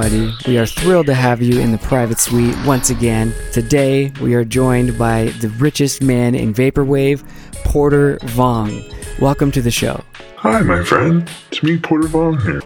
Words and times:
What's 0.00 0.14
up, 0.14 0.16
everybody? 0.16 0.50
We 0.50 0.58
are 0.58 0.64
thrilled 0.64 1.06
to 1.06 1.14
have 1.14 1.42
you 1.42 1.60
in 1.60 1.72
the 1.72 1.78
private 1.78 2.18
suite 2.18 2.56
once 2.64 2.88
again. 2.88 3.34
Today, 3.52 4.10
we 4.22 4.32
are 4.32 4.46
joined 4.46 4.96
by 4.98 5.24
the 5.40 5.50
richest 5.58 6.02
man 6.02 6.34
in 6.34 6.54
Vaporwave, 6.54 7.22
Porter 7.64 8.16
Vong. 8.22 8.82
Welcome 9.20 9.50
to 9.50 9.60
the 9.60 9.70
show. 9.70 10.02
Hi, 10.36 10.62
my 10.62 10.82
friend. 10.82 11.30
It's 11.50 11.62
me, 11.62 11.76
Porter 11.76 12.08
Vong 12.08 12.40
here. 12.40 12.62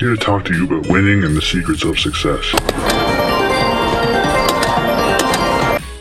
Here 0.00 0.16
to 0.16 0.20
talk 0.20 0.44
to 0.46 0.52
you 0.52 0.64
about 0.66 0.90
winning 0.90 1.22
and 1.22 1.36
the 1.36 1.42
secrets 1.42 1.84
of 1.84 1.96
success. 1.96 2.52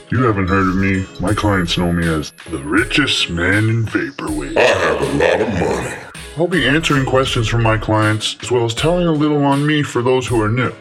You 0.09 0.23
haven't 0.23 0.47
heard 0.47 0.69
of 0.69 0.75
me. 0.75 1.05
My 1.19 1.35
clients 1.35 1.77
know 1.77 1.93
me 1.93 2.07
as 2.07 2.31
the 2.49 2.63
richest 2.63 3.29
man 3.29 3.69
in 3.69 3.85
Vaporwave. 3.85 4.57
I 4.57 4.61
have 4.61 5.01
a 5.01 5.05
lot 5.17 5.41
of 5.41 5.53
money. 5.53 6.04
I'll 6.37 6.47
be 6.47 6.67
answering 6.67 7.05
questions 7.05 7.47
from 7.47 7.63
my 7.63 7.77
clients 7.77 8.35
as 8.41 8.51
well 8.51 8.65
as 8.65 8.73
telling 8.73 9.07
a 9.07 9.11
little 9.11 9.43
on 9.45 9.65
me 9.65 9.83
for 9.83 10.01
those 10.01 10.27
who 10.27 10.41
are 10.41 10.49
new. 10.49 10.73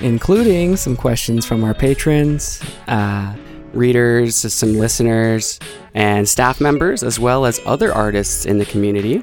including 0.00 0.76
some 0.76 0.96
questions 0.96 1.46
from 1.46 1.64
our 1.64 1.74
patrons, 1.74 2.62
uh, 2.88 3.34
readers, 3.72 4.36
some 4.52 4.74
listeners, 4.74 5.58
and 5.94 6.28
staff 6.28 6.60
members, 6.60 7.02
as 7.02 7.18
well 7.18 7.44
as 7.46 7.60
other 7.64 7.92
artists 7.92 8.46
in 8.46 8.58
the 8.58 8.66
community. 8.66 9.22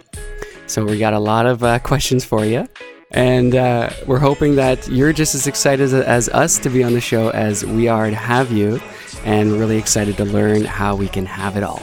So 0.68 0.86
we 0.86 0.98
got 0.98 1.14
a 1.14 1.20
lot 1.20 1.46
of 1.46 1.64
uh, 1.64 1.80
questions 1.80 2.24
for 2.24 2.46
you. 2.46 2.68
And 3.12 3.56
uh, 3.56 3.90
we're 4.08 4.20
hoping 4.20 4.56
that 4.56 4.88
you're 4.88 5.12
just 5.12 5.36
as 5.36 5.46
excited 5.46 5.84
as, 5.84 5.94
as 5.94 6.30
us 6.30 6.58
to 6.60 6.70
be 6.70 6.82
on 6.82 6.94
the 6.94 7.02
show 7.02 7.30
as 7.32 7.66
we 7.66 7.90
are 7.90 8.10
to 8.10 8.16
have 8.16 8.52
you, 8.52 8.80
and 9.26 9.52
really 9.52 9.78
excited 9.78 10.16
to 10.18 10.26
learn 10.26 10.64
how 10.64 10.96
we 10.96 11.10
can 11.10 11.26
have 11.26 11.58
it 11.58 11.64
all. 11.64 11.82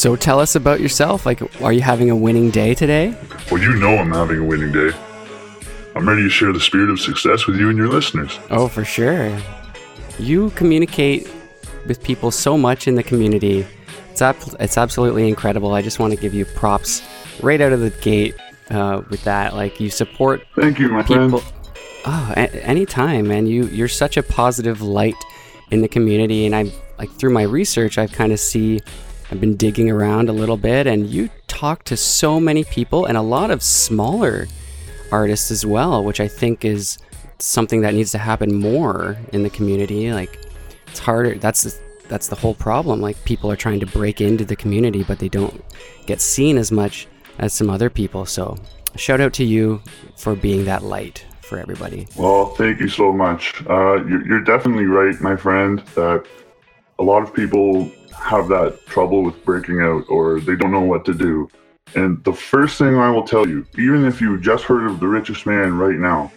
So 0.00 0.16
tell 0.16 0.40
us 0.40 0.56
about 0.56 0.80
yourself. 0.80 1.26
Like, 1.26 1.42
are 1.60 1.74
you 1.74 1.82
having 1.82 2.08
a 2.08 2.16
winning 2.16 2.48
day 2.48 2.74
today? 2.74 3.14
Well, 3.52 3.60
you 3.60 3.74
know 3.74 3.98
I'm 3.98 4.10
having 4.12 4.38
a 4.38 4.42
winning 4.42 4.72
day. 4.72 4.92
I'm 5.94 6.08
ready 6.08 6.22
to 6.22 6.30
share 6.30 6.54
the 6.54 6.60
spirit 6.60 6.88
of 6.88 6.98
success 6.98 7.46
with 7.46 7.56
you 7.60 7.68
and 7.68 7.76
your 7.76 7.88
listeners. 7.88 8.38
Oh, 8.48 8.66
for 8.66 8.82
sure. 8.82 9.38
You 10.18 10.52
communicate 10.52 11.30
with 11.86 12.02
people 12.02 12.30
so 12.30 12.56
much 12.56 12.88
in 12.88 12.94
the 12.94 13.02
community. 13.02 13.66
It's 14.10 14.22
ab- 14.22 14.56
it's 14.58 14.78
absolutely 14.78 15.28
incredible. 15.28 15.74
I 15.74 15.82
just 15.82 15.98
want 15.98 16.14
to 16.14 16.18
give 16.18 16.32
you 16.32 16.46
props 16.46 17.02
right 17.42 17.60
out 17.60 17.74
of 17.74 17.80
the 17.80 17.90
gate 17.90 18.34
uh, 18.70 19.02
with 19.10 19.22
that. 19.24 19.54
Like 19.54 19.80
you 19.80 19.90
support 19.90 20.40
Thank 20.56 20.78
you, 20.78 20.88
my 20.88 21.02
people. 21.02 21.40
friend. 21.40 21.54
Oh, 22.06 22.32
a- 22.38 22.64
anytime, 22.66 23.28
man. 23.28 23.46
You 23.46 23.66
you're 23.66 23.86
such 23.86 24.16
a 24.16 24.22
positive 24.22 24.80
light 24.80 25.22
in 25.70 25.82
the 25.82 25.88
community, 25.88 26.46
and 26.46 26.56
I 26.56 26.72
like 26.98 27.10
through 27.10 27.34
my 27.34 27.42
research, 27.42 27.98
I've 27.98 28.12
kind 28.12 28.32
of 28.32 28.40
see. 28.40 28.80
I've 29.30 29.40
been 29.40 29.56
digging 29.56 29.88
around 29.88 30.28
a 30.28 30.32
little 30.32 30.56
bit, 30.56 30.86
and 30.86 31.06
you 31.06 31.30
talk 31.46 31.84
to 31.84 31.96
so 31.96 32.40
many 32.40 32.64
people 32.64 33.06
and 33.06 33.16
a 33.16 33.22
lot 33.22 33.50
of 33.50 33.62
smaller 33.62 34.48
artists 35.12 35.50
as 35.50 35.64
well, 35.64 36.02
which 36.02 36.20
I 36.20 36.26
think 36.26 36.64
is 36.64 36.98
something 37.38 37.80
that 37.82 37.94
needs 37.94 38.10
to 38.12 38.18
happen 38.18 38.54
more 38.54 39.16
in 39.32 39.42
the 39.42 39.50
community. 39.50 40.12
Like 40.12 40.38
it's 40.88 40.98
harder. 40.98 41.36
That's 41.36 41.62
the, 41.62 41.78
that's 42.08 42.28
the 42.28 42.36
whole 42.36 42.54
problem. 42.54 43.00
Like 43.00 43.22
people 43.24 43.50
are 43.52 43.56
trying 43.56 43.80
to 43.80 43.86
break 43.86 44.20
into 44.20 44.44
the 44.44 44.56
community, 44.56 45.04
but 45.04 45.18
they 45.20 45.28
don't 45.28 45.62
get 46.06 46.20
seen 46.20 46.58
as 46.58 46.72
much 46.72 47.06
as 47.38 47.54
some 47.54 47.70
other 47.70 47.88
people. 47.88 48.26
So 48.26 48.56
shout 48.96 49.20
out 49.20 49.32
to 49.34 49.44
you 49.44 49.80
for 50.16 50.34
being 50.34 50.64
that 50.64 50.82
light 50.82 51.24
for 51.40 51.58
everybody. 51.58 52.08
Well, 52.16 52.46
thank 52.56 52.80
you 52.80 52.88
so 52.88 53.12
much. 53.12 53.64
Uh, 53.68 54.04
you're, 54.04 54.26
you're 54.26 54.44
definitely 54.44 54.86
right, 54.86 55.18
my 55.20 55.36
friend, 55.36 55.80
that 55.94 56.26
a 56.98 57.02
lot 57.02 57.22
of 57.22 57.32
people 57.32 57.90
have 58.20 58.48
that 58.48 58.78
trouble 58.86 59.22
with 59.22 59.44
breaking 59.44 59.80
out 59.80 60.04
or 60.08 60.40
they 60.40 60.54
don't 60.56 60.72
know 60.72 60.80
what 60.80 61.04
to 61.06 61.14
do. 61.14 61.48
And 61.94 62.22
the 62.24 62.32
first 62.32 62.78
thing 62.78 62.96
I 62.96 63.10
will 63.10 63.26
tell 63.26 63.48
you, 63.48 63.66
even 63.78 64.04
if 64.04 64.20
you 64.20 64.38
just 64.38 64.64
heard 64.64 64.86
of 64.88 65.00
the 65.00 65.08
richest 65.08 65.46
man 65.46 65.76
right 65.76 65.98
now, 65.98 66.30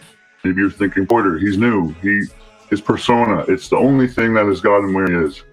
maybe 0.44 0.62
you're 0.62 0.72
thinking, 0.72 1.06
Porter, 1.06 1.38
he's 1.38 1.58
new. 1.58 1.94
He 2.02 2.24
his 2.70 2.82
persona, 2.82 3.46
it's 3.48 3.70
the 3.70 3.78
only 3.78 4.08
thing 4.08 4.34
that 4.34 4.48
has 4.48 4.60
got 4.60 4.80
him 4.80 4.94
where 4.94 5.08
he 5.08 5.28
is. 5.28 5.44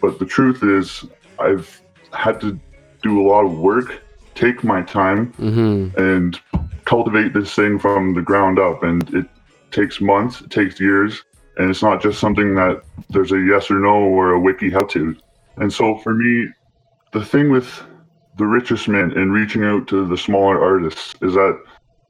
But 0.00 0.18
the 0.18 0.24
truth 0.24 0.62
is, 0.62 1.04
I've 1.38 1.82
had 2.14 2.40
to 2.40 2.58
do 3.02 3.20
a 3.20 3.26
lot 3.28 3.44
of 3.44 3.58
work, 3.58 4.00
take 4.34 4.64
my 4.64 4.80
time, 4.82 5.32
Mm-hmm. 5.34 6.00
and 6.00 6.40
cultivate 6.86 7.34
this 7.34 7.54
thing 7.54 7.78
from 7.78 8.14
the 8.14 8.22
ground 8.22 8.58
up. 8.58 8.82
And 8.82 9.06
it 9.14 9.26
takes 9.70 10.00
months, 10.00 10.40
it 10.40 10.50
takes 10.50 10.80
years, 10.80 11.22
and 11.58 11.68
it's 11.68 11.82
not 11.82 12.00
just 12.00 12.18
something 12.18 12.54
that 12.54 12.82
there's 13.10 13.32
a 13.32 13.38
yes 13.38 13.70
or 13.70 13.78
no 13.80 13.96
or 13.96 14.32
a 14.32 14.40
wiki 14.40 14.70
how 14.70 14.84
to. 14.86 15.14
And 15.60 15.72
so 15.72 15.98
for 15.98 16.14
me, 16.14 16.48
the 17.12 17.24
thing 17.24 17.50
with 17.50 17.82
the 18.38 18.46
richest 18.46 18.88
men 18.88 19.12
and 19.12 19.32
reaching 19.32 19.64
out 19.64 19.86
to 19.88 20.06
the 20.06 20.16
smaller 20.16 20.62
artists 20.62 21.14
is 21.22 21.34
that 21.34 21.60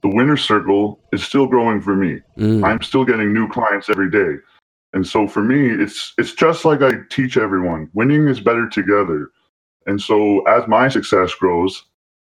the 0.01 0.09
winner 0.09 0.37
circle 0.37 0.99
is 1.11 1.23
still 1.23 1.45
growing 1.45 1.81
for 1.81 1.95
me. 1.95 2.19
Mm. 2.37 2.63
I'm 2.63 2.81
still 2.81 3.05
getting 3.05 3.33
new 3.33 3.47
clients 3.49 3.89
every 3.89 4.09
day. 4.09 4.35
And 4.93 5.05
so 5.05 5.27
for 5.27 5.43
me, 5.43 5.69
it's 5.69 6.13
it's 6.17 6.33
just 6.33 6.65
like 6.65 6.81
I 6.81 6.91
teach 7.09 7.37
everyone. 7.37 7.89
Winning 7.93 8.27
is 8.27 8.39
better 8.39 8.67
together. 8.67 9.31
And 9.85 10.01
so 10.01 10.41
as 10.47 10.67
my 10.67 10.89
success 10.89 11.33
grows, 11.35 11.85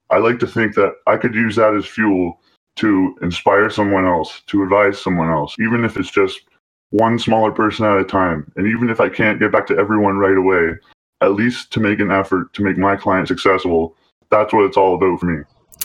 I 0.09 0.17
like 0.17 0.39
to 0.39 0.47
think 0.47 0.75
that 0.75 0.93
I 1.07 1.17
could 1.17 1.33
use 1.33 1.55
that 1.55 1.73
as 1.73 1.85
fuel 1.85 2.39
to 2.77 3.15
inspire 3.21 3.69
someone 3.69 4.05
else, 4.05 4.41
to 4.47 4.63
advise 4.63 5.01
someone 5.01 5.29
else, 5.29 5.55
even 5.59 5.83
if 5.85 5.97
it's 5.97 6.11
just 6.11 6.41
one 6.89 7.17
smaller 7.19 7.51
person 7.51 7.85
at 7.85 7.97
a 7.97 8.03
time. 8.03 8.51
And 8.55 8.67
even 8.67 8.89
if 8.89 8.99
I 8.99 9.09
can't 9.09 9.39
get 9.39 9.51
back 9.51 9.67
to 9.67 9.77
everyone 9.77 10.17
right 10.17 10.37
away, 10.37 10.77
at 11.21 11.33
least 11.33 11.71
to 11.73 11.79
make 11.79 11.99
an 11.99 12.11
effort 12.11 12.53
to 12.53 12.63
make 12.63 12.77
my 12.77 12.95
client 12.95 13.27
successful. 13.27 13.95
That's 14.29 14.53
what 14.53 14.65
it's 14.65 14.77
all 14.77 14.95
about 14.95 15.19
for 15.19 15.25
me. 15.27 15.43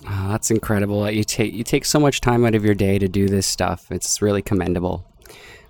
Oh, 0.09 0.29
that's 0.31 0.51
incredible. 0.51 1.11
You 1.11 1.25
take 1.25 1.53
you 1.53 1.65
take 1.65 1.85
so 1.85 2.01
much 2.01 2.21
time 2.21 2.45
out 2.45 2.55
of 2.55 2.65
your 2.65 2.75
day 2.75 2.99
to 2.99 3.09
do 3.09 3.29
this 3.29 3.47
stuff. 3.47 3.91
It's 3.91 4.23
really 4.23 4.43
commendable. 4.43 5.07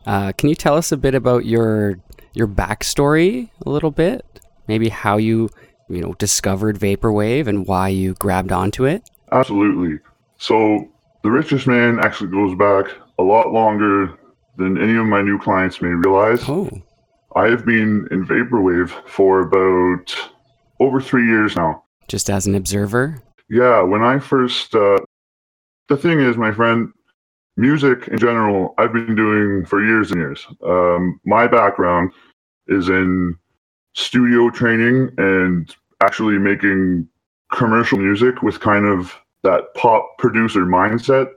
Uh, 0.06 0.32
can 0.32 0.48
you 0.48 0.54
tell 0.54 0.76
us 0.76 0.92
a 0.92 0.96
bit 0.96 1.14
about 1.14 1.44
your 1.44 1.98
your 2.32 2.46
backstory 2.46 3.50
a 3.64 3.70
little 3.70 3.90
bit? 3.90 4.24
Maybe 4.68 4.88
how 4.88 5.16
you 5.16 5.50
you 5.88 6.00
know 6.00 6.14
discovered 6.14 6.78
vaporwave 6.78 7.46
and 7.46 7.66
why 7.66 7.88
you 7.88 8.14
grabbed 8.14 8.52
onto 8.52 8.84
it. 8.84 9.08
Absolutely. 9.32 9.98
So 10.38 10.88
the 11.22 11.30
richest 11.30 11.66
man 11.66 11.98
actually 11.98 12.30
goes 12.30 12.56
back 12.56 12.86
a 13.18 13.22
lot 13.22 13.52
longer 13.52 14.18
than 14.56 14.78
any 14.78 14.96
of 14.96 15.06
my 15.06 15.22
new 15.22 15.38
clients 15.38 15.82
may 15.82 15.88
realize. 15.88 16.42
Oh, 16.48 16.70
I 17.36 17.46
have 17.48 17.64
been 17.64 18.08
in 18.10 18.26
vaporwave 18.26 18.90
for 19.08 19.40
about 19.40 20.14
over 20.80 21.00
three 21.00 21.26
years 21.26 21.56
now. 21.56 21.84
just 22.08 22.28
as 22.28 22.46
an 22.46 22.54
observer. 22.56 23.22
Yeah, 23.48 23.82
when 23.82 24.02
I 24.02 24.18
first, 24.18 24.74
uh, 24.74 24.98
the 25.88 25.96
thing 25.96 26.20
is, 26.20 26.36
my 26.36 26.50
friend, 26.52 26.92
music 27.56 28.08
in 28.08 28.18
general, 28.18 28.74
I've 28.78 28.92
been 28.92 29.14
doing 29.14 29.64
for 29.64 29.84
years 29.84 30.10
and 30.10 30.20
years. 30.20 30.46
Um, 30.64 31.20
my 31.24 31.46
background 31.46 32.12
is 32.66 32.88
in 32.88 33.36
studio 33.94 34.50
training 34.50 35.10
and 35.18 35.74
actually 36.00 36.38
making 36.38 37.06
commercial 37.52 37.98
music 37.98 38.42
with 38.42 38.60
kind 38.60 38.86
of 38.86 39.14
that 39.42 39.74
pop 39.74 40.18
producer 40.18 40.64
mindset. 40.64 41.28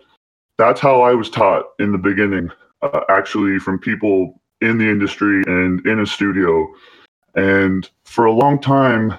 That's 0.57 0.80
how 0.80 1.01
I 1.01 1.13
was 1.13 1.30
taught 1.30 1.66
in 1.80 1.92
the 1.92 1.98
beginning, 1.98 2.50
uh, 2.81 3.01
actually, 3.10 3.60
from 3.60 3.80
people 3.80 4.39
in 4.63 4.77
the 4.77 4.89
industry 4.89 5.44
and 5.45 5.86
in 5.86 6.00
a 6.00 6.06
studio. 6.06 6.68
And 7.36 7.89
for 8.06 8.25
a 8.25 8.31
long 8.31 8.60
time, 8.60 9.18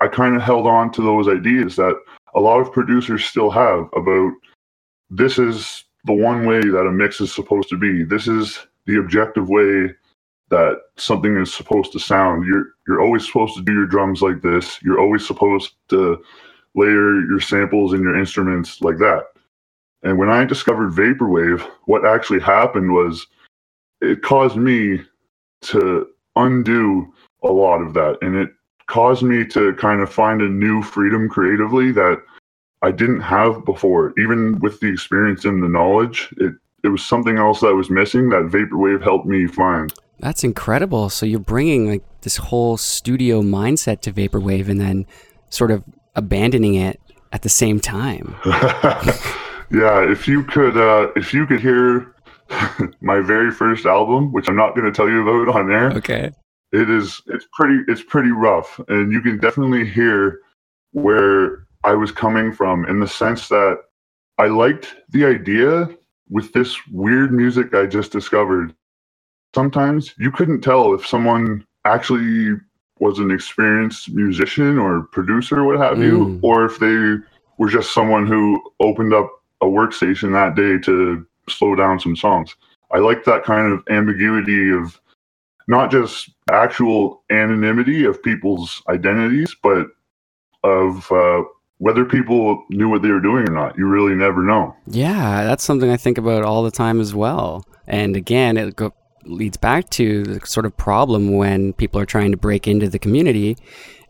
I 0.00 0.08
kind 0.08 0.36
of 0.36 0.42
held 0.42 0.66
on 0.66 0.90
to 0.92 1.02
those 1.02 1.28
ideas 1.28 1.76
that 1.76 1.94
a 2.34 2.40
lot 2.40 2.60
of 2.60 2.72
producers 2.72 3.24
still 3.24 3.50
have 3.50 3.88
about 3.94 4.32
this 5.10 5.38
is 5.38 5.84
the 6.04 6.12
one 6.12 6.46
way 6.46 6.60
that 6.60 6.86
a 6.86 6.92
mix 6.92 7.20
is 7.20 7.34
supposed 7.34 7.68
to 7.70 7.76
be. 7.76 8.04
This 8.04 8.26
is 8.26 8.58
the 8.86 8.98
objective 8.98 9.48
way 9.48 9.94
that 10.48 10.78
something 10.96 11.36
is 11.36 11.52
supposed 11.52 11.92
to 11.92 11.98
sound. 11.98 12.46
You're 12.46 12.66
you're 12.86 13.00
always 13.00 13.26
supposed 13.26 13.56
to 13.56 13.62
do 13.62 13.72
your 13.72 13.86
drums 13.86 14.22
like 14.22 14.42
this. 14.42 14.80
You're 14.82 15.00
always 15.00 15.26
supposed 15.26 15.74
to 15.88 16.22
layer 16.74 17.20
your 17.26 17.40
samples 17.40 17.92
and 17.92 18.02
your 18.02 18.18
instruments 18.18 18.80
like 18.80 18.98
that. 18.98 19.24
And 20.02 20.18
when 20.18 20.30
I 20.30 20.44
discovered 20.44 20.92
vaporwave, 20.92 21.60
what 21.84 22.06
actually 22.06 22.40
happened 22.40 22.92
was 22.92 23.26
it 24.00 24.22
caused 24.22 24.56
me 24.56 25.00
to 25.62 26.06
undo 26.36 27.12
a 27.42 27.48
lot 27.48 27.80
of 27.80 27.94
that 27.94 28.16
and 28.22 28.36
it 28.36 28.50
caused 28.86 29.22
me 29.22 29.44
to 29.46 29.72
kind 29.74 30.00
of 30.00 30.12
find 30.12 30.42
a 30.42 30.48
new 30.48 30.82
freedom 30.82 31.28
creatively 31.28 31.92
that 31.92 32.18
I 32.82 32.90
didn't 32.90 33.20
have 33.20 33.64
before. 33.64 34.12
Even 34.18 34.58
with 34.58 34.80
the 34.80 34.88
experience 34.88 35.44
and 35.44 35.62
the 35.62 35.68
knowledge, 35.68 36.32
it 36.38 36.54
it 36.82 36.88
was 36.88 37.04
something 37.04 37.36
else 37.36 37.60
that 37.60 37.74
was 37.74 37.90
missing 37.90 38.30
that 38.30 38.44
vaporwave 38.44 39.02
helped 39.02 39.26
me 39.26 39.46
find. 39.46 39.92
That's 40.18 40.42
incredible. 40.44 41.10
So 41.10 41.26
you're 41.26 41.38
bringing 41.38 41.90
like 41.90 42.02
this 42.22 42.38
whole 42.38 42.78
studio 42.78 43.42
mindset 43.42 44.00
to 44.02 44.12
vaporwave, 44.12 44.68
and 44.68 44.80
then 44.80 45.06
sort 45.50 45.70
of 45.70 45.84
abandoning 46.16 46.74
it 46.74 47.00
at 47.32 47.42
the 47.42 47.48
same 47.48 47.80
time. 47.80 48.34
yeah, 49.70 50.02
if 50.10 50.26
you 50.26 50.42
could 50.42 50.76
uh 50.76 51.08
if 51.16 51.34
you 51.34 51.46
could 51.46 51.60
hear 51.60 52.14
my 53.00 53.20
very 53.20 53.50
first 53.50 53.86
album, 53.86 54.32
which 54.32 54.48
I'm 54.48 54.56
not 54.56 54.74
going 54.74 54.86
to 54.86 54.92
tell 54.92 55.08
you 55.08 55.22
about 55.22 55.54
on 55.56 55.70
air, 55.70 55.90
Okay. 55.92 56.30
it 56.72 56.90
is 56.90 57.20
it's 57.26 57.46
pretty 57.52 57.80
it's 57.88 58.02
pretty 58.02 58.30
rough 58.30 58.80
and 58.88 59.12
you 59.12 59.20
can 59.20 59.38
definitely 59.38 59.84
hear 59.84 60.40
where 60.92 61.66
I 61.84 61.94
was 61.94 62.12
coming 62.12 62.52
from 62.52 62.84
in 62.86 63.00
the 63.00 63.08
sense 63.08 63.48
that 63.48 63.78
I 64.38 64.46
liked 64.46 64.94
the 65.10 65.24
idea 65.24 65.88
with 66.28 66.52
this 66.52 66.76
weird 66.88 67.32
music 67.32 67.74
I 67.74 67.86
just 67.86 68.12
discovered, 68.12 68.74
sometimes 69.54 70.14
you 70.18 70.30
couldn't 70.30 70.60
tell 70.62 70.94
if 70.94 71.06
someone 71.06 71.64
actually 71.84 72.56
was 72.98 73.18
an 73.18 73.30
experienced 73.30 74.10
musician 74.10 74.78
or 74.78 75.02
producer, 75.12 75.64
what 75.64 75.78
have 75.78 75.98
you, 75.98 76.18
Mm. 76.18 76.40
or 76.42 76.66
if 76.66 76.78
they 76.78 77.16
were 77.58 77.68
just 77.68 77.92
someone 77.94 78.26
who 78.26 78.62
opened 78.80 79.14
up 79.14 79.30
a 79.62 79.66
workstation 79.66 80.32
that 80.32 80.54
day 80.54 80.78
to 80.78 81.26
slow 81.50 81.74
down 81.74 82.00
some 82.00 82.16
songs. 82.16 82.54
I 82.92 82.98
like 82.98 83.24
that 83.24 83.44
kind 83.44 83.72
of 83.72 83.84
ambiguity 83.88 84.72
of 84.72 85.00
not 85.68 85.90
just 85.90 86.30
actual 86.50 87.22
anonymity 87.30 88.04
of 88.04 88.22
people's 88.22 88.82
identities, 88.88 89.54
but 89.62 89.86
of 90.64 91.10
uh, 91.12 91.42
whether 91.78 92.04
people 92.04 92.64
knew 92.70 92.88
what 92.88 93.02
they 93.02 93.10
were 93.10 93.20
doing 93.20 93.48
or 93.48 93.52
not. 93.52 93.78
You 93.78 93.86
really 93.86 94.14
never 94.14 94.42
know. 94.42 94.74
Yeah, 94.86 95.44
that's 95.44 95.64
something 95.64 95.90
I 95.90 95.96
think 95.96 96.18
about 96.18 96.44
all 96.44 96.62
the 96.62 96.70
time 96.70 97.00
as 97.00 97.14
well. 97.14 97.64
And 97.86 98.16
again, 98.16 98.56
it 98.56 98.76
go- 98.76 98.94
leads 99.24 99.56
back 99.56 99.88
to 99.90 100.24
the 100.24 100.46
sort 100.46 100.66
of 100.66 100.76
problem 100.76 101.36
when 101.36 101.72
people 101.74 102.00
are 102.00 102.06
trying 102.06 102.32
to 102.32 102.36
break 102.36 102.66
into 102.66 102.88
the 102.88 102.98
community. 102.98 103.56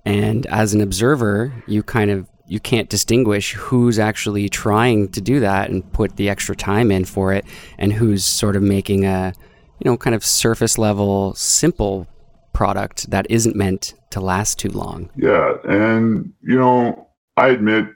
And 0.05 0.47
as 0.47 0.73
an 0.73 0.81
observer, 0.81 1.53
you 1.67 1.83
kind 1.83 2.11
of 2.11 2.27
you 2.51 2.59
can't 2.59 2.89
distinguish 2.89 3.53
who's 3.53 3.97
actually 4.01 4.49
trying 4.49 5.09
to 5.11 5.21
do 5.21 5.39
that 5.39 5.71
and 5.71 5.91
put 5.93 6.17
the 6.17 6.29
extra 6.29 6.57
time 6.57 6.91
in 6.91 7.05
for 7.05 7.33
it, 7.33 7.45
and 7.79 7.93
who's 7.93 8.25
sort 8.25 8.57
of 8.57 8.63
making 8.63 9.07
a 9.07 9.33
you 9.79 9.89
know 9.89 9.97
kind 9.97 10.17
of 10.17 10.25
surface 10.25 10.77
level 10.77 11.33
simple 11.37 12.09
product 12.53 13.09
that 13.11 13.25
isn't 13.31 13.55
meant 13.55 13.95
to 14.11 14.21
last 14.21 14.59
too 14.59 14.69
long. 14.71 15.09
Yeah, 15.15 15.59
and 15.65 16.33
you 16.43 16.59
know, 16.59 17.07
I 17.37 17.51
admit 17.51 17.87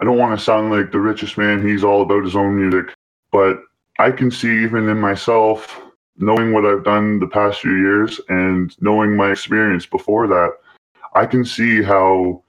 I 0.00 0.04
don't 0.04 0.18
want 0.18 0.38
to 0.38 0.44
sound 0.44 0.70
like 0.70 0.92
the 0.92 1.00
richest 1.00 1.36
man. 1.36 1.66
He's 1.66 1.82
all 1.82 2.02
about 2.02 2.22
his 2.22 2.36
own 2.36 2.56
music, 2.56 2.94
but 3.32 3.58
I 3.98 4.12
can 4.12 4.30
see 4.30 4.62
even 4.62 4.88
in 4.88 5.00
myself, 5.00 5.80
knowing 6.18 6.52
what 6.52 6.64
I've 6.64 6.84
done 6.84 7.18
the 7.18 7.26
past 7.26 7.60
few 7.60 7.76
years 7.78 8.20
and 8.28 8.74
knowing 8.80 9.16
my 9.16 9.32
experience 9.32 9.86
before 9.86 10.28
that, 10.28 10.52
I 11.16 11.26
can 11.26 11.44
see 11.44 11.82
how 11.82 12.44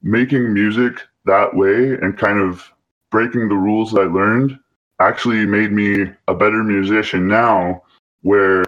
making 0.00 0.54
music 0.54 1.02
that 1.24 1.54
way 1.54 1.94
and 1.94 2.16
kind 2.16 2.38
of 2.38 2.72
breaking 3.10 3.48
the 3.48 3.54
rules 3.54 3.92
that 3.92 4.00
I 4.00 4.04
learned 4.04 4.58
actually 5.00 5.46
made 5.46 5.72
me 5.72 6.10
a 6.26 6.34
better 6.34 6.62
musician 6.64 7.28
now 7.28 7.82
where 8.22 8.64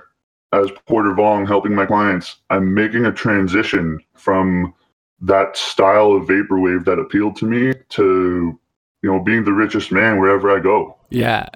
as 0.53 0.71
Porter 0.87 1.11
Vong 1.11 1.47
helping 1.47 1.75
my 1.75 1.87
clients, 1.87 2.37
I'm 2.51 2.75
making 2.75 3.07
a 3.07 3.13
transition 3.13 4.01
from 4.15 4.75
that 5.21 5.57
style 5.57 6.13
of 6.13 6.25
vaporwave 6.25 6.85
that 6.87 6.99
appealed 6.99 7.37
to 7.37 7.45
me 7.45 7.75
to 7.91 8.59
you 9.03 9.11
know 9.11 9.21
being 9.21 9.45
the 9.45 9.53
richest 9.53 9.93
man 9.93 10.19
wherever 10.19 10.57
I 10.57 10.61
go. 10.61 10.97
Yeah. 11.11 11.49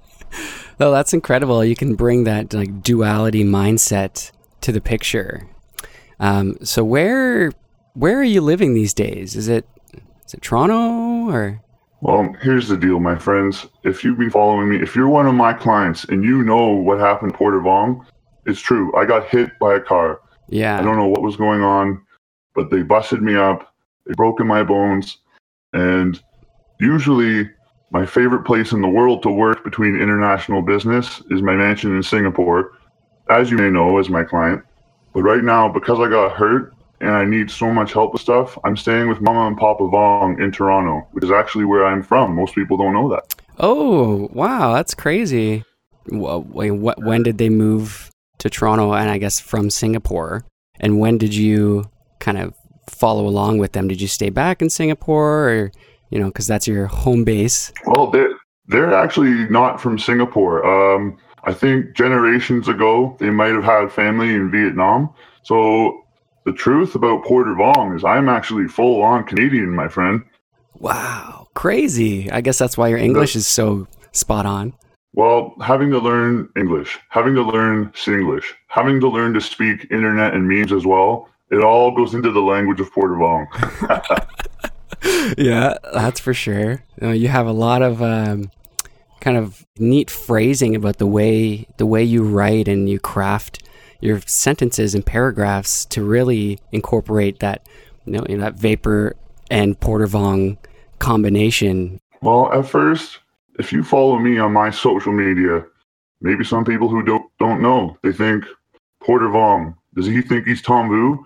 well, 0.78 0.92
that's 0.92 1.12
incredible. 1.12 1.64
You 1.64 1.76
can 1.76 1.94
bring 1.94 2.24
that 2.24 2.52
like 2.52 2.82
duality 2.82 3.44
mindset 3.44 4.32
to 4.62 4.72
the 4.72 4.80
picture. 4.80 5.48
Um, 6.20 6.56
so 6.62 6.84
where 6.84 7.52
where 7.94 8.18
are 8.18 8.24
you 8.24 8.40
living 8.40 8.74
these 8.74 8.92
days? 8.92 9.36
Is 9.36 9.48
it 9.48 9.66
is 10.26 10.34
it 10.34 10.42
Toronto 10.42 11.30
or 11.30 11.60
Well, 12.00 12.34
here's 12.42 12.68
the 12.68 12.76
deal, 12.76 13.00
my 13.00 13.16
friends. 13.16 13.66
If 13.82 14.04
you've 14.04 14.18
been 14.18 14.30
following 14.30 14.68
me, 14.68 14.80
if 14.80 14.94
you're 14.94 15.08
one 15.08 15.26
of 15.26 15.34
my 15.34 15.52
clients 15.52 16.04
and 16.04 16.24
you 16.24 16.42
know 16.42 16.68
what 16.68 16.98
happened 16.98 17.32
to 17.32 17.38
Porter 17.38 17.60
Vong, 17.60 18.04
it's 18.46 18.60
true. 18.60 18.94
I 18.96 19.04
got 19.04 19.28
hit 19.28 19.58
by 19.58 19.74
a 19.74 19.80
car. 19.80 20.20
yeah? 20.48 20.78
I 20.78 20.82
don't 20.82 20.96
know 20.96 21.08
what 21.08 21.22
was 21.22 21.36
going 21.36 21.62
on, 21.62 22.02
but 22.54 22.70
they 22.70 22.82
busted 22.82 23.22
me 23.22 23.36
up. 23.36 23.74
They 24.06 24.14
broken 24.14 24.46
my 24.46 24.62
bones. 24.62 25.18
And 25.72 26.22
usually, 26.78 27.50
my 27.90 28.04
favorite 28.04 28.44
place 28.44 28.72
in 28.72 28.82
the 28.82 28.88
world 28.88 29.22
to 29.22 29.30
work 29.30 29.64
between 29.64 29.96
international 29.96 30.60
business 30.60 31.22
is 31.30 31.40
my 31.40 31.54
mansion 31.54 31.96
in 31.96 32.02
Singapore, 32.02 32.72
as 33.30 33.50
you 33.50 33.56
may 33.56 33.70
know, 33.70 33.98
as 33.98 34.10
my 34.10 34.24
client. 34.24 34.62
But 35.14 35.22
right 35.22 35.42
now, 35.42 35.68
because 35.68 36.00
I 36.00 36.10
got 36.10 36.32
hurt 36.32 36.73
and 37.00 37.10
I 37.10 37.24
need 37.24 37.50
so 37.50 37.70
much 37.70 37.92
help 37.92 38.12
with 38.12 38.22
stuff, 38.22 38.58
I'm 38.64 38.76
staying 38.76 39.08
with 39.08 39.20
Mama 39.20 39.46
and 39.46 39.56
Papa 39.56 39.84
Vong 39.84 40.40
in 40.42 40.52
Toronto, 40.52 41.06
which 41.12 41.24
is 41.24 41.30
actually 41.30 41.64
where 41.64 41.84
I'm 41.84 42.02
from. 42.02 42.34
Most 42.34 42.54
people 42.54 42.76
don't 42.76 42.92
know 42.92 43.08
that. 43.10 43.34
Oh, 43.58 44.28
wow, 44.32 44.74
that's 44.74 44.94
crazy. 44.94 45.64
Wait, 46.08 46.70
what? 46.70 47.02
When 47.02 47.22
did 47.22 47.38
they 47.38 47.48
move 47.48 48.10
to 48.38 48.50
Toronto? 48.50 48.92
And 48.92 49.10
I 49.10 49.18
guess 49.18 49.40
from 49.40 49.70
Singapore. 49.70 50.44
And 50.80 50.98
when 50.98 51.18
did 51.18 51.34
you 51.34 51.88
kind 52.18 52.38
of 52.38 52.54
follow 52.90 53.26
along 53.26 53.58
with 53.58 53.72
them? 53.72 53.88
Did 53.88 54.00
you 54.00 54.08
stay 54.08 54.30
back 54.30 54.60
in 54.60 54.70
Singapore, 54.70 55.48
or 55.48 55.72
you 56.10 56.18
know, 56.18 56.26
because 56.26 56.46
that's 56.46 56.66
your 56.66 56.86
home 56.86 57.24
base? 57.24 57.72
Well, 57.86 58.10
they're 58.10 58.34
they're 58.66 58.92
actually 58.92 59.48
not 59.50 59.80
from 59.80 59.98
Singapore. 59.98 60.64
Um, 60.64 61.18
I 61.44 61.52
think 61.52 61.94
generations 61.94 62.68
ago 62.68 63.16
they 63.20 63.30
might 63.30 63.52
have 63.52 63.64
had 63.64 63.92
family 63.92 64.34
in 64.34 64.50
Vietnam. 64.50 65.10
So 65.42 66.03
the 66.44 66.52
truth 66.52 66.94
about 66.94 67.24
Porter 67.24 67.54
Vong 67.54 67.96
is 67.96 68.04
I'm 68.04 68.28
actually 68.28 68.68
full 68.68 69.02
on 69.02 69.24
Canadian, 69.24 69.70
my 69.70 69.88
friend. 69.88 70.22
Wow, 70.74 71.48
crazy. 71.54 72.30
I 72.30 72.40
guess 72.40 72.58
that's 72.58 72.76
why 72.76 72.88
your 72.88 72.98
English 72.98 73.36
is 73.36 73.46
so 73.46 73.86
spot 74.12 74.46
on. 74.46 74.74
Well, 75.14 75.54
having 75.62 75.90
to 75.90 75.98
learn 75.98 76.48
English, 76.56 76.98
having 77.08 77.34
to 77.36 77.42
learn 77.42 77.90
Singlish, 77.90 78.46
having 78.66 79.00
to 79.00 79.08
learn 79.08 79.32
to 79.34 79.40
speak 79.40 79.86
internet 79.90 80.34
and 80.34 80.48
memes 80.48 80.72
as 80.72 80.84
well, 80.84 81.28
it 81.50 81.62
all 81.62 81.94
goes 81.94 82.14
into 82.14 82.32
the 82.32 82.40
language 82.40 82.80
of 82.80 82.92
Porter 82.92 83.14
Vong. 83.14 83.46
yeah, 85.38 85.74
that's 85.92 86.18
for 86.18 86.34
sure. 86.34 86.82
You, 87.00 87.06
know, 87.06 87.12
you 87.12 87.28
have 87.28 87.46
a 87.46 87.52
lot 87.52 87.82
of 87.82 88.02
um, 88.02 88.50
kind 89.20 89.36
of 89.36 89.64
neat 89.78 90.10
phrasing 90.10 90.74
about 90.74 90.98
the 90.98 91.06
way 91.06 91.66
the 91.76 91.86
way 91.86 92.02
you 92.02 92.24
write 92.24 92.66
and 92.66 92.88
you 92.88 92.98
craft 92.98 93.62
your 94.04 94.20
sentences 94.26 94.94
and 94.94 95.04
paragraphs 95.04 95.84
to 95.86 96.04
really 96.04 96.58
incorporate 96.72 97.40
that 97.40 97.66
you 98.04 98.12
know, 98.12 98.26
you 98.28 98.36
know, 98.36 98.44
that 98.44 98.54
vapor 98.54 99.16
and 99.50 99.78
porter 99.80 100.06
vong 100.06 100.58
combination. 100.98 101.98
Well, 102.22 102.52
at 102.52 102.66
first, 102.66 103.18
if 103.58 103.72
you 103.72 103.82
follow 103.82 104.18
me 104.18 104.38
on 104.38 104.52
my 104.52 104.70
social 104.70 105.12
media, 105.12 105.64
maybe 106.20 106.44
some 106.44 106.64
people 106.64 106.88
who 106.88 107.02
don't 107.02 107.24
don't 107.38 107.62
know, 107.62 107.96
they 108.02 108.12
think 108.12 108.44
Porter 109.00 109.28
Vong. 109.28 109.74
Does 109.94 110.06
he 110.06 110.22
think 110.22 110.46
he's 110.46 110.62
Tom 110.62 110.88
Vu? 110.88 111.24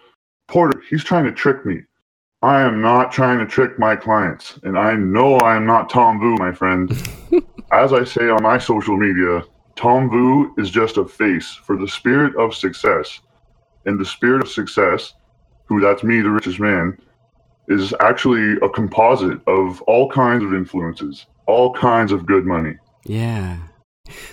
Porter, 0.48 0.82
he's 0.90 1.04
trying 1.04 1.24
to 1.24 1.32
trick 1.32 1.64
me. 1.64 1.82
I 2.42 2.60
am 2.60 2.80
not 2.80 3.12
trying 3.12 3.38
to 3.38 3.46
trick 3.46 3.78
my 3.78 3.96
clients, 3.96 4.58
and 4.62 4.78
I 4.78 4.94
know 4.94 5.36
I 5.36 5.56
am 5.56 5.66
not 5.66 5.90
Tom 5.90 6.20
Vu, 6.20 6.36
my 6.36 6.52
friend. 6.52 6.90
As 7.72 7.92
I 7.92 8.04
say 8.04 8.28
on 8.28 8.42
my 8.42 8.58
social 8.58 8.96
media, 8.96 9.42
Tom 9.78 10.10
Vu 10.10 10.52
is 10.58 10.70
just 10.70 10.96
a 10.96 11.04
face 11.04 11.54
for 11.54 11.76
the 11.76 11.86
spirit 11.86 12.34
of 12.34 12.52
success. 12.52 13.20
And 13.86 13.98
the 13.98 14.04
spirit 14.04 14.42
of 14.42 14.48
success, 14.48 15.14
who 15.66 15.80
that's 15.80 16.02
me, 16.02 16.20
the 16.20 16.30
richest 16.30 16.58
man, 16.58 16.98
is 17.68 17.94
actually 18.00 18.54
a 18.60 18.68
composite 18.68 19.40
of 19.46 19.80
all 19.82 20.10
kinds 20.10 20.42
of 20.42 20.52
influences, 20.52 21.26
all 21.46 21.72
kinds 21.72 22.10
of 22.10 22.26
good 22.26 22.44
money. 22.44 22.76
Yeah. 23.04 23.58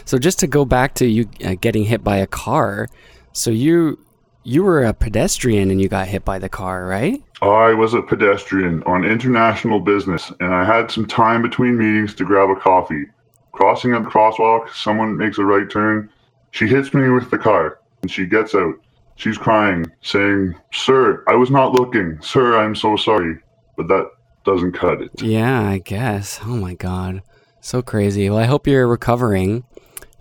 So 0.03 0.17
just 0.17 0.39
to 0.39 0.47
go 0.47 0.65
back 0.65 0.95
to 0.95 1.05
you 1.05 1.29
uh, 1.45 1.53
getting 1.61 1.83
hit 1.83 2.03
by 2.03 2.17
a 2.17 2.27
car, 2.27 2.87
so 3.31 3.51
you 3.51 3.99
you 4.43 4.63
were 4.63 4.83
a 4.83 4.93
pedestrian 4.93 5.69
and 5.69 5.79
you 5.79 5.87
got 5.87 6.07
hit 6.07 6.25
by 6.25 6.39
the 6.39 6.49
car, 6.49 6.87
right? 6.87 7.21
I 7.43 7.73
was 7.73 7.93
a 7.93 8.01
pedestrian 8.01 8.81
on 8.83 9.05
international 9.05 9.79
business, 9.79 10.31
and 10.39 10.55
I 10.55 10.65
had 10.65 10.89
some 10.89 11.05
time 11.05 11.43
between 11.43 11.77
meetings 11.77 12.15
to 12.15 12.25
grab 12.25 12.49
a 12.49 12.55
coffee. 12.55 13.05
Crossing 13.55 13.93
a 13.93 14.01
crosswalk, 14.01 14.69
someone 14.73 15.15
makes 15.15 15.37
a 15.37 15.45
right 15.45 15.69
turn. 15.69 16.09
She 16.51 16.67
hits 16.67 16.93
me 16.93 17.09
with 17.09 17.31
the 17.31 17.37
car, 17.37 17.79
and 18.01 18.11
she 18.11 18.25
gets 18.25 18.53
out. 18.53 18.75
She's 19.15 19.37
crying, 19.37 19.89
saying, 20.01 20.55
Sir, 20.73 21.23
I 21.27 21.35
was 21.35 21.49
not 21.49 21.71
looking. 21.71 22.21
Sir, 22.21 22.59
I'm 22.59 22.75
so 22.75 22.97
sorry. 22.97 23.37
But 23.77 23.87
that 23.87 24.09
doesn't 24.43 24.73
cut 24.73 25.01
it. 25.01 25.21
Yeah, 25.21 25.61
I 25.61 25.77
guess. 25.77 26.41
Oh 26.43 26.57
my 26.57 26.73
god. 26.73 27.23
So 27.61 27.81
crazy. 27.81 28.29
Well, 28.29 28.39
I 28.39 28.43
hope 28.43 28.67
you're 28.67 28.87
recovering. 28.87 29.63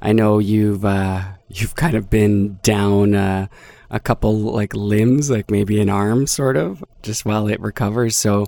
I 0.00 0.12
know 0.12 0.38
you've 0.38 0.84
uh 0.84 1.22
you've 1.48 1.74
kind 1.74 1.96
of 1.96 2.08
been 2.08 2.58
down 2.62 3.14
uh, 3.14 3.48
a 3.90 4.00
couple 4.00 4.34
like 4.34 4.74
limbs, 4.74 5.28
like 5.28 5.50
maybe 5.50 5.80
an 5.80 5.90
arm 5.90 6.26
sort 6.26 6.56
of, 6.56 6.84
just 7.02 7.24
while 7.24 7.48
it 7.48 7.60
recovers. 7.60 8.16
So 8.16 8.46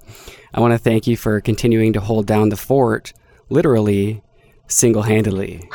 I 0.54 0.60
want 0.60 0.74
to 0.74 0.78
thank 0.78 1.06
you 1.06 1.16
for 1.16 1.40
continuing 1.40 1.92
to 1.94 2.00
hold 2.00 2.26
down 2.26 2.50
the 2.50 2.56
fort 2.56 3.12
literally 3.48 4.22
single-handedly 4.68 5.68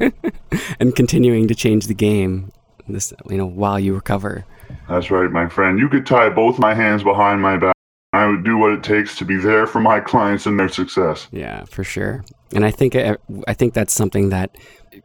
and 0.80 0.96
continuing 0.96 1.46
to 1.48 1.54
change 1.54 1.86
the 1.86 1.94
game 1.94 2.52
this 2.88 3.12
you 3.28 3.36
know 3.36 3.46
while 3.46 3.78
you 3.78 3.94
recover. 3.94 4.44
That's 4.88 5.10
right, 5.10 5.30
my 5.30 5.48
friend. 5.48 5.78
You 5.78 5.88
could 5.88 6.06
tie 6.06 6.28
both 6.28 6.58
my 6.58 6.74
hands 6.74 7.02
behind 7.02 7.40
my 7.42 7.56
back. 7.56 7.74
I 8.12 8.26
would 8.26 8.44
do 8.44 8.56
what 8.56 8.72
it 8.72 8.82
takes 8.82 9.16
to 9.18 9.24
be 9.24 9.36
there 9.36 9.66
for 9.66 9.80
my 9.80 10.00
clients 10.00 10.46
and 10.46 10.58
their 10.58 10.68
success. 10.68 11.28
Yeah, 11.32 11.64
for 11.64 11.84
sure. 11.84 12.24
And 12.54 12.64
I 12.64 12.70
think 12.70 12.94
uh, 12.94 13.16
I 13.46 13.54
think 13.54 13.74
that's 13.74 13.92
something 13.92 14.30
that 14.30 14.56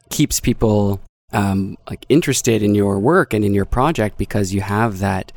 keeps 0.10 0.40
people 0.40 1.02
um, 1.34 1.78
like 1.90 2.06
interested 2.10 2.64
in 2.64 2.76
your 2.76 3.00
work 3.00 3.34
and 3.34 3.44
in 3.44 3.54
your 3.54 3.66
project 3.66 4.18
because 4.18 4.54
you 4.54 4.62
have 4.62 5.00
that 5.00 5.32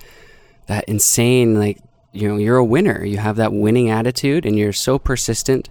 that 0.67 0.85
insane 0.85 1.59
like 1.59 1.79
you 2.13 2.29
know 2.29 2.37
you're 2.37 2.59
a 2.59 2.65
winner. 2.65 3.05
You 3.05 3.19
have 3.19 3.37
that 3.37 3.53
winning 3.53 3.91
attitude 3.91 4.47
and 4.47 4.59
you're 4.59 4.73
so 4.73 4.99
persistent. 4.99 5.69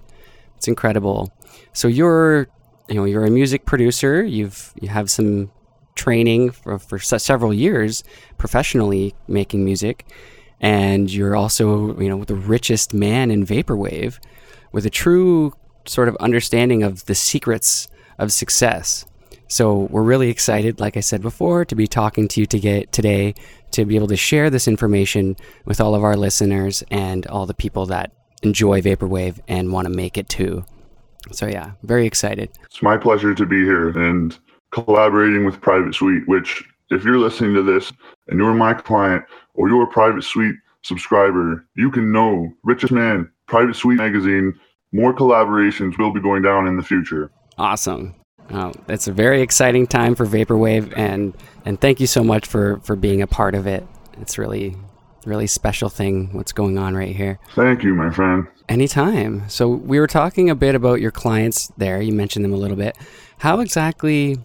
It's 0.63 0.69
incredible. 0.69 1.29
So 1.73 1.89
you're 1.89 2.47
you 2.87 2.95
know 2.95 3.03
you're 3.03 3.25
a 3.25 3.29
music 3.29 3.65
producer. 3.65 4.23
You've 4.23 4.73
you 4.79 4.87
have 4.87 5.11
some 5.11 5.51
training 5.95 6.51
for, 6.51 6.79
for 6.79 6.99
several 6.99 7.53
years 7.53 8.01
professionally 8.37 9.13
making 9.27 9.65
music, 9.65 10.05
and 10.61 11.11
you're 11.11 11.35
also 11.35 11.99
you 11.99 12.07
know 12.07 12.23
the 12.23 12.35
richest 12.35 12.93
man 12.93 13.29
in 13.29 13.45
vaporwave, 13.45 14.19
with 14.71 14.85
a 14.85 14.89
true 14.89 15.53
sort 15.85 16.07
of 16.07 16.15
understanding 16.21 16.81
of 16.81 17.07
the 17.07 17.15
secrets 17.15 17.89
of 18.17 18.31
success. 18.31 19.05
So 19.49 19.89
we're 19.91 20.01
really 20.01 20.29
excited, 20.29 20.79
like 20.79 20.95
I 20.95 21.01
said 21.01 21.21
before, 21.21 21.65
to 21.65 21.75
be 21.75 21.87
talking 21.87 22.29
to 22.29 22.39
you 22.39 22.45
to 22.45 22.57
get 22.57 22.93
today 22.93 23.35
to 23.71 23.83
be 23.83 23.97
able 23.97 24.07
to 24.07 24.15
share 24.15 24.49
this 24.49 24.69
information 24.69 25.35
with 25.65 25.81
all 25.81 25.93
of 25.93 26.05
our 26.05 26.15
listeners 26.15 26.85
and 26.89 27.27
all 27.27 27.45
the 27.45 27.53
people 27.53 27.85
that 27.87 28.13
enjoy 28.43 28.81
vaporwave 28.81 29.39
and 29.47 29.71
want 29.71 29.87
to 29.87 29.93
make 29.93 30.17
it 30.17 30.29
too. 30.29 30.65
So 31.31 31.47
yeah, 31.47 31.71
very 31.83 32.05
excited. 32.05 32.51
It's 32.65 32.81
my 32.81 32.97
pleasure 32.97 33.33
to 33.33 33.45
be 33.45 33.63
here 33.63 33.89
and 33.89 34.37
collaborating 34.71 35.45
with 35.45 35.61
Private 35.61 35.95
Suite, 35.95 36.27
which 36.27 36.63
if 36.89 37.03
you're 37.03 37.17
listening 37.17 37.53
to 37.55 37.63
this 37.63 37.91
and 38.27 38.39
you're 38.39 38.53
my 38.53 38.73
client 38.73 39.23
or 39.53 39.69
you're 39.69 39.83
a 39.83 39.87
Private 39.87 40.23
Suite 40.23 40.55
subscriber, 40.83 41.65
you 41.75 41.89
can 41.89 42.11
know 42.11 42.51
Richest 42.63 42.91
Man, 42.91 43.31
Private 43.47 43.75
Suite 43.75 43.97
magazine, 43.97 44.53
more 44.91 45.13
collaborations 45.13 45.97
will 45.97 46.11
be 46.11 46.19
going 46.19 46.43
down 46.43 46.67
in 46.67 46.77
the 46.77 46.83
future. 46.83 47.31
Awesome. 47.57 48.15
Oh, 48.51 48.73
it's 48.89 49.07
a 49.07 49.13
very 49.13 49.41
exciting 49.41 49.87
time 49.87 50.15
for 50.15 50.25
Vaporwave 50.25 50.95
and 50.97 51.33
and 51.65 51.79
thank 51.79 52.01
you 52.01 52.07
so 52.07 52.23
much 52.23 52.45
for 52.45 52.79
for 52.81 52.95
being 52.95 53.21
a 53.21 53.27
part 53.27 53.55
of 53.55 53.65
it. 53.65 53.87
It's 54.19 54.37
really 54.37 54.75
really 55.27 55.47
special 55.47 55.89
thing 55.89 56.29
what's 56.33 56.51
going 56.51 56.77
on 56.77 56.95
right 56.95 57.15
here. 57.15 57.39
Thank 57.55 57.83
you, 57.83 57.93
my 57.93 58.09
friend. 58.09 58.47
Anytime. 58.69 59.47
So 59.49 59.67
we 59.67 59.99
were 59.99 60.07
talking 60.07 60.49
a 60.49 60.55
bit 60.55 60.75
about 60.75 61.01
your 61.01 61.11
clients 61.11 61.71
there. 61.77 62.01
You 62.01 62.13
mentioned 62.13 62.45
them 62.45 62.53
a 62.53 62.57
little 62.57 62.77
bit. 62.77 62.97
How 63.39 63.59
exactly 63.59 64.37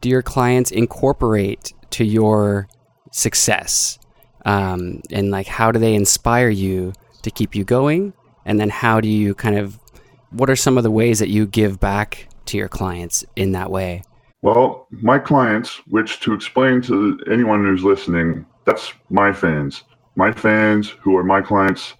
do 0.00 0.08
your 0.08 0.22
clients 0.22 0.70
incorporate 0.70 1.72
to 1.90 2.04
your 2.04 2.68
success? 3.10 3.98
Um, 4.44 5.00
and 5.10 5.30
like, 5.30 5.46
how 5.46 5.72
do 5.72 5.78
they 5.78 5.94
inspire 5.94 6.50
you 6.50 6.92
to 7.22 7.30
keep 7.30 7.54
you 7.54 7.64
going? 7.64 8.12
And 8.44 8.60
then 8.60 8.68
how 8.68 9.00
do 9.00 9.08
you 9.08 9.34
kind 9.34 9.58
of, 9.58 9.78
what 10.30 10.50
are 10.50 10.56
some 10.56 10.76
of 10.76 10.82
the 10.82 10.90
ways 10.90 11.18
that 11.18 11.30
you 11.30 11.46
give 11.46 11.80
back 11.80 12.28
to 12.46 12.56
your 12.56 12.68
clients 12.68 13.24
in 13.36 13.52
that 13.52 13.70
way? 13.70 14.02
Well, 14.42 14.86
my 14.90 15.18
clients, 15.18 15.80
which 15.86 16.20
to 16.20 16.34
explain 16.34 16.82
to 16.82 17.18
anyone 17.30 17.64
who's 17.64 17.82
listening, 17.82 18.44
that's 18.66 18.92
my 19.08 19.32
fans 19.32 19.84
my 20.16 20.32
fans 20.32 20.88
who 20.88 21.16
are 21.16 21.24
my 21.24 21.40
clients, 21.40 21.94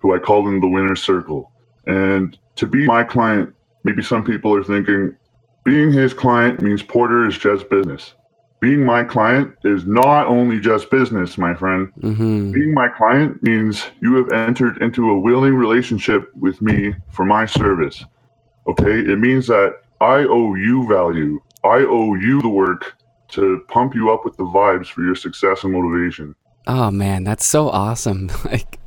who 0.00 0.14
I 0.14 0.18
call 0.18 0.44
them 0.44 0.60
the 0.60 0.68
winner's 0.68 1.02
circle. 1.02 1.52
And 1.86 2.38
to 2.56 2.66
be 2.66 2.86
my 2.86 3.04
client, 3.04 3.54
maybe 3.84 4.02
some 4.02 4.24
people 4.24 4.54
are 4.54 4.64
thinking, 4.64 5.16
being 5.64 5.92
his 5.92 6.14
client 6.14 6.62
means 6.62 6.82
Porter 6.82 7.26
is 7.26 7.36
just 7.36 7.68
business. 7.68 8.14
Being 8.60 8.84
my 8.84 9.04
client 9.04 9.54
is 9.64 9.86
not 9.86 10.26
only 10.26 10.58
just 10.58 10.90
business, 10.90 11.38
my 11.38 11.54
friend. 11.54 11.92
Mm-hmm. 12.00 12.52
Being 12.52 12.74
my 12.74 12.88
client 12.88 13.40
means 13.42 13.84
you 14.00 14.16
have 14.16 14.32
entered 14.32 14.82
into 14.82 15.10
a 15.10 15.18
willing 15.18 15.54
relationship 15.54 16.30
with 16.34 16.60
me 16.60 16.94
for 17.10 17.24
my 17.24 17.46
service. 17.46 18.04
Okay? 18.66 18.98
It 18.98 19.18
means 19.18 19.46
that 19.46 19.74
I 20.00 20.24
owe 20.24 20.54
you 20.54 20.88
value. 20.88 21.40
I 21.64 21.78
owe 21.88 22.14
you 22.14 22.42
the 22.42 22.48
work 22.48 22.94
to 23.28 23.62
pump 23.68 23.94
you 23.94 24.10
up 24.10 24.24
with 24.24 24.36
the 24.36 24.44
vibes 24.44 24.86
for 24.86 25.02
your 25.02 25.14
success 25.14 25.62
and 25.64 25.72
motivation. 25.72 26.34
Oh 26.68 26.90
man, 26.90 27.24
that's 27.24 27.46
so 27.46 27.70
awesome. 27.70 28.30
like 28.44 28.78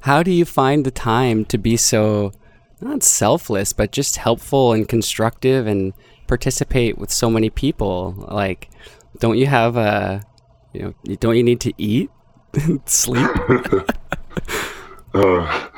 how 0.00 0.24
do 0.24 0.32
you 0.32 0.44
find 0.44 0.84
the 0.84 0.90
time 0.90 1.44
to 1.46 1.56
be 1.56 1.76
so 1.76 2.32
not 2.80 3.04
selfless, 3.04 3.72
but 3.72 3.92
just 3.92 4.16
helpful 4.16 4.72
and 4.72 4.88
constructive 4.88 5.66
and 5.68 5.92
participate 6.26 6.98
with 6.98 7.12
so 7.12 7.30
many 7.30 7.48
people? 7.48 8.26
Like 8.28 8.68
don't 9.20 9.38
you 9.38 9.46
have 9.46 9.76
a 9.76 10.22
you 10.72 10.82
know, 10.82 11.14
don't 11.16 11.36
you 11.36 11.44
need 11.44 11.60
to 11.60 11.72
eat? 11.78 12.10
Sleep? 12.86 13.30
uh, 15.14 15.68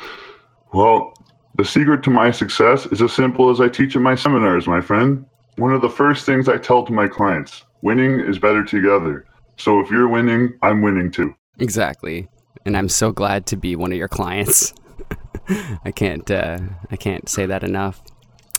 well, 0.72 1.14
the 1.56 1.64
secret 1.64 2.02
to 2.04 2.10
my 2.10 2.30
success 2.30 2.86
is 2.86 3.02
as 3.02 3.12
simple 3.12 3.50
as 3.50 3.60
I 3.60 3.68
teach 3.68 3.94
in 3.96 4.02
my 4.02 4.14
seminars, 4.14 4.66
my 4.66 4.80
friend. 4.80 5.26
One 5.56 5.74
of 5.74 5.82
the 5.82 5.90
first 5.90 6.24
things 6.24 6.48
I 6.48 6.56
tell 6.56 6.86
to 6.86 6.92
my 6.92 7.06
clients 7.06 7.64
winning 7.82 8.20
is 8.20 8.38
better 8.38 8.64
together. 8.64 9.26
So 9.58 9.78
if 9.80 9.90
you're 9.90 10.08
winning, 10.08 10.58
I'm 10.62 10.80
winning 10.80 11.10
too. 11.10 11.34
Exactly. 11.60 12.28
And 12.64 12.76
I'm 12.76 12.88
so 12.88 13.12
glad 13.12 13.46
to 13.46 13.56
be 13.56 13.76
one 13.76 13.92
of 13.92 13.98
your 13.98 14.08
clients. 14.08 14.74
I 15.84 15.90
can't 15.90 16.30
uh, 16.30 16.58
I 16.90 16.96
can't 16.96 17.28
say 17.28 17.46
that 17.46 17.62
enough. 17.64 18.02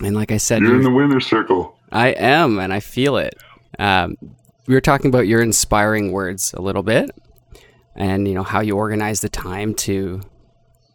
And 0.04 0.16
like 0.16 0.32
I 0.32 0.38
said, 0.38 0.62
you're 0.62 0.76
in 0.76 0.84
the 0.84 0.90
winner's 0.90 1.28
circle. 1.28 1.78
I 1.92 2.10
am, 2.10 2.60
and 2.60 2.74
I 2.74 2.80
feel 2.80 3.18
it. 3.18 3.36
Um, 3.78 4.16
we 4.68 4.74
were 4.74 4.82
talking 4.82 5.08
about 5.08 5.28
your 5.28 5.42
inspiring 5.42 6.12
words 6.12 6.54
a 6.54 6.62
little 6.62 6.84
bit, 6.84 7.12
and 7.96 8.28
you 8.28 8.34
know 8.34 8.44
how 8.44 8.62
you 8.62 8.76
organize 8.76 9.22
the 9.22 9.30
time 9.30 9.74
to, 9.76 10.22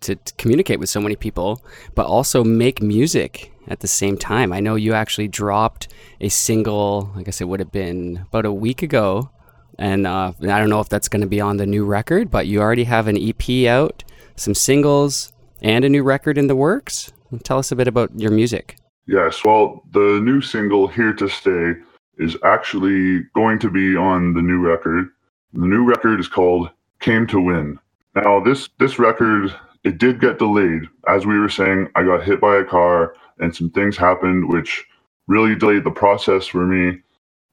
to 0.00 0.16
to 0.16 0.34
communicate 0.34 0.80
with 0.80 0.88
so 0.88 1.00
many 1.00 1.16
people, 1.16 1.62
but 1.94 2.06
also 2.06 2.42
make 2.42 2.82
music 2.82 3.52
at 3.68 3.80
the 3.80 3.88
same 3.88 4.16
time. 4.16 4.52
I 4.52 4.60
know 4.60 4.75
you 4.75 4.92
actually 4.92 5.28
dropped 5.28 5.88
a 6.20 6.28
single. 6.28 7.12
I 7.16 7.22
guess 7.22 7.40
it 7.40 7.48
would 7.48 7.60
have 7.60 7.72
been 7.72 8.25
about 8.28 8.44
a 8.44 8.52
week 8.52 8.82
ago 8.82 9.30
and 9.78 10.06
uh, 10.06 10.33
I 10.42 10.59
don't 10.59 10.71
know 10.71 10.80
if 10.80 10.88
that's 10.88 11.09
going 11.09 11.23
to 11.23 11.26
be 11.26 11.40
on 11.40 11.56
the 11.56 11.66
new 11.66 11.85
record, 11.85 12.30
but 12.30 12.47
you 12.47 12.61
already 12.61 12.85
have 12.85 13.09
an 13.09 13.16
EP 13.18 13.66
out, 13.66 14.04
some 14.37 14.54
singles, 14.54 15.33
and 15.62 15.85
a 15.85 15.88
new 15.88 16.02
record 16.02 16.38
in 16.38 16.47
the 16.47 16.56
works. 16.56 17.12
Tell 17.42 17.59
us 17.59 17.73
a 17.73 17.76
bit 17.76 17.88
about 17.88 18.11
your 18.18 18.30
music. 18.30 18.76
Yes, 19.06 19.45
well, 19.45 19.83
the 19.92 20.21
new 20.23 20.40
single 20.40 20.88
"Here 20.88 21.12
to 21.14 21.28
Stay" 21.28 21.75
is 22.18 22.37
actually 22.45 23.23
going 23.35 23.59
to 23.61 23.71
be 23.71 23.97
on 23.97 24.35
the 24.35 24.42
new 24.42 24.59
record. 24.59 25.09
The 25.52 25.66
new 25.66 25.85
record 25.85 26.21
is 26.21 26.28
called 26.28 26.71
"Came 27.00 27.26
to 27.28 27.40
Win." 27.40 27.78
Now, 28.14 28.40
this 28.40 28.68
this 28.78 28.99
record 28.99 29.54
it 29.85 29.99
did 29.99 30.21
get 30.21 30.38
delayed. 30.38 30.88
As 31.06 31.26
we 31.26 31.38
were 31.38 31.49
saying, 31.49 31.88
I 31.95 32.02
got 32.02 32.25
hit 32.25 32.40
by 32.40 32.56
a 32.56 32.64
car, 32.64 33.14
and 33.38 33.54
some 33.54 33.71
things 33.71 33.97
happened 33.97 34.49
which 34.49 34.85
really 35.28 35.54
delayed 35.54 35.85
the 35.85 35.90
process 35.90 36.47
for 36.47 36.66
me 36.66 37.00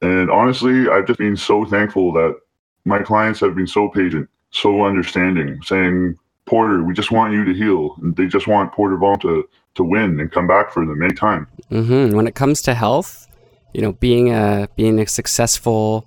and 0.03 0.29
honestly, 0.29 0.89
I've 0.89 1.07
just 1.07 1.19
been 1.19 1.37
so 1.37 1.65
thankful 1.65 2.11
that 2.13 2.37
my 2.85 3.01
clients 3.01 3.39
have 3.39 3.55
been 3.55 3.67
so 3.67 3.89
patient, 3.89 4.29
so 4.51 4.83
understanding, 4.83 5.61
saying, 5.63 6.17
Porter, 6.45 6.83
we 6.83 6.93
just 6.93 7.11
want 7.11 7.33
you 7.33 7.45
to 7.45 7.53
heal. 7.53 7.95
And 8.01 8.15
they 8.15 8.27
just 8.27 8.45
want 8.47 8.73
Porter 8.73 8.97
Vong 8.97 9.21
to, 9.21 9.47
to 9.75 9.83
win 9.83 10.19
and 10.19 10.31
come 10.31 10.45
back 10.47 10.71
for 10.71 10.85
them 10.85 11.01
anytime. 11.01 11.47
Mm-hmm. 11.71 12.15
When 12.15 12.27
it 12.27 12.35
comes 12.35 12.61
to 12.63 12.73
health, 12.73 13.27
you 13.73 13.81
know, 13.81 13.93
being 13.93 14.31
a 14.31 14.67
being 14.75 14.99
a 14.99 15.07
successful, 15.07 16.05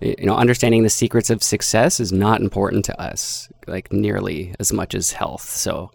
you 0.00 0.26
know, 0.26 0.36
understanding 0.36 0.82
the 0.82 0.90
secrets 0.90 1.30
of 1.30 1.42
success 1.42 2.00
is 2.00 2.12
not 2.12 2.40
important 2.40 2.84
to 2.86 3.00
us, 3.00 3.48
like 3.66 3.92
nearly 3.92 4.54
as 4.58 4.72
much 4.72 4.94
as 4.94 5.12
health. 5.12 5.48
So 5.48 5.92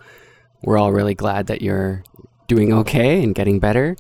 we're 0.63 0.77
all 0.77 0.91
really 0.91 1.13
glad 1.13 1.47
that 1.47 1.61
you're 1.61 2.03
doing 2.47 2.73
okay 2.73 3.23
and 3.23 3.35
getting 3.35 3.59
better. 3.59 3.95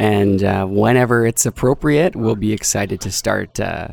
And 0.00 0.42
uh, 0.42 0.64
whenever 0.64 1.26
it's 1.26 1.44
appropriate, 1.44 2.16
we'll 2.16 2.34
be 2.34 2.54
excited 2.54 3.02
to 3.02 3.12
start, 3.12 3.60
uh, 3.60 3.88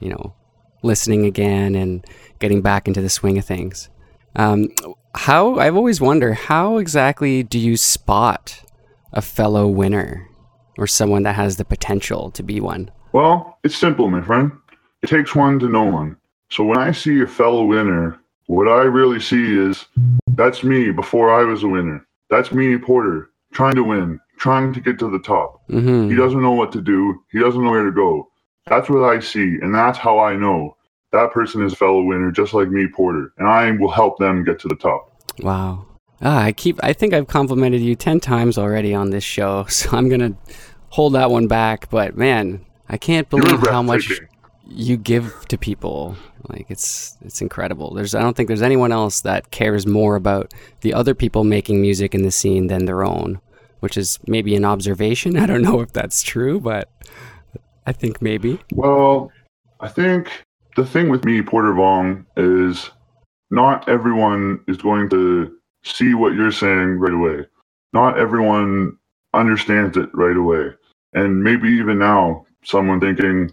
you 0.00 0.08
know, 0.08 0.34
listening 0.82 1.24
again 1.24 1.76
and 1.76 2.04
getting 2.40 2.62
back 2.62 2.88
into 2.88 3.00
the 3.00 3.08
swing 3.08 3.38
of 3.38 3.44
things. 3.44 3.88
Um, 4.34 4.70
how 5.14 5.60
I've 5.60 5.76
always 5.76 6.00
wondered 6.00 6.34
how 6.34 6.78
exactly 6.78 7.44
do 7.44 7.60
you 7.60 7.76
spot 7.76 8.60
a 9.12 9.22
fellow 9.22 9.68
winner 9.68 10.28
or 10.78 10.88
someone 10.88 11.22
that 11.22 11.36
has 11.36 11.58
the 11.58 11.64
potential 11.64 12.32
to 12.32 12.42
be 12.42 12.58
one? 12.60 12.90
Well, 13.12 13.60
it's 13.62 13.76
simple, 13.76 14.10
my 14.10 14.22
friend. 14.22 14.50
It 15.02 15.10
takes 15.10 15.36
one 15.36 15.60
to 15.60 15.68
know 15.68 15.84
one. 15.84 16.16
So 16.50 16.64
when 16.64 16.78
I 16.78 16.90
see 16.90 17.20
a 17.20 17.26
fellow 17.28 17.64
winner, 17.64 18.18
what 18.46 18.66
I 18.66 18.82
really 18.82 19.20
see 19.20 19.56
is 19.56 19.86
that's 20.34 20.64
me 20.64 20.90
before 20.90 21.32
I 21.32 21.44
was 21.44 21.62
a 21.62 21.68
winner. 21.68 22.04
That's 22.30 22.50
me, 22.50 22.76
Porter, 22.78 23.30
trying 23.52 23.76
to 23.76 23.84
win, 23.84 24.18
trying 24.42 24.72
to 24.72 24.80
get 24.80 24.98
to 24.98 25.08
the 25.08 25.20
top. 25.20 25.62
Mm-hmm. 25.70 26.10
He 26.10 26.16
doesn't 26.16 26.42
know 26.42 26.50
what 26.50 26.72
to 26.72 26.80
do. 26.80 27.22
He 27.30 27.38
doesn't 27.38 27.62
know 27.62 27.70
where 27.70 27.84
to 27.84 27.92
go. 27.92 28.28
That's 28.66 28.90
what 28.90 29.04
I 29.04 29.20
see, 29.20 29.58
and 29.62 29.72
that's 29.72 29.98
how 29.98 30.18
I 30.18 30.34
know 30.34 30.76
that 31.12 31.30
person 31.30 31.62
is 31.62 31.74
a 31.74 31.76
fellow 31.76 32.02
winner, 32.02 32.32
just 32.32 32.52
like 32.52 32.68
me, 32.68 32.88
Porter, 32.88 33.32
and 33.38 33.46
I 33.46 33.70
will 33.70 33.90
help 33.90 34.18
them 34.18 34.42
get 34.42 34.58
to 34.60 34.68
the 34.68 34.74
top. 34.74 35.22
Wow. 35.38 35.86
Ah, 36.20 36.42
I 36.42 36.52
keep. 36.52 36.80
I 36.82 36.92
think 36.92 37.14
I've 37.14 37.28
complimented 37.28 37.82
you 37.82 37.94
ten 37.94 38.18
times 38.18 38.58
already 38.58 38.92
on 38.94 39.10
this 39.10 39.22
show, 39.22 39.64
so 39.68 39.96
I'm 39.96 40.08
gonna 40.08 40.34
hold 40.88 41.14
that 41.14 41.30
one 41.30 41.46
back. 41.46 41.88
But 41.88 42.16
man, 42.16 42.64
I 42.88 42.96
can't 42.96 43.30
believe 43.30 43.60
how 43.68 43.82
much 43.82 44.10
you 44.66 44.96
give 44.96 45.46
to 45.48 45.56
people. 45.56 46.16
Like 46.48 46.66
it's 46.68 47.16
it's 47.20 47.40
incredible. 47.40 47.94
There's 47.94 48.14
I 48.14 48.20
don't 48.20 48.36
think 48.36 48.48
there's 48.48 48.62
anyone 48.62 48.90
else 48.90 49.20
that 49.20 49.52
cares 49.52 49.86
more 49.86 50.16
about 50.16 50.52
the 50.80 50.94
other 50.94 51.14
people 51.14 51.44
making 51.44 51.80
music 51.80 52.12
in 52.12 52.22
the 52.22 52.32
scene 52.32 52.66
than 52.66 52.86
their 52.86 53.04
own 53.04 53.40
which 53.82 53.96
is 53.96 54.20
maybe 54.28 54.54
an 54.54 54.64
observation. 54.64 55.36
I 55.42 55.46
don't 55.46 55.62
know 55.62 55.80
if 55.80 55.92
that's 55.92 56.22
true, 56.22 56.60
but 56.60 56.88
I 57.84 57.92
think 57.92 58.22
maybe. 58.22 58.60
Well, 58.72 59.32
I 59.80 59.88
think 59.88 60.30
the 60.76 60.86
thing 60.86 61.08
with 61.08 61.24
me, 61.24 61.42
Porter 61.42 61.72
Vong, 61.72 62.24
is 62.36 62.90
not 63.50 63.88
everyone 63.88 64.60
is 64.68 64.76
going 64.76 65.10
to 65.10 65.52
see 65.82 66.14
what 66.14 66.34
you're 66.34 66.52
saying 66.52 66.98
right 66.98 67.12
away. 67.12 67.44
Not 67.92 68.18
everyone 68.18 68.96
understands 69.34 69.96
it 69.96 70.08
right 70.14 70.36
away. 70.36 70.70
And 71.12 71.42
maybe 71.42 71.68
even 71.68 71.98
now, 71.98 72.46
someone 72.64 73.00
thinking, 73.00 73.50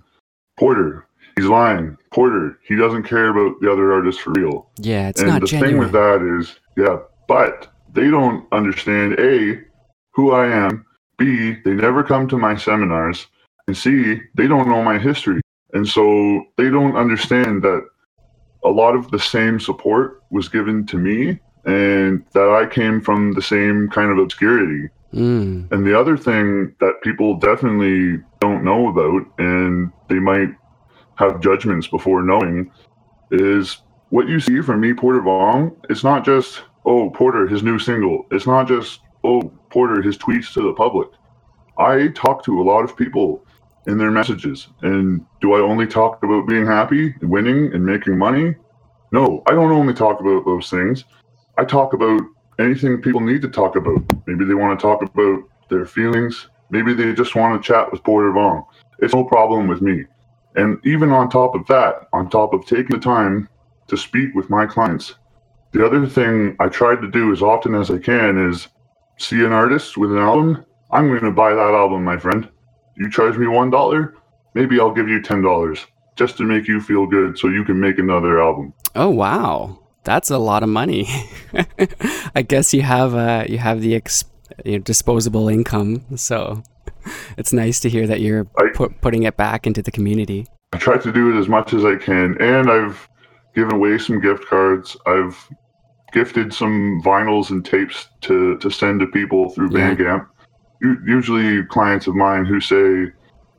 Porter, 0.58 1.08
he's 1.36 1.48
lying. 1.48 1.98
Porter, 2.12 2.60
he 2.64 2.76
doesn't 2.76 3.04
care 3.04 3.30
about 3.30 3.60
the 3.62 3.72
other 3.72 3.92
artists 3.92 4.22
for 4.22 4.32
real. 4.32 4.70
Yeah, 4.78 5.10
it's 5.10 5.22
and 5.22 5.30
not 5.30 5.42
the 5.42 5.48
genuine. 5.48 5.72
thing 5.72 5.80
with 5.80 5.92
that 5.92 6.40
is, 6.40 6.60
yeah, 6.78 7.00
but 7.28 7.68
they 7.94 8.10
don't 8.10 8.46
understand 8.54 9.20
A, 9.20 9.62
who 10.20 10.32
I 10.32 10.48
am, 10.48 10.86
B, 11.18 11.56
they 11.64 11.74
never 11.74 12.04
come 12.04 12.28
to 12.28 12.38
my 12.38 12.58
seminars, 12.58 13.28
and 13.68 13.78
C, 13.78 14.20
they 14.36 14.48
don't 14.48 14.68
know 14.68 14.84
my 14.84 15.00
history. 15.00 15.40
And 15.74 15.88
so 15.88 16.44
they 16.58 16.70
don't 16.70 16.98
understand 16.98 17.64
that 17.64 17.82
a 18.66 18.70
lot 18.70 18.96
of 18.96 19.12
the 19.12 19.20
same 19.20 19.62
support 19.62 20.22
was 20.30 20.50
given 20.50 20.86
to 20.88 20.98
me 20.98 21.40
and 21.66 22.26
that 22.34 22.50
I 22.50 22.66
came 22.66 23.00
from 23.00 23.32
the 23.34 23.42
same 23.42 23.88
kind 23.90 24.12
of 24.12 24.18
obscurity. 24.18 24.90
Mm, 25.14 25.72
And 25.72 25.86
the 25.88 25.98
other 25.98 26.18
thing 26.18 26.76
that 26.82 27.02
people 27.02 27.38
definitely 27.38 28.22
don't 28.42 28.66
know 28.66 28.90
about, 28.90 29.22
and 29.38 29.92
they 30.10 30.20
might 30.20 30.50
have 31.16 31.40
judgments 31.42 31.88
before 31.88 32.24
knowing, 32.24 32.72
is 33.32 33.78
what 34.10 34.28
you 34.28 34.40
see 34.40 34.62
from 34.62 34.82
me, 34.82 34.94
Porter 34.94 35.22
Vong. 35.22 35.76
It's 35.90 36.04
not 36.04 36.26
just, 36.26 36.64
oh, 36.86 37.10
Porter, 37.12 37.48
his 37.48 37.64
new 37.64 37.80
single. 37.80 38.26
It's 38.32 38.48
not 38.48 38.68
just, 38.68 39.00
oh, 39.24 39.54
Porter, 39.70 40.02
his 40.02 40.18
tweets 40.18 40.54
to 40.54 40.62
the 40.62 40.74
public. 40.74 41.10
I 41.78 42.10
talk 42.10 42.44
to 42.46 42.62
a 42.62 42.64
lot 42.64 42.84
of 42.84 42.98
people 42.98 43.46
in 43.88 43.98
their 43.98 44.12
messages. 44.12 44.68
And 44.82 45.26
do 45.42 45.54
I 45.54 45.60
only 45.60 45.88
talk 45.88 46.24
about 46.24 46.48
being 46.48 46.66
happy, 46.66 47.16
and 47.22 47.30
winning, 47.30 47.74
and 47.74 47.86
making 47.86 48.18
money? 48.18 48.56
No, 49.12 49.41
I 49.48 49.52
don't 49.52 49.72
only 49.72 49.93
talk 49.93 50.20
about 50.20 50.46
those 50.46 50.70
things. 50.70 51.06
I 51.58 51.65
talk 51.65 51.93
about 51.93 52.22
anything 52.60 53.02
people 53.02 53.22
need 53.22 53.41
to 53.41 53.50
talk 53.50 53.76
about. 53.76 54.04
Maybe 54.28 54.46
they 54.46 54.54
want 54.54 54.78
to 54.78 54.82
talk 54.82 55.02
about 55.02 55.43
their 55.70 55.86
feelings. 55.86 56.50
Maybe 56.70 56.93
they 56.93 57.13
just 57.13 57.36
want 57.36 57.62
to 57.62 57.67
chat 57.67 57.91
with 57.91 58.04
Porter 58.04 58.32
Vong. 58.32 58.65
It's 59.00 59.13
no 59.13 59.24
problem 59.24 59.67
with 59.67 59.82
me. 59.82 60.06
And 60.56 60.80
even 60.86 61.12
on 61.12 61.30
top 61.30 61.56
of 61.56 61.65
that, 61.67 62.08
on 62.13 62.30
top 62.30 62.54
of 62.54 62.65
taking 62.65 62.98
the 62.98 63.00
time 63.00 63.48
to 63.88 63.98
speak 63.98 64.36
with 64.36 64.50
my 64.50 64.65
clients, 64.65 65.15
the 65.72 65.86
other 65.86 66.06
thing 66.06 66.56
I 66.60 66.67
try 66.67 66.96
to 66.96 67.10
do 67.10 67.32
as 67.32 67.41
often 67.41 67.76
as 67.76 67.89
I 67.89 67.98
can 67.98 68.50
is 68.50 68.67
see 69.19 69.43
an 69.43 69.51
artist 69.51 69.97
with 69.97 70.12
an 70.12 70.17
album. 70.17 70.65
I'm 70.91 71.08
going 71.08 71.23
to 71.23 71.32
buy 71.32 71.51
that 71.53 71.73
album, 71.73 72.03
my 72.03 72.17
friend. 72.17 72.49
You 72.97 73.10
charge 73.10 73.38
me 73.38 73.45
$1, 73.45 74.13
maybe 74.55 74.79
I'll 74.79 74.93
give 74.93 75.08
you 75.08 75.21
$10 75.21 75.86
just 76.15 76.38
to 76.38 76.43
make 76.43 76.67
you 76.67 76.82
feel 76.82 77.05
good 77.05 77.38
so 77.38 77.47
you 77.47 77.63
can 77.63 77.79
make 77.79 77.97
another 77.97 78.41
album. 78.41 78.73
Oh 78.95 79.10
wow, 79.10 79.79
that's 80.03 80.29
a 80.32 80.38
lot 80.38 80.63
of 80.63 80.69
money. 80.69 81.08
I 82.36 82.41
guess 82.41 82.73
you 82.73 82.82
have 82.82 83.13
uh, 83.13 83.45
you 83.47 83.58
have 83.60 83.82
the 83.82 83.95
ex- 83.95 84.25
you 84.65 84.73
know, 84.73 84.77
disposable 84.79 85.47
income, 85.47 86.03
so 86.17 86.63
it's 87.38 87.53
nice 87.53 87.79
to 87.82 87.89
hear 87.89 88.08
that 88.08 88.19
you're 88.19 88.47
I- 88.58 88.71
put, 88.73 88.99
putting 88.99 89.23
it 89.23 89.38
back 89.38 89.67
into 89.67 89.82
the 89.82 89.91
community. 89.91 90.47
I 90.73 90.77
try 90.77 90.97
to 90.97 91.12
do 91.12 91.36
it 91.36 91.39
as 91.39 91.47
much 91.47 91.73
as 91.73 91.86
I 91.86 91.95
can, 91.95 92.36
and 92.41 92.69
I've 92.69 93.08
given 93.55 93.75
away 93.75 93.97
some 93.97 94.19
gift 94.19 94.45
cards. 94.47 94.97
I've 95.05 95.38
gifted 96.12 96.54
some 96.54 97.02
vinyls 97.04 97.50
and 97.50 97.63
tapes 97.65 98.08
to, 98.22 98.58
to 98.58 98.69
send 98.69 99.00
to 99.02 99.08
people 99.08 99.50
through 99.50 99.69
Yeah. 99.78 99.95
Bandcamp. 99.95 100.28
U- 100.82 100.98
Usually, 101.06 101.63
clients 101.65 102.08
of 102.08 102.15
mine 102.15 102.45
who 102.45 102.60
say, 102.62 102.78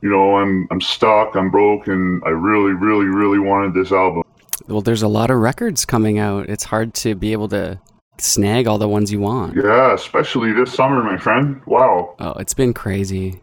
you 0.03 0.09
know, 0.09 0.37
I'm 0.37 0.67
I'm 0.71 0.81
stuck, 0.81 1.35
I'm 1.35 1.51
broke, 1.51 1.87
and 1.87 2.21
I 2.25 2.29
really, 2.29 2.73
really, 2.73 3.05
really 3.05 3.37
wanted 3.39 3.73
this 3.75 3.91
album. 3.91 4.23
Well, 4.67 4.81
there's 4.81 5.03
a 5.03 5.07
lot 5.07 5.29
of 5.31 5.37
records 5.37 5.85
coming 5.85 6.17
out. 6.19 6.49
It's 6.49 6.63
hard 6.63 6.93
to 6.95 7.13
be 7.15 7.31
able 7.33 7.47
to 7.49 7.79
snag 8.17 8.67
all 8.67 8.77
the 8.79 8.87
ones 8.87 9.11
you 9.11 9.19
want. 9.19 9.55
Yeah, 9.55 9.93
especially 9.93 10.51
this 10.53 10.73
summer, 10.73 11.03
my 11.03 11.17
friend. 11.17 11.61
Wow, 11.67 12.15
Oh, 12.19 12.33
it's 12.33 12.53
been 12.53 12.73
crazy. 12.73 13.39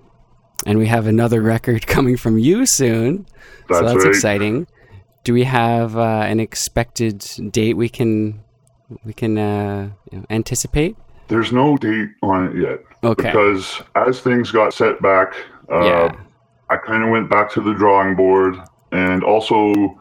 And 0.66 0.78
we 0.78 0.86
have 0.86 1.06
another 1.06 1.40
record 1.40 1.86
coming 1.86 2.16
from 2.16 2.38
you 2.38 2.66
soon. 2.66 3.26
that's, 3.68 3.78
so 3.80 3.84
that's 3.86 4.04
right. 4.04 4.08
exciting. 4.08 4.66
Do 5.24 5.32
we 5.34 5.44
have 5.44 5.96
uh, 5.96 6.24
an 6.26 6.40
expected 6.40 7.18
date 7.52 7.74
we 7.76 7.88
can 7.88 8.40
we 9.04 9.12
can 9.12 9.38
uh, 9.38 9.90
you 10.10 10.18
know, 10.18 10.26
anticipate? 10.30 10.96
There's 11.28 11.52
no 11.52 11.76
date 11.76 12.08
on 12.22 12.46
it 12.46 12.56
yet 12.56 12.80
Okay. 13.04 13.24
because 13.30 13.82
as 13.94 14.20
things 14.20 14.50
got 14.50 14.72
set 14.72 15.00
back, 15.02 15.34
uh, 15.70 15.84
yeah. 15.84 16.16
I 16.70 16.76
kind 16.76 17.02
of 17.02 17.10
went 17.10 17.30
back 17.30 17.50
to 17.52 17.60
the 17.60 17.74
drawing 17.74 18.14
board 18.16 18.56
and 18.92 19.22
also 19.22 19.98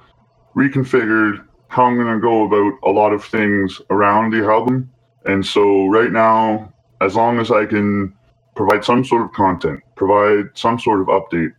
reconfigured 0.55 1.45
how 1.69 1.85
I'm 1.85 1.95
going 1.95 2.13
to 2.13 2.19
go 2.19 2.45
about 2.45 2.79
a 2.83 2.91
lot 2.91 3.13
of 3.13 3.23
things 3.23 3.81
around 3.89 4.31
the 4.31 4.45
album. 4.45 4.89
And 5.25 5.45
so, 5.45 5.87
right 5.87 6.11
now, 6.11 6.73
as 7.01 7.15
long 7.15 7.39
as 7.39 7.51
I 7.51 7.65
can 7.65 8.13
provide 8.55 8.83
some 8.83 9.03
sort 9.03 9.23
of 9.23 9.33
content, 9.33 9.81
provide 9.95 10.45
some 10.55 10.79
sort 10.79 11.01
of 11.01 11.07
update, 11.07 11.53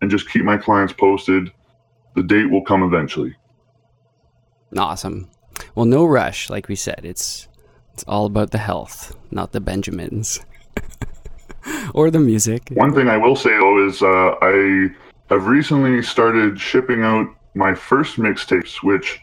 and 0.00 0.10
just 0.10 0.28
keep 0.30 0.42
my 0.44 0.56
clients 0.56 0.92
posted, 0.94 1.52
the 2.16 2.22
date 2.22 2.50
will 2.50 2.64
come 2.64 2.82
eventually. 2.82 3.36
Awesome. 4.76 5.29
Well, 5.74 5.86
no 5.86 6.04
rush, 6.04 6.50
like 6.50 6.68
we 6.68 6.76
said. 6.76 7.00
It's 7.04 7.48
it's 7.94 8.04
all 8.04 8.26
about 8.26 8.50
the 8.50 8.58
health, 8.58 9.16
not 9.30 9.52
the 9.52 9.60
Benjamins. 9.60 10.40
or 11.94 12.10
the 12.10 12.20
music. 12.20 12.70
One 12.72 12.94
thing 12.94 13.08
I 13.08 13.16
will 13.16 13.36
say 13.36 13.50
though 13.50 13.86
is 13.86 14.02
uh, 14.02 14.36
I 14.40 14.88
have 15.28 15.46
recently 15.46 16.02
started 16.02 16.60
shipping 16.60 17.02
out 17.02 17.28
my 17.54 17.74
first 17.74 18.16
mixtapes, 18.16 18.82
which, 18.82 19.20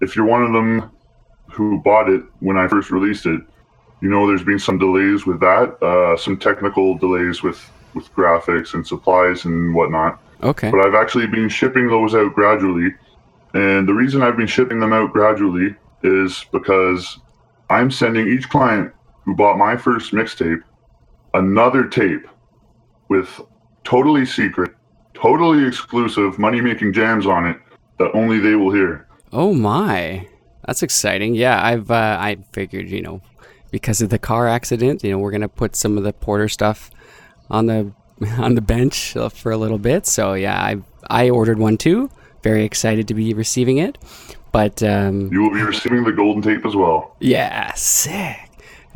if 0.00 0.14
you're 0.14 0.26
one 0.26 0.42
of 0.42 0.52
them 0.52 0.90
who 1.50 1.80
bought 1.82 2.08
it 2.08 2.22
when 2.40 2.56
I 2.56 2.68
first 2.68 2.90
released 2.90 3.26
it, 3.26 3.40
you 4.00 4.08
know 4.08 4.26
there's 4.26 4.44
been 4.44 4.58
some 4.58 4.78
delays 4.78 5.26
with 5.26 5.40
that, 5.40 5.82
uh, 5.82 6.16
some 6.16 6.38
technical 6.38 6.96
delays 6.96 7.42
with 7.42 7.70
with 7.94 8.12
graphics 8.14 8.74
and 8.74 8.86
supplies 8.86 9.44
and 9.44 9.74
whatnot. 9.74 10.20
Okay. 10.42 10.70
But 10.70 10.80
I've 10.86 10.94
actually 10.94 11.26
been 11.26 11.48
shipping 11.48 11.88
those 11.88 12.14
out 12.14 12.32
gradually, 12.34 12.94
and 13.54 13.88
the 13.88 13.94
reason 13.94 14.22
I've 14.22 14.36
been 14.36 14.46
shipping 14.46 14.80
them 14.80 14.92
out 14.92 15.12
gradually 15.12 15.74
is 16.02 16.44
because 16.52 17.18
I'm 17.70 17.90
sending 17.90 18.28
each 18.28 18.48
client 18.48 18.92
who 19.24 19.34
bought 19.34 19.58
my 19.58 19.76
first 19.76 20.12
mixtape 20.12 20.62
another 21.34 21.86
tape 21.86 22.26
with 23.08 23.40
totally 23.84 24.26
secret, 24.26 24.72
totally 25.14 25.66
exclusive 25.66 26.38
money 26.38 26.60
making 26.60 26.92
jams 26.92 27.26
on 27.26 27.46
it 27.46 27.58
that 27.98 28.10
only 28.14 28.38
they 28.38 28.54
will 28.54 28.72
hear. 28.72 29.06
Oh 29.32 29.52
my, 29.52 30.26
that's 30.66 30.82
exciting. 30.82 31.34
Yeah, 31.34 31.62
I've 31.62 31.90
uh, 31.90 32.16
I 32.20 32.38
figured 32.52 32.88
you 32.88 33.02
know 33.02 33.20
because 33.70 34.00
of 34.00 34.10
the 34.10 34.18
car 34.18 34.48
accident, 34.48 35.04
you 35.04 35.10
know 35.10 35.18
we're 35.18 35.30
gonna 35.30 35.48
put 35.48 35.76
some 35.76 35.98
of 35.98 36.04
the 36.04 36.12
Porter 36.12 36.48
stuff 36.48 36.90
on 37.50 37.66
the 37.66 37.92
on 38.38 38.54
the 38.54 38.60
bench 38.60 39.16
uh, 39.16 39.28
for 39.28 39.52
a 39.52 39.56
little 39.56 39.78
bit. 39.78 40.06
So 40.06 40.34
yeah, 40.34 40.58
I 40.58 40.76
I 41.10 41.30
ordered 41.30 41.58
one 41.58 41.76
too. 41.76 42.10
Very 42.42 42.64
excited 42.64 43.08
to 43.08 43.14
be 43.14 43.34
receiving 43.34 43.78
it. 43.78 43.98
But 44.52 44.82
um, 44.82 45.30
You 45.32 45.42
will 45.42 45.52
be 45.52 45.62
receiving 45.62 46.04
the 46.04 46.12
golden 46.12 46.42
tape 46.42 46.64
as 46.64 46.74
well. 46.74 47.16
yeah, 47.20 47.72
sick. 47.74 48.36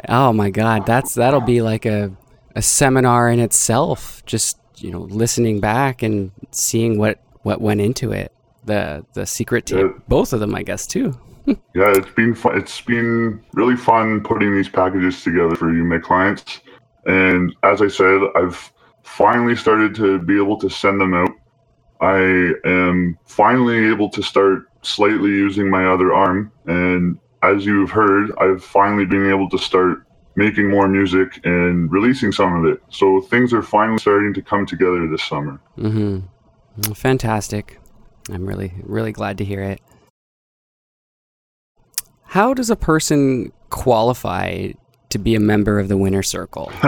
Oh 0.09 0.33
my 0.33 0.50
god, 0.50 0.87
that's 0.87 1.14
that'll 1.14 1.40
be 1.42 1.61
like 1.62 1.85
a 1.87 2.11
a 2.57 2.62
seminar 2.62 3.31
in 3.31 3.38
itself. 3.40 4.22
Just 4.26 4.59
you 4.78 4.90
know 4.90 5.00
listening 5.02 5.61
back 5.61 6.02
and 6.02 6.31
seeing 6.50 6.98
what 6.98 7.20
what 7.42 7.61
went 7.61 7.81
into 7.81 8.12
it. 8.12 8.33
The 8.64 9.05
the 9.14 9.26
secret 9.26 9.66
tape, 9.66 9.78
Yeah. 9.78 10.02
both 10.09 10.33
of 10.33 10.40
them, 10.40 10.55
I 10.55 10.62
guess 10.62 10.87
too. 10.87 11.18
Yeah, 11.74 11.92
it's 11.96 12.09
been 12.14 12.35
fun. 12.37 12.57
It's 12.57 12.81
been 12.81 13.42
really 13.52 13.74
fun 13.76 14.20
putting 14.22 14.55
these 14.55 14.68
packages 14.68 15.22
together 15.24 15.57
for 15.57 15.72
you, 15.74 15.83
my 15.85 15.98
clients. 15.98 16.61
And 17.05 17.52
as 17.64 17.83
I 17.83 17.88
said, 17.88 18.20
I've 18.37 18.72
finally 19.02 19.57
started 19.57 19.92
to 19.96 20.20
be 20.20 20.37
able 20.37 20.57
to 20.59 20.70
send 20.70 21.00
them 21.00 21.14
out. 21.14 21.31
I 22.03 22.55
am 22.65 23.17
finally 23.25 23.88
able 23.88 24.11
to 24.11 24.23
start 24.23 24.67
slightly 24.83 25.31
using 25.31 25.71
my 25.71 25.87
other 25.87 26.12
arm. 26.12 26.51
And 26.67 27.19
as 27.43 27.65
you've 27.65 27.91
heard, 27.91 28.33
I've 28.38 28.62
finally 28.62 29.07
been 29.07 29.31
able 29.31 29.49
to 29.51 29.59
start 29.59 30.05
making 30.35 30.69
more 30.69 30.88
music 30.88 31.41
and 31.45 31.91
releasing 31.93 32.33
some 32.33 32.57
of 32.57 32.73
it. 32.73 32.83
So 32.91 33.21
things 33.21 33.53
are 33.53 33.62
finally 33.62 33.99
starting 33.99 34.35
to 34.35 34.43
come 34.43 34.67
together 34.67 35.07
this 35.09 35.23
summer. 35.23 35.61
Mm-hmm. 35.79 36.93
Fantastic. 36.93 37.79
I'm 38.31 38.47
really, 38.47 38.73
really 38.83 39.12
glad 39.12 39.38
to 39.38 39.45
hear 39.45 39.62
it. 39.62 39.81
How 42.25 42.53
does 42.53 42.71
a 42.71 42.77
person 42.77 43.53
qualify 43.71 44.73
to 45.11 45.19
be 45.19 45.35
a 45.37 45.41
member 45.41 45.79
of 45.79 45.88
the 45.88 45.97
winner 45.97 46.23
circle? 46.23 46.73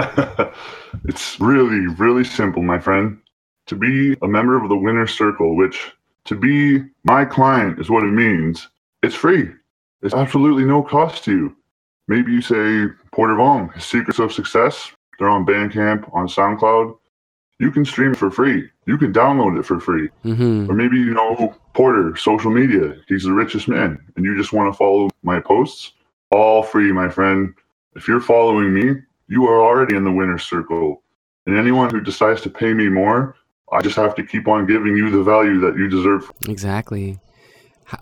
it's 1.04 1.38
really, 1.38 1.86
really 1.98 2.24
simple, 2.24 2.62
my 2.62 2.80
friend. 2.80 3.20
To 3.66 3.76
be 3.76 4.16
a 4.22 4.28
member 4.28 4.62
of 4.62 4.68
the 4.68 4.76
winner 4.76 5.06
circle, 5.06 5.56
which 5.56 5.92
to 6.26 6.34
be 6.34 6.84
my 7.04 7.24
client 7.24 7.78
is 7.78 7.90
what 7.90 8.04
it 8.04 8.12
means, 8.12 8.68
it's 9.02 9.14
free. 9.14 9.50
It's 10.02 10.14
absolutely 10.14 10.64
no 10.64 10.82
cost 10.82 11.24
to 11.24 11.32
you. 11.32 11.56
Maybe 12.08 12.32
you 12.32 12.42
say 12.42 12.92
Porter 13.12 13.34
Vong, 13.34 13.72
his 13.72 13.84
secrets 13.84 14.18
of 14.18 14.32
success, 14.32 14.92
they're 15.18 15.30
on 15.30 15.46
Bandcamp, 15.46 16.12
on 16.14 16.28
SoundCloud. 16.28 16.98
You 17.58 17.70
can 17.70 17.84
stream 17.84 18.12
it 18.12 18.18
for 18.18 18.30
free. 18.30 18.68
You 18.86 18.98
can 18.98 19.12
download 19.12 19.58
it 19.58 19.64
for 19.64 19.80
free. 19.80 20.10
Mm-hmm. 20.24 20.70
Or 20.70 20.74
maybe 20.74 20.96
you 20.98 21.14
know 21.14 21.54
Porter, 21.72 22.16
social 22.16 22.50
media. 22.50 22.96
He's 23.08 23.22
the 23.22 23.32
richest 23.32 23.68
man, 23.68 23.98
and 24.16 24.24
you 24.24 24.36
just 24.36 24.52
want 24.52 24.72
to 24.72 24.76
follow 24.76 25.08
my 25.22 25.40
posts. 25.40 25.92
All 26.30 26.62
free, 26.62 26.92
my 26.92 27.08
friend. 27.08 27.54
If 27.96 28.08
you're 28.08 28.20
following 28.20 28.74
me, 28.74 29.00
you 29.28 29.46
are 29.46 29.62
already 29.62 29.96
in 29.96 30.04
the 30.04 30.12
winner's 30.12 30.44
circle. 30.44 31.02
And 31.46 31.56
anyone 31.56 31.90
who 31.90 32.00
decides 32.00 32.40
to 32.42 32.50
pay 32.50 32.74
me 32.74 32.88
more, 32.88 33.36
I 33.72 33.80
just 33.80 33.96
have 33.96 34.14
to 34.16 34.22
keep 34.22 34.46
on 34.46 34.66
giving 34.66 34.96
you 34.96 35.10
the 35.10 35.22
value 35.22 35.58
that 35.60 35.76
you 35.76 35.88
deserve. 35.88 36.30
Exactly. 36.48 37.18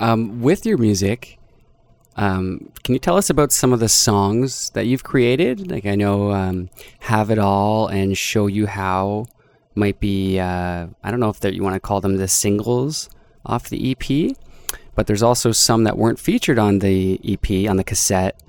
Um, 0.00 0.42
with 0.42 0.66
your 0.66 0.78
music, 0.78 1.38
um, 2.16 2.70
can 2.82 2.94
you 2.94 2.98
tell 2.98 3.16
us 3.16 3.30
about 3.30 3.52
some 3.52 3.72
of 3.72 3.80
the 3.80 3.88
songs 3.88 4.70
that 4.70 4.86
you've 4.86 5.04
created? 5.04 5.70
Like 5.70 5.86
I 5.86 5.94
know 5.94 6.32
um, 6.32 6.68
"Have 7.00 7.30
It 7.30 7.38
All" 7.38 7.86
and 7.86 8.16
"Show 8.16 8.46
You 8.46 8.66
How" 8.66 9.26
might 9.74 9.98
be. 9.98 10.38
Uh, 10.38 10.88
I 11.02 11.10
don't 11.10 11.20
know 11.20 11.30
if 11.30 11.42
you 11.42 11.62
want 11.62 11.74
to 11.74 11.80
call 11.80 12.00
them 12.00 12.16
the 12.16 12.28
singles 12.28 13.08
off 13.46 13.70
the 13.70 13.92
EP, 13.92 14.36
but 14.94 15.06
there's 15.06 15.22
also 15.22 15.52
some 15.52 15.84
that 15.84 15.96
weren't 15.96 16.18
featured 16.18 16.58
on 16.58 16.80
the 16.80 17.18
EP 17.24 17.68
on 17.68 17.76
the 17.76 17.84
cassette. 17.84 18.40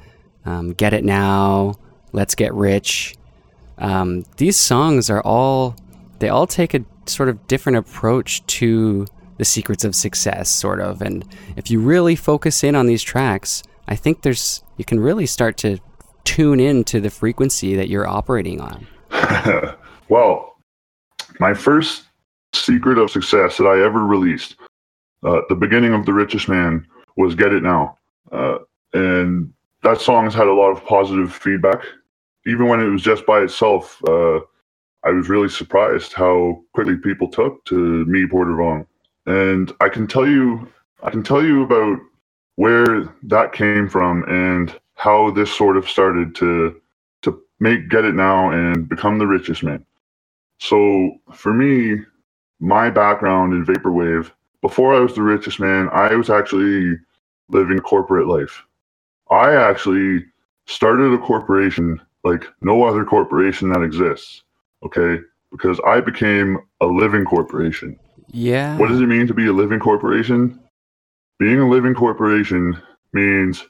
Um, 0.45 0.73
"Get 0.73 0.93
It 0.93 1.05
Now," 1.05 1.75
"Let's 2.11 2.35
Get 2.35 2.53
Rich." 2.53 3.15
Um, 3.77 4.25
these 4.37 4.59
songs 4.59 5.09
are 5.09 5.21
all 5.21 5.75
they 6.19 6.29
all 6.29 6.47
take 6.47 6.73
a 6.73 6.85
sort 7.09 7.29
of 7.29 7.47
different 7.47 7.77
approach 7.77 8.45
to 8.47 9.05
the 9.37 9.45
secrets 9.45 9.83
of 9.83 9.95
success, 9.95 10.49
sort 10.49 10.79
of. 10.79 11.01
And 11.01 11.25
if 11.55 11.71
you 11.71 11.79
really 11.79 12.15
focus 12.15 12.63
in 12.63 12.75
on 12.75 12.85
these 12.85 13.03
tracks, 13.03 13.63
I 13.87 13.95
think 13.95 14.21
there's 14.21 14.63
you 14.77 14.85
can 14.85 14.99
really 14.99 15.25
start 15.25 15.57
to 15.57 15.79
tune 16.23 16.59
in 16.59 16.83
to 16.85 16.99
the 16.99 17.09
frequency 17.09 17.75
that 17.75 17.89
you're 17.89 18.07
operating 18.07 18.61
on. 18.61 18.87
well, 20.09 20.55
my 21.39 21.53
first 21.53 22.03
secret 22.53 22.97
of 22.97 23.11
success 23.11 23.57
that 23.57 23.65
I 23.65 23.83
ever 23.83 24.05
released, 24.05 24.55
uh, 25.23 25.41
the 25.49 25.55
beginning 25.55 25.93
of 25.93 26.05
the 26.05 26.13
richest 26.13 26.47
man, 26.47 26.85
was 27.17 27.35
"Get 27.35 27.53
It 27.53 27.63
Now," 27.63 27.97
uh, 28.31 28.59
and 28.93 29.53
that 29.83 29.99
song 30.01 30.25
has 30.25 30.33
had 30.33 30.47
a 30.47 30.53
lot 30.53 30.71
of 30.71 30.83
positive 30.85 31.33
feedback. 31.33 31.83
Even 32.45 32.67
when 32.67 32.81
it 32.81 32.89
was 32.89 33.01
just 33.01 33.25
by 33.25 33.39
itself, 33.39 34.01
uh, 34.07 34.39
I 35.05 35.11
was 35.11 35.29
really 35.29 35.49
surprised 35.49 36.13
how 36.13 36.61
quickly 36.73 36.97
people 36.97 37.27
took 37.27 37.63
to 37.65 38.05
me, 38.05 38.27
Porter 38.27 38.53
Vong 38.53 38.85
and 39.25 39.71
I 39.79 39.89
can 39.89 40.07
tell 40.07 40.27
you, 40.27 40.67
I 41.01 41.09
can 41.09 41.23
tell 41.23 41.43
you 41.43 41.63
about 41.63 41.99
where 42.55 43.03
that 43.23 43.53
came 43.53 43.89
from 43.89 44.23
and 44.23 44.77
how 44.95 45.31
this 45.31 45.55
sort 45.55 45.77
of 45.77 45.89
started 45.89 46.35
to 46.35 46.79
to 47.23 47.41
make 47.59 47.89
get 47.89 48.05
it 48.05 48.15
now 48.15 48.51
and 48.51 48.87
become 48.87 49.17
the 49.17 49.27
richest 49.27 49.63
man. 49.63 49.85
So 50.59 51.11
for 51.33 51.53
me, 51.53 52.01
my 52.59 52.89
background 52.89 53.53
in 53.53 53.65
vaporwave 53.65 54.31
before 54.61 54.95
I 54.95 54.99
was 54.99 55.15
the 55.15 55.21
richest 55.23 55.59
man, 55.59 55.89
I 55.91 56.15
was 56.15 56.29
actually 56.29 56.97
living 57.49 57.79
corporate 57.79 58.27
life. 58.27 58.63
I 59.29 59.55
actually 59.55 60.25
started 60.67 61.13
a 61.13 61.17
corporation 61.17 62.01
like 62.23 62.45
no 62.61 62.83
other 62.83 63.03
corporation 63.03 63.69
that 63.69 63.81
exists. 63.83 64.43
Okay, 64.85 65.21
because 65.51 65.79
I 65.85 66.01
became 66.01 66.57
a 66.81 66.85
living 66.85 67.25
corporation. 67.25 67.97
Yeah. 68.31 68.77
What 68.77 68.89
does 68.89 68.99
it 68.99 69.05
mean 69.05 69.27
to 69.27 69.33
be 69.33 69.47
a 69.47 69.53
living 69.53 69.79
corporation? 69.79 70.59
Being 71.39 71.59
a 71.59 71.69
living 71.69 71.93
corporation 71.93 72.81
means 73.13 73.65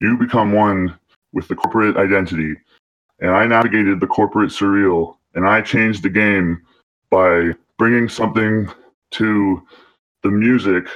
you 0.00 0.16
become 0.16 0.52
one 0.52 0.98
with 1.32 1.48
the 1.48 1.54
corporate 1.54 1.96
identity. 1.96 2.56
And 3.20 3.30
I 3.30 3.46
navigated 3.46 4.00
the 4.00 4.06
corporate 4.06 4.50
surreal 4.50 5.16
and 5.34 5.46
I 5.46 5.60
changed 5.60 6.02
the 6.02 6.10
game 6.10 6.62
by 7.10 7.52
bringing 7.78 8.08
something 8.08 8.68
to 9.12 9.62
the 10.22 10.30
music. 10.30 10.88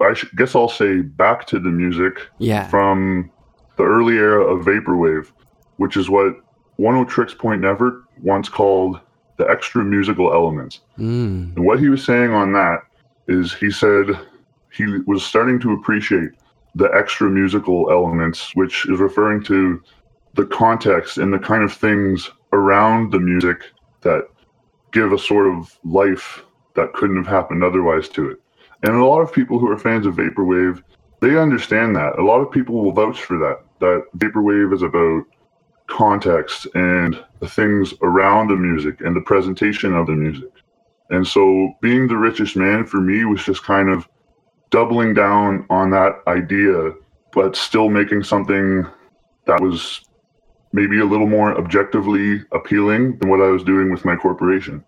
I 0.00 0.14
guess 0.36 0.54
I'll 0.54 0.68
say 0.68 1.00
back 1.00 1.46
to 1.48 1.58
the 1.58 1.70
music 1.70 2.28
yeah. 2.38 2.66
from 2.68 3.30
the 3.76 3.84
early 3.84 4.16
era 4.16 4.44
of 4.44 4.64
Vaporwave, 4.64 5.30
which 5.76 5.96
is 5.96 6.10
what 6.10 6.34
Oneohtrix 6.78 7.36
Point 7.38 7.60
Never 7.60 8.04
once 8.22 8.48
called 8.48 9.00
the 9.36 9.48
extra 9.48 9.84
musical 9.84 10.32
elements. 10.32 10.80
Mm. 10.98 11.56
And 11.56 11.64
what 11.64 11.78
he 11.78 11.88
was 11.88 12.04
saying 12.04 12.32
on 12.32 12.52
that 12.52 12.80
is 13.28 13.52
he 13.52 13.70
said 13.70 14.06
he 14.72 14.86
was 15.06 15.24
starting 15.24 15.58
to 15.60 15.72
appreciate 15.72 16.30
the 16.74 16.90
extra 16.94 17.28
musical 17.30 17.90
elements, 17.90 18.54
which 18.54 18.88
is 18.88 19.00
referring 19.00 19.42
to 19.44 19.82
the 20.34 20.46
context 20.46 21.18
and 21.18 21.32
the 21.32 21.38
kind 21.38 21.62
of 21.62 21.72
things 21.72 22.30
around 22.52 23.10
the 23.10 23.18
music 23.18 23.62
that 24.02 24.28
give 24.92 25.12
a 25.12 25.18
sort 25.18 25.46
of 25.46 25.78
life 25.84 26.44
that 26.74 26.92
couldn't 26.92 27.16
have 27.16 27.26
happened 27.26 27.64
otherwise 27.64 28.08
to 28.10 28.30
it. 28.30 28.38
And 28.82 28.94
a 28.94 29.04
lot 29.04 29.20
of 29.20 29.32
people 29.32 29.58
who 29.58 29.70
are 29.70 29.78
fans 29.78 30.06
of 30.06 30.16
Vaporwave, 30.16 30.82
they 31.20 31.38
understand 31.38 31.96
that. 31.96 32.18
A 32.18 32.24
lot 32.24 32.40
of 32.40 32.50
people 32.52 32.84
will 32.84 32.92
vouch 32.92 33.22
for 33.22 33.38
that, 33.38 33.64
that 33.80 34.04
Vaporwave 34.18 34.74
is 34.74 34.82
about 34.82 35.24
context 35.86 36.66
and 36.74 37.22
the 37.40 37.48
things 37.48 37.94
around 38.02 38.48
the 38.48 38.56
music 38.56 39.00
and 39.00 39.14
the 39.14 39.20
presentation 39.20 39.94
of 39.94 40.06
the 40.06 40.12
music. 40.12 40.50
And 41.10 41.26
so 41.26 41.74
being 41.80 42.08
the 42.08 42.16
richest 42.16 42.56
man 42.56 42.84
for 42.84 43.00
me 43.00 43.24
was 43.24 43.44
just 43.44 43.62
kind 43.62 43.88
of 43.88 44.08
doubling 44.70 45.14
down 45.14 45.64
on 45.70 45.90
that 45.90 46.20
idea, 46.26 46.92
but 47.32 47.54
still 47.54 47.88
making 47.88 48.24
something 48.24 48.86
that 49.46 49.60
was 49.60 50.00
maybe 50.72 50.98
a 50.98 51.04
little 51.04 51.28
more 51.28 51.56
objectively 51.56 52.42
appealing 52.52 53.16
than 53.18 53.28
what 53.28 53.40
I 53.40 53.48
was 53.48 53.62
doing 53.62 53.90
with 53.90 54.04
my 54.04 54.16
corporation. 54.16 54.84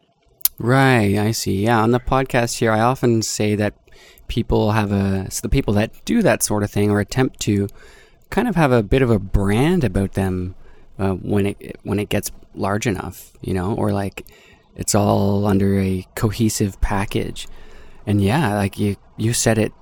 Right, 0.59 1.17
I 1.17 1.31
see. 1.31 1.65
Yeah, 1.65 1.81
on 1.81 1.93
the 1.93 2.01
podcast 2.01 2.59
here, 2.59 2.73
I 2.73 2.81
often 2.81 3.23
say 3.23 3.55
that 3.55 3.75
people 4.27 4.73
have 4.73 4.91
a, 4.91 5.31
so 5.31 5.41
the 5.43 5.49
people 5.49 5.73
that 5.75 6.05
do 6.05 6.21
that 6.23 6.43
sort 6.43 6.65
of 6.65 6.71
thing 6.71 6.91
or 6.91 6.99
attempt 6.99 7.39
to 7.41 7.69
kind 8.31 8.49
of 8.49 8.57
have 8.57 8.73
a 8.73 8.83
bit 8.83 9.03
of 9.03 9.11
a 9.11 9.21
brand 9.21 9.85
about 9.85 10.13
them 10.13 10.57
uh, 10.99 11.13
when 11.15 11.47
it 11.47 11.79
when 11.83 11.99
it 11.99 12.09
gets 12.09 12.31
large 12.55 12.87
enough, 12.87 13.33
you 13.41 13.55
know, 13.55 13.75
or 13.75 13.93
like 13.93 14.27
it's 14.77 14.95
all 14.95 15.47
under 15.47 15.79
a 15.79 16.07
cohesive 16.15 16.81
package. 16.81 17.49
And 18.07 18.23
yeah, 18.23 18.55
like 18.57 18.79
you 18.79 18.97
you 19.17 19.33
said 19.33 19.59
it 19.59 19.73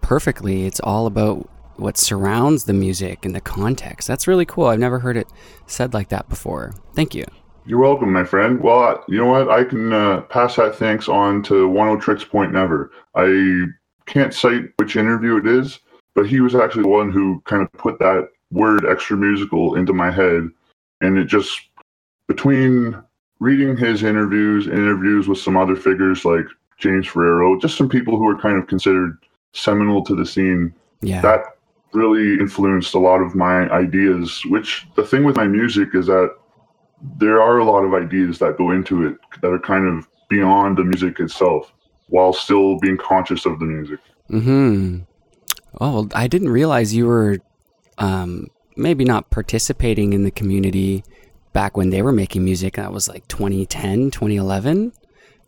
perfectly. 0.00 0.66
It's 0.66 0.80
all 0.80 1.06
about 1.06 1.48
what 1.76 1.96
surrounds 1.96 2.64
the 2.64 2.72
music 2.72 3.24
and 3.24 3.34
the 3.34 3.40
context. 3.40 4.06
That's 4.06 4.28
really 4.28 4.44
cool. 4.44 4.66
I've 4.66 4.78
never 4.78 4.98
heard 4.98 5.16
it 5.16 5.28
said 5.66 5.94
like 5.94 6.08
that 6.10 6.28
before. 6.28 6.74
Thank 6.94 7.14
you. 7.14 7.24
You're 7.66 7.80
welcome, 7.80 8.12
my 8.12 8.24
friend. 8.24 8.60
Well, 8.60 9.04
you 9.08 9.18
know 9.18 9.26
what? 9.26 9.50
I 9.50 9.64
can 9.64 9.92
uh, 9.92 10.22
pass 10.22 10.56
that 10.56 10.74
thanks 10.74 11.08
on 11.08 11.42
to 11.44 11.68
Oneohtrix 11.68 12.28
Point 12.28 12.52
Never. 12.52 12.90
I 13.14 13.66
can't 14.06 14.34
cite 14.34 14.64
which 14.76 14.96
interview 14.96 15.36
it 15.36 15.46
is, 15.46 15.78
but 16.14 16.26
he 16.26 16.40
was 16.40 16.54
actually 16.54 16.82
the 16.82 16.88
one 16.88 17.12
who 17.12 17.42
kind 17.46 17.62
of 17.62 17.72
put 17.74 17.98
that 17.98 18.28
word 18.50 18.86
extra 18.86 19.16
musical 19.16 19.74
into 19.76 19.92
my 19.92 20.10
head. 20.10 20.48
And 21.00 21.18
it 21.18 21.26
just, 21.26 21.60
between 22.26 23.00
reading 23.38 23.76
his 23.76 24.02
interviews, 24.02 24.66
interviews 24.66 25.28
with 25.28 25.38
some 25.38 25.56
other 25.56 25.76
figures 25.76 26.24
like 26.24 26.46
James 26.78 27.06
Ferraro, 27.06 27.58
just 27.58 27.76
some 27.76 27.88
people 27.88 28.16
who 28.16 28.28
are 28.28 28.38
kind 28.38 28.56
of 28.56 28.66
considered 28.66 29.18
seminal 29.52 30.04
to 30.04 30.14
the 30.14 30.26
scene, 30.26 30.74
yeah. 31.00 31.20
that 31.22 31.40
really 31.92 32.34
influenced 32.34 32.94
a 32.94 32.98
lot 32.98 33.20
of 33.20 33.34
my 33.34 33.68
ideas. 33.70 34.42
Which 34.46 34.86
the 34.96 35.04
thing 35.04 35.24
with 35.24 35.36
my 35.36 35.46
music 35.46 35.94
is 35.94 36.06
that 36.06 36.34
there 37.16 37.40
are 37.40 37.58
a 37.58 37.64
lot 37.64 37.84
of 37.84 37.94
ideas 37.94 38.38
that 38.38 38.58
go 38.58 38.70
into 38.70 39.06
it 39.06 39.16
that 39.40 39.48
are 39.48 39.58
kind 39.58 39.86
of 39.86 40.06
beyond 40.28 40.76
the 40.76 40.84
music 40.84 41.18
itself 41.18 41.72
while 42.08 42.32
still 42.32 42.78
being 42.78 42.96
conscious 42.96 43.46
of 43.46 43.58
the 43.58 43.64
music. 43.64 43.98
Hmm. 44.28 44.98
Oh, 45.80 46.08
I 46.14 46.26
didn't 46.26 46.50
realize 46.50 46.94
you 46.94 47.06
were 47.06 47.38
um, 47.98 48.48
maybe 48.76 49.04
not 49.04 49.30
participating 49.30 50.12
in 50.12 50.24
the 50.24 50.30
community 50.30 51.04
back 51.52 51.76
when 51.76 51.90
they 51.90 52.02
were 52.02 52.12
making 52.12 52.44
music. 52.44 52.74
That 52.74 52.92
was 52.92 53.08
like 53.08 53.26
2010, 53.28 54.10
2011. 54.10 54.92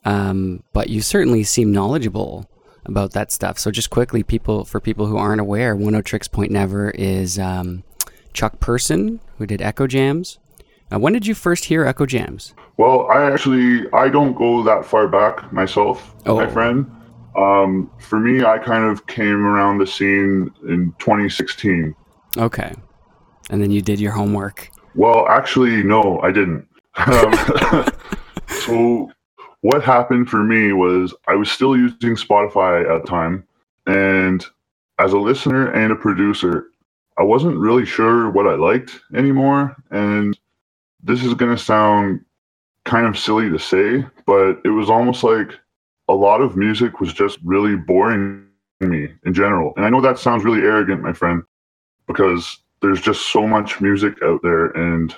Um, 0.04 0.62
but 0.72 0.88
you 0.88 1.00
certainly 1.00 1.44
seem 1.44 1.72
knowledgeable 1.72 2.48
about 2.84 3.12
that 3.12 3.30
stuff. 3.30 3.58
So 3.58 3.70
just 3.70 3.90
quickly, 3.90 4.22
people 4.22 4.64
for 4.64 4.80
people 4.80 5.06
who 5.06 5.16
aren't 5.16 5.40
aware, 5.40 5.76
Oneohtrix 5.76 6.30
Point 6.30 6.50
Never 6.50 6.90
is 6.90 7.38
um, 7.38 7.84
Chuck 8.32 8.60
Person 8.60 9.20
who 9.38 9.46
did 9.46 9.60
Eccojams. 9.60 10.38
Uh, 10.92 10.98
when 10.98 11.12
did 11.12 11.26
you 11.26 11.34
first 11.34 11.66
hear 11.66 11.84
Echo 11.86 12.04
Jams? 12.06 12.54
Well, 12.76 13.06
I 13.10 13.30
actually 13.30 13.90
I 13.92 14.08
don't 14.08 14.34
go 14.34 14.62
that 14.64 14.84
far 14.84 15.08
back 15.08 15.52
myself, 15.52 16.14
oh. 16.26 16.36
my 16.36 16.48
friend. 16.48 16.90
Um, 17.36 17.90
for 17.98 18.20
me, 18.20 18.44
I 18.44 18.58
kind 18.58 18.84
of 18.84 19.06
came 19.06 19.46
around 19.46 19.78
the 19.78 19.86
scene 19.86 20.50
in 20.68 20.94
2016. 20.98 21.94
Okay. 22.36 22.72
And 23.50 23.62
then 23.62 23.70
you 23.70 23.82
did 23.82 24.00
your 24.00 24.12
homework. 24.12 24.70
Well, 24.94 25.26
actually, 25.28 25.82
no, 25.82 26.20
I 26.22 26.32
didn't. 26.32 26.66
Um, 27.06 27.86
so, 28.66 29.10
what 29.62 29.82
happened 29.82 30.28
for 30.28 30.42
me 30.42 30.72
was 30.72 31.14
I 31.28 31.34
was 31.34 31.50
still 31.50 31.76
using 31.76 32.16
Spotify 32.16 32.82
at 32.82 33.02
the 33.02 33.08
time. 33.08 33.44
And 33.86 34.44
as 34.98 35.12
a 35.12 35.18
listener 35.18 35.70
and 35.70 35.92
a 35.92 35.96
producer, 35.96 36.66
I 37.18 37.22
wasn't 37.22 37.58
really 37.58 37.84
sure 37.84 38.30
what 38.30 38.46
I 38.46 38.54
liked 38.54 39.00
anymore. 39.14 39.76
And 39.90 40.38
this 41.02 41.24
is 41.24 41.34
going 41.34 41.54
to 41.54 41.62
sound 41.62 42.24
kind 42.84 43.06
of 43.06 43.18
silly 43.18 43.48
to 43.50 43.58
say, 43.58 44.04
but 44.26 44.60
it 44.64 44.70
was 44.70 44.90
almost 44.90 45.22
like 45.22 45.52
a 46.08 46.14
lot 46.14 46.40
of 46.40 46.56
music 46.56 47.00
was 47.00 47.12
just 47.12 47.38
really 47.44 47.76
boring 47.76 48.46
me 48.80 49.08
in 49.24 49.34
general. 49.34 49.72
And 49.76 49.86
I 49.86 49.90
know 49.90 50.00
that 50.00 50.18
sounds 50.18 50.44
really 50.44 50.62
arrogant, 50.62 51.02
my 51.02 51.12
friend, 51.12 51.42
because 52.06 52.58
there's 52.80 53.00
just 53.00 53.32
so 53.32 53.46
much 53.46 53.80
music 53.80 54.14
out 54.22 54.40
there 54.42 54.66
and 54.66 55.14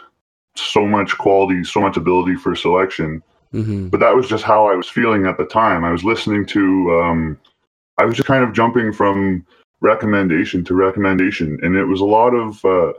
so 0.56 0.86
much 0.86 1.16
quality, 1.18 1.64
so 1.64 1.80
much 1.80 1.96
ability 1.96 2.36
for 2.36 2.54
selection. 2.54 3.22
hmm 3.52 3.88
But 3.88 4.00
that 4.00 4.14
was 4.14 4.28
just 4.28 4.44
how 4.44 4.66
I 4.66 4.74
was 4.74 4.88
feeling 4.88 5.26
at 5.26 5.38
the 5.38 5.46
time. 5.46 5.84
I 5.84 5.90
was 5.90 6.04
listening 6.04 6.46
to, 6.46 7.00
um, 7.02 7.38
I 7.98 8.04
was 8.04 8.16
just 8.16 8.28
kind 8.28 8.44
of 8.44 8.52
jumping 8.52 8.92
from 8.92 9.46
recommendation 9.80 10.64
to 10.64 10.74
recommendation, 10.74 11.58
and 11.62 11.76
it 11.76 11.84
was 11.84 12.00
a 12.00 12.04
lot 12.04 12.30
of 12.30 12.64
uh, 12.64 12.92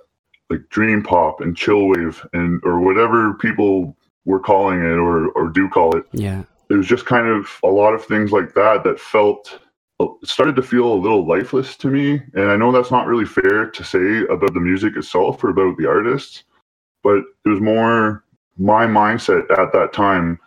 like 0.50 0.68
dream 0.70 1.02
pop 1.02 1.42
and 1.42 1.58
chill 1.58 1.88
wave 1.88 2.26
and 2.34 2.62
or 2.64 2.80
whatever 2.80 3.34
people 3.34 3.96
were 4.26 4.40
calling 4.40 4.80
it 4.80 4.98
or 4.98 5.30
or 5.30 5.50
do 5.50 5.68
call 5.70 5.96
it. 5.98 6.06
Yeah. 6.12 6.44
It 6.70 6.76
was 6.76 6.88
just 6.88 7.06
kind 7.06 7.28
of 7.28 7.48
a 7.64 7.68
lot 7.68 7.94
of 7.94 8.06
things 8.06 8.32
like 8.32 8.54
that 8.54 8.84
that 8.84 9.00
felt 9.00 9.60
Uh, 10.00 10.08
started 10.24 10.56
to 10.58 10.62
feel 10.64 10.92
a 10.92 10.96
little 10.96 11.26
lifeless 11.26 11.78
to 11.78 11.88
me. 11.88 12.22
And 12.34 12.52
I 12.52 12.56
know 12.58 12.72
that's 12.72 12.92
not 12.92 13.08
really 13.08 13.26
fair 13.26 13.70
to 13.70 13.84
say 13.84 14.24
about 14.30 14.54
the 14.54 14.60
music 14.60 14.98
itself 14.98 15.44
or 15.44 15.50
about 15.50 15.78
the 15.78 15.88
artists, 15.88 16.44
but 17.04 17.20
it 17.46 17.50
was 17.50 17.62
more 17.62 18.24
my 18.58 18.86
mindset 18.86 19.50
at 19.52 19.72
that 19.74 19.94
time. 19.94 20.40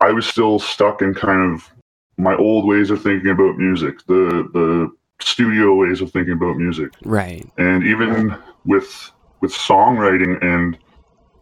I 0.00 0.10
was 0.12 0.26
still 0.26 0.58
stuck 0.58 1.02
in 1.02 1.14
kind 1.14 1.54
of 1.54 1.70
my 2.16 2.34
old 2.36 2.66
ways 2.66 2.90
of 2.90 3.02
thinking 3.02 3.30
about 3.30 3.58
music, 3.58 4.04
the 4.06 4.48
the 4.52 4.90
studio 5.20 5.74
ways 5.74 6.00
of 6.00 6.10
thinking 6.12 6.34
about 6.34 6.56
music 6.56 6.92
Right. 7.04 7.44
and 7.58 7.84
even 7.84 8.34
with 8.64 9.10
with 9.40 9.52
songwriting 9.52 10.42
and 10.44 10.78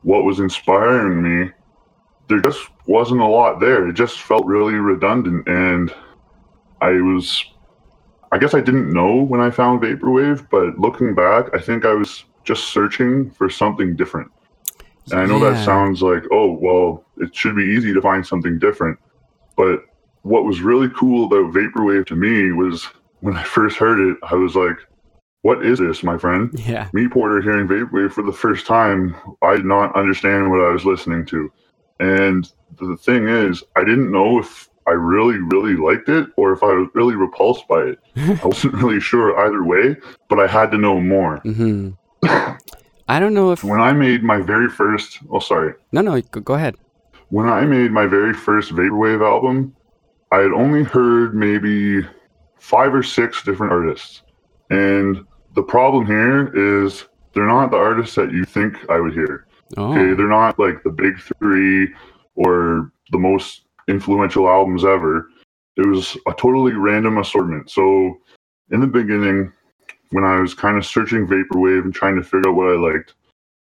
what 0.03 0.25
was 0.25 0.41
inspiring 0.41 1.23
me 1.23 1.51
there 2.29 2.41
just 2.41 2.69
wasn't 2.87 3.21
a 3.21 3.27
lot 3.27 3.61
there 3.61 3.87
it 3.89 3.95
just 3.95 4.21
felt 4.21 4.47
really 4.47 4.75
redundant 4.75 5.47
and 5.47 5.95
i 6.81 6.91
was 6.93 7.45
i 8.33 8.39
guess 8.39 8.55
i 8.55 8.61
didn't 8.61 8.93
know 8.93 9.15
when 9.23 9.41
i 9.41 9.51
found 9.51 9.81
vaporwave 9.81 10.47
but 10.51 10.79
looking 10.79 11.15
back 11.15 11.47
i 11.55 11.59
think 11.59 11.85
i 11.85 11.93
was 11.95 12.25
just 12.45 12.73
searching 12.73 13.31
for 13.31 13.49
something 13.51 13.97
different 13.97 14.31
and 15.11 15.21
i 15.21 15.27
know 15.27 15.43
Yeah. 15.43 15.51
that 15.51 15.65
sounds 15.65 16.03
like 16.03 16.23
oh 16.33 16.53
well 16.53 17.05
it 17.19 17.35
should 17.35 17.57
be 17.57 17.65
easy 17.65 17.93
to 17.95 18.01
find 18.01 18.27
something 18.27 18.59
different 18.59 18.99
but 19.57 19.81
what 20.23 20.45
was 20.45 20.61
really 20.61 20.89
cool 20.91 21.27
about 21.27 21.53
vaporwave 21.55 22.07
to 22.07 22.17
me 22.17 22.53
was 22.53 22.85
when 23.21 23.37
i 23.37 23.43
first 23.57 23.77
heard 23.77 24.01
it 24.01 24.17
i 24.31 24.35
was 24.35 24.55
like 24.55 24.77
what 25.43 25.65
is 25.65 25.79
this 25.79 26.03
my 26.03 26.19
friend 26.19 26.51
Yeah. 26.67 26.89
me 26.93 27.07
Porter 27.07 27.41
hearing 27.41 27.69
Vaporwave 27.69 28.13
for 28.13 28.25
the 28.25 28.33
first 28.33 28.67
time, 28.67 29.15
I 29.43 29.55
did 29.55 29.65
not 29.65 29.95
understand 29.95 30.51
what 30.51 30.61
I 30.61 30.71
was 30.71 30.85
listening 30.85 31.25
to. 31.27 31.53
And 32.01 32.51
the 32.81 32.97
thing 32.97 33.29
is, 33.29 33.63
I 33.77 33.85
didn't 33.85 34.11
know 34.11 34.41
if 34.41 34.69
I 34.89 34.93
really, 34.93 35.39
really 35.39 35.75
liked 35.75 36.09
it 36.09 36.29
or 36.37 36.53
if 36.53 36.63
I 36.63 36.67
was 36.69 36.89
really 36.95 37.15
repulsed 37.17 37.67
by 37.69 37.81
it. 37.83 37.99
I 38.17 38.47
wasn't 38.47 38.75
really 38.75 39.01
sure 39.01 39.37
either 39.47 39.65
way, 39.65 39.97
but 40.29 40.39
I 40.39 40.47
had 40.47 40.71
to 40.73 40.79
know 40.79 41.01
more. 41.01 41.39
hmm 41.39 41.91
I 43.09 43.21
don't 43.21 43.35
know 43.35 43.53
if. 43.53 43.63
When 43.63 43.81
I 43.81 43.93
made 43.93 44.23
my 44.25 44.39
very 44.41 44.69
first, 44.69 45.19
oh, 45.31 45.39
sorry, 45.39 45.75
No, 45.93 46.01
no. 46.01 46.21
Go, 46.21 46.41
go 46.41 46.55
ahead. 46.55 46.75
when 47.29 47.49
I 47.49 47.63
made 47.65 47.93
my 47.93 48.07
very 48.07 48.35
first 48.35 48.73
Vaporwave 48.73 49.25
album, 49.25 49.75
I 50.33 50.39
had 50.39 50.51
only 50.53 50.83
heard 50.83 51.35
maybe 51.35 52.05
five 52.59 52.93
or 52.95 53.03
six 53.05 53.43
different 53.45 53.73
artists. 53.73 54.23
And 54.71 55.25
the 55.55 55.63
problem 55.63 56.05
here 56.07 56.49
is 56.83 57.07
they're 57.33 57.47
not 57.47 57.71
the 57.71 57.77
artists 57.77 58.17
that 58.17 58.33
you 58.33 58.45
think 58.45 58.77
I 58.91 58.99
would 58.99 59.13
hear. 59.13 59.47
Oh. 59.77 59.93
Okay, 59.93 60.15
they're 60.15 60.27
not 60.29 60.59
like 60.59 60.83
the 60.83 60.91
big 60.91 61.21
three 61.21 61.95
or 62.35 62.91
the 63.13 63.19
most 63.19 63.63
influential 63.89 64.49
albums 64.49 64.85
ever. 64.85 65.31
It 65.77 65.87
was 65.87 66.17
a 66.27 66.33
totally 66.33 66.73
random 66.73 67.19
assortment. 67.19 67.71
So, 67.71 68.19
in 68.71 68.81
the 68.81 68.87
beginning, 68.87 69.53
when 70.11 70.25
I 70.25 70.41
was 70.41 70.55
kind 70.55 70.77
of 70.77 70.87
searching 70.87 71.27
Vaporwave 71.27 71.85
and 71.85 71.95
trying 71.95 72.17
to 72.17 72.23
figure 72.23 72.49
out 72.49 72.57
what 72.57 72.69
I 72.71 72.77
liked, 72.77 73.15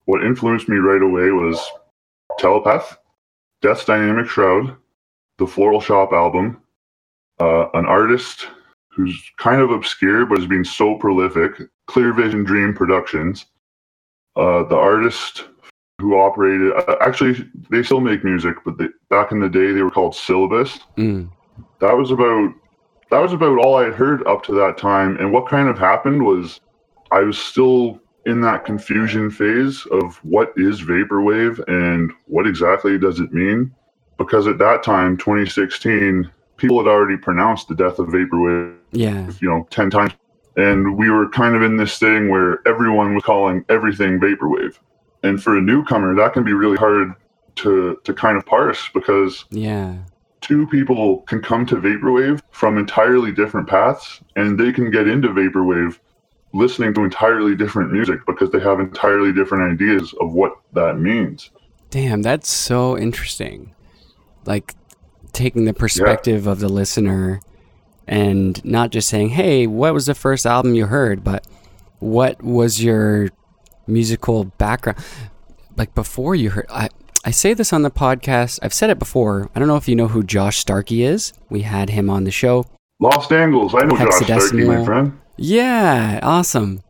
what 0.05 0.23
influenced 0.23 0.69
me 0.69 0.77
right 0.77 1.01
away 1.01 1.31
was 1.31 1.59
Telepath, 2.39 2.97
Death's 3.61 3.85
Dynamic 3.85 4.27
Shroud, 4.27 4.75
the 5.37 5.47
Floral 5.47 5.81
Shoppe 5.81 6.13
album, 6.13 6.61
uh, 7.39 7.69
an 7.73 7.85
artist 7.85 8.47
who's 8.89 9.31
kind 9.37 9.61
of 9.61 9.71
obscure 9.71 10.25
but 10.25 10.39
has 10.39 10.47
been 10.47 10.65
so 10.65 10.95
prolific, 10.95 11.51
Clear 11.87 12.13
Vision 12.13 12.43
Dream 12.43 12.73
Productions, 12.73 13.45
uh, 14.35 14.63
the 14.63 14.75
artist 14.75 15.45
who 15.99 16.15
operated. 16.17 16.73
Uh, 16.73 16.95
actually, 17.01 17.49
they 17.69 17.83
still 17.83 17.99
make 18.01 18.23
music, 18.23 18.55
but 18.63 18.77
they, 18.77 18.87
back 19.09 19.31
in 19.31 19.39
the 19.39 19.49
day 19.49 19.71
they 19.71 19.81
were 19.81 19.91
called 19.91 20.15
Syllabus. 20.15 20.79
Mm. 20.97 21.29
That 21.79 21.93
was 21.93 22.11
about 22.11 22.53
that 23.09 23.19
was 23.19 23.33
about 23.33 23.59
all 23.59 23.77
I 23.77 23.85
had 23.85 23.93
heard 23.93 24.25
up 24.27 24.43
to 24.43 24.53
that 24.55 24.77
time. 24.77 25.17
And 25.17 25.31
what 25.31 25.47
kind 25.47 25.69
of 25.69 25.79
happened 25.79 26.25
was 26.25 26.59
I 27.11 27.21
was 27.21 27.37
still 27.37 27.99
in 28.25 28.41
that 28.41 28.65
confusion 28.65 29.31
phase 29.31 29.85
of 29.91 30.17
what 30.17 30.51
is 30.57 30.81
vaporwave 30.81 31.65
and 31.69 32.11
what 32.25 32.45
exactly 32.45 32.99
does 32.99 33.21
it 33.21 33.31
mean? 33.31 33.73
Because 34.17 34.45
at 34.45 34.57
that 34.57 34.83
time, 34.83 35.15
2016, 35.15 36.29
people 36.57 36.79
had 36.79 36.89
already 36.89 37.15
pronounced 37.15 37.69
the 37.69 37.75
death 37.75 37.97
of 37.99 38.07
vaporwave 38.07 38.75
Yeah. 38.91 39.31
you 39.39 39.47
know, 39.47 39.65
10 39.69 39.89
times. 39.89 40.11
And 40.57 40.97
we 40.97 41.09
were 41.09 41.29
kind 41.29 41.55
of 41.55 41.61
in 41.61 41.77
this 41.77 41.97
thing 41.97 42.27
where 42.27 42.59
everyone 42.67 43.15
was 43.15 43.23
calling 43.23 43.63
everything 43.69 44.19
vaporwave. 44.19 44.77
And 45.27 45.41
for 45.43 45.57
a 45.57 45.61
newcomer, 45.61 46.15
that 46.15 46.33
can 46.33 46.43
be 46.43 46.53
really 46.53 46.77
hard 46.77 47.13
to, 47.57 47.99
to 48.03 48.13
kind 48.13 48.37
of 48.37 48.45
parse 48.45 48.89
because 48.93 49.45
Yeah. 49.51 49.95
two 50.41 50.65
people 50.67 51.19
can 51.23 51.41
come 51.41 51.65
to 51.67 51.75
vaporwave 51.75 52.39
from 52.51 52.77
entirely 52.77 53.31
different 53.31 53.67
paths 53.67 54.21
and 54.35 54.59
they 54.59 54.71
can 54.71 54.89
get 54.91 55.07
into 55.07 55.27
vaporwave 55.29 55.99
listening 56.53 56.93
to 56.93 57.03
entirely 57.03 57.55
different 57.55 57.91
music 57.91 58.19
because 58.25 58.49
they 58.51 58.59
have 58.59 58.79
entirely 58.79 59.33
different 59.33 59.71
ideas 59.73 60.13
of 60.21 60.33
what 60.33 60.53
that 60.73 60.97
means. 60.97 61.51
Damn, 61.89 62.21
that's 62.21 62.49
so 62.49 62.97
interesting. 62.97 63.73
Like 64.45 64.75
taking 65.33 65.65
the 65.65 65.73
perspective 65.73 66.47
of 66.47 66.59
the 66.59 66.69
listener 66.69 67.41
and 68.07 68.63
not 68.63 68.91
just 68.91 69.09
saying, 69.09 69.29
"Hey, 69.29 69.67
what 69.67 69.93
was 69.93 70.05
the 70.05 70.15
first 70.15 70.45
album 70.45 70.73
you 70.73 70.85
heard?" 70.85 71.23
but 71.23 71.45
what 71.99 72.41
was 72.41 72.81
your 72.83 73.29
musical 73.87 74.45
background 74.45 74.99
like 75.77 75.93
before 75.95 76.35
you 76.35 76.49
heard 76.51 76.65
I 76.69 76.89
I 77.25 77.31
say 77.31 77.53
this 77.53 77.73
on 77.73 77.81
the 77.81 77.91
podcast. 77.91 78.59
I've 78.61 78.73
said 78.73 78.89
it 78.89 78.99
before. 78.99 79.49
I 79.53 79.59
don't 79.59 79.67
know 79.67 79.75
if 79.75 79.89
you 79.89 79.97
know 79.97 80.07
who 80.07 80.23
Josh 80.23 80.59
Starkey 80.59 81.03
is. 81.03 81.33
We 81.49 81.63
had 81.63 81.89
him 81.89 82.09
on 82.09 82.23
the 82.23 82.31
show. 82.31 82.65
Lost 83.01 83.31
Angles, 83.33 83.75
I 83.75 83.83
know 83.83 83.97
Josh 83.97 84.23
Starkey, 84.23 84.63
my 84.63 84.85
friend. 84.85 85.19
Yeah, 85.35 86.19
awesome. 86.23 86.83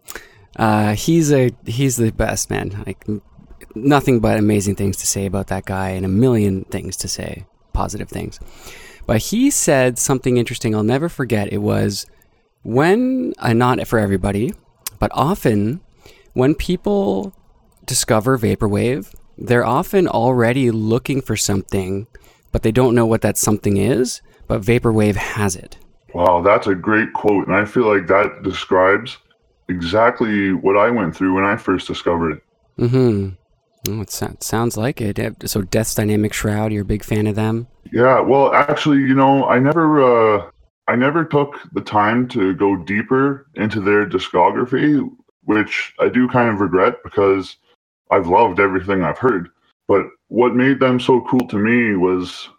Uh, 0.55 0.93
he's 0.93 1.31
a 1.31 1.51
he's 1.65 1.97
the 1.97 2.11
best 2.11 2.49
man. 2.49 2.83
Like 2.85 3.05
nothing 3.75 4.19
but 4.19 4.37
amazing 4.37 4.75
things 4.75 4.97
to 4.97 5.07
say 5.07 5.25
about 5.25 5.47
that 5.47 5.65
guy, 5.65 5.89
and 5.89 6.05
a 6.05 6.09
million 6.09 6.65
things 6.65 6.97
to 6.97 7.07
say, 7.07 7.45
positive 7.73 8.09
things. 8.09 8.39
But 9.05 9.17
he 9.17 9.49
said 9.49 9.97
something 9.97 10.37
interesting. 10.37 10.75
I'll 10.75 10.83
never 10.83 11.09
forget. 11.09 11.51
It 11.51 11.59
was 11.59 12.05
when 12.63 13.33
uh, 13.39 13.53
not 13.53 13.85
for 13.87 13.99
everybody, 13.99 14.53
but 14.99 15.09
often 15.13 15.81
when 16.37 16.53
people 16.53 17.33
discover 17.85 18.37
vaporwave, 18.37 19.11
they're 19.39 19.65
often 19.65 20.07
already 20.07 20.69
looking 20.69 21.19
for 21.19 21.35
something, 21.35 22.05
but 22.51 22.61
they 22.61 22.71
don't 22.71 22.93
know 22.93 23.07
what 23.07 23.21
that 23.21 23.37
something 23.37 23.77
is. 23.77 24.21
But 24.47 24.61
vaporwave 24.61 25.15
has 25.15 25.55
it. 25.55 25.77
Wow, 26.13 26.41
that's 26.41 26.67
a 26.67 26.75
great 26.75 27.11
quote. 27.13 27.47
And 27.47 27.55
I 27.55 27.65
feel 27.65 27.91
like 27.91 28.05
that 28.07 28.43
describes 28.43 29.17
exactly 29.67 30.53
what 30.53 30.77
I 30.77 30.91
went 30.91 31.15
through 31.15 31.33
when 31.33 31.43
I 31.43 31.57
first 31.57 31.87
discovered 31.87 32.33
it. 32.33 32.43
Mm-hmm. 32.77 33.29
Oh, 33.89 34.01
it 34.01 34.43
sounds 34.43 34.77
like 34.77 35.01
it. 35.01 35.49
So, 35.49 35.63
Death's 35.63 35.95
Dynamic 35.95 36.33
Shroud, 36.33 36.71
you're 36.71 36.83
a 36.83 36.85
big 36.85 37.03
fan 37.03 37.25
of 37.25 37.35
them? 37.35 37.67
Yeah, 37.91 38.19
well, 38.19 38.53
actually, 38.53 38.99
you 38.99 39.15
know, 39.15 39.45
I 39.45 39.57
never, 39.57 40.03
uh, 40.03 40.51
I 40.87 40.95
never 40.95 41.25
took 41.25 41.59
the 41.73 41.81
time 41.81 42.27
to 42.29 42.53
go 42.53 42.75
deeper 42.75 43.47
into 43.55 43.81
their 43.81 44.05
discography, 44.05 45.03
which 45.51 45.93
I 45.99 46.09
do 46.09 46.27
kind 46.27 46.49
of 46.49 46.59
regret 46.61 46.97
because 47.03 47.55
I've 48.11 48.27
loved 48.27 48.59
everything 48.59 49.01
I've 49.03 49.17
heard. 49.17 49.49
But 49.87 50.05
what 50.27 50.55
made 50.55 50.79
them 50.79 50.99
so 50.99 51.21
cool 51.21 51.47
to 51.47 51.57
me 51.57 51.95
was 51.95 52.49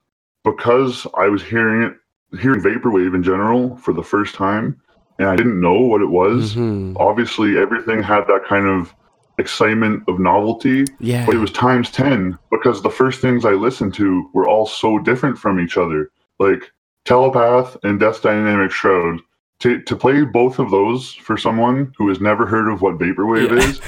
because 0.43 1.07
I 1.17 1.29
was 1.29 1.43
hearing 1.43 1.83
it, 1.83 1.95
hearing 2.41 2.61
vaporwave 2.63 3.15
in 3.15 3.23
general 3.23 3.77
for 3.77 3.93
the 3.93 4.03
first 4.03 4.35
time, 4.35 4.81
and 5.19 5.29
I 5.29 5.37
didn't 5.37 5.61
know 5.61 5.79
what 5.79 6.01
it 6.01 6.09
was. 6.09 6.55
Mhm. 6.57 6.97
Obviously, 6.99 7.59
everything 7.59 8.03
had 8.03 8.27
that 8.29 8.47
kind 8.47 8.67
of 8.67 8.95
excitement 9.37 10.03
of 10.09 10.19
novelty, 10.19 10.85
Yeah. 10.99 11.27
but 11.27 11.35
it 11.35 11.39
was 11.39 11.53
times 11.53 11.91
10 11.91 12.39
because 12.51 12.81
the 12.83 12.91
first 12.91 13.21
things 13.21 13.45
I 13.45 13.53
listened 13.53 13.93
to 13.95 14.31
were 14.33 14.49
all 14.49 14.65
so 14.67 14.99
different 14.99 15.37
from 15.39 15.61
each 15.61 15.77
other. 15.77 16.11
Like 16.39 16.73
Telepath 17.05 17.77
and 17.85 18.01
Death's 18.01 18.21
Dynamic 18.21 18.71
Shroud. 18.71 19.21
To, 19.61 19.81
to 19.83 19.97
play 19.97 20.23
both 20.25 20.59
of 20.61 20.71
those 20.71 21.13
for 21.15 21.37
someone 21.37 21.93
who 21.99 22.09
has 22.09 22.21
never 22.21 22.47
heard 22.47 22.71
of 22.71 22.81
what 22.81 22.99
Vaporwave 22.99 23.51
Yeah. 23.51 23.69
is, 23.69 23.81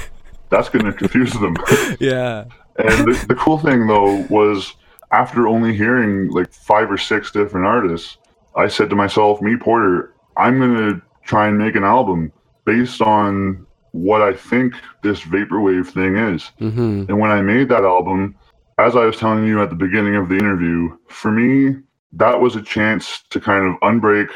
that's 0.49 0.67
going 0.69 0.83
to 0.91 0.91
confuse 0.93 1.31
them. 1.33 1.55
yeah. 1.99 2.43
and 2.77 3.07
the, 3.07 3.25
the 3.29 3.35
cool 3.35 3.57
thing, 3.57 3.87
though, 3.87 4.25
was 4.29 4.73
after 5.11 5.47
only 5.47 5.73
hearing 5.75 6.29
like 6.31 6.51
five 6.51 6.91
or 6.91 6.97
six 6.97 7.31
different 7.31 7.65
artists, 7.65 8.17
I 8.55 8.67
said 8.67 8.89
to 8.89 8.95
myself, 8.97 9.41
me, 9.41 9.55
Porter, 9.55 10.13
I'm 10.35 10.59
going 10.59 10.75
to 10.75 11.01
try 11.23 11.47
and 11.47 11.57
make 11.57 11.75
an 11.75 11.83
album 11.85 12.33
based 12.65 13.01
on 13.01 13.65
what 13.91 14.21
I 14.21 14.33
think 14.33 14.73
this 15.03 15.21
vaporwave 15.21 15.87
thing 15.87 16.17
is. 16.17 16.51
Mm-hmm. 16.59 17.05
And 17.09 17.19
when 17.19 17.31
I 17.31 17.41
made 17.41 17.69
that 17.69 17.83
album, 17.83 18.35
as 18.77 18.95
I 18.95 19.05
was 19.05 19.17
telling 19.17 19.45
you 19.45 19.61
at 19.61 19.69
the 19.69 19.75
beginning 19.75 20.15
of 20.15 20.29
the 20.29 20.35
interview, 20.35 20.97
for 21.07 21.31
me, 21.31 21.77
that 22.13 22.39
was 22.39 22.55
a 22.55 22.61
chance 22.61 23.23
to 23.29 23.39
kind 23.39 23.65
of 23.67 23.79
unbreak 23.81 24.29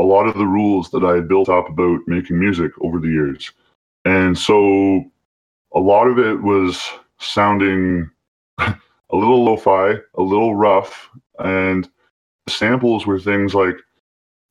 a 0.00 0.02
lot 0.02 0.26
of 0.26 0.34
the 0.34 0.46
rules 0.46 0.90
that 0.90 1.04
I 1.04 1.14
had 1.16 1.28
built 1.28 1.50
up 1.50 1.68
about 1.68 2.00
making 2.06 2.38
music 2.38 2.72
over 2.80 2.98
the 2.98 3.08
years. 3.08 3.52
And 4.06 4.36
so 4.36 5.04
a 5.74 5.78
lot 5.78 6.06
of 6.06 6.18
it 6.18 6.42
was 6.42 6.82
sounding 7.18 8.10
a 8.58 8.76
little 9.12 9.44
lo 9.44 9.58
fi, 9.58 9.96
a 10.14 10.22
little 10.22 10.56
rough, 10.56 11.10
and 11.38 11.86
samples 12.48 13.06
were 13.06 13.20
things 13.20 13.54
like 13.54 13.76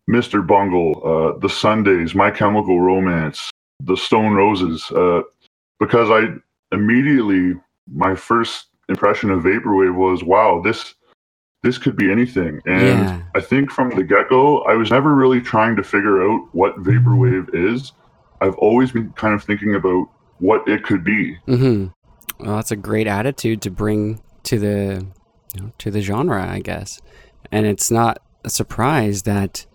Mr. 0.08 0.46
Bungle, 0.46 1.02
uh, 1.04 1.40
The 1.40 1.50
Sundays, 1.50 2.14
My 2.14 2.30
Chemical 2.30 2.80
Romance, 2.80 3.50
The 3.84 3.98
Stone 3.98 4.34
Roses, 4.34 4.92
uh, 4.92 5.22
because 5.80 6.12
I 6.12 6.28
immediately, 6.76 7.60
my 7.92 8.14
first 8.14 8.68
impression 8.88 9.32
of 9.32 9.44
Vaporwave 9.44 9.96
was, 9.96 10.24
wow, 10.24 10.62
this 10.64 10.94
this 11.64 11.78
could 11.78 11.96
be 11.96 12.12
anything. 12.12 12.62
And 12.66 12.82
Yeah. 12.82 13.22
I 13.36 13.42
think 13.42 13.72
from 13.72 13.90
the 13.90 14.04
get 14.04 14.30
go, 14.30 14.62
I 14.62 14.76
was 14.76 14.92
never 14.92 15.14
really 15.14 15.42
trying 15.42 15.76
to 15.76 15.84
figure 15.84 16.22
out 16.22 16.48
what 16.54 16.76
Vaporwave 16.78 17.50
is. 17.54 17.92
I've 18.42 18.56
always 18.56 18.92
been 18.92 19.12
kind 19.14 19.34
of 19.34 19.44
thinking 19.44 19.76
about 19.76 20.08
what 20.40 20.68
it 20.68 20.84
could 20.84 21.04
be. 21.04 21.38
Mm-hmm. 21.48 21.88
Well, 22.46 22.56
that's 22.56 22.72
a 22.72 22.78
great 22.78 23.08
attitude 23.08 23.62
to 23.64 23.72
bring 23.72 24.22
to 24.44 24.58
the 24.58 25.06
you 25.54 25.62
know, 25.62 25.72
to 25.80 25.92
the 25.92 26.02
genre, 26.02 26.48
I 26.50 26.60
guess. 26.60 27.02
And 27.52 27.66
it's 27.66 27.92
not 27.92 28.22
a 28.44 28.50
surprise 28.50 29.24
that 29.24 29.66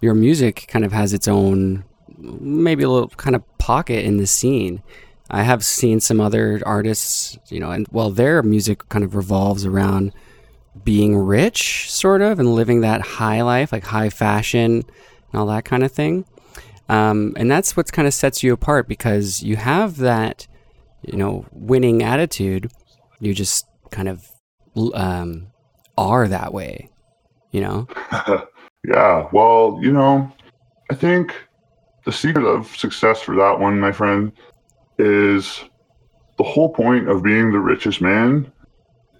your 0.00 0.14
music 0.14 0.66
kind 0.68 0.84
of 0.84 0.92
has 0.92 1.12
its 1.12 1.28
own, 1.28 1.84
maybe 2.16 2.82
a 2.82 2.88
little 2.88 3.10
kind 3.10 3.36
of 3.36 3.58
pocket 3.58 4.04
in 4.04 4.16
the 4.16 4.26
scene. 4.26 4.82
I 5.30 5.42
have 5.42 5.62
seen 5.64 6.00
some 6.00 6.20
other 6.20 6.60
artists, 6.64 7.38
you 7.48 7.60
know, 7.60 7.70
and 7.70 7.86
well, 7.92 8.10
their 8.10 8.42
music 8.42 8.88
kind 8.88 9.04
of 9.04 9.14
revolves 9.14 9.66
around 9.66 10.12
being 10.84 11.16
rich, 11.16 11.90
sort 11.90 12.22
of, 12.22 12.38
and 12.38 12.54
living 12.54 12.80
that 12.80 13.00
high 13.00 13.42
life, 13.42 13.72
like 13.72 13.84
high 13.84 14.10
fashion 14.10 14.84
and 15.32 15.40
all 15.40 15.46
that 15.46 15.64
kind 15.64 15.82
of 15.82 15.92
thing. 15.92 16.24
Um, 16.88 17.34
and 17.36 17.50
that's 17.50 17.76
what 17.76 17.92
kind 17.92 18.08
of 18.08 18.14
sets 18.14 18.42
you 18.42 18.52
apart 18.52 18.88
because 18.88 19.42
you 19.42 19.56
have 19.56 19.98
that, 19.98 20.46
you 21.02 21.18
know, 21.18 21.46
winning 21.52 22.02
attitude. 22.02 22.70
You 23.20 23.34
just 23.34 23.66
kind 23.90 24.08
of 24.08 24.26
um, 24.94 25.48
are 25.96 26.28
that 26.28 26.54
way, 26.54 26.90
you 27.50 27.60
know? 27.60 27.86
yeah, 28.86 29.28
well, 29.32 29.78
you 29.82 29.92
know, 29.92 30.32
I 30.90 30.94
think 30.94 31.34
the 32.04 32.12
secret 32.12 32.46
of 32.46 32.74
success 32.76 33.20
for 33.20 33.34
that 33.36 33.60
one, 33.60 33.78
my 33.78 33.92
friend, 33.92 34.32
is 34.98 35.64
the 36.38 36.44
whole 36.44 36.72
point 36.72 37.08
of 37.08 37.22
being 37.22 37.52
the 37.52 37.58
richest 37.58 38.00
man 38.00 38.50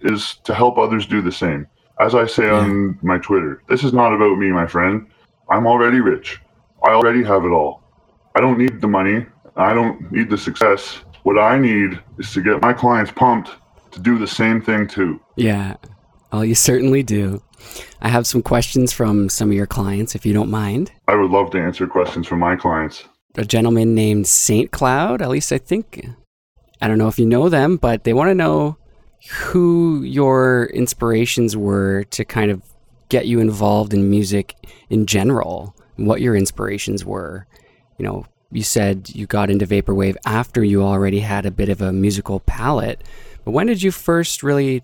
is 0.01 0.35
to 0.43 0.53
help 0.53 0.77
others 0.77 1.05
do 1.05 1.21
the 1.21 1.31
same. 1.31 1.67
As 1.99 2.15
I 2.15 2.25
say 2.25 2.49
on 2.49 2.97
my 3.01 3.17
Twitter, 3.17 3.61
this 3.67 3.83
is 3.83 3.91
not 3.91 4.13
about 4.13 4.37
me, 4.37 4.51
my 4.51 4.65
friend. 4.65 5.07
I'm 5.49 5.67
already 5.67 5.99
rich. 5.99 6.39
I 6.83 6.91
already 6.91 7.23
have 7.23 7.43
it 7.43 7.49
all. 7.49 7.83
I 8.35 8.41
don't 8.41 8.57
need 8.57 8.79
the 8.79 8.87
money. 8.87 9.25
I 9.55 9.73
don't 9.73 10.11
need 10.11 10.29
the 10.29 10.37
success. 10.37 11.01
What 11.23 11.37
I 11.37 11.57
need 11.57 11.99
is 12.17 12.31
to 12.33 12.41
get 12.41 12.61
my 12.61 12.71
clients 12.71 13.11
pumped 13.11 13.51
to 13.91 13.99
do 13.99 14.17
the 14.17 14.27
same 14.27 14.61
thing 14.61 14.87
too. 14.87 15.19
Yeah. 15.35 15.75
Well, 16.31 16.45
you 16.45 16.55
certainly 16.55 17.03
do. 17.03 17.41
I 18.01 18.07
have 18.07 18.25
some 18.25 18.41
questions 18.41 18.93
from 18.93 19.27
some 19.27 19.49
of 19.49 19.55
your 19.55 19.67
clients, 19.67 20.15
if 20.15 20.25
you 20.25 20.33
don't 20.33 20.49
mind. 20.49 20.91
I 21.07 21.15
would 21.15 21.31
love 21.31 21.51
to 21.51 21.59
answer 21.59 21.87
questions 21.87 22.27
from 22.27 22.39
my 22.39 22.55
clients. 22.55 23.03
A 23.35 23.43
gentleman 23.43 23.93
named 23.93 24.27
Saint 24.27 24.71
Cloud, 24.71 25.21
at 25.21 25.29
least 25.29 25.51
I 25.51 25.57
think. 25.57 26.07
I 26.81 26.87
don't 26.87 26.97
know 26.97 27.09
if 27.09 27.19
you 27.19 27.25
know 27.25 27.49
them, 27.49 27.77
but 27.77 28.05
they 28.05 28.13
want 28.13 28.29
to 28.29 28.35
know 28.35 28.77
who 29.27 30.01
your 30.03 30.65
inspirations 30.73 31.55
were 31.57 32.03
to 32.05 32.23
kind 32.25 32.51
of 32.51 32.61
get 33.09 33.27
you 33.27 33.39
involved 33.39 33.93
in 33.93 34.09
music 34.09 34.55
in 34.89 35.05
general, 35.05 35.75
what 35.95 36.21
your 36.21 36.35
inspirations 36.35 37.03
were. 37.03 37.47
You 37.97 38.05
know, 38.05 38.25
you 38.51 38.63
said 38.63 39.09
you 39.13 39.25
got 39.25 39.49
into 39.49 39.67
vaporwave 39.67 40.15
after 40.25 40.63
you 40.63 40.83
already 40.83 41.19
had 41.19 41.45
a 41.45 41.51
bit 41.51 41.69
of 41.69 41.81
a 41.81 41.91
musical 41.91 42.39
palette, 42.39 43.03
but 43.43 43.51
when 43.51 43.67
did 43.67 43.83
you 43.83 43.91
first 43.91 44.43
really 44.43 44.83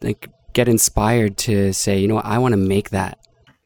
like 0.00 0.28
get 0.52 0.68
inspired 0.68 1.36
to 1.36 1.72
say, 1.72 1.98
you 1.98 2.08
know, 2.08 2.18
I 2.18 2.38
want 2.38 2.52
to 2.52 2.56
make 2.56 2.90
that? 2.90 3.18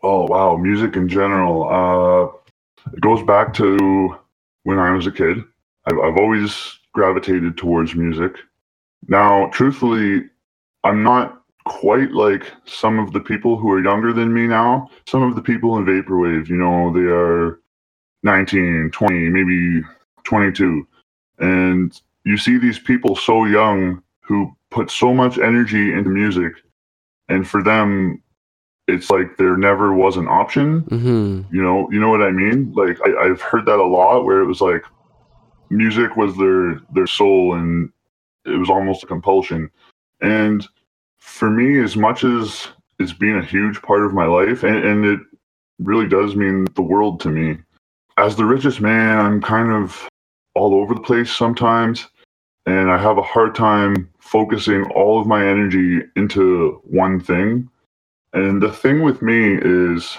Oh 0.02 0.26
wow, 0.26 0.56
music 0.56 0.96
in 0.96 1.08
general. 1.08 1.68
Uh, 1.68 2.90
it 2.92 3.00
goes 3.00 3.22
back 3.22 3.52
to 3.54 4.16
when 4.64 4.78
I 4.78 4.90
was 4.90 5.06
a 5.06 5.12
kid. 5.12 5.38
I've, 5.86 5.98
I've 5.98 6.16
always 6.16 6.78
gravitated 6.92 7.56
towards 7.56 7.94
music. 7.94 8.36
Now, 9.08 9.48
truthfully, 9.52 10.24
I'm 10.84 11.02
not 11.02 11.42
quite 11.64 12.12
like 12.12 12.52
some 12.64 12.98
of 12.98 13.12
the 13.12 13.20
people 13.20 13.56
who 13.56 13.70
are 13.72 13.82
younger 13.82 14.12
than 14.12 14.32
me 14.32 14.46
now. 14.46 14.88
Some 15.06 15.22
of 15.22 15.34
the 15.36 15.42
people 15.42 15.76
in 15.78 15.84
vaporwave, 15.84 16.48
you 16.48 16.56
know, 16.56 16.92
they 16.92 17.08
are 17.10 17.60
19, 18.22 18.90
20, 18.92 19.28
maybe 19.28 19.82
22, 20.24 20.86
and 21.38 22.00
you 22.24 22.36
see 22.36 22.58
these 22.58 22.78
people 22.78 23.16
so 23.16 23.44
young 23.44 24.02
who 24.20 24.54
put 24.70 24.90
so 24.90 25.12
much 25.14 25.38
energy 25.38 25.92
into 25.92 26.10
music, 26.10 26.52
and 27.28 27.48
for 27.48 27.62
them, 27.62 28.22
it's 28.86 29.10
like 29.10 29.36
there 29.36 29.56
never 29.56 29.92
was 29.94 30.16
an 30.16 30.26
option 30.28 30.82
Mm-hmm. 30.82 31.54
you 31.54 31.62
know 31.62 31.88
you 31.92 32.00
know 32.00 32.08
what 32.08 32.22
i 32.22 32.30
mean 32.30 32.72
like 32.74 32.98
I, 33.04 33.26
i've 33.28 33.40
heard 33.40 33.66
that 33.66 33.78
a 33.78 33.84
lot 33.84 34.24
where 34.24 34.40
it 34.40 34.46
was 34.46 34.60
like 34.60 34.82
music 35.70 36.16
was 36.16 36.36
their 36.36 36.80
their 36.92 37.06
soul 37.06 37.54
and 37.54 37.90
it 38.44 38.58
was 38.58 38.70
almost 38.70 39.02
a 39.04 39.06
compulsion. 39.06 39.70
And 40.20 40.66
for 41.18 41.50
me 41.50 41.80
as 41.82 41.96
much 41.96 42.24
as 42.24 42.68
it's 42.98 43.12
been 43.12 43.38
a 43.38 43.44
huge 43.44 43.80
part 43.82 44.04
of 44.04 44.14
my 44.14 44.26
life 44.26 44.62
and, 44.62 44.84
and 44.84 45.04
it 45.04 45.20
really 45.78 46.08
does 46.08 46.34
mean 46.36 46.66
the 46.74 46.82
world 46.82 47.20
to 47.20 47.28
me 47.28 47.58
as 48.18 48.36
the 48.36 48.44
richest 48.44 48.80
man 48.80 49.18
i'm 49.18 49.40
kind 49.40 49.70
of 49.70 50.08
all 50.54 50.74
over 50.74 50.94
the 50.94 51.00
place 51.00 51.30
sometimes 51.30 52.08
and 52.66 52.90
i 52.90 52.98
have 52.98 53.16
a 53.18 53.22
hard 53.22 53.54
time 53.54 54.10
focusing 54.30 54.84
all 54.92 55.20
of 55.20 55.26
my 55.26 55.44
energy 55.44 56.02
into 56.14 56.80
one 56.84 57.18
thing. 57.18 57.68
And 58.32 58.62
the 58.62 58.70
thing 58.70 59.02
with 59.02 59.22
me 59.22 59.58
is 59.60 60.18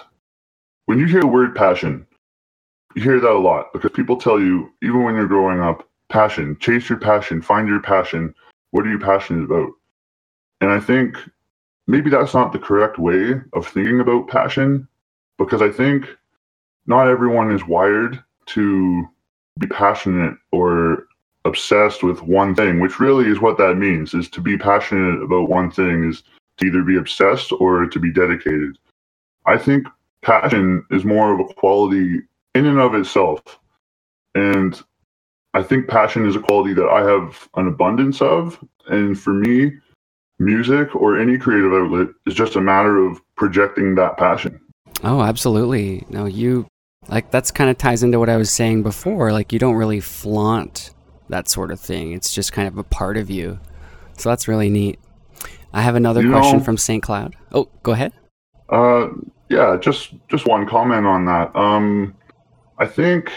when 0.85 0.99
you 0.99 1.05
hear 1.05 1.21
the 1.21 1.27
word 1.27 1.55
passion, 1.55 2.05
you 2.93 3.03
hear 3.03 3.21
that 3.21 3.31
a 3.31 3.39
lot 3.39 3.71
because 3.71 3.91
people 3.91 4.17
tell 4.17 4.37
you, 4.37 4.69
even 4.83 5.03
when 5.03 5.15
you're 5.15 5.27
growing 5.27 5.61
up, 5.61 5.87
passion, 6.11 6.57
chase 6.59 6.89
your 6.89 6.99
passion, 6.99 7.41
find 7.41 7.67
your 7.67 7.81
passion. 7.81 8.33
What 8.71 8.85
are 8.85 8.89
you 8.89 8.99
passionate 8.99 9.45
about? 9.45 9.71
And 10.59 10.71
I 10.71 10.79
think 10.79 11.17
maybe 11.87 12.09
that's 12.09 12.33
not 12.33 12.53
the 12.53 12.59
correct 12.59 12.99
way 12.99 13.33
of 13.53 13.67
thinking 13.67 13.99
about 13.99 14.27
passion 14.27 14.87
because 15.37 15.61
I 15.61 15.69
think 15.69 16.05
not 16.85 17.07
everyone 17.07 17.51
is 17.51 17.65
wired 17.65 18.23
to 18.47 19.07
be 19.59 19.67
passionate 19.67 20.35
or 20.51 21.07
obsessed 21.45 22.03
with 22.03 22.21
one 22.21 22.53
thing, 22.55 22.79
which 22.79 22.99
really 22.99 23.25
is 23.25 23.39
what 23.39 23.57
that 23.57 23.75
means 23.75 24.13
is 24.13 24.29
to 24.29 24.41
be 24.41 24.57
passionate 24.57 25.21
about 25.23 25.49
one 25.49 25.71
thing 25.71 26.09
is 26.09 26.23
to 26.57 26.67
either 26.67 26.83
be 26.83 26.97
obsessed 26.97 27.51
or 27.51 27.87
to 27.87 27.99
be 27.99 28.11
dedicated. 28.11 28.77
I 29.45 29.57
think 29.57 29.87
passion 30.21 30.85
is 30.91 31.03
more 31.03 31.33
of 31.33 31.39
a 31.39 31.53
quality 31.53 32.21
in 32.53 32.65
and 32.67 32.79
of 32.79 32.93
itself. 32.93 33.41
And 34.35 34.79
I 35.53 35.63
think 35.63 35.87
passion 35.87 36.25
is 36.25 36.35
a 36.35 36.39
quality 36.39 36.73
that 36.73 36.87
I 36.87 37.01
have 37.09 37.49
an 37.55 37.67
abundance 37.67 38.21
of. 38.21 38.57
And 38.87 39.19
for 39.19 39.33
me, 39.33 39.71
music 40.39 40.95
or 40.95 41.19
any 41.19 41.37
creative 41.37 41.73
outlet 41.73 42.07
is 42.25 42.33
just 42.33 42.55
a 42.55 42.61
matter 42.61 42.97
of 42.97 43.21
projecting 43.35 43.95
that 43.95 44.17
passion. 44.17 44.59
Oh, 45.03 45.21
absolutely. 45.21 46.05
No, 46.09 46.25
you 46.25 46.67
like 47.07 47.31
that's 47.31 47.51
kind 47.51 47.69
of 47.69 47.77
ties 47.77 48.03
into 48.03 48.19
what 48.19 48.29
I 48.29 48.37
was 48.37 48.51
saying 48.51 48.83
before. 48.83 49.31
Like 49.31 49.51
you 49.51 49.59
don't 49.59 49.75
really 49.75 49.99
flaunt 49.99 50.91
that 51.29 51.49
sort 51.49 51.71
of 51.71 51.79
thing. 51.79 52.11
It's 52.13 52.33
just 52.33 52.53
kind 52.53 52.67
of 52.67 52.77
a 52.77 52.83
part 52.83 53.17
of 53.17 53.29
you. 53.29 53.59
So 54.17 54.29
that's 54.29 54.47
really 54.47 54.69
neat. 54.69 54.99
I 55.73 55.81
have 55.81 55.95
another 55.95 56.21
You 56.21 56.31
question 56.31 56.59
know- 56.59 56.63
from 56.63 56.77
St. 56.77 57.01
Cloud. 57.01 57.35
Oh, 57.51 57.69
go 57.83 57.91
ahead. 57.93 58.13
Uh, 58.69 59.09
yeah, 59.49 59.77
just 59.81 60.13
just 60.29 60.47
one 60.47 60.65
comment 60.67 61.05
on 61.05 61.25
that. 61.25 61.53
Um, 61.55 62.15
I 62.77 62.85
think 62.85 63.31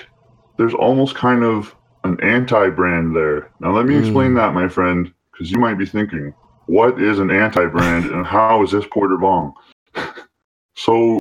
there's 0.59 0.75
almost 0.75 1.15
kind 1.17 1.43
of 1.43 1.75
an 2.05 2.21
anti-brand 2.21 3.17
there. 3.17 3.51
Now, 3.61 3.73
let 3.75 3.87
me 3.87 3.97
explain 3.97 4.35
that, 4.35 4.55
my 4.55 4.69
friend, 4.69 5.13
because 5.33 5.51
you 5.51 5.59
might 5.59 5.79
be 5.79 5.87
thinking, 5.87 6.35
what 6.67 7.01
is 7.01 7.19
an 7.19 7.31
anti-brand 7.31 8.07
and 8.07 8.27
how 8.27 8.63
is 8.63 8.71
this 8.71 8.85
Porter 8.91 9.17
Vong? 9.17 9.53
so, 10.77 11.21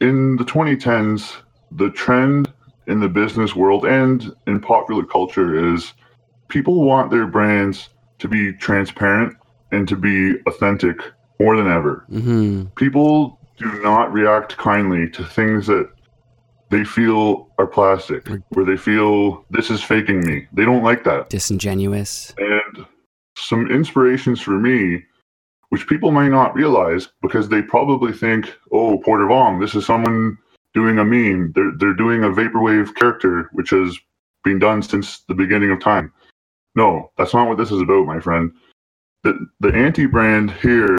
in 0.00 0.36
the 0.36 0.44
2010s, 0.44 1.34
the 1.72 1.90
trend 1.90 2.52
in 2.86 3.00
the 3.00 3.08
business 3.08 3.54
world 3.54 3.84
and 3.84 4.32
in 4.46 4.60
popular 4.60 5.04
culture 5.04 5.74
is 5.74 5.92
people 6.48 6.84
want 6.84 7.10
their 7.10 7.26
brands 7.26 7.90
to 8.18 8.28
be 8.28 8.52
transparent 8.54 9.36
and 9.72 9.86
to 9.86 9.96
be 9.96 10.34
authentic 10.46 10.96
more 11.38 11.56
than 11.56 11.68
ever 11.68 12.06
Mm-hmm. 12.10 12.64
people 12.76 13.38
do 13.58 13.80
not 13.82 14.10
react 14.12 14.56
kindly 14.56 15.08
to 15.10 15.22
things 15.24 15.66
that 15.66 15.90
they 16.70 16.84
feel 16.84 17.48
are 17.58 17.66
plastic, 17.66 18.28
where 18.50 18.64
they 18.64 18.76
feel 18.76 19.44
this 19.50 19.70
is 19.70 19.82
faking 19.82 20.26
me. 20.26 20.46
They 20.52 20.64
don't 20.64 20.84
like 20.84 21.04
that. 21.04 21.30
Disingenuous. 21.30 22.34
And 22.38 22.86
some 23.36 23.70
inspirations 23.70 24.40
for 24.40 24.58
me, 24.58 25.02
which 25.70 25.86
people 25.86 26.10
might 26.10 26.28
not 26.28 26.54
realize 26.54 27.08
because 27.22 27.48
they 27.48 27.62
probably 27.62 28.12
think, 28.12 28.52
oh, 28.72 28.98
Porter 28.98 29.26
Vong, 29.26 29.60
this 29.60 29.74
is 29.74 29.86
someone 29.86 30.36
doing 30.74 30.98
a 30.98 31.04
meme. 31.04 31.52
They're, 31.54 31.72
they're 31.78 31.94
doing 31.94 32.24
a 32.24 32.28
vaporwave 32.28 32.94
character, 32.94 33.48
which 33.52 33.70
has 33.70 33.96
been 34.44 34.58
done 34.58 34.82
since 34.82 35.20
the 35.28 35.34
beginning 35.34 35.70
of 35.70 35.80
time. 35.80 36.12
No, 36.74 37.10
that's 37.16 37.34
not 37.34 37.48
what 37.48 37.58
this 37.58 37.72
is 37.72 37.80
about, 37.80 38.06
my 38.06 38.20
friend. 38.20 38.52
The, 39.24 39.46
the 39.60 39.72
anti 39.74 40.06
brand 40.06 40.52
here 40.52 40.96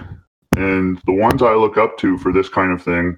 and 0.57 0.99
the 1.05 1.13
ones 1.13 1.41
I 1.41 1.53
look 1.53 1.77
up 1.77 1.97
to 1.99 2.17
for 2.17 2.33
this 2.33 2.49
kind 2.49 2.71
of 2.71 2.83
thing 2.83 3.17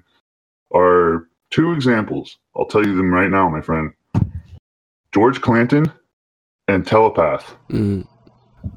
are 0.74 1.28
two 1.50 1.72
examples. 1.72 2.38
I'll 2.56 2.66
tell 2.66 2.84
you 2.84 2.96
them 2.96 3.12
right 3.12 3.30
now, 3.30 3.48
my 3.48 3.60
friend. 3.60 3.92
George 5.12 5.40
Clanton 5.40 5.92
and 6.68 6.86
Telepath. 6.86 7.54
Mm. 7.70 8.06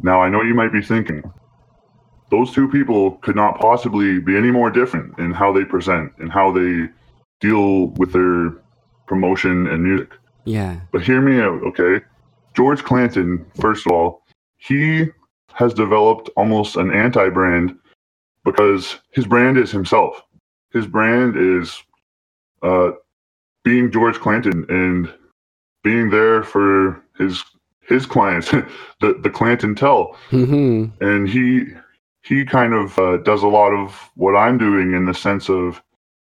Now, 0.02 0.22
I 0.22 0.30
know 0.30 0.42
you 0.42 0.54
might 0.54 0.74
be 0.74 0.82
thinking, 0.82 1.24
those 2.32 2.52
two 2.52 2.68
people 2.70 3.12
could 3.18 3.36
not 3.36 3.60
possibly 3.60 4.20
be 4.20 4.36
any 4.36 4.52
more 4.52 4.70
different 4.70 5.18
in 5.20 5.32
how 5.32 5.54
they 5.54 5.64
present 5.64 6.12
and 6.18 6.32
how 6.32 6.52
they 6.52 6.90
deal 7.40 7.88
with 7.90 8.12
their 8.12 8.54
promotion 9.08 9.68
and 9.68 9.84
music. 9.84 10.12
Yeah. 10.46 10.80
But 10.92 11.04
hear 11.04 11.22
me 11.22 11.40
out, 11.40 11.62
okay? 11.64 12.04
George 12.56 12.84
Clanton, 12.84 13.46
first 13.60 13.86
of 13.86 13.92
all, 13.92 14.24
he 14.58 15.08
has 15.54 15.74
developed 15.74 16.30
almost 16.36 16.76
an 16.76 16.92
anti 16.92 17.30
brand 17.30 17.78
because 18.44 19.00
his 19.12 19.26
brand 19.26 19.58
is 19.58 19.72
himself. 19.72 20.22
His 20.72 20.88
brand 20.88 21.36
is 21.38 21.82
uh, 22.62 22.92
being 23.66 23.92
George 23.92 24.18
Clanton 24.20 24.66
and 24.70 25.14
being 25.84 26.10
there 26.10 26.44
for 26.44 27.04
his 27.18 27.44
his 27.82 28.06
clients, 28.06 28.50
the 29.02 29.20
the 29.22 29.30
Clanton 29.30 29.76
Tell, 29.76 30.16
hmm 30.30 30.86
and 31.02 31.28
he 31.28 31.66
he 32.24 32.46
kind 32.46 32.74
of 32.74 32.98
uh, 32.98 33.18
does 33.18 33.44
a 33.44 33.48
lot 33.48 33.72
of 33.74 34.10
what 34.16 34.36
I'm 34.36 34.58
doing 34.58 34.94
in 34.94 35.06
the 35.06 35.14
sense 35.14 35.50
of 35.50 35.82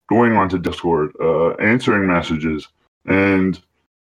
going 0.08 0.32
onto 0.32 0.58
Discord, 0.58 1.12
uh, 1.20 1.50
answering 1.54 2.06
messages, 2.06 2.68
and 3.06 3.60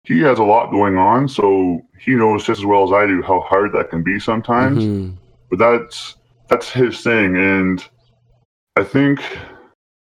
he 0.03 0.19
has 0.19 0.39
a 0.39 0.43
lot 0.43 0.71
going 0.71 0.97
on. 0.97 1.27
So 1.27 1.81
he 1.99 2.15
knows 2.15 2.45
just 2.45 2.59
as 2.59 2.65
well 2.65 2.83
as 2.83 2.91
I 2.91 3.07
do 3.07 3.21
how 3.21 3.41
hard 3.41 3.73
that 3.73 3.89
can 3.89 4.03
be 4.03 4.19
sometimes. 4.19 4.83
hmm 4.83 5.11
But 5.49 5.59
that's 5.59 6.15
that's 6.49 6.69
his 6.69 7.01
thing, 7.01 7.37
and 7.37 7.83
I 8.75 8.83
think 8.83 9.21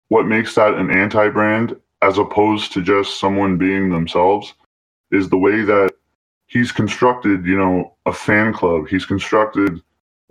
what 0.10 0.28
makes 0.28 0.56
that 0.56 0.76
an 0.76 0.92
anti-brand 0.92 1.76
as 2.02 2.18
opposed 2.18 2.72
to 2.74 2.82
just 2.82 3.20
someone 3.20 3.58
being 3.58 3.90
themselves 3.90 4.54
is 5.12 5.30
the 5.30 5.38
way 5.38 5.62
that 5.64 5.92
he's 6.48 6.72
constructed, 6.72 7.46
you 7.46 7.58
know, 7.58 7.96
a 8.06 8.14
fan 8.14 8.54
club. 8.54 8.88
He's 8.88 9.06
constructed 9.06 9.82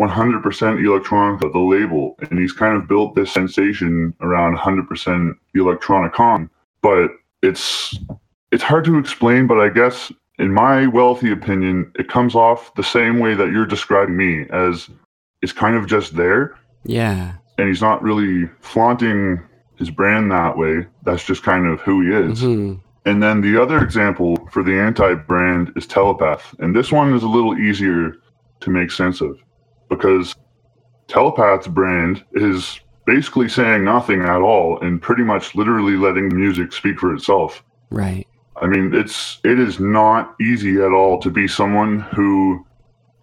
100% 0.01 0.43
Electronica, 0.43 1.53
the 1.53 1.59
label, 1.59 2.17
and 2.31 2.39
he's 2.39 2.53
kind 2.53 2.77
of 2.77 2.89
built 2.89 3.15
this 3.15 3.33
sensation 3.33 4.15
around 4.21 4.57
100% 4.57 5.35
Electronicon. 5.57 6.49
But 6.83 7.11
it's 7.43 7.97
it's 8.51 8.63
hard 8.63 8.85
to 8.85 8.99
explain, 8.99 9.47
but 9.47 9.59
I 9.59 9.69
guess 9.69 10.13
in 10.39 10.53
my 10.53 10.87
wealthy 10.87 11.31
opinion, 11.33 11.91
it 11.97 12.09
comes 12.09 12.35
off 12.35 12.75
the 12.75 12.83
same 12.85 13.19
way 13.19 13.35
that 13.35 13.51
you're 13.51 13.67
describing 13.67 14.17
me 14.17 14.47
as 14.51 14.89
it's 15.43 15.53
kind 15.53 15.77
of 15.77 15.87
just 15.87 16.17
there 16.17 16.57
Yeah. 16.85 17.35
and 17.59 17.69
he's 17.69 17.83
not 17.83 18.03
really 18.03 18.49
flaunting 18.61 19.41
his 19.77 19.91
brand 19.91 20.31
that 20.31 20.57
way. 20.57 20.87
That's 21.05 21.25
just 21.25 21.43
kind 21.43 21.67
of 21.67 21.81
who 21.81 22.03
he 22.03 22.33
is. 22.33 22.41
hmm 22.41 22.75
And 23.05 23.23
then 23.23 23.41
the 23.41 23.61
other 23.61 23.83
example 23.83 24.37
for 24.51 24.63
the 24.63 24.79
anti 24.79 25.15
brand 25.15 25.73
is 25.77 25.87
Telepath. 25.87 26.55
And 26.59 26.75
this 26.75 26.93
one 26.93 27.15
is 27.15 27.23
a 27.23 27.29
little 27.29 27.59
easier 27.59 28.17
to 28.61 28.71
make 28.71 28.91
sense 28.91 29.21
of 29.21 29.39
because 29.89 30.35
Telepath's 31.09 31.69
brand 31.69 32.25
is 32.33 32.81
basically 33.07 33.49
saying 33.49 33.85
nothing 33.85 34.23
at 34.23 34.41
all 34.41 34.81
and 34.81 35.01
pretty 35.03 35.23
much 35.23 35.55
literally 35.55 35.97
letting 35.97 36.31
the 36.31 36.35
music 36.35 36.73
speak 36.73 36.99
for 36.99 37.15
itself. 37.15 37.63
Right. 37.91 38.27
I 38.57 38.67
mean, 38.67 38.95
it's 38.95 39.41
it 39.45 39.59
is 39.59 39.81
not 39.81 40.35
easy 40.41 40.77
at 40.77 40.93
all 40.93 41.21
to 41.21 41.31
be 41.31 41.47
someone 41.47 42.01
who 42.01 42.65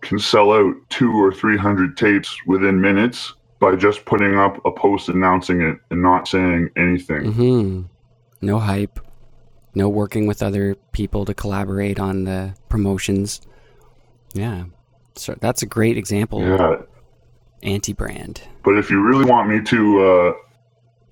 can 0.02 0.20
sell 0.20 0.52
out 0.52 0.76
two 0.90 1.12
or 1.14 1.32
three 1.32 1.58
hundred 1.58 1.98
tapes 1.98 2.36
within 2.46 2.80
minutes 2.80 3.34
by 3.62 3.76
just 3.76 4.04
putting 4.06 4.38
up 4.38 4.60
a 4.66 4.72
post 4.72 5.08
announcing 5.08 5.62
it 5.62 5.78
and 5.92 6.02
not 6.02 6.28
saying 6.28 6.70
anything. 6.76 7.32
hmm 7.32 7.82
No 8.42 8.60
hype. 8.60 9.00
No 9.76 9.88
working 9.88 10.28
with 10.28 10.44
other 10.44 10.76
people 10.92 11.24
to 11.26 11.34
collaborate 11.34 11.98
on 12.00 12.26
the 12.26 12.54
promotions. 12.68 13.40
Yeah. 14.34 14.66
So 15.16 15.36
that's 15.40 15.62
a 15.62 15.66
great 15.66 15.98
example. 15.98 16.42
Yeah, 16.42 16.78
Anti-brand. 17.64 18.42
but 18.64 18.78
if 18.78 18.90
you 18.90 19.02
really 19.02 19.26
want 19.26 19.48
me 19.48 19.62
to 19.62 20.02
uh, 20.04 20.34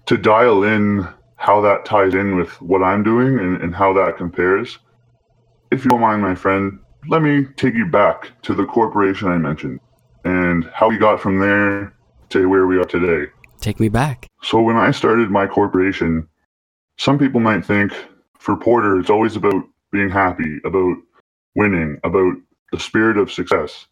to 0.07 0.17
dial 0.17 0.63
in 0.63 1.07
how 1.35 1.61
that 1.61 1.85
ties 1.85 2.15
in 2.15 2.35
with 2.35 2.49
what 2.61 2.81
I'm 2.81 3.03
doing 3.03 3.39
and, 3.39 3.61
and 3.61 3.73
how 3.75 3.93
that 3.93 4.17
compares, 4.17 4.79
if 5.71 5.85
you 5.85 5.89
don't 5.91 6.01
mind, 6.01 6.21
my 6.21 6.33
friend, 6.35 6.79
let 7.07 7.21
me 7.21 7.45
take 7.55 7.75
you 7.75 7.85
back 7.85 8.31
to 8.41 8.53
the 8.55 8.65
corporation 8.65 9.27
I 9.29 9.37
mentioned 9.37 9.79
and 10.25 10.65
how 10.73 10.89
we 10.89 10.97
got 10.97 11.21
from 11.21 11.39
there 11.39 11.93
to 12.29 12.47
where 12.47 12.67
we 12.67 12.77
are 12.77 12.85
today. 12.85 13.31
Take 13.59 13.79
me 13.79 13.89
back. 13.89 14.27
So 14.41 14.61
when 14.61 14.77
I 14.77 14.91
started 14.91 15.29
my 15.29 15.47
corporation, 15.47 16.27
some 16.97 17.17
people 17.17 17.39
might 17.39 17.65
think 17.65 17.93
for 18.37 18.55
Porter 18.55 18.99
it's 18.99 19.09
always 19.09 19.35
about 19.35 19.63
being 19.91 20.09
happy, 20.09 20.59
about 20.63 20.97
winning, 21.55 21.99
about 22.03 22.35
the 22.71 22.79
spirit 22.79 23.17
of 23.17 23.31
success. 23.31 23.87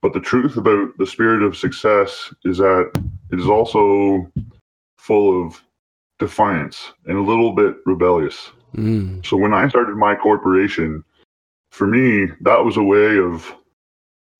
But 0.00 0.12
the 0.12 0.20
truth 0.20 0.56
about 0.56 0.96
the 0.98 1.06
spirit 1.06 1.42
of 1.42 1.56
success 1.56 2.32
is 2.44 2.58
that 2.58 2.90
it 3.30 3.38
is 3.38 3.46
also 3.46 4.30
full 4.98 5.46
of 5.46 5.62
defiance 6.18 6.92
and 7.06 7.18
a 7.18 7.22
little 7.22 7.52
bit 7.52 7.76
rebellious. 7.86 8.50
Mm. 8.74 9.24
So 9.24 9.36
when 9.36 9.52
I 9.52 9.68
started 9.68 9.96
my 9.96 10.14
corporation, 10.14 11.04
for 11.70 11.86
me, 11.86 12.28
that 12.40 12.64
was 12.64 12.76
a 12.76 12.82
way 12.82 13.18
of, 13.18 13.54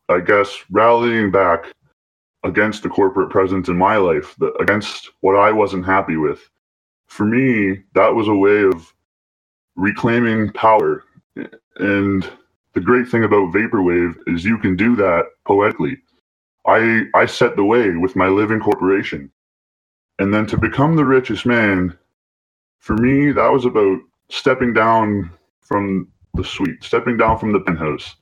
I 0.09 0.20
guess, 0.20 0.55
rallying 0.70 1.30
back 1.30 1.66
against 2.45 2.82
the 2.82 2.88
corporate 2.88 3.30
presence 3.30 3.68
in 3.68 3.76
my 3.76 3.97
life, 3.97 4.34
the, 4.38 4.53
against 4.55 5.11
what 5.20 5.36
I 5.36 5.53
wasn't 5.53 5.86
happy 5.86 6.16
with. 6.16 6.40
For 7.07 7.24
me, 7.24 7.82
that 7.95 8.14
was 8.14 8.28
a 8.28 8.34
way 8.34 8.64
of 8.64 8.93
reclaiming 9.76 10.53
power. 10.53 11.05
And 11.76 12.28
the 12.74 12.80
great 12.80 13.09
thing 13.09 13.24
about 13.24 13.53
vaporwave 13.53 14.16
is 14.26 14.45
you 14.45 14.59
can 14.59 14.76
do 14.76 14.97
that 14.97 15.26
poetically. 15.47 15.99
I 16.66 17.05
I 17.14 17.26
set 17.26 17.57
the 17.57 17.64
way 17.64 17.90
with 17.90 18.16
my 18.16 18.28
living 18.28 18.61
corporation. 18.61 19.30
And 20.18 20.32
then 20.32 20.47
to 20.47 20.57
become 20.57 20.97
the 20.97 21.05
richest 21.05 21.47
man, 21.47 21.99
for 22.78 22.97
me, 22.97 23.32
that 23.32 23.53
was 23.53 23.64
about 23.64 23.99
stepping 24.30 24.72
down 24.72 25.30
from 25.61 26.09
the 26.34 26.45
suite, 26.45 26.82
stepping 26.82 27.16
down 27.16 27.38
from 27.38 27.53
the 27.53 27.61
penthouse, 27.61 28.16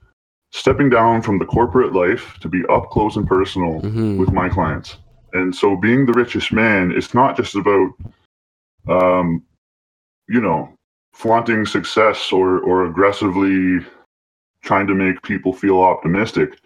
stepping 0.52 0.90
down 0.90 1.22
from 1.22 1.38
the 1.38 1.44
corporate 1.44 1.92
life 1.92 2.36
to 2.40 2.48
be 2.48 2.64
up 2.66 2.90
close 2.90 3.16
and 3.16 3.26
personal 3.26 3.80
hmm 3.80 4.18
with 4.18 4.32
my 4.32 4.48
clients. 4.48 4.98
And 5.32 5.54
so 5.54 5.76
being 5.76 6.06
the 6.06 6.12
richest 6.12 6.52
man, 6.52 6.90
it's 6.90 7.14
not 7.14 7.36
just 7.36 7.54
about, 7.54 7.90
um, 8.88 9.42
you 10.28 10.40
know, 10.40 10.68
flaunting 11.12 11.64
success 11.66 12.32
or, 12.32 12.60
or 12.60 12.86
aggressively 12.86 13.78
trying 14.62 14.86
to 14.88 14.94
make 14.94 15.22
people 15.22 15.52
feel 15.52 15.80
optimistic. 15.80 16.58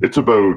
It's 0.00 0.16
about 0.16 0.56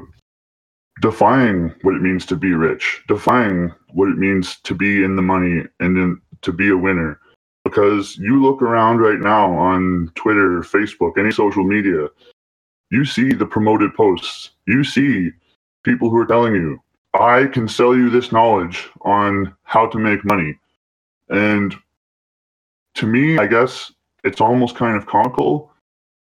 defying 1.02 1.74
what 1.82 1.94
it 1.94 2.02
means 2.02 2.24
to 2.26 2.36
be 2.36 2.52
rich, 2.52 3.02
defying 3.08 3.72
what 3.92 4.08
it 4.08 4.16
means 4.16 4.58
to 4.60 4.74
be 4.74 5.04
in 5.04 5.16
the 5.16 5.22
money 5.22 5.64
and 5.80 5.96
then 5.96 6.20
to 6.42 6.52
be 6.52 6.70
a 6.70 6.76
winner. 6.76 7.20
Because 7.64 8.16
you 8.18 8.42
look 8.42 8.62
around 8.62 8.98
right 8.98 9.20
now 9.20 9.52
on 9.54 10.10
Twitter, 10.14 10.60
Facebook, 10.60 11.18
any 11.18 11.30
social 11.30 11.64
media, 11.64 12.08
you 12.94 13.04
see 13.04 13.32
the 13.32 13.46
promoted 13.46 13.92
posts. 13.94 14.50
You 14.66 14.84
see 14.84 15.30
people 15.82 16.08
who 16.10 16.18
are 16.18 16.26
telling 16.26 16.54
you, 16.54 16.80
I 17.12 17.46
can 17.46 17.68
sell 17.68 17.94
you 17.96 18.08
this 18.08 18.32
knowledge 18.32 18.88
on 19.02 19.54
how 19.64 19.86
to 19.88 19.98
make 19.98 20.24
money. 20.24 20.58
And 21.28 21.74
to 22.94 23.06
me, 23.06 23.38
I 23.38 23.46
guess 23.46 23.92
it's 24.22 24.40
almost 24.40 24.76
kind 24.76 24.96
of 24.96 25.06
comical. 25.06 25.72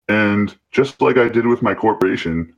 And 0.08 0.56
just 0.72 1.00
like 1.00 1.16
I 1.16 1.28
did 1.28 1.46
with 1.46 1.62
my 1.62 1.74
corporation, 1.74 2.52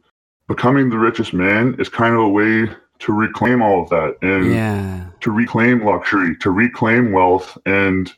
becoming 0.47 0.89
the 0.89 0.99
richest 0.99 1.33
man 1.35 1.77
is 1.79 1.89
kind 1.89 2.15
of 2.15 2.21
a 2.21 2.29
way 2.29 2.69
to 3.01 3.13
reclaim 3.13 3.63
all 3.63 3.83
of 3.83 3.91
that 3.91 4.17
and 4.23 4.53
Yeah. 4.53 5.05
to 5.21 5.31
reclaim 5.31 5.85
luxury, 5.85 6.35
to 6.39 6.51
reclaim 6.51 7.13
wealth, 7.13 7.57
and 7.67 8.13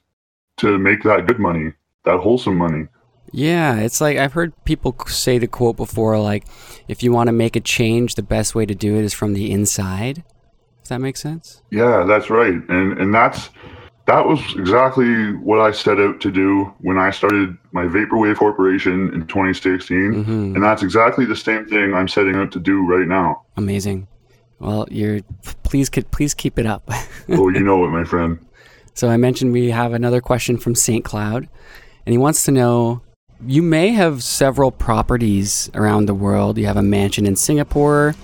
to 0.59 0.79
make 0.79 1.03
that 1.03 1.27
good 1.27 1.39
money, 1.39 1.73
that 2.05 2.19
wholesome 2.19 2.57
money. 2.57 2.87
Yeah, 3.33 3.77
it's 3.77 4.01
like 4.01 4.19
I've 4.19 4.33
heard 4.33 4.53
people 4.65 4.97
say 5.07 5.39
the 5.39 5.47
quote 5.47 5.77
before 5.77 6.19
like 6.19 6.47
if 6.89 7.03
you 7.03 7.13
want 7.13 7.29
to 7.29 7.33
make 7.33 7.57
a 7.57 7.61
change, 7.61 8.15
the 8.15 8.23
best 8.23 8.55
way 8.55 8.67
to 8.67 8.75
do 8.75 8.97
it 8.97 9.05
is 9.05 9.15
from 9.15 9.35
the 9.35 9.51
inside. 9.53 10.25
Does 10.83 10.89
that 10.89 11.01
make 11.01 11.17
sense? 11.17 11.63
Yeah, 11.71 12.05
that's 12.05 12.31
right. 12.31 12.55
And 12.69 12.99
and 12.99 13.15
that's 13.15 13.51
that 14.07 14.27
was 14.27 14.41
exactly 14.57 15.33
what 15.35 15.61
I 15.61 15.71
set 15.71 16.01
out 16.01 16.21
to 16.23 16.33
do 16.33 16.65
when 16.81 16.99
I 16.99 17.11
started 17.11 17.57
my 17.71 17.85
Vaporwave 17.85 18.37
Corporation 18.37 19.13
in 19.15 19.27
2016. 19.29 20.25
hmm 20.25 20.55
And 20.57 20.63
that's 20.63 20.83
exactly 20.83 21.25
the 21.25 21.37
same 21.37 21.67
thing 21.67 21.95
I'm 21.95 22.09
setting 22.09 22.35
out 22.35 22.51
to 22.53 22.59
do 22.59 22.85
right 22.85 23.07
now. 23.07 23.43
Amazing. 23.57 24.09
Well, 24.59 24.89
you're 24.91 25.21
please 25.63 25.89
could 25.89 26.11
please 26.11 26.35
keep 26.35 26.59
it 26.59 26.67
up. 26.67 26.91
oh, 27.29 27.49
you 27.49 27.61
know 27.61 27.85
it, 27.85 27.89
my 27.91 28.05
friend. 28.05 28.45
so 28.95 29.09
I 29.09 29.17
mentioned 29.17 29.53
we 29.53 29.71
have 29.71 29.93
another 29.93 30.21
question 30.21 30.59
from 30.59 30.75
St. 30.75 31.05
Cloud, 31.05 31.49
and 32.05 32.13
he 32.13 32.19
wants 32.19 32.45
to 32.47 32.51
know 32.53 33.03
you 33.47 33.63
may 33.63 33.91
have 33.91 34.23
several 34.23 34.71
properties 34.71 35.71
around 35.75 36.07
the 36.07 36.15
world. 36.15 36.59
You 36.59 36.67
have 36.67 36.77
a 36.77 36.83
mansion 36.83 37.27
in 37.27 37.37
Singapore, 37.37 38.15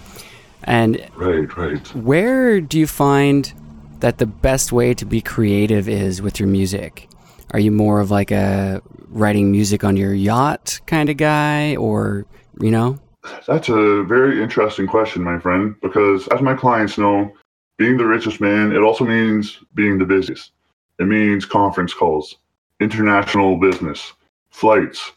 and 0.64 1.04
Right, 1.16 1.56
right. 1.56 1.94
where 1.94 2.60
do 2.60 2.78
you 2.78 2.86
find 2.86 3.52
that 4.00 4.18
the 4.18 4.26
best 4.26 4.72
way 4.72 4.94
to 4.94 5.04
be 5.04 5.20
creative 5.20 5.88
is 5.88 6.20
with 6.20 6.38
your 6.38 6.48
music? 6.48 7.08
Are 7.52 7.60
you 7.60 7.70
more 7.70 8.00
of 8.00 8.10
like 8.10 8.30
a 8.30 8.82
writing 9.08 9.50
music 9.50 9.84
on 9.84 9.96
your 9.96 10.12
yacht 10.12 10.80
kind 10.86 11.08
of 11.08 11.16
guy, 11.16 11.76
or 11.76 12.26
you 12.60 12.70
know? 12.70 12.98
That's 13.46 13.68
a 13.68 14.02
very 14.04 14.42
interesting 14.42 14.86
question, 14.86 15.22
my 15.22 15.38
friend, 15.38 15.74
because 15.80 16.28
as 16.28 16.40
my 16.42 16.54
clients 16.54 16.98
know, 16.98 17.32
being 17.76 17.96
the 17.96 18.06
richest 18.06 18.40
man, 18.40 18.72
it 18.72 18.82
also 18.82 19.04
means 19.04 19.58
being 19.74 19.98
the 19.98 20.04
busiest. 20.04 20.52
It 20.98 21.06
means 21.06 21.44
conference 21.44 21.92
calls, 21.92 22.36
international 22.80 23.56
business, 23.58 24.12
flights, 24.56 25.12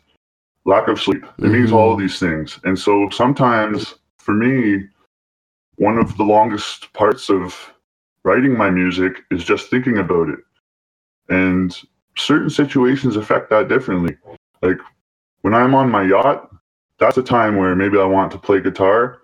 lack 0.66 0.90
of 0.90 1.00
sleep. 1.00 1.24
It 1.38 1.46
means 1.46 1.72
Mhm. 1.72 1.76
all 1.76 1.94
of 1.94 2.00
these 2.00 2.20
things. 2.20 2.60
And 2.66 2.78
so 2.78 3.10
sometimes 3.10 3.96
for 4.18 4.34
me, 4.34 4.86
one 5.78 5.98
of 5.98 6.18
the 6.18 6.26
longest 6.26 6.92
parts 6.92 7.30
of 7.30 7.74
writing 8.24 8.58
my 8.58 8.70
music 8.70 9.24
is 9.32 9.46
just 9.46 9.70
thinking 9.70 9.98
about 9.98 10.28
it. 10.28 10.40
And 11.30 11.74
certain 12.18 12.50
situations 12.50 13.16
affect 13.16 13.50
that 13.50 13.70
differently. 13.70 14.18
Like 14.62 14.80
when 15.42 15.54
I'm 15.54 15.74
on 15.74 15.90
my 15.90 16.04
yacht, 16.04 16.54
that's 16.98 17.18
a 17.18 17.24
time 17.24 17.56
where 17.56 17.78
maybe 17.78 17.98
I 17.98 18.04
want 18.04 18.32
to 18.34 18.38
play 18.38 18.60
guitar 18.60 19.22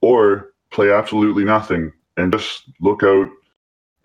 or 0.00 0.54
play 0.70 0.90
absolutely 0.90 1.44
nothing 1.44 1.92
and 2.16 2.32
just 2.32 2.68
look 2.80 3.04
out 3.04 3.28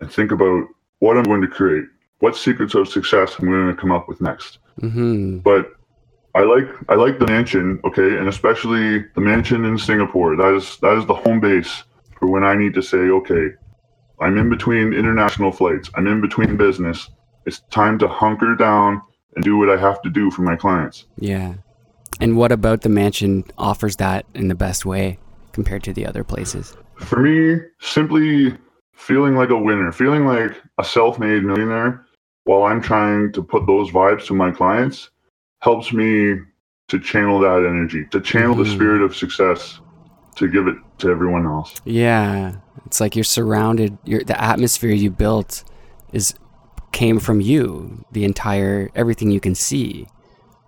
and 0.00 0.12
think 0.12 0.30
about 0.30 0.68
what 1.00 1.16
I'm 1.16 1.24
going 1.24 1.42
to 1.42 1.48
create, 1.48 1.86
what 2.20 2.36
secrets 2.36 2.74
of 2.74 2.88
success 2.88 3.36
I'm 3.38 3.46
going 3.46 3.68
to 3.68 3.80
come 3.80 3.92
up 3.92 4.08
with 4.08 4.20
next. 4.20 4.58
hmm 4.80 5.38
But 5.38 5.72
I 6.34 6.42
like 6.42 6.68
I 6.88 6.94
like 6.94 7.18
the 7.18 7.26
mansion, 7.26 7.80
okay, 7.84 8.16
and 8.16 8.28
especially 8.28 9.04
the 9.14 9.20
mansion 9.20 9.64
in 9.64 9.78
Singapore. 9.78 10.36
That 10.36 10.54
is 10.54 10.76
that 10.78 10.96
is 10.96 11.06
the 11.06 11.14
home 11.14 11.40
base 11.40 11.84
for 12.18 12.28
when 12.28 12.44
I 12.44 12.54
need 12.54 12.74
to 12.74 12.82
say, 12.82 12.98
okay, 12.98 13.48
I'm 14.20 14.36
in 14.36 14.50
between 14.50 14.92
international 14.92 15.52
flights. 15.52 15.90
I'm 15.94 16.06
in 16.06 16.20
between 16.20 16.56
business. 16.56 17.08
It's 17.46 17.60
time 17.70 17.98
to 18.00 18.08
hunker 18.08 18.54
down 18.54 19.00
and 19.34 19.44
do 19.44 19.56
what 19.56 19.70
I 19.70 19.76
have 19.76 20.02
to 20.02 20.10
do 20.10 20.30
for 20.30 20.42
my 20.42 20.56
clients. 20.56 21.06
Yeah. 21.16 21.54
And 22.20 22.36
what 22.36 22.52
about 22.52 22.82
the 22.82 22.88
mansion 22.88 23.44
offers 23.56 23.96
that 23.96 24.26
in 24.34 24.48
the 24.48 24.54
best 24.54 24.84
way 24.84 25.18
compared 25.52 25.84
to 25.84 25.92
the 25.92 26.04
other 26.04 26.24
places? 26.24 26.76
For 26.96 27.20
me, 27.20 27.60
simply 27.80 28.56
feeling 28.92 29.36
like 29.36 29.50
a 29.50 29.58
winner, 29.58 29.92
feeling 29.92 30.26
like 30.26 30.60
a 30.78 30.84
self-made 30.84 31.44
millionaire 31.44 32.04
while 32.48 32.62
I'm 32.62 32.80
trying 32.80 33.30
to 33.32 33.42
put 33.42 33.66
those 33.66 33.90
vibes 33.90 34.24
to 34.28 34.34
my 34.34 34.50
clients 34.50 35.10
helps 35.60 35.92
me 35.92 36.38
to 36.88 36.98
channel 36.98 37.38
that 37.40 37.58
energy, 37.58 38.06
to 38.10 38.22
channel 38.22 38.54
the 38.54 38.64
Mhm. 38.64 38.74
spirit 38.74 39.02
of 39.02 39.14
success 39.14 39.80
to 40.36 40.48
give 40.48 40.66
it 40.66 40.76
to 40.96 41.10
everyone 41.10 41.44
else. 41.44 41.74
Yeah. 41.84 42.54
It's 42.86 43.02
like 43.02 43.14
you're 43.14 43.24
surrounded 43.38 43.98
you're 44.04 44.24
the 44.24 44.42
atmosphere 44.42 44.92
you 44.92 45.10
built 45.10 45.62
is 46.14 46.32
came 46.92 47.18
from 47.18 47.42
you, 47.42 48.02
the 48.12 48.24
entire 48.24 48.88
everything 48.94 49.30
you 49.30 49.40
can 49.40 49.54
see. 49.54 50.06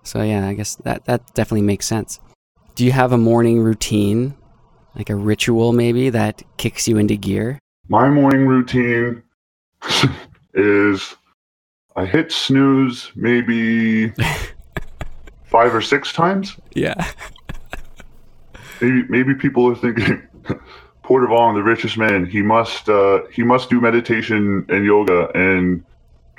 So 0.03 0.20
yeah, 0.22 0.47
I 0.47 0.53
guess 0.53 0.74
that 0.85 1.07
that 1.07 1.33
definitely 1.33 1.62
makes 1.62 1.87
sense. 1.87 2.20
Do 2.74 2.85
you 2.85 2.93
have 2.93 3.11
a 3.11 3.18
morning 3.18 3.59
routine? 3.61 4.35
Like 4.95 5.09
a 5.09 5.14
ritual 5.14 5.72
maybe 5.72 6.11
that 6.11 6.43
kicks 6.59 6.87
you 6.87 6.99
into 6.99 7.16
gear? 7.16 7.59
My 7.89 8.11
morning 8.11 8.47
routine 8.47 9.22
is 10.53 11.16
I 12.01 12.07
hit 12.07 12.32
snooze 12.32 13.12
maybe 13.14 14.09
five 15.44 15.74
or 15.74 15.82
six 15.82 16.14
times. 16.14 16.57
Yeah. 16.74 16.94
maybe 18.80 19.03
maybe 19.11 19.34
people 19.34 19.68
are 19.68 19.74
thinking 19.74 20.22
Porter 21.03 21.26
Vong, 21.26 21.55
the 21.55 21.62
richest 21.62 21.98
man, 21.98 22.24
he 22.24 22.40
must 22.40 22.88
uh, 22.88 23.20
he 23.30 23.42
must 23.42 23.68
do 23.68 23.82
meditation 23.82 24.64
and 24.70 24.82
yoga 24.82 25.28
and 25.34 25.84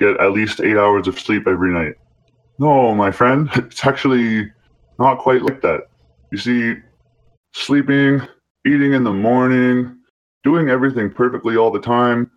get 0.00 0.18
at 0.20 0.32
least 0.32 0.60
eight 0.60 0.76
hours 0.76 1.06
of 1.06 1.20
sleep 1.20 1.46
every 1.46 1.70
night. 1.70 1.94
No, 2.58 2.92
my 2.92 3.12
friend, 3.12 3.48
it's 3.54 3.86
actually 3.86 4.50
not 4.98 5.18
quite 5.18 5.42
like 5.42 5.60
that. 5.62 5.82
You 6.32 6.38
see, 6.38 6.74
sleeping, 7.54 8.20
eating 8.66 8.94
in 8.94 9.04
the 9.04 9.12
morning, 9.12 9.96
doing 10.42 10.70
everything 10.70 11.08
perfectly 11.08 11.56
all 11.56 11.70
the 11.70 11.78
time, 11.78 12.32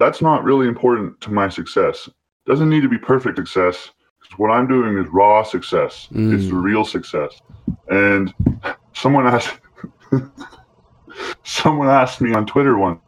that's 0.00 0.20
not 0.20 0.42
really 0.42 0.66
important 0.66 1.20
to 1.20 1.30
my 1.30 1.48
success. 1.48 2.10
Doesn't 2.46 2.68
need 2.68 2.82
to 2.82 2.88
be 2.88 2.98
perfect 2.98 3.36
success. 3.36 3.90
What 4.36 4.50
I'm 4.50 4.66
doing 4.66 4.98
is 4.98 5.06
raw 5.12 5.42
success. 5.42 6.08
It's 6.10 6.44
Mm. 6.44 6.50
the 6.50 6.56
real 6.56 6.84
success. 6.84 7.40
And 7.88 8.34
someone 8.94 9.26
asked 9.26 9.58
someone 11.44 11.88
asked 11.88 12.20
me 12.20 12.34
on 12.34 12.46
Twitter 12.46 12.76
once, 12.78 13.00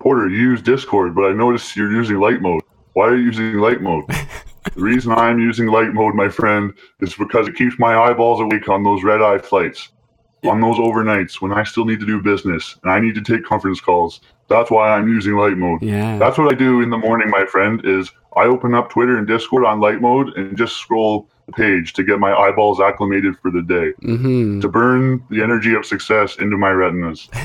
Porter, 0.00 0.28
you 0.28 0.38
use 0.38 0.62
Discord, 0.62 1.14
but 1.14 1.24
I 1.24 1.32
noticed 1.32 1.76
you're 1.76 1.90
using 1.92 2.18
light 2.18 2.40
mode. 2.40 2.62
Why 2.94 3.06
are 3.08 3.16
you 3.16 3.24
using 3.24 3.58
light 3.58 3.80
mode? 3.80 4.04
the 4.74 4.80
reason 4.80 5.12
I'm 5.12 5.38
using 5.38 5.68
light 5.68 5.92
mode, 5.94 6.14
my 6.14 6.28
friend, 6.28 6.72
is 7.00 7.14
because 7.14 7.48
it 7.48 7.56
keeps 7.56 7.78
my 7.78 7.96
eyeballs 7.96 8.40
awake 8.40 8.68
on 8.68 8.82
those 8.84 9.02
red 9.02 9.22
eye 9.22 9.38
flights, 9.38 9.90
on 10.44 10.60
those 10.60 10.76
overnights 10.76 11.40
when 11.40 11.52
I 11.52 11.62
still 11.64 11.84
need 11.84 12.00
to 12.00 12.06
do 12.06 12.20
business 12.20 12.76
and 12.82 12.92
I 12.92 13.00
need 13.00 13.14
to 13.14 13.22
take 13.22 13.44
conference 13.44 13.80
calls. 13.80 14.20
That's 14.48 14.70
why 14.70 14.90
I'm 14.90 15.08
using 15.08 15.34
light 15.36 15.56
mode. 15.56 15.82
Yeah. 15.82 16.18
That's 16.18 16.36
what 16.38 16.52
I 16.52 16.56
do 16.56 16.82
in 16.82 16.90
the 16.90 16.98
morning, 16.98 17.30
my 17.30 17.46
friend, 17.46 17.80
is 17.84 18.10
I 18.36 18.44
open 18.44 18.74
up 18.74 18.90
Twitter 18.90 19.16
and 19.18 19.26
Discord 19.26 19.64
on 19.64 19.80
light 19.80 20.00
mode 20.00 20.28
and 20.36 20.56
just 20.56 20.76
scroll 20.76 21.28
the 21.46 21.52
page 21.52 21.92
to 21.94 22.02
get 22.04 22.18
my 22.18 22.32
eyeballs 22.32 22.80
acclimated 22.80 23.36
for 23.42 23.50
the 23.50 23.62
day 23.62 23.92
Mhm. 24.06 24.60
to 24.60 24.68
burn 24.68 25.22
the 25.30 25.42
energy 25.42 25.74
of 25.74 25.84
success 25.84 26.36
into 26.36 26.56
my 26.56 26.70
retinas. 26.70 27.28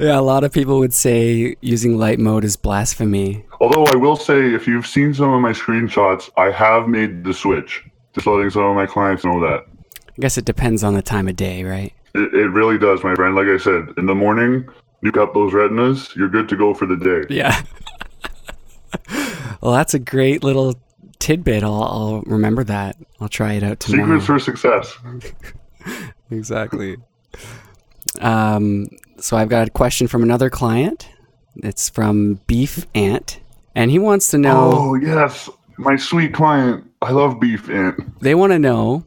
Yeah, 0.00 0.18
a 0.18 0.22
lot 0.22 0.42
of 0.42 0.52
people 0.52 0.78
would 0.78 0.94
say 0.94 1.54
using 1.60 1.98
light 1.98 2.18
mode 2.18 2.44
is 2.44 2.56
blasphemy. 2.56 3.44
Although 3.60 3.84
I 3.84 3.94
will 3.96 4.16
say, 4.16 4.52
if 4.54 4.66
you've 4.66 4.86
seen 4.86 5.12
some 5.14 5.32
of 5.32 5.40
my 5.40 5.52
screenshots, 5.52 6.30
I 6.36 6.50
have 6.50 6.88
made 6.88 7.22
the 7.24 7.32
switch. 7.34 7.84
Just 8.14 8.26
letting 8.26 8.50
some 8.50 8.62
of 8.64 8.74
my 8.74 8.86
clients 8.86 9.24
know 9.24 9.38
that. 9.40 9.64
I 10.08 10.20
guess 10.20 10.38
it 10.38 10.44
depends 10.46 10.82
on 10.82 10.94
the 10.94 11.02
time 11.02 11.28
of 11.28 11.36
day, 11.36 11.62
right? 11.62 11.92
It, 12.14 12.34
it 12.34 12.48
really 12.48 12.78
does, 12.78 13.04
my 13.04 13.14
friend. 13.14 13.36
Like 13.36 13.46
I 13.46 13.58
said, 13.58 13.88
in 13.98 14.06
the 14.06 14.14
morning, 14.14 14.66
nuke 15.04 15.18
up 15.18 15.34
those 15.34 15.52
retinas, 15.52 16.10
you're 16.16 16.28
good 16.30 16.48
to 16.48 16.56
go 16.56 16.74
for 16.74 16.86
the 16.86 16.96
day. 16.96 17.22
Yeah. 17.32 17.60
well, 19.62 19.72
that's 19.72 19.94
a 19.94 19.98
great 19.98 20.42
little 20.42 20.74
tidbit. 21.20 21.62
I'll, 21.62 21.82
I'll 21.84 22.22
remember 22.22 22.64
that. 22.64 22.96
I'll 23.20 23.28
try 23.28 23.54
it 23.54 23.62
out 23.62 23.80
tomorrow. 23.80 24.18
Secrets 24.18 24.26
for 24.26 24.38
success. 24.38 24.98
exactly. 26.30 26.96
Um, 28.20 28.88
so 29.18 29.36
I've 29.36 29.48
got 29.48 29.68
a 29.68 29.70
question 29.70 30.08
from 30.08 30.24
another 30.24 30.50
client. 30.50 31.08
It's 31.56 31.88
from 31.88 32.40
Beef 32.46 32.86
Ant, 32.94 33.40
and 33.74 33.90
he 33.90 33.98
wants 34.00 34.28
to 34.28 34.38
know. 34.38 34.72
Oh, 34.74 34.94
yes. 34.96 35.48
My 35.78 35.96
sweet 35.96 36.34
client. 36.34 36.84
I 37.00 37.10
love 37.10 37.40
beef 37.40 37.68
ant. 37.68 38.20
They 38.20 38.36
want 38.36 38.52
to 38.52 38.58
know 38.58 39.04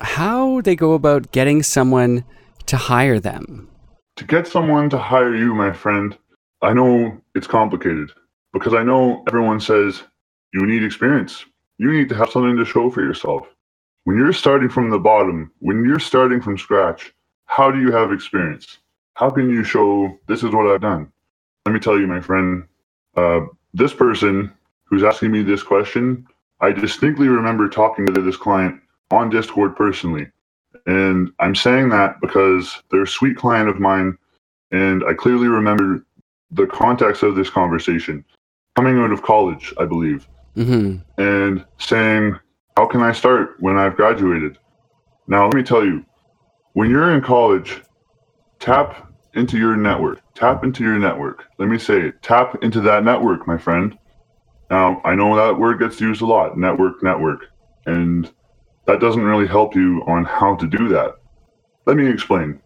how 0.00 0.60
they 0.62 0.74
go 0.74 0.94
about 0.94 1.30
getting 1.30 1.62
someone 1.62 2.24
to 2.66 2.76
hire 2.76 3.20
them. 3.20 3.68
To 4.16 4.24
get 4.24 4.48
someone 4.48 4.90
to 4.90 4.98
hire 4.98 5.34
you, 5.36 5.54
my 5.54 5.72
friend, 5.72 6.18
I 6.62 6.72
know 6.72 7.20
it's 7.36 7.46
complicated 7.46 8.10
because 8.52 8.74
I 8.74 8.82
know 8.82 9.22
everyone 9.26 9.60
says 9.60 10.02
you 10.52 10.66
need 10.66 10.82
experience. 10.82 11.44
You 11.78 11.92
need 11.92 12.08
to 12.08 12.14
have 12.14 12.30
something 12.30 12.56
to 12.56 12.64
show 12.64 12.90
for 12.90 13.02
yourself. 13.02 13.46
When 14.04 14.16
you're 14.16 14.32
starting 14.32 14.68
from 14.68 14.90
the 14.90 14.98
bottom, 14.98 15.52
when 15.60 15.84
you're 15.84 15.98
starting 15.98 16.40
from 16.40 16.58
scratch, 16.58 17.12
how 17.46 17.70
do 17.70 17.80
you 17.80 17.92
have 17.92 18.12
experience? 18.12 18.78
How 19.14 19.30
can 19.30 19.50
you 19.50 19.64
show 19.64 20.18
this 20.26 20.42
is 20.42 20.52
what 20.52 20.66
I've 20.66 20.80
done? 20.80 21.12
Let 21.66 21.72
me 21.72 21.80
tell 21.80 21.98
you, 21.98 22.06
my 22.06 22.20
friend, 22.20 22.64
uh, 23.16 23.40
this 23.74 23.92
person 23.92 24.52
who's 24.84 25.04
asking 25.04 25.32
me 25.32 25.42
this 25.42 25.62
question, 25.62 26.26
I 26.60 26.72
distinctly 26.72 27.28
remember 27.28 27.68
talking 27.68 28.06
to 28.06 28.22
this 28.22 28.36
client 28.36 28.80
on 29.10 29.30
Discord 29.30 29.76
personally. 29.76 30.30
And 30.86 31.30
I'm 31.38 31.54
saying 31.54 31.90
that 31.90 32.20
because 32.20 32.82
they're 32.90 33.02
a 33.02 33.08
sweet 33.08 33.36
client 33.36 33.68
of 33.68 33.78
mine, 33.78 34.16
and 34.70 35.04
I 35.04 35.14
clearly 35.14 35.48
remember 35.48 36.04
the 36.50 36.66
context 36.66 37.22
of 37.22 37.36
this 37.36 37.50
conversation 37.50 38.24
coming 38.78 38.98
out 39.00 39.10
of 39.10 39.22
college, 39.22 39.74
I 39.76 39.84
believe, 39.86 40.28
hmm 40.54 40.98
and 41.16 41.64
saying, 41.78 42.38
How 42.76 42.86
can 42.86 43.02
I 43.02 43.10
start 43.10 43.56
when 43.58 43.76
I've 43.76 43.96
graduated? 43.96 44.56
Now, 45.26 45.46
let 45.46 45.54
me 45.54 45.64
tell 45.64 45.84
you, 45.84 46.04
when 46.74 46.88
you're 46.88 47.12
in 47.12 47.20
college, 47.20 47.82
tap 48.60 49.12
into 49.34 49.58
your 49.58 49.76
network. 49.76 50.20
Tap 50.34 50.62
into 50.62 50.84
your 50.84 50.96
network. 50.96 51.46
Let 51.58 51.68
me 51.68 51.76
say. 51.76 52.12
Tap 52.22 52.62
into 52.62 52.80
that 52.82 53.02
network, 53.02 53.48
my 53.48 53.58
friend. 53.58 53.98
Now, 54.70 55.02
I 55.04 55.16
know 55.16 55.34
that 55.34 55.58
word 55.58 55.80
gets 55.80 56.00
used 56.00 56.22
a 56.22 56.26
lot 56.26 56.56
network, 56.56 57.02
network. 57.02 57.46
And 57.86 58.30
that 58.86 59.00
doesn't 59.00 59.24
really 59.24 59.48
help 59.48 59.74
you 59.74 60.04
on 60.06 60.24
how 60.24 60.54
to 60.54 60.68
do 60.68 60.88
that. 60.90 61.16
Let 61.84 61.96
me 61.96 62.08
explain. 62.08 62.60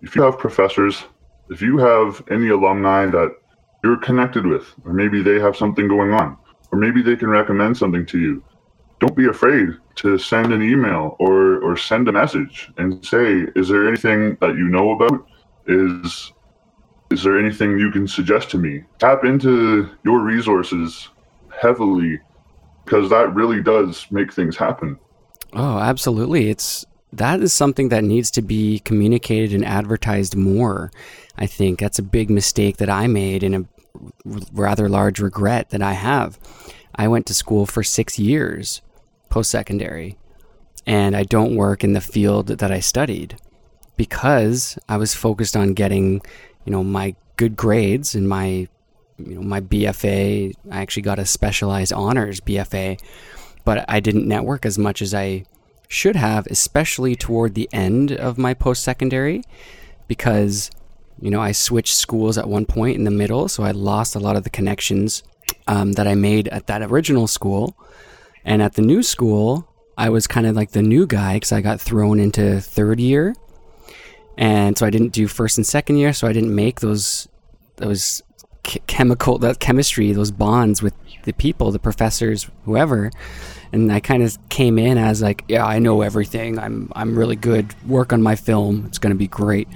If 0.00 0.16
you 0.16 0.22
have 0.22 0.38
professors, 0.38 1.04
if 1.50 1.60
you 1.60 1.76
have 1.76 2.22
any 2.30 2.48
alumni 2.48 3.04
that 3.06 3.32
you're 3.82 3.98
connected 3.98 4.46
with, 4.46 4.72
or 4.84 4.92
maybe 4.92 5.22
they 5.22 5.40
have 5.40 5.56
something 5.56 5.88
going 5.88 6.12
on, 6.12 6.36
or 6.70 6.78
maybe 6.78 7.02
they 7.02 7.16
can 7.16 7.28
recommend 7.28 7.76
something 7.76 8.06
to 8.06 8.18
you, 8.18 8.42
don't 9.00 9.16
be 9.16 9.26
afraid 9.26 9.68
to 9.96 10.16
send 10.16 10.52
an 10.52 10.62
email 10.62 11.16
or, 11.18 11.60
or 11.62 11.76
send 11.76 12.08
a 12.08 12.12
message 12.12 12.70
and 12.78 13.04
say, 13.04 13.46
is 13.56 13.68
there 13.68 13.88
anything 13.88 14.36
that 14.40 14.54
you 14.56 14.68
know 14.68 14.92
about? 14.92 15.26
Is 15.66 16.32
is 17.10 17.22
there 17.22 17.38
anything 17.38 17.78
you 17.78 17.90
can 17.90 18.08
suggest 18.08 18.48
to 18.50 18.58
me? 18.58 18.84
Tap 18.98 19.24
into 19.24 19.90
your 20.02 20.20
resources 20.20 21.08
heavily 21.60 22.18
because 22.84 23.10
that 23.10 23.34
really 23.34 23.62
does 23.62 24.06
make 24.10 24.32
things 24.32 24.56
happen. 24.56 24.98
Oh, 25.52 25.78
absolutely. 25.78 26.48
It's 26.48 26.86
that 27.12 27.40
is 27.40 27.52
something 27.52 27.90
that 27.90 28.04
needs 28.04 28.30
to 28.32 28.42
be 28.42 28.78
communicated 28.78 29.52
and 29.52 29.64
advertised 29.64 30.34
more. 30.34 30.90
I 31.36 31.46
think 31.46 31.80
that's 31.80 31.98
a 31.98 32.02
big 32.02 32.30
mistake 32.30 32.78
that 32.78 32.88
I 32.88 33.06
made 33.06 33.42
and 33.42 33.54
a 33.54 33.68
rather 34.24 34.88
large 34.88 35.20
regret 35.20 35.70
that 35.70 35.82
I 35.82 35.92
have. 35.92 36.38
I 36.94 37.08
went 37.08 37.26
to 37.26 37.34
school 37.34 37.66
for 37.66 37.82
6 37.82 38.18
years 38.18 38.82
post 39.28 39.50
secondary 39.50 40.18
and 40.86 41.16
I 41.16 41.22
don't 41.22 41.56
work 41.56 41.82
in 41.84 41.92
the 41.92 42.00
field 42.00 42.48
that 42.48 42.70
I 42.70 42.80
studied 42.80 43.36
because 43.96 44.78
I 44.88 44.96
was 44.96 45.14
focused 45.14 45.56
on 45.56 45.74
getting, 45.74 46.20
you 46.64 46.72
know, 46.72 46.84
my 46.84 47.14
good 47.36 47.56
grades 47.56 48.14
and 48.14 48.28
my 48.28 48.68
you 49.18 49.34
know 49.34 49.42
my 49.42 49.60
BFA. 49.60 50.54
I 50.70 50.80
actually 50.80 51.02
got 51.02 51.18
a 51.18 51.26
specialized 51.26 51.92
honors 51.92 52.40
BFA, 52.40 53.00
but 53.64 53.84
I 53.88 54.00
didn't 54.00 54.26
network 54.28 54.66
as 54.66 54.78
much 54.78 55.02
as 55.02 55.14
I 55.14 55.44
should 55.88 56.16
have, 56.16 56.46
especially 56.46 57.14
toward 57.14 57.54
the 57.54 57.68
end 57.72 58.12
of 58.12 58.38
my 58.38 58.54
post 58.54 58.82
secondary, 58.82 59.42
because 60.08 60.70
you 61.22 61.30
know 61.30 61.40
I 61.40 61.52
switched 61.52 61.94
schools 61.94 62.36
at 62.36 62.48
one 62.48 62.66
point 62.66 62.96
in 62.96 63.04
the 63.04 63.10
middle, 63.10 63.48
so 63.48 63.62
I 63.62 63.70
lost 63.70 64.16
a 64.16 64.18
lot 64.18 64.34
of 64.36 64.42
the 64.42 64.50
connections 64.50 65.22
um, 65.68 65.92
that 65.92 66.08
I 66.08 66.16
made 66.16 66.48
at 66.48 66.66
that 66.66 66.82
original 66.82 67.28
school, 67.28 67.76
and 68.44 68.60
at 68.60 68.74
the 68.74 68.82
new 68.82 69.02
school. 69.02 69.68
I 69.96 70.08
was 70.08 70.26
kind 70.26 70.46
of 70.46 70.56
like 70.56 70.70
the 70.70 70.82
new 70.82 71.06
guy 71.06 71.34
because 71.34 71.52
I 71.52 71.60
got 71.60 71.78
thrown 71.78 72.18
into 72.18 72.60
third 72.60 72.98
year, 72.98 73.36
and 74.36 74.76
so 74.76 74.84
I 74.84 74.90
didn't 74.90 75.12
do 75.12 75.28
first 75.28 75.58
and 75.58 75.66
second 75.66 75.98
year, 75.98 76.12
so 76.12 76.26
I 76.26 76.32
didn't 76.32 76.54
make 76.54 76.80
those 76.80 77.28
those 77.76 78.22
chemical 78.86 79.38
that 79.38 79.60
chemistry 79.60 80.12
those 80.12 80.30
bonds 80.30 80.82
with 80.82 80.94
the 81.24 81.32
people 81.32 81.70
the 81.70 81.78
professors 81.78 82.48
whoever. 82.64 83.10
And 83.70 83.92
I 83.92 84.00
kind 84.00 84.22
of 84.22 84.36
came 84.48 84.78
in 84.78 84.98
as 84.98 85.22
like 85.22 85.44
yeah 85.46 85.64
I 85.64 85.78
know 85.78 86.00
everything. 86.00 86.58
I'm 86.58 86.90
I'm 86.96 87.16
really 87.16 87.36
good. 87.36 87.74
Work 87.86 88.12
on 88.12 88.22
my 88.22 88.34
film. 88.34 88.86
It's 88.86 88.98
going 88.98 89.12
to 89.12 89.18
be 89.18 89.28
great 89.28 89.68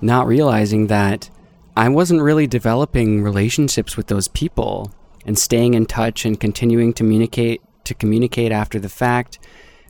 not 0.00 0.26
realizing 0.26 0.86
that 0.88 1.30
I 1.76 1.88
wasn't 1.88 2.22
really 2.22 2.46
developing 2.46 3.22
relationships 3.22 3.96
with 3.96 4.08
those 4.08 4.28
people 4.28 4.92
and 5.24 5.38
staying 5.38 5.74
in 5.74 5.86
touch 5.86 6.24
and 6.24 6.38
continuing 6.38 6.92
to 6.94 7.02
communicate 7.02 7.62
to 7.84 7.94
communicate 7.94 8.52
after 8.52 8.78
the 8.78 8.88
fact 8.88 9.38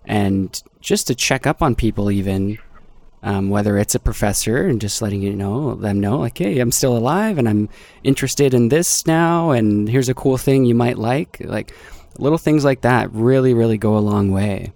and 0.05 0.63
just 0.81 1.07
to 1.09 1.15
check 1.15 1.47
up 1.47 1.63
on 1.63 1.75
people 1.75 2.11
even 2.11 2.59
um, 3.23 3.51
whether 3.51 3.77
it's 3.77 3.97
a 3.97 4.01
professor 4.01 4.67
and 4.67 4.81
just 4.81 5.03
letting 5.03 5.21
you 5.21 5.35
know 5.35 5.75
them 5.75 5.99
know 5.99 6.19
like 6.19 6.39
hey 6.39 6.61
i'm 6.61 6.71
still 6.71 6.97
alive 6.97 7.39
and 7.39 7.49
i'm 7.49 7.69
interested 8.05 8.55
in 8.55 8.69
this 8.69 9.07
now 9.07 9.51
and 9.51 9.89
here's 9.89 10.09
a 10.09 10.15
cool 10.15 10.37
thing 10.37 10.65
you 10.65 10.75
might 10.75 10.97
like 10.97 11.39
like 11.41 11.75
little 12.19 12.39
things 12.39 12.65
like 12.65 12.83
that 12.83 13.11
really 13.13 13.53
really 13.53 13.79
go 13.79 13.97
a 13.97 14.01
long 14.01 14.31
way 14.31 14.73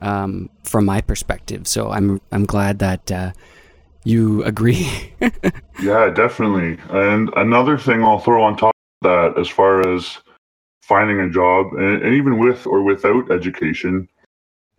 um, 0.00 0.48
from 0.64 0.84
my 0.84 1.00
perspective. 1.00 1.66
So 1.66 1.90
i'm 1.90 2.20
i'm 2.32 2.44
glad 2.44 2.78
that 2.80 3.12
uh, 3.12 3.32
you 4.04 4.42
agree 4.44 5.12
yeah 5.82 6.08
definitely 6.08 6.78
and 6.90 7.30
another 7.36 7.76
thing 7.76 8.02
i'll 8.02 8.18
throw 8.18 8.42
on 8.42 8.56
top 8.56 8.74
of 9.02 9.08
that 9.08 9.40
as 9.40 9.48
far 9.48 9.86
as 9.94 10.18
finding 10.82 11.20
a 11.20 11.30
job 11.30 11.66
and, 11.74 12.14
even 12.14 12.38
with 12.38 12.66
or 12.66 12.82
without 12.82 13.30
education 13.30 14.08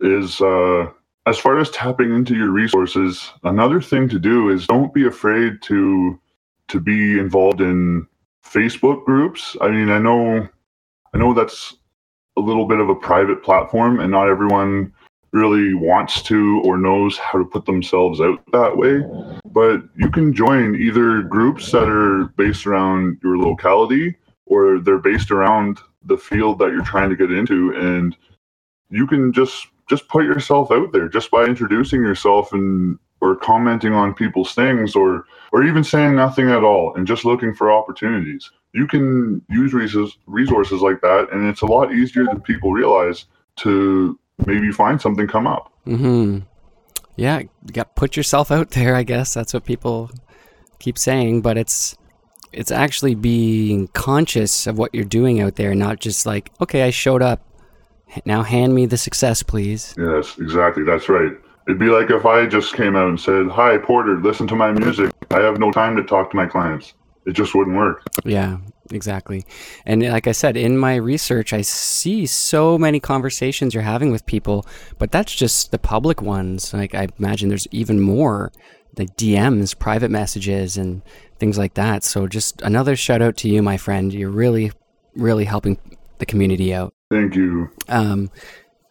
is 0.00 0.40
uh, 0.40 0.86
as 1.26 1.38
far 1.38 1.58
as 1.58 1.70
tapping 1.70 2.14
into 2.14 2.34
your 2.34 2.50
resources, 2.50 3.30
another 3.44 3.80
thing 3.80 4.08
to 4.08 4.18
do 4.18 4.50
is 4.50 4.66
don't 4.66 4.92
be 4.92 5.06
afraid 5.06 5.62
to 5.62 6.18
to 6.68 6.80
be 6.80 7.18
involved 7.18 7.60
in 7.60 8.06
Facebook 8.44 9.04
groups. 9.04 9.56
I 9.60 9.70
mean, 9.70 9.90
I 9.90 9.98
know 9.98 10.48
I 11.14 11.18
know 11.18 11.32
that's 11.32 11.76
a 12.36 12.40
little 12.40 12.66
bit 12.66 12.80
of 12.80 12.88
a 12.88 12.94
private 12.94 13.42
platform 13.42 14.00
and 14.00 14.10
not 14.10 14.28
everyone 14.28 14.92
really 15.32 15.74
wants 15.74 16.22
to 16.22 16.60
or 16.64 16.76
knows 16.76 17.16
how 17.18 17.38
to 17.38 17.44
put 17.44 17.64
themselves 17.64 18.20
out 18.20 18.42
that 18.52 18.76
way. 18.76 19.02
But 19.46 19.82
you 19.96 20.10
can 20.10 20.34
join 20.34 20.76
either 20.76 21.22
groups 21.22 21.72
that 21.72 21.88
are 21.88 22.26
based 22.36 22.66
around 22.66 23.18
your 23.22 23.38
locality 23.38 24.16
or 24.46 24.78
they're 24.78 24.98
based 24.98 25.30
around 25.30 25.78
the 26.04 26.18
field 26.18 26.58
that 26.58 26.72
you're 26.72 26.84
trying 26.84 27.10
to 27.10 27.16
get 27.16 27.32
into 27.32 27.72
and 27.76 28.16
you 28.90 29.06
can 29.06 29.32
just 29.32 29.66
just 29.88 30.06
put 30.08 30.24
yourself 30.24 30.70
out 30.70 30.92
there 30.92 31.08
just 31.08 31.30
by 31.30 31.44
introducing 31.44 32.02
yourself 32.02 32.52
and 32.52 32.98
or 33.20 33.36
commenting 33.36 33.92
on 33.92 34.14
people's 34.14 34.54
things 34.54 34.94
or 34.94 35.24
or 35.52 35.64
even 35.64 35.84
saying 35.84 36.16
nothing 36.16 36.50
at 36.50 36.64
all 36.64 36.94
and 36.94 37.06
just 37.06 37.24
looking 37.24 37.54
for 37.54 37.70
opportunities 37.70 38.50
you 38.74 38.86
can 38.86 39.40
use 39.48 39.72
resources 39.72 40.18
resources 40.26 40.80
like 40.80 41.00
that 41.00 41.28
and 41.32 41.46
it's 41.46 41.62
a 41.62 41.66
lot 41.66 41.92
easier 41.92 42.24
than 42.24 42.40
people 42.40 42.72
realize 42.72 43.26
to 43.56 44.18
maybe 44.46 44.66
you 44.66 44.72
find 44.72 45.00
something 45.00 45.26
come 45.26 45.46
up 45.46 45.72
mm-hmm 45.86 46.40
yeah 47.16 47.40
you 47.40 47.72
got 47.72 47.94
put 47.94 48.16
yourself 48.16 48.50
out 48.50 48.70
there 48.70 48.94
i 48.96 49.02
guess 49.02 49.34
that's 49.34 49.52
what 49.52 49.64
people 49.64 50.10
keep 50.78 50.98
saying 50.98 51.42
but 51.42 51.58
it's 51.58 51.96
it's 52.52 52.70
actually 52.70 53.14
being 53.14 53.88
conscious 53.88 54.66
of 54.66 54.78
what 54.78 54.94
you're 54.94 55.04
doing 55.04 55.40
out 55.40 55.56
there 55.56 55.74
not 55.74 56.00
just 56.00 56.24
like 56.26 56.50
okay 56.60 56.82
i 56.82 56.90
showed 56.90 57.22
up 57.22 57.52
now 58.24 58.42
hand 58.42 58.74
me 58.74 58.86
the 58.86 58.96
success, 58.96 59.42
please. 59.42 59.94
Yes, 59.98 60.38
exactly. 60.38 60.84
That's 60.84 61.08
right. 61.08 61.32
It'd 61.66 61.78
be 61.78 61.88
like 61.88 62.10
if 62.10 62.26
I 62.26 62.46
just 62.46 62.74
came 62.74 62.96
out 62.96 63.08
and 63.08 63.20
said, 63.20 63.48
Hi, 63.48 63.78
Porter, 63.78 64.18
listen 64.18 64.46
to 64.48 64.56
my 64.56 64.72
music. 64.72 65.12
I 65.30 65.40
have 65.40 65.58
no 65.58 65.70
time 65.70 65.96
to 65.96 66.02
talk 66.02 66.30
to 66.30 66.36
my 66.36 66.46
clients. 66.46 66.94
It 67.24 67.32
just 67.32 67.54
wouldn't 67.54 67.76
work. 67.76 68.02
Yeah, 68.24 68.58
exactly. 68.94 69.44
And 69.86 70.02
like 70.02 70.26
I 70.26 70.32
said, 70.32 70.56
in 70.56 70.78
my 70.78 70.96
research, 70.96 71.52
I 71.52 71.62
see 71.62 72.26
so 72.26 72.78
many 72.78 73.00
conversations 73.00 73.74
you're 73.74 73.82
having 73.82 74.10
with 74.10 74.26
people, 74.26 74.66
but 74.98 75.10
that's 75.10 75.34
just 75.34 75.70
the 75.70 75.78
public 75.78 76.22
ones. 76.22 76.72
Like 76.72 76.94
I 76.94 77.08
imagine 77.18 77.48
there's 77.48 77.68
even 77.70 78.00
more 78.00 78.52
like 78.98 79.16
DMs, 79.16 79.78
private 79.78 80.10
messages, 80.10 80.76
and 80.76 81.02
things 81.38 81.58
like 81.58 81.74
that. 81.74 82.04
So 82.04 82.26
just 82.26 82.60
another 82.62 82.96
shout 82.96 83.22
out 83.22 83.36
to 83.38 83.48
you, 83.48 83.62
my 83.62 83.76
friend. 83.76 84.12
You're 84.12 84.30
really, 84.30 84.72
really 85.14 85.44
helping 85.44 85.78
the 86.18 86.26
community 86.26 86.74
out. 86.74 86.94
Thank 87.10 87.34
you. 87.34 87.70
Um, 87.88 88.30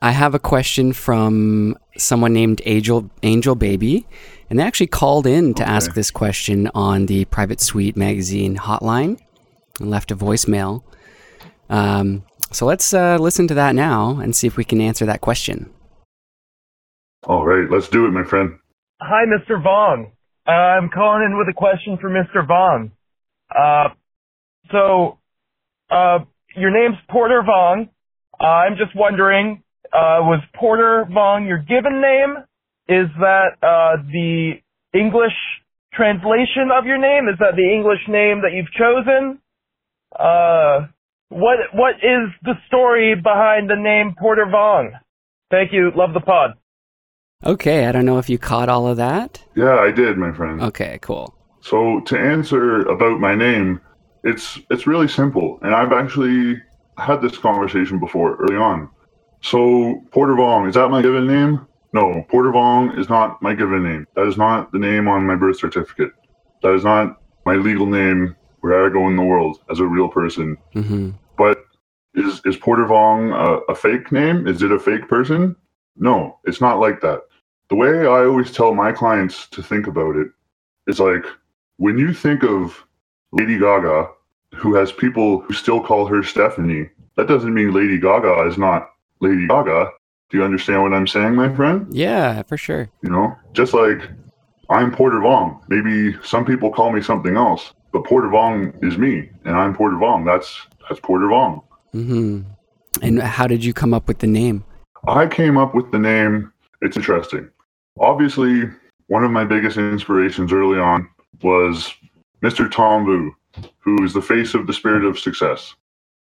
I 0.02 0.12
have 0.12 0.34
a 0.34 0.40
question 0.40 0.94
from 0.94 1.78
someone 1.98 2.34
named 2.34 2.62
Angel 2.66 3.10
Angel 3.22 3.56
Baby, 3.56 4.08
and 4.50 4.58
they 4.58 4.64
actually 4.64 4.88
called 4.88 5.28
in 5.28 5.54
to 5.56 5.64
okay. 5.64 5.72
ask 5.72 5.94
this 5.94 6.10
question 6.10 6.70
on 6.74 7.06
the 7.06 7.26
Private 7.26 7.62
Suite 7.62 7.96
magazine 7.96 8.58
hotline 8.58 9.20
and 9.80 9.90
left 9.90 10.12
a 10.12 10.16
voicemail. 10.16 10.84
Um, 11.70 12.24
so 12.52 12.66
let's 12.66 12.94
uh, 12.94 13.18
listen 13.18 13.48
to 13.48 13.54
that 13.56 13.76
now 13.76 14.20
and 14.20 14.36
see 14.36 14.48
if 14.48 14.58
we 14.58 14.66
can 14.66 14.82
answer 14.82 15.06
that 15.06 15.22
question. 15.22 15.72
All 17.26 17.46
right, 17.46 17.70
let's 17.70 17.88
do 17.88 18.06
it, 18.06 18.12
my 18.12 18.24
friend. 18.24 18.58
Hi, 19.00 19.26
Mr. 19.26 19.62
Vong. 19.62 20.12
Uh, 20.48 20.52
I'm 20.52 20.90
calling 20.90 21.24
in 21.24 21.38
with 21.38 21.48
a 21.50 21.54
question 21.54 21.98
for 22.00 22.10
Mr. 22.10 22.48
Vong. 22.48 22.92
Uh, 23.54 23.94
so, 24.72 25.20
uh, 25.90 26.20
your 26.56 26.72
name's 26.72 26.98
Porter 27.10 27.44
Vong. 27.48 27.90
I'm 28.40 28.76
just 28.78 28.96
wondering, 28.96 29.64
uh, 29.94 30.22
was 30.22 30.42
Porter 30.56 31.06
Vong 31.10 31.48
your 31.48 31.60
given 31.60 32.02
name? 32.02 32.38
Is 32.88 33.08
that 33.20 33.58
uh, 33.62 34.02
the 34.12 34.54
English 34.94 35.36
translation 35.94 36.72
of 36.76 36.86
your 36.86 36.98
name? 36.98 37.28
Is 37.28 37.38
that 37.40 37.56
the 37.56 37.70
English 37.72 38.02
name 38.08 38.42
that 38.42 38.52
you've 38.54 38.72
chosen? 38.72 39.41
Uh, 40.18 40.88
what 41.30 41.58
what 41.74 41.96
is 41.96 42.30
the 42.44 42.56
story 42.68 43.16
behind 43.16 43.70
the 43.70 43.76
name 43.76 44.16
Porter 44.20 44.46
Vong? 44.46 44.92
Thank 45.50 45.72
you. 45.74 45.92
Love 45.96 46.14
the 46.14 46.20
pod. 46.20 46.52
Okay, 47.44 47.88
I 47.88 47.92
don't 47.92 48.06
know 48.06 48.20
if 48.20 48.30
you 48.30 48.38
caught 48.38 48.70
all 48.70 48.88
of 48.88 48.98
that. 48.98 49.44
Yeah, 49.56 49.80
I 49.80 49.92
did, 49.92 50.18
my 50.18 50.32
friend. 50.32 50.62
Okay, 50.62 51.00
cool. 51.02 51.36
So 51.62 52.02
to 52.02 52.20
answer 52.20 52.82
about 52.82 53.20
my 53.20 53.34
name, 53.36 53.82
it's 54.24 54.60
it's 54.70 54.86
really 54.86 55.08
simple, 55.08 55.60
and 55.62 55.74
I've 55.74 55.92
actually 55.92 56.62
had 56.98 57.22
this 57.22 57.38
conversation 57.38 58.00
before 58.00 58.36
early 58.36 58.56
on. 58.56 58.90
So 59.42 60.04
Porter 60.12 60.34
Vong, 60.34 60.68
is 60.68 60.76
that 60.76 60.90
my 60.90 61.02
given 61.02 61.28
name? 61.28 61.66
No, 61.94 62.24
Porter 62.30 62.52
Vong 62.52 62.98
is 62.98 63.10
not 63.10 63.42
my 63.42 63.54
given 63.54 63.84
name. 63.84 64.06
That 64.16 64.28
is 64.28 64.38
not 64.38 64.72
the 64.72 64.80
name 64.80 65.08
on 65.08 65.26
my 65.26 65.36
birth 65.36 65.58
certificate. 65.58 66.12
That 66.62 66.74
is 66.76 66.84
not 66.84 67.20
my 67.46 67.56
legal 67.56 67.88
name 67.88 68.36
where 68.62 68.86
I 68.86 68.90
go 68.90 69.08
in 69.08 69.16
the 69.16 69.24
world 69.24 69.60
as 69.70 69.80
a 69.80 69.86
real 69.86 70.08
person. 70.08 70.58
hmm 70.74 71.12
But 71.38 71.66
is 72.14 72.42
is 72.46 72.58
Porter 72.58 72.86
Vong 72.86 73.34
a, 73.34 73.72
a 73.72 73.76
fake 73.76 74.12
name? 74.12 74.48
Is 74.48 74.62
it 74.64 74.72
a 74.72 74.80
fake 74.80 75.08
person? 75.08 75.56
No, 75.98 76.40
it's 76.46 76.62
not 76.62 76.80
like 76.80 77.02
that. 77.02 77.22
The 77.70 77.76
way 77.76 78.00
I 78.02 78.26
always 78.26 78.52
tell 78.52 78.74
my 78.74 78.92
clients 78.92 79.48
to 79.50 79.64
think 79.64 79.88
about 79.88 80.16
it 80.16 80.28
is 80.88 81.00
like 81.00 81.26
when 81.78 81.98
you 81.98 82.14
think 82.14 82.44
of 82.44 82.86
Lady 83.32 83.58
Gaga, 83.58 84.10
who 84.56 84.76
has 84.76 84.92
people 84.92 85.40
who 85.42 85.54
still 85.54 85.82
call 85.82 86.06
her 86.06 86.22
Stephanie, 86.22 86.90
that 87.16 87.28
doesn't 87.28 87.54
mean 87.54 87.74
Lady 87.74 87.98
Gaga 87.98 88.48
is 88.48 88.58
not 88.58 88.90
Lady 89.22 89.48
Gaga. 89.48 89.90
Do 90.30 90.38
you 90.38 90.44
understand 90.44 90.82
what 90.84 90.94
I'm 90.94 91.08
saying, 91.08 91.36
my 91.36 91.54
friend? 91.54 91.88
Yeah, 91.92 92.44
for 92.44 92.58
sure. 92.58 92.90
You 93.04 93.10
know, 93.10 93.36
just 93.54 93.74
like 93.74 94.02
I'm 94.70 94.92
Porter 94.92 95.20
Vong. 95.20 95.62
Maybe 95.68 96.18
some 96.24 96.46
people 96.46 96.72
call 96.72 96.92
me 96.92 97.02
something 97.02 97.36
else, 97.36 97.74
but 97.92 98.06
Porter 98.06 98.28
Vong 98.28 98.84
is 98.84 98.98
me, 98.98 99.30
and 99.46 99.56
I'm 99.56 99.76
Porter 99.76 99.98
Vong. 99.98 100.26
That's 100.26 100.68
that's 100.88 101.00
Porter 101.00 101.28
Vong. 101.28 101.64
hmm 101.92 102.42
And 103.02 103.22
how 103.22 103.48
did 103.48 103.64
you 103.64 103.74
come 103.74 103.94
up 103.94 104.08
with 104.08 104.20
the 104.20 104.28
name? 104.28 104.64
I 105.08 105.28
came 105.28 105.58
up 105.58 105.74
with 105.74 105.92
the 105.92 106.00
name. 106.00 106.52
It's 106.82 106.98
interesting. 106.98 107.50
Obviously, 108.00 108.64
one 109.08 109.24
of 109.24 109.32
my 109.32 109.44
biggest 109.44 109.78
inspirations 109.78 110.54
early 110.54 110.80
on 110.80 111.10
was 111.42 111.94
Mr. 112.42 112.72
Tom 112.72 113.06
Vu, 113.06 113.36
who 113.80 114.04
is 114.04 114.14
the 114.14 114.22
face 114.22 114.54
of 114.54 114.68
the 114.68 114.74
spirit 114.74 115.04
of 115.04 115.20
success. 115.20 115.76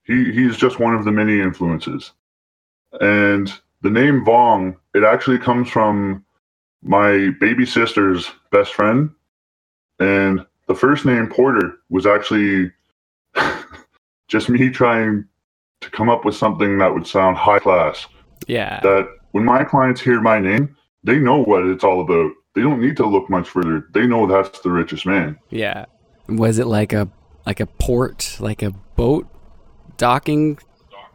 He 0.03 0.31
he's 0.31 0.57
just 0.57 0.79
one 0.79 0.93
of 0.93 1.05
the 1.05 1.11
many 1.11 1.39
influences. 1.39 2.11
And 3.01 3.51
the 3.81 3.89
name 3.89 4.25
Vong, 4.25 4.77
it 4.93 5.03
actually 5.03 5.39
comes 5.39 5.69
from 5.69 6.23
my 6.83 7.29
baby 7.39 7.65
sister's 7.65 8.31
best 8.51 8.73
friend. 8.73 9.09
And 9.99 10.45
the 10.67 10.75
first 10.75 11.05
name 11.05 11.27
Porter 11.27 11.77
was 11.89 12.05
actually 12.05 12.71
just 14.27 14.49
me 14.49 14.69
trying 14.69 15.25
to 15.81 15.89
come 15.91 16.09
up 16.09 16.25
with 16.25 16.35
something 16.35 16.77
that 16.79 16.93
would 16.93 17.05
sound 17.07 17.37
high 17.37 17.59
class 17.59 18.07
Yeah. 18.47 18.79
that 18.81 19.07
when 19.31 19.43
my 19.45 19.63
clients 19.63 20.01
hear 20.01 20.21
my 20.21 20.39
name, 20.39 20.75
they 21.03 21.19
know 21.19 21.43
what 21.43 21.65
it's 21.65 21.83
all 21.83 22.01
about. 22.01 22.31
They 22.55 22.61
don't 22.61 22.79
need 22.81 22.97
to 22.97 23.05
look 23.05 23.29
much 23.29 23.49
further. 23.49 23.85
They 23.93 24.07
know 24.07 24.25
that's 24.25 24.59
the 24.61 24.71
richest 24.71 25.05
man. 25.05 25.37
Yeah. 25.49 25.85
Was 26.27 26.57
it 26.57 26.67
like 26.67 26.93
a 26.93 27.09
like 27.45 27.59
a 27.59 27.65
port, 27.67 28.37
like 28.39 28.63
a 28.63 28.71
boat 28.95 29.27
docking, 29.97 30.57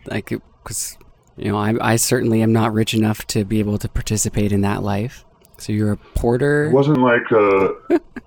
like 0.06 0.28
because 0.62 0.96
you 1.36 1.50
know 1.50 1.56
I 1.58 1.74
I 1.80 1.96
certainly 1.96 2.42
am 2.42 2.52
not 2.52 2.72
rich 2.72 2.94
enough 2.94 3.26
to 3.28 3.44
be 3.44 3.58
able 3.58 3.78
to 3.78 3.88
participate 3.88 4.52
in 4.52 4.60
that 4.60 4.82
life. 4.84 5.24
So 5.58 5.72
you're 5.72 5.92
a 5.92 5.96
porter. 5.96 6.66
It 6.66 6.72
wasn't 6.72 6.98
like 6.98 7.32
uh, 7.32 7.72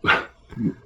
a 0.06 0.24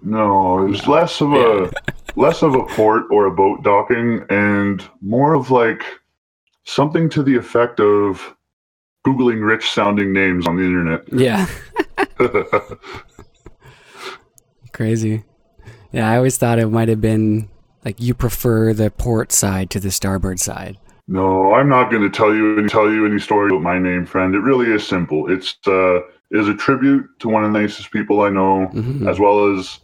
no, 0.01 0.65
it 0.65 0.70
was 0.70 0.88
less 0.88 1.22
of 1.22 1.34
a 1.34 1.72
less 2.15 2.41
of 2.41 2.55
a 2.55 2.63
port 2.65 3.05
or 3.11 3.26
a 3.26 3.32
boat 3.32 3.63
docking 3.63 4.26
and 4.30 4.84
more 5.01 5.34
of 5.34 5.51
like 5.51 5.84
something 6.63 7.09
to 7.09 7.24
the 7.24 7.36
effect 7.36 7.80
of 7.80 8.36
googling 9.05 9.45
rich 9.45 9.70
sounding 9.70 10.13
names 10.13 10.47
on 10.47 10.57
the 10.57 10.63
internet. 10.63 11.01
Yeah. 11.13 11.47
Crazy. 14.74 15.24
Yeah, 15.91 16.09
I 16.09 16.18
always 16.18 16.38
thought 16.38 16.59
it 16.59 16.68
might 16.68 16.89
have 16.89 17.01
been 17.01 17.49
like 17.86 18.01
you 18.01 18.13
prefer 18.13 18.74
the 18.74 18.91
port 18.91 19.32
side 19.32 19.70
to 19.72 19.80
the 19.80 19.91
starboard 19.91 20.39
side. 20.39 20.78
No, 21.07 21.53
I'm 21.53 21.70
not 21.70 21.89
going 21.89 22.03
to 22.03 22.09
tell 22.09 22.36
you 22.36 22.59
any 22.59 22.68
tell 22.68 22.91
you 22.91 23.05
any 23.05 23.20
story 23.20 23.49
about 23.49 23.61
my 23.61 23.80
name, 23.80 24.05
friend. 24.05 24.36
It 24.36 24.39
really 24.39 24.70
is 24.70 24.86
simple. 24.86 25.32
It's 25.32 25.55
uh, 25.65 25.99
is 26.32 26.47
a 26.47 26.53
tribute 26.53 27.07
to 27.19 27.30
one 27.30 27.43
of 27.43 27.53
the 27.53 27.59
nicest 27.59 27.91
people 27.91 28.21
I 28.21 28.30
know, 28.30 28.69
Mhm. 28.73 29.09
as 29.09 29.19
well 29.19 29.55
as 29.57 29.80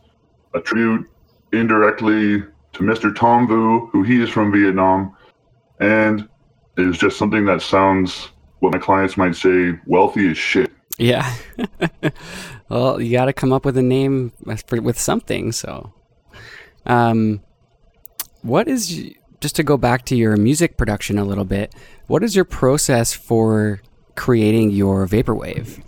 a 0.54 0.60
tribute 0.60 1.10
indirectly 1.52 2.44
to 2.74 2.84
Mr. 2.84 3.16
Tom 3.16 3.48
Vu, 3.48 3.88
who 3.92 4.04
he 4.04 4.22
is 4.22 4.30
from 4.30 4.52
Vietnam, 4.52 5.16
and 5.80 6.28
it 6.78 6.88
is 6.88 6.98
just 6.98 7.18
something 7.18 7.46
that 7.46 7.62
sounds 7.62 8.30
what 8.60 8.74
my 8.74 8.80
clients 8.80 9.16
might 9.18 9.36
say 9.36 9.78
wealthy 9.86 10.32
as 10.32 10.38
shit. 10.38 10.72
Yeah. 10.98 11.32
well, 12.70 13.02
you 13.02 13.12
got 13.12 13.26
to 13.26 13.34
come 13.34 13.52
up 13.54 13.66
with 13.66 13.78
a 13.78 13.82
name 13.82 14.32
for, 14.68 14.82
with 14.82 15.00
something. 15.00 15.52
So, 15.52 15.94
um, 16.86 17.42
what 18.42 18.68
is 18.68 19.12
just 19.42 19.56
to 19.58 19.64
go 19.64 19.78
back 19.78 20.06
to 20.06 20.16
your 20.16 20.38
music 20.38 20.78
production 20.78 21.18
a 21.18 21.26
little 21.26 21.46
bit? 21.46 21.74
What 22.08 22.24
is 22.24 22.36
your 22.36 22.46
process 22.46 23.14
for 23.14 23.82
creating 24.16 24.72
your 24.72 25.08
vaporwave? 25.08 25.84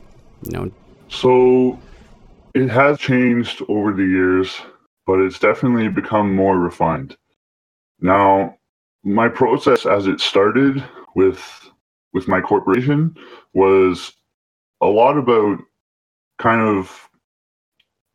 So 1.10 1.80
it 2.54 2.70
has 2.70 3.00
changed 3.00 3.62
over 3.68 3.92
the 3.94 4.06
years, 4.06 4.62
but 5.06 5.20
it's 5.20 5.40
definitely 5.40 5.90
become 5.90 6.36
more 6.36 6.58
refined. 6.58 7.18
Now, 8.00 8.58
my 9.04 9.30
process 9.30 9.86
as 9.86 10.08
it 10.08 10.20
started 10.20 10.84
with 11.16 11.70
with 12.14 12.28
my 12.28 12.42
corporation 12.42 13.16
was 13.54 14.14
a 14.82 14.88
lot 14.88 15.18
about 15.18 15.60
kind 16.40 16.62
of 16.62 17.10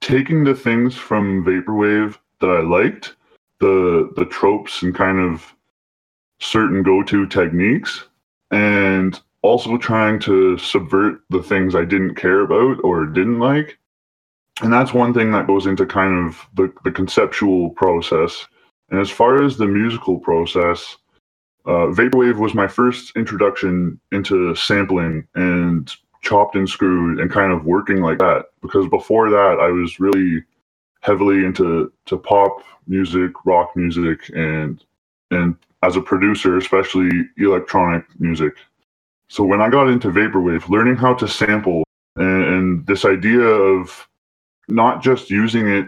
taking 0.00 0.44
the 0.44 0.54
things 0.54 0.96
from 0.96 1.44
vaporwave 1.44 2.18
that 2.40 2.50
I 2.50 2.60
liked, 2.60 3.16
the 3.60 4.10
the 4.16 4.24
tropes 4.24 4.82
and 4.82 4.94
kind 4.94 5.18
of 5.18 5.54
certain 6.40 6.82
go-to 6.82 7.26
techniques 7.26 8.04
and 8.50 9.20
also 9.42 9.76
trying 9.78 10.18
to 10.20 10.58
subvert 10.58 11.20
the 11.30 11.42
things 11.42 11.74
I 11.74 11.84
didn't 11.84 12.16
care 12.16 12.40
about 12.40 12.82
or 12.84 13.06
didn't 13.06 13.38
like. 13.38 13.78
And 14.62 14.72
that's 14.72 14.92
one 14.92 15.14
thing 15.14 15.32
that 15.32 15.46
goes 15.46 15.66
into 15.66 15.86
kind 15.86 16.26
of 16.28 16.46
the, 16.54 16.72
the 16.84 16.90
conceptual 16.90 17.70
process. 17.70 18.46
And 18.90 19.00
as 19.00 19.10
far 19.10 19.42
as 19.42 19.56
the 19.56 19.66
musical 19.66 20.18
process, 20.18 20.96
uh, 21.66 21.86
Vaporwave 21.92 22.38
was 22.38 22.54
my 22.54 22.68
first 22.68 23.16
introduction 23.16 24.00
into 24.12 24.54
sampling 24.54 25.26
and 25.34 25.90
chopped 26.22 26.56
and 26.56 26.68
screwed 26.68 27.20
and 27.20 27.30
kind 27.30 27.52
of 27.52 27.64
working 27.64 28.02
like 28.02 28.18
that. 28.18 28.46
Because 28.60 28.86
before 28.88 29.30
that, 29.30 29.58
I 29.60 29.68
was 29.68 30.00
really 30.00 30.44
heavily 31.00 31.44
into 31.44 31.92
to 32.06 32.18
pop 32.18 32.62
music, 32.86 33.32
rock 33.44 33.74
music, 33.76 34.30
and 34.34 34.84
and 35.30 35.56
as 35.82 35.96
a 35.96 36.02
producer, 36.02 36.58
especially 36.58 37.08
electronic 37.38 38.04
music. 38.18 38.54
So 39.30 39.44
when 39.44 39.60
I 39.60 39.70
got 39.70 39.88
into 39.88 40.08
vaporwave, 40.08 40.68
learning 40.68 40.96
how 40.96 41.14
to 41.14 41.28
sample 41.28 41.84
and, 42.16 42.44
and 42.44 42.86
this 42.86 43.04
idea 43.04 43.40
of 43.40 44.08
not 44.68 45.02
just 45.04 45.30
using 45.30 45.68
it 45.68 45.86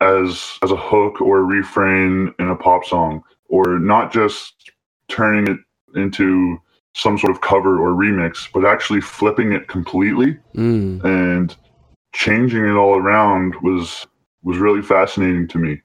as 0.00 0.58
as 0.62 0.70
a 0.70 0.76
hook 0.76 1.20
or 1.20 1.38
a 1.38 1.44
refrain 1.44 2.34
in 2.38 2.48
a 2.48 2.56
pop 2.56 2.86
song, 2.86 3.22
or 3.50 3.78
not 3.78 4.10
just 4.10 4.72
turning 5.08 5.46
it 5.48 5.58
into 6.00 6.58
some 6.94 7.18
sort 7.18 7.30
of 7.30 7.42
cover 7.42 7.78
or 7.78 7.90
remix, 7.90 8.48
but 8.52 8.64
actually 8.64 9.02
flipping 9.02 9.52
it 9.52 9.68
completely 9.68 10.38
mm, 10.54 11.04
and 11.04 11.56
changing 12.14 12.64
it 12.64 12.74
all 12.74 12.96
around 12.96 13.54
was 13.62 14.06
was 14.42 14.56
really 14.56 14.82
fascinating 14.82 15.46
to 15.48 15.58
me. 15.58 15.82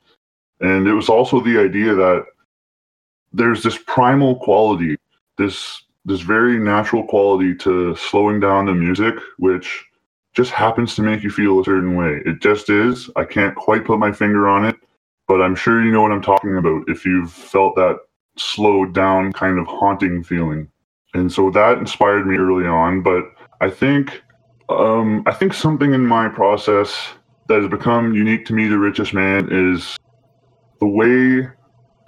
And 0.61 0.87
it 0.87 0.93
was 0.93 1.09
also 1.09 1.41
the 1.41 1.59
idea 1.59 1.95
that 1.95 2.25
there's 3.33 3.61
this 3.61 3.77
primal 3.77 4.37
quality, 4.37 4.95
this 5.37 5.83
this 6.05 6.21
very 6.21 6.57
natural 6.57 7.03
quality 7.03 7.55
to 7.55 7.95
slowing 7.95 8.39
down 8.39 8.65
the 8.65 8.73
music, 8.73 9.15
which 9.37 9.85
just 10.33 10.51
happens 10.51 10.95
to 10.95 11.01
make 11.01 11.23
you 11.23 11.29
feel 11.29 11.59
a 11.59 11.63
certain 11.63 11.95
way. 11.95 12.21
It 12.25 12.41
just 12.41 12.69
is. 12.69 13.09
I 13.15 13.25
can't 13.25 13.55
quite 13.55 13.85
put 13.85 13.99
my 13.99 14.11
finger 14.11 14.47
on 14.47 14.65
it, 14.65 14.75
but 15.27 15.41
I'm 15.41 15.55
sure 15.55 15.83
you 15.83 15.91
know 15.91 16.01
what 16.01 16.11
I'm 16.11 16.21
talking 16.21 16.57
about 16.57 16.83
if 16.87 17.05
you've 17.05 17.31
felt 17.31 17.75
that 17.75 17.99
slowed 18.37 18.93
down 18.93 19.33
kind 19.33 19.59
of 19.59 19.67
haunting 19.67 20.23
feeling. 20.23 20.69
And 21.13 21.31
so 21.31 21.51
that 21.51 21.77
inspired 21.77 22.25
me 22.25 22.37
early 22.37 22.65
on, 22.65 23.03
but 23.03 23.25
I 23.59 23.69
think 23.69 24.23
um, 24.69 25.23
I 25.25 25.33
think 25.33 25.53
something 25.53 25.93
in 25.93 26.05
my 26.05 26.29
process 26.29 27.09
that 27.47 27.61
has 27.61 27.69
become 27.69 28.13
unique 28.13 28.45
to 28.45 28.53
me, 28.53 28.67
the 28.67 28.77
richest 28.77 29.13
man, 29.13 29.49
is 29.51 29.97
the 30.79 30.87
way 30.87 31.49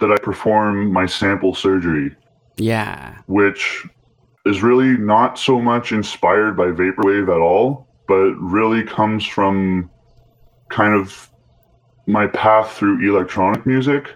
that 0.00 0.10
I 0.10 0.16
perform 0.16 0.90
my 0.90 1.06
sample 1.06 1.54
surgery, 1.54 2.16
yeah. 2.56 3.18
which 3.26 3.84
is 4.46 4.62
really 4.62 4.96
not 4.98 5.38
so 5.38 5.60
much 5.60 5.92
inspired 5.92 6.56
by 6.56 6.66
vaporwave 6.66 7.28
at 7.34 7.40
all, 7.40 7.88
but 8.06 8.34
really 8.34 8.82
comes 8.82 9.26
from 9.26 9.90
kind 10.68 10.94
of 10.94 11.30
my 12.06 12.26
path 12.26 12.72
through 12.72 13.00
electronic 13.08 13.64
music. 13.64 14.14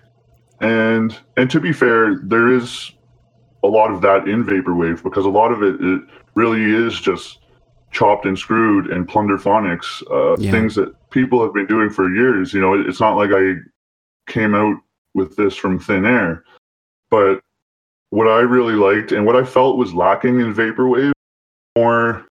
And 0.60 1.16
and 1.36 1.50
to 1.50 1.60
be 1.60 1.72
fair, 1.72 2.16
there 2.24 2.52
is 2.52 2.92
a 3.64 3.68
lot 3.68 3.90
of 3.90 4.02
that 4.02 4.28
in 4.28 4.44
vaporwave 4.44 5.02
because 5.02 5.24
a 5.24 5.30
lot 5.30 5.50
of 5.52 5.62
it, 5.62 5.76
it 5.80 6.02
really 6.34 6.62
is 6.62 7.00
just 7.00 7.38
chopped 7.90 8.26
and 8.26 8.38
screwed 8.38 8.88
and 8.90 9.08
plunderphonics, 9.08 10.02
uh, 10.12 10.36
Yeah. 10.38 10.50
things 10.50 10.74
that 10.74 10.94
people 11.10 11.42
have 11.42 11.54
been 11.54 11.66
doing 11.66 11.88
for 11.90 12.12
years. 12.12 12.52
You 12.52 12.60
know, 12.60 12.74
it- 12.74 12.86
it's 12.86 13.00
not 13.00 13.16
like 13.16 13.30
I 13.32 13.54
came 14.26 14.54
out 14.54 14.76
with 15.14 15.36
this 15.36 15.56
from 15.56 15.78
thin 15.78 16.04
air, 16.04 16.44
but 17.10 17.40
what 18.10 18.26
I 18.26 18.40
really 18.40 18.74
liked 18.74 19.12
and 19.12 19.26
what 19.26 19.36
I 19.36 19.44
felt 19.44 19.76
was 19.76 19.94
lacking 19.94 20.40
in 20.40 20.54
vaporwave 20.54 21.12
more 21.76 22.26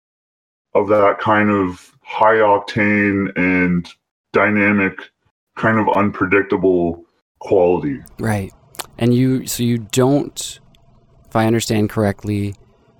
of 0.73 0.88
that 0.89 1.19
kind 1.19 1.49
of 1.49 1.95
high 2.01 2.36
octane 2.36 3.32
and 3.38 3.88
dynamic, 4.34 4.99
kind 5.55 5.80
of 5.80 5.88
unpredictable 5.95 7.05
quality. 7.39 8.01
Right. 8.19 8.51
And 8.97 9.13
you, 9.13 9.45
so 9.45 9.63
you 9.63 9.78
don't, 9.78 10.59
if 11.28 11.36
I 11.36 11.45
understand 11.45 11.89
correctly, 11.89 12.55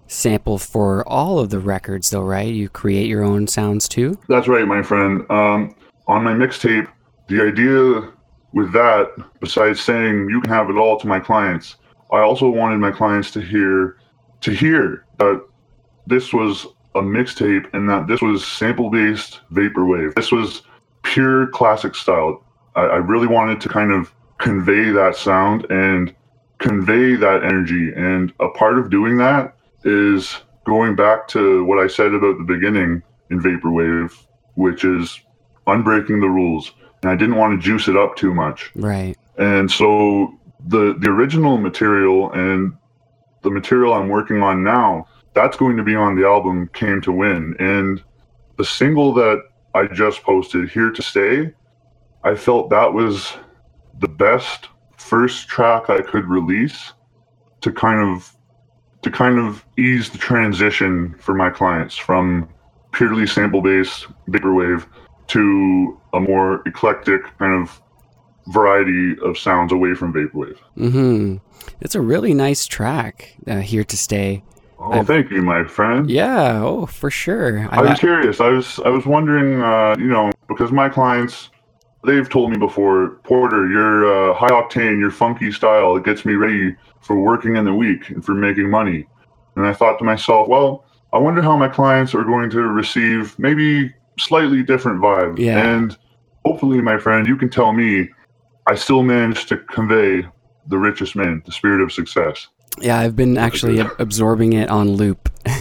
sample 0.07 0.57
for 0.57 1.07
all 1.07 1.39
of 1.39 1.49
the 1.49 1.59
records, 1.59 2.09
though, 2.09 2.21
right? 2.21 2.53
You 2.53 2.69
create 2.69 3.07
your 3.07 3.23
own 3.23 3.47
sounds 3.47 3.88
too? 3.88 4.17
That's 4.28 4.47
right, 4.47 4.67
my 4.67 4.82
friend. 4.82 5.25
Um, 5.30 5.75
on 6.07 6.23
my 6.23 6.34
mixtape, 6.34 6.88
the 7.28 7.41
idea 7.41 8.11
with 8.53 8.71
that, 8.71 9.09
besides 9.41 9.82
saying 9.82 10.30
you 10.30 10.39
can 10.41 10.49
have 10.49 10.69
it 10.69 10.78
all 10.78 10.97
to 10.99 11.07
my 11.07 11.19
clients, 11.19 11.75
I 12.12 12.20
also 12.20 12.49
wanted 12.49 12.78
my 12.78 12.91
clients 12.91 13.32
to 13.32 13.41
hear 13.41 13.97
to 14.41 14.51
hear 14.51 15.05
that 15.18 15.45
this 16.05 16.32
was 16.32 16.68
a 16.95 17.01
mixtape 17.01 17.68
and 17.74 17.89
that 17.89 18.08
this 18.08 18.22
was 18.22 18.45
sample 18.45 18.89
based 18.89 19.41
vaporwave. 19.51 20.16
This 20.16 20.32
was 20.32 20.64
pure 21.03 21.47
classic 21.47 21.95
style. 21.95 22.43
I, 22.76 22.82
I 22.82 22.95
really 22.97 23.28
wanted 23.28 23.62
to 23.62 23.70
kind 23.70 23.91
of 23.91 24.14
convey 24.38 24.91
that 24.91 25.16
sound 25.16 25.70
and 25.70 26.14
convey 26.60 27.16
that 27.16 27.43
energy. 27.43 27.91
And 27.95 28.34
a 28.39 28.49
part 28.49 28.80
of 28.80 28.89
doing 28.89 29.18
that 29.18 29.55
is 29.84 30.38
going 30.66 30.95
back 30.95 31.28
to 31.30 31.64
what 31.66 31.80
I 31.80 31.88
said 31.88 32.14
about 32.14 32.38
the 32.38 32.43
beginning 32.43 33.03
in 33.30 33.41
vaporwave, 33.41 34.14
which 34.55 34.84
is 34.84 35.20
unbreaking 35.68 36.22
the 36.22 36.30
rules. 36.30 36.72
And 37.01 37.12
I 37.12 37.16
didn't 37.16 37.36
want 37.36 37.60
to 37.60 37.64
juice 37.64 37.88
it 37.88 37.95
up 37.95 38.16
too 38.16 38.34
much. 38.34 38.72
Right. 38.76 39.16
And 39.38 39.70
so 39.70 40.34
the 40.68 40.95
the 40.99 41.09
original 41.09 41.57
material 41.57 42.32
and 42.34 42.74
the 43.43 43.49
material 43.49 43.93
I'm 43.93 44.09
working 44.09 44.41
on 44.41 44.63
now, 44.63 45.07
that's 45.34 45.57
going 45.57 45.78
to 45.78 45.84
be 45.84 45.95
on 45.95 46.15
the 46.15 46.26
album 46.26 46.70
Came 46.74 47.01
to 47.01 47.11
Win. 47.11 47.55
And 47.59 48.03
the 48.57 48.65
single 48.65 49.13
that 49.13 49.43
I 49.74 49.86
just 49.88 50.24
posted, 50.24 50.70
Here 50.70 50.91
to 50.91 51.01
Stay, 51.01 51.53
I 52.24 52.36
felt 52.36 52.70
that 52.72 52.91
was 52.93 53.34
the 53.99 54.07
best 54.07 54.70
first 54.97 55.47
track 55.47 55.89
I 55.89 56.01
could 56.01 56.26
release 56.26 56.93
to 57.61 57.72
kind 57.72 58.01
of 58.01 58.34
to 59.03 59.11
kind 59.11 59.39
of 59.39 59.65
ease 59.78 60.09
the 60.09 60.18
transition 60.18 61.15
for 61.20 61.34
my 61.34 61.49
clients 61.49 61.95
from 61.95 62.49
purely 62.91 63.28
sample 63.28 63.61
based 63.61 64.07
vaporwave 64.30 64.86
to 65.28 66.01
a 66.13 66.20
more 66.20 66.63
eclectic 66.65 67.22
kind 67.38 67.53
of 67.53 67.82
variety 68.48 69.16
of 69.24 69.38
sounds 69.38 69.72
away 69.72 69.93
from 69.93 70.14
vaporwave. 70.14 70.58
Mm-hmm. 70.78 71.38
It's 71.82 71.95
a 71.95 72.02
really 72.02 72.34
nice 72.34 72.66
track, 72.66 73.36
uh, 73.48 73.60
Here 73.60 73.84
to 73.84 73.98
Stay. 73.98 74.43
Oh, 74.80 74.91
I've- 74.91 75.06
thank 75.06 75.32
you, 75.32 75.41
my 75.41 75.64
friend. 75.66 76.10
Yeah, 76.10 76.62
oh, 76.64 76.86
for 76.86 77.10
sure. 77.10 77.68
I 77.72 77.82
was 77.82 78.00
curious. 78.00 78.39
I 78.39 78.50
was 78.50 78.80
I 78.86 78.89
was 78.89 79.06
wondering, 79.06 79.62
uh, 79.62 79.95
you 79.98 80.08
know, 80.08 80.32
because 80.48 80.72
my 80.72 80.88
clients, 80.88 81.50
they've 82.06 82.30
told 82.30 82.52
me 82.52 82.58
before, 82.58 83.20
Porter, 83.24 83.68
your 83.70 84.32
uh, 84.32 84.34
high 84.36 84.50
octane, 84.50 85.00
your 85.00 85.12
funky 85.12 85.52
style, 85.52 85.95
it 85.98 86.06
gets 86.06 86.26
me 86.26 86.34
ready 86.34 86.76
for 87.02 87.20
working 87.20 87.56
in 87.56 87.66
the 87.66 87.74
week 87.74 88.10
and 88.10 88.24
for 88.24 88.34
making 88.34 88.70
money. 88.70 89.08
And 89.56 89.66
I 89.66 89.74
thought 89.74 89.98
to 89.98 90.04
myself, 90.06 90.48
well, 90.48 90.86
I 91.12 91.18
wonder 91.18 91.41
how 91.41 91.58
my 91.58 91.68
clients 91.68 92.14
are 92.14 92.24
going 92.24 92.50
to 92.52 92.62
receive 92.62 93.38
maybe 93.39 93.93
slightly 94.20 94.62
different 94.62 95.02
vibe. 95.02 95.39
Yeah. 95.39 95.58
And 95.68 95.98
hopefully, 96.45 96.82
my 96.82 96.98
friend, 97.00 97.28
you 97.28 97.36
can 97.36 97.50
tell 97.50 97.74
me, 97.74 98.10
I 98.68 98.76
still 98.76 99.01
managed 99.01 99.47
to 99.49 99.57
convey 99.57 100.28
the 100.68 100.78
richest 100.78 101.15
man, 101.15 101.41
the 101.45 101.53
spirit 101.53 101.82
of 101.82 101.93
success. 101.93 102.47
Yeah, 102.80 102.99
I've 102.99 103.15
been 103.15 103.38
actually 103.38 103.80
absorbing 103.80 104.53
it 104.53 104.70
on 104.70 104.91
loop. 104.91 105.30
uh, 105.47 105.53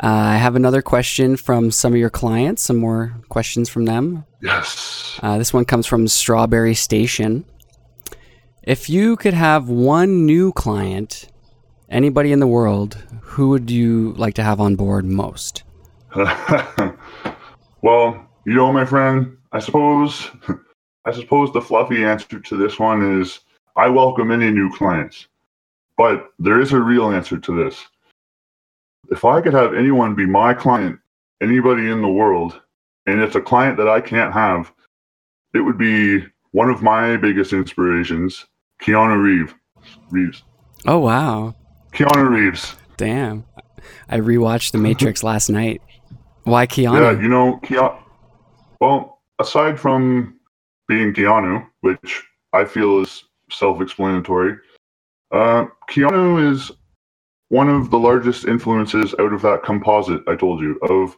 I 0.00 0.36
have 0.36 0.56
another 0.56 0.80
question 0.80 1.36
from 1.36 1.70
some 1.70 1.92
of 1.92 1.98
your 1.98 2.10
clients, 2.10 2.62
some 2.62 2.78
more 2.78 3.14
questions 3.28 3.68
from 3.68 3.84
them. 3.84 4.24
Yes. 4.40 5.20
Uh, 5.22 5.36
this 5.36 5.52
one 5.52 5.66
comes 5.66 5.86
from 5.86 6.08
Strawberry 6.08 6.74
Station. 6.74 7.44
If 8.62 8.88
you 8.88 9.16
could 9.16 9.34
have 9.34 9.68
one 9.68 10.24
new 10.24 10.52
client, 10.52 11.28
anybody 11.90 12.32
in 12.32 12.40
the 12.40 12.46
world, 12.46 12.94
who 13.20 13.50
would 13.50 13.70
you 13.70 14.14
like 14.16 14.34
to 14.34 14.42
have 14.42 14.60
on 14.60 14.76
board 14.76 15.04
most? 15.04 15.62
well, 17.82 18.26
you 18.46 18.54
know, 18.54 18.72
my 18.72 18.86
friend, 18.86 19.36
I 19.52 19.60
suppose, 19.60 20.30
I 21.04 21.12
suppose 21.12 21.52
the 21.52 21.62
fluffy 21.62 22.04
answer 22.04 22.38
to 22.38 22.56
this 22.56 22.78
one 22.78 23.20
is 23.20 23.40
I 23.76 23.88
welcome 23.88 24.30
any 24.30 24.50
new 24.50 24.70
clients. 24.74 25.28
But 25.96 26.32
there 26.38 26.60
is 26.60 26.72
a 26.72 26.80
real 26.80 27.10
answer 27.10 27.38
to 27.38 27.64
this. 27.64 27.86
If 29.10 29.24
I 29.24 29.40
could 29.40 29.54
have 29.54 29.74
anyone 29.74 30.14
be 30.14 30.26
my 30.26 30.54
client, 30.54 30.98
anybody 31.42 31.90
in 31.90 32.02
the 32.02 32.08
world, 32.08 32.60
and 33.06 33.20
it's 33.20 33.34
a 33.34 33.40
client 33.40 33.76
that 33.78 33.88
I 33.88 34.00
can't 34.00 34.32
have, 34.32 34.72
it 35.54 35.60
would 35.60 35.78
be 35.78 36.24
one 36.52 36.68
of 36.68 36.82
my 36.82 37.16
biggest 37.16 37.52
inspirations, 37.52 38.46
Keanu 38.82 39.22
Reeves. 39.22 39.54
Reeves. 40.10 40.42
Oh, 40.86 40.98
wow. 40.98 41.54
Keanu 41.92 42.28
Reeves. 42.28 42.76
Damn. 42.96 43.44
I 44.08 44.18
rewatched 44.18 44.72
The 44.72 44.78
Matrix 44.78 45.22
last 45.22 45.48
night. 45.48 45.80
Why 46.44 46.66
Keanu? 46.66 47.00
Yeah, 47.00 47.20
you 47.20 47.28
know, 47.28 47.58
Keanu. 47.62 47.98
Well, 48.80 49.20
aside 49.38 49.78
from 49.78 50.39
being 50.90 51.14
Keanu, 51.14 51.66
which 51.80 52.22
I 52.52 52.64
feel 52.64 53.00
is 53.00 53.24
self-explanatory, 53.50 54.56
uh, 55.32 55.66
Keanu 55.88 56.50
is 56.52 56.72
one 57.48 57.68
of 57.68 57.90
the 57.90 57.98
largest 57.98 58.44
influences 58.44 59.14
out 59.18 59.32
of 59.32 59.42
that 59.42 59.62
composite 59.62 60.22
I 60.26 60.36
told 60.36 60.60
you 60.60 60.78
of 60.82 61.16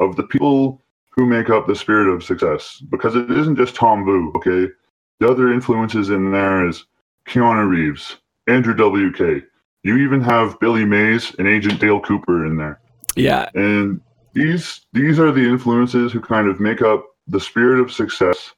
of 0.00 0.16
the 0.16 0.24
people 0.24 0.80
who 1.10 1.26
make 1.26 1.50
up 1.50 1.66
the 1.66 1.76
spirit 1.76 2.12
of 2.12 2.24
success. 2.24 2.82
Because 2.90 3.14
it 3.14 3.30
isn't 3.30 3.56
just 3.56 3.74
Tom 3.74 4.04
Vu, 4.04 4.32
okay? 4.36 4.72
The 5.20 5.28
other 5.28 5.52
influences 5.52 6.10
in 6.10 6.32
there 6.32 6.66
is 6.66 6.86
Keanu 7.28 7.68
Reeves, 7.68 8.16
Andrew 8.48 8.74
WK. 8.74 9.44
You 9.84 9.96
even 9.98 10.20
have 10.22 10.58
Billy 10.58 10.84
Mays 10.84 11.34
and 11.38 11.46
Agent 11.46 11.80
Dale 11.80 12.00
Cooper 12.00 12.46
in 12.46 12.56
there 12.56 12.80
yeah. 13.16 13.48
and 13.54 14.00
these 14.34 14.86
these 14.92 15.18
are 15.18 15.32
the 15.32 15.44
influences 15.44 16.12
who 16.12 16.20
kind 16.20 16.48
of 16.48 16.60
make 16.60 16.82
up 16.82 17.04
the 17.26 17.40
spirit 17.40 17.80
of 17.80 17.92
success 17.92 18.52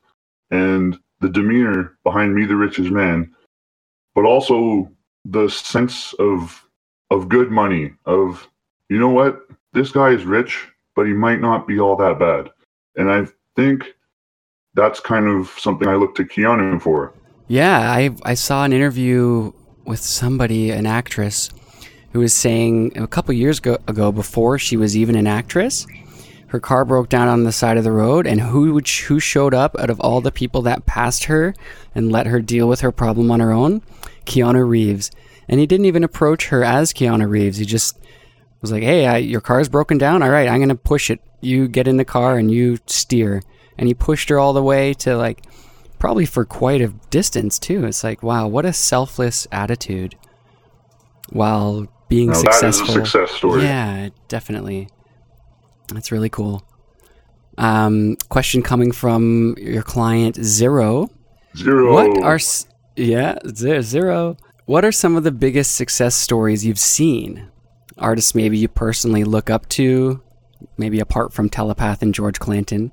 and 0.51 0.99
the 1.21 1.29
demeanor 1.29 1.97
behind 2.05 2.35
me 2.35 2.45
the 2.45 2.57
richest 2.57 2.91
man 2.91 3.31
but 4.15 4.25
also 4.25 4.91
the 5.25 5.49
sense 5.49 6.13
of 6.15 6.63
of 7.11 7.29
good 7.29 7.51
money 7.51 7.93
of 8.07 8.49
you 8.91 8.99
know 8.99 9.09
what? 9.09 9.41
This 9.73 9.91
guy 9.91 10.11
is 10.11 10.25
rich 10.25 10.67
but 10.95 11.07
he 11.07 11.13
might 11.13 11.41
not 11.41 11.67
be 11.67 11.81
all 11.81 11.97
that 11.97 12.19
bad. 12.19 12.51
And 12.97 13.11
i 13.11 13.27
think 13.57 13.95
that's 14.75 15.01
kind 15.01 15.27
of 15.29 15.49
something 15.59 15.89
i 15.89 15.95
look 15.95 16.15
to 16.17 16.25
keanu 16.25 16.81
for. 16.81 17.13
Yeah, 17.49 17.91
I 17.91 18.11
I 18.23 18.35
saw 18.35 18.65
an 18.65 18.73
interview 18.73 19.53
with 19.85 20.01
somebody, 20.01 20.71
an 20.71 20.87
actress, 20.87 21.51
who 22.13 22.21
was 22.21 22.33
saying 22.33 22.97
a 22.97 23.07
couple 23.07 23.35
years 23.35 23.59
ago, 23.59 23.77
ago 23.87 24.11
before 24.13 24.59
she 24.59 24.77
was 24.77 24.97
even 24.97 25.15
an 25.15 25.27
actress, 25.27 25.87
her 26.55 26.61
car 26.61 26.85
broke 26.85 27.09
down 27.09 27.27
on 27.27 27.43
the 27.43 27.51
side 27.51 27.77
of 27.77 27.83
the 27.83 27.91
road, 27.91 28.29
and 28.29 28.41
who 28.41 28.73
would 28.75 28.89
who 28.89 29.19
showed 29.19 29.53
up 29.53 29.75
out 29.77 29.91
of 29.91 29.99
all 29.99 30.21
the 30.21 30.31
people 30.31 30.63
that 30.63 30.87
passed 30.87 31.25
her 31.25 31.53
and 31.97 32.13
let 32.13 32.29
her 32.29 32.41
deal 32.41 32.69
with 32.69 32.81
her 32.81 32.93
problem 32.93 33.29
on 33.33 33.41
her 33.41 33.51
own? 33.51 33.83
Keanu 34.25 34.65
Reeves, 34.65 35.11
and 35.49 35.59
he 35.59 35.67
didn't 35.67 35.87
even 35.87 36.05
approach 36.05 36.51
her 36.51 36.63
as 36.63 36.93
Keanu 36.93 37.29
Reeves. 37.29 37.59
He 37.59 37.65
just 37.65 37.99
was 38.61 38.71
like, 38.71 38.85
"Hey, 38.85 39.05
I, 39.05 39.17
your 39.17 39.41
car's 39.41 39.69
broken 39.69 39.99
down. 39.99 40.23
All 40.23 40.31
right, 40.31 40.49
I'm 40.49 40.61
gonna 40.61 40.77
push 40.77 41.11
it. 41.11 41.21
You 41.41 41.67
get 41.67 41.89
in 41.89 41.97
the 41.97 42.05
car 42.05 42.39
and 42.39 42.53
you 42.53 42.79
steer." 42.87 43.43
And 43.77 43.89
he 43.89 43.95
pushed 43.95 44.29
her 44.29 44.39
all 44.39 44.53
the 44.53 44.63
way 44.63 44.95
to 44.95 45.17
like 45.17 45.43
probably 45.99 46.25
for 46.25 46.45
quite 46.45 46.81
a 46.81 46.95
distance 47.11 47.59
too. 47.59 47.85
It's 47.85 48.05
like, 48.05 48.23
wow, 48.23 48.47
what 48.47 48.65
a 48.65 48.73
selfless 48.73 49.49
attitude 49.51 50.15
while 51.31 51.89
being 52.09 52.31
now 52.31 52.41
that 52.43 52.49
is 52.49 52.63
a 52.63 52.73
successful. 52.73 52.95
success 52.95 53.31
story 53.33 53.63
Yeah, 53.65 54.11
definitely. 54.29 54.89
That's 55.93 56.13
really 56.13 56.29
cool. 56.29 56.67
Um, 57.59 58.17
question 58.31 58.63
coming 58.63 58.93
from 58.93 59.55
your 59.59 59.83
client 59.83 60.37
Zero. 60.37 61.09
zero 61.57 61.93
What 61.93 62.23
are 62.23 62.39
yeah 62.97 63.39
Zero? 63.47 64.37
What 64.67 64.85
are 64.85 64.93
some 64.93 65.17
of 65.17 65.25
the 65.25 65.31
biggest 65.31 65.77
success 65.77 66.15
stories 66.15 66.65
you've 66.65 66.79
seen? 66.79 67.49
Artists 67.99 68.35
maybe 68.35 68.59
you 68.59 68.67
personally 68.67 69.23
look 69.23 69.51
up 69.51 69.69
to, 69.71 70.21
maybe 70.79 70.99
apart 70.99 71.33
from 71.33 71.49
Telepath 71.49 72.03
and 72.03 72.15
George 72.15 72.41
Clanton, 72.41 72.91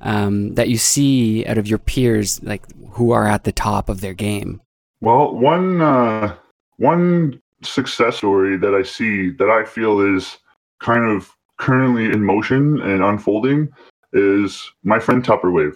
um, 0.00 0.54
that 0.54 0.68
you 0.68 0.78
see 0.78 1.44
out 1.46 1.58
of 1.58 1.66
your 1.66 1.78
peers, 1.78 2.42
like 2.42 2.62
who 2.92 3.10
are 3.10 3.26
at 3.26 3.44
the 3.44 3.52
top 3.52 3.88
of 3.88 4.00
their 4.00 4.14
game. 4.14 4.62
Well, 5.00 5.34
one 5.34 5.82
uh, 5.82 6.36
one 6.76 7.42
success 7.62 8.18
story 8.18 8.56
that 8.56 8.74
I 8.74 8.82
see 8.82 9.30
that 9.30 9.50
I 9.50 9.64
feel 9.64 10.00
is 10.00 10.38
kind 10.80 11.04
of 11.04 11.30
currently 11.64 12.04
in 12.04 12.22
motion 12.22 12.78
and 12.82 13.02
unfolding 13.02 13.72
is 14.12 14.70
my 14.82 14.98
friend 14.98 15.24
Tupperwave. 15.24 15.74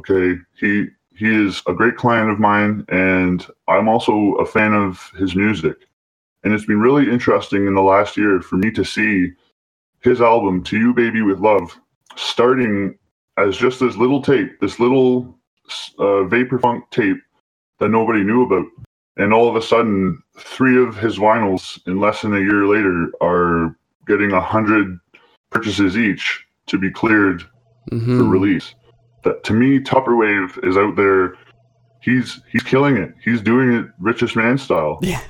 Okay, 0.00 0.40
he 0.58 0.86
he 1.16 1.46
is 1.46 1.62
a 1.68 1.72
great 1.72 1.96
client 1.96 2.30
of 2.30 2.40
mine, 2.40 2.84
and 2.88 3.46
I'm 3.68 3.88
also 3.88 4.34
a 4.40 4.44
fan 4.44 4.74
of 4.74 5.12
his 5.16 5.36
music. 5.36 5.76
And 6.42 6.52
it's 6.52 6.66
been 6.66 6.80
really 6.80 7.08
interesting 7.08 7.68
in 7.68 7.74
the 7.74 7.88
last 7.94 8.16
year 8.16 8.40
for 8.40 8.56
me 8.56 8.72
to 8.72 8.84
see 8.84 9.30
his 10.00 10.20
album 10.20 10.64
"To 10.64 10.76
You, 10.76 10.92
Baby 10.92 11.22
with 11.22 11.38
Love" 11.38 11.78
starting 12.16 12.98
as 13.36 13.56
just 13.56 13.78
this 13.78 13.96
little 13.96 14.20
tape, 14.20 14.60
this 14.60 14.80
little 14.80 15.38
uh, 16.00 16.24
vapor 16.24 16.58
funk 16.58 16.90
tape 16.90 17.18
that 17.78 17.88
nobody 17.88 18.24
knew 18.24 18.42
about. 18.42 18.66
And 19.16 19.32
all 19.32 19.48
of 19.48 19.54
a 19.54 19.62
sudden, 19.62 20.20
three 20.36 20.76
of 20.76 20.96
his 20.96 21.18
vinyls 21.18 21.78
in 21.86 22.00
less 22.00 22.22
than 22.22 22.34
a 22.34 22.40
year 22.40 22.66
later 22.66 23.12
are 23.20 23.76
getting 24.08 24.32
a 24.32 24.40
hundred 24.40 24.98
purchases 25.54 25.96
each 25.96 26.44
to 26.66 26.78
be 26.78 26.90
cleared 26.90 27.44
Mhm. 27.92 28.18
for 28.18 28.24
release. 28.24 28.74
That 29.22 29.44
to 29.44 29.52
me, 29.54 29.78
Tupperwave 29.80 30.62
is 30.66 30.76
out 30.76 30.96
there. 30.96 31.34
He's 32.00 32.40
he's 32.52 32.62
killing 32.62 32.96
it. 32.96 33.14
He's 33.24 33.40
doing 33.40 33.72
it 33.72 33.86
richest 33.98 34.36
man 34.36 34.58
style. 34.58 34.98
Yeah. 35.00 35.20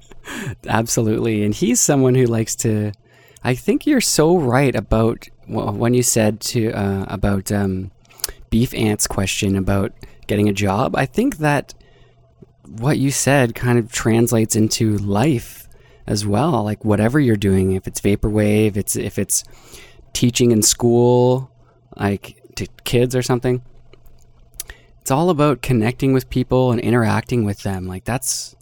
Absolutely. 0.68 1.44
And 1.44 1.54
he's 1.54 1.80
someone 1.80 2.14
who 2.14 2.24
likes 2.26 2.54
to. 2.56 2.92
I 3.44 3.54
think 3.54 3.86
you're 3.86 4.00
so 4.00 4.36
right 4.38 4.74
about 4.74 5.28
when 5.46 5.94
you 5.94 6.02
said 6.02 6.40
to 6.40 6.72
uh, 6.72 7.04
about 7.08 7.52
um, 7.52 7.90
Beef 8.50 8.74
Ant's 8.74 9.06
question 9.06 9.56
about 9.56 9.92
getting 10.26 10.48
a 10.48 10.52
job. 10.52 10.96
I 10.96 11.06
think 11.06 11.38
that 11.38 11.74
what 12.66 12.98
you 12.98 13.10
said 13.12 13.54
kind 13.54 13.78
of 13.78 13.92
translates 13.92 14.56
into 14.56 14.96
life 14.98 15.65
as 16.06 16.26
well. 16.26 16.62
Like 16.62 16.84
whatever 16.84 17.18
you're 17.18 17.36
doing, 17.36 17.72
if 17.72 17.86
it's 17.86 18.00
vaporwave, 18.00 18.76
it's 18.76 18.96
if 18.96 19.18
it's 19.18 19.44
teaching 20.12 20.50
in 20.50 20.62
school, 20.62 21.50
like 21.96 22.40
to 22.56 22.66
kids 22.84 23.14
or 23.14 23.22
something. 23.22 23.62
It's 25.00 25.10
all 25.10 25.30
about 25.30 25.62
connecting 25.62 26.12
with 26.12 26.30
people 26.30 26.72
and 26.72 26.80
interacting 26.80 27.44
with 27.44 27.62
them. 27.62 27.86
Like 27.86 28.04
that's 28.04 28.56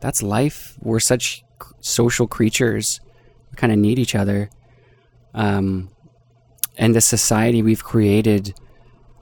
that's 0.00 0.22
life. 0.22 0.76
We're 0.80 1.00
such 1.00 1.44
social 1.80 2.26
creatures. 2.26 3.00
We 3.50 3.56
kind 3.56 3.72
of 3.72 3.78
need 3.78 3.98
each 3.98 4.14
other. 4.14 4.50
Um, 5.34 5.90
and 6.76 6.94
the 6.94 7.00
society 7.00 7.62
we've 7.62 7.82
created 7.82 8.54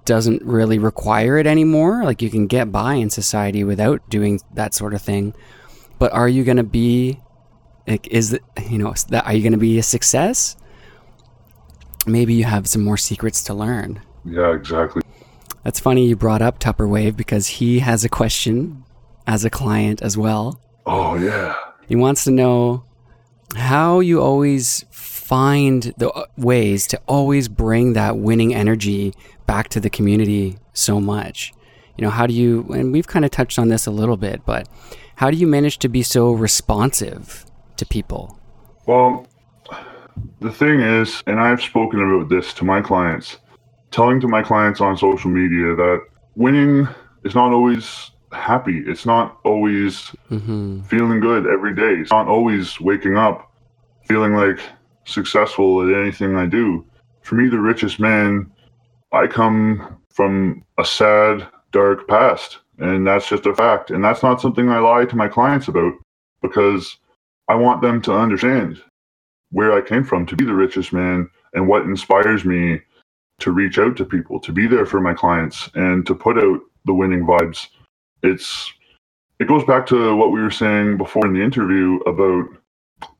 doesn't 0.05 0.43
really 0.43 0.79
require 0.79 1.39
it 1.39 1.47
anymore. 1.47 2.05
Like 2.05 2.23
you 2.23 2.31
can 2.31 2.47
get 2.47 2.71
by 2.71 2.95
in 2.95 3.11
society 3.11 3.65
without 3.65 4.09
doing 4.09 4.41
that 4.55 4.75
sort 4.75 4.95
of 4.95 5.03
thing. 5.03 5.35
But 5.99 6.13
are 6.13 6.29
you 6.29 6.45
going 6.45 6.59
to 6.59 6.63
be 6.63 7.21
like 7.87 8.07
is 8.09 8.33
it, 8.35 8.43
you 8.69 8.79
know 8.79 8.95
that 9.09 9.27
are 9.27 9.35
you 9.35 9.43
going 9.43 9.53
to 9.53 9.59
be 9.59 9.79
a 9.79 9.83
success? 9.83 10.57
Maybe 12.07 12.35
you 12.35 12.45
have 12.45 12.69
some 12.69 12.85
more 12.85 12.97
secrets 12.97 13.43
to 13.45 13.55
learn. 13.55 14.01
Yeah, 14.25 14.55
exactly. 14.55 15.03
That's 15.65 15.81
funny 15.81 16.07
you 16.07 16.17
brought 16.17 16.43
up 16.43 16.61
Tupperwave 16.61 17.17
because 17.17 17.47
he 17.49 17.81
has 17.81 18.05
a 18.05 18.09
question 18.09 18.85
as 19.27 19.45
a 19.45 19.51
client 19.51 20.03
as 20.03 20.17
well. 20.17 20.61
Oh 20.85 21.17
yeah. 21.17 21.55
He 21.89 21.97
wants 21.97 22.25
to 22.25 22.31
know 22.31 22.85
how 23.55 24.01
you 24.01 24.21
always 24.21 24.85
find 24.91 25.95
the 25.99 26.11
uh, 26.11 26.27
ways 26.37 26.87
to 26.89 27.01
always 27.09 27.49
bring 27.49 27.95
that 27.95 28.17
winning 28.17 28.55
energy 28.55 29.13
back 29.47 29.69
to 29.71 29.81
the 29.81 29.91
community 29.91 30.59
so 30.73 31.01
much. 31.01 31.53
You 31.97 32.05
know, 32.05 32.11
how 32.11 32.27
do 32.27 32.35
you, 32.35 32.67
and 32.73 32.93
we've 32.93 33.07
kind 33.07 33.25
of 33.25 33.31
touched 33.31 33.59
on 33.59 33.69
this 33.69 33.87
a 33.87 33.91
little 33.91 34.17
bit, 34.17 34.43
but 34.45 34.69
how 35.17 35.31
do 35.31 35.37
you 35.37 35.47
manage 35.47 35.79
to 35.79 35.89
be 35.89 36.03
so 36.03 36.33
responsive 36.33 37.45
to 37.77 37.87
people? 37.87 38.39
Well, 38.87 39.27
the 40.41 40.53
thing 40.53 40.81
is, 40.81 41.23
and 41.27 41.41
I've 41.41 41.63
spoken 41.63 42.01
about 42.01 42.29
this 42.29 42.53
to 42.55 42.65
my 42.65 42.81
clients, 42.81 43.39
telling 43.91 44.21
to 44.21 44.29
my 44.29 44.43
clients 44.43 44.81
on 44.81 44.97
social 44.97 45.31
media 45.31 45.75
that 45.75 46.01
winning 46.35 46.89
is 47.25 47.35
not 47.35 47.53
always 47.53 48.11
happy. 48.33 48.83
It's 48.87 49.07
not 49.07 49.39
always 49.45 50.15
hmm 50.29 50.81
feeling 50.83 51.21
good 51.21 51.47
every 51.47 51.75
day. 51.75 52.01
It's 52.01 52.13
not 52.13 52.29
always 52.29 52.81
waking 52.81 53.17
up 53.17 53.51
feeling 54.07 54.35
like 54.35 54.61
successful 55.05 55.83
at 55.83 55.95
anything 56.01 56.37
I 56.37 56.47
do. 56.47 56.85
For 57.23 57.35
me, 57.35 57.49
the 57.49 57.59
richest 57.59 57.99
man, 57.99 58.51
I 59.13 59.27
come 59.27 59.99
from 60.11 60.65
a 60.79 60.85
sad, 60.85 61.47
dark 61.73 62.07
past, 62.09 62.59
and 62.79 63.07
that's 63.07 63.29
just 63.29 63.47
a 63.47 63.55
fact. 63.55 63.91
And 63.91 64.05
that's 64.05 64.23
not 64.23 64.41
something 64.41 64.71
I 64.71 64.79
lie 64.79 65.07
to 65.07 65.17
my 65.17 65.29
clients 65.29 65.69
about 65.69 65.95
because 66.41 66.97
I 67.49 67.55
want 67.55 67.83
them 67.83 68.03
to 68.03 68.17
understand 68.17 68.83
where 69.51 69.73
I 69.73 69.81
came 69.81 70.05
from 70.05 70.27
to 70.27 70.37
be 70.37 70.45
the 70.45 70.55
richest 70.55 70.93
man 70.93 71.31
and 71.55 71.69
what 71.69 71.83
inspires 71.85 72.45
me 72.45 72.81
to 73.41 73.53
reach 73.53 73.79
out 73.79 73.97
to 73.97 74.05
people, 74.05 74.41
to 74.41 74.53
be 74.53 74.67
there 74.67 74.87
for 74.87 75.01
my 75.01 75.15
clients, 75.15 75.71
and 75.75 76.07
to 76.07 76.15
put 76.15 76.39
out 76.39 76.61
the 76.87 76.95
winning 76.95 77.27
vibes. 77.27 77.69
It's 78.23 78.73
it 79.39 79.49
goes 79.49 79.65
back 79.65 79.87
to 79.89 80.17
what 80.17 80.33
we 80.33 80.41
were 80.43 80.51
saying 80.51 80.97
before 80.97 81.27
in 81.27 81.35
the 81.35 81.43
interview 81.43 81.99
about 82.07 82.47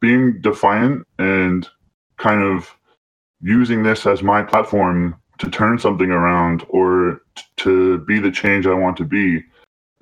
being 0.01 0.41
defiant 0.41 1.07
and 1.19 1.69
kind 2.17 2.43
of 2.43 2.75
using 3.43 3.83
this 3.83 4.07
as 4.07 4.23
my 4.23 4.43
platform 4.43 5.17
to 5.39 5.51
turn 5.51 5.79
something 5.79 6.11
around 6.11 6.65
or 6.71 7.21
t- 7.37 7.45
to 7.59 7.99
be 8.01 8.19
the 8.19 8.31
change 8.31 8.67
I 8.67 8.75
want 8.75 8.97
to 8.97 9.05
be. 9.05 9.43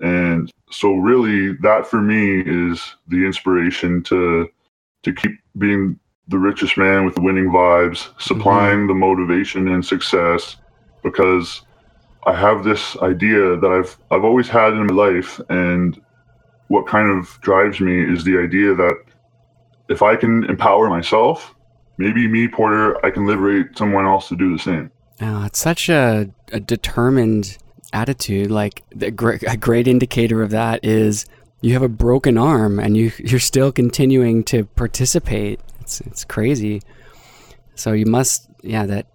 And 0.01 0.51
so 0.71 0.95
really 0.95 1.55
that 1.63 1.87
for 1.87 2.01
me 2.01 2.41
is 2.41 2.97
the 3.09 3.25
inspiration 3.25 4.03
to 4.05 4.49
to 5.03 5.13
keep 5.13 5.33
being 5.59 5.99
the 6.29 6.39
richest 6.39 6.79
man 6.79 7.05
with 7.05 7.15
the 7.15 7.21
winning 7.21 7.51
vibes, 7.51 8.09
supplying 8.21 8.81
mm-hmm. 8.81 8.89
the 8.89 8.95
motivation 8.95 9.69
and 9.69 9.85
success 9.85 10.57
because 11.03 11.63
I 12.27 12.35
have 12.35 12.65
this 12.65 12.97
idea 12.99 13.57
that 13.57 13.71
I've 13.71 13.97
I've 14.11 14.25
always 14.25 14.49
had 14.49 14.73
in 14.73 14.87
my 14.87 14.95
life 14.95 15.41
and 15.49 16.01
what 16.69 16.87
kind 16.87 17.11
of 17.11 17.39
drives 17.41 17.81
me 17.81 18.03
is 18.03 18.25
the 18.25 18.39
idea 18.39 18.75
that 18.75 18.97
if 19.89 20.03
I 20.03 20.17
can 20.17 20.45
empower 20.45 20.89
myself, 20.89 21.55
maybe 21.99 22.27
me, 22.27 22.49
Porter, 22.49 23.05
I 23.05 23.11
can 23.11 23.27
liberate 23.27 23.77
someone 23.77 24.07
else 24.07 24.29
to 24.29 24.37
do 24.37 24.53
the 24.57 24.63
same. 24.63 24.91
Oh, 25.21 25.45
it's 25.45 25.59
such 25.59 25.89
a, 25.89 26.29
a 26.53 26.61
determined 26.61 27.59
attitude. 27.95 28.51
Like 28.51 28.83
a 29.01 29.57
great 29.57 29.89
indicator 29.89 30.43
of 30.43 30.51
that 30.51 30.85
is 30.85 31.25
you 31.63 31.73
have 31.73 31.83
a 31.83 31.89
broken 31.89 32.37
arm 32.37 32.79
and 32.79 32.97
you 32.97 33.13
you're 33.19 33.41
still 33.41 33.73
continuing 33.73 34.45
to 34.45 34.65
participate. 34.65 35.61
It's 35.81 36.01
it's 36.03 36.25
crazy. 36.25 36.83
So 37.75 37.93
you 37.93 38.07
must 38.07 38.49
yeah 38.63 38.85
that 38.87 39.07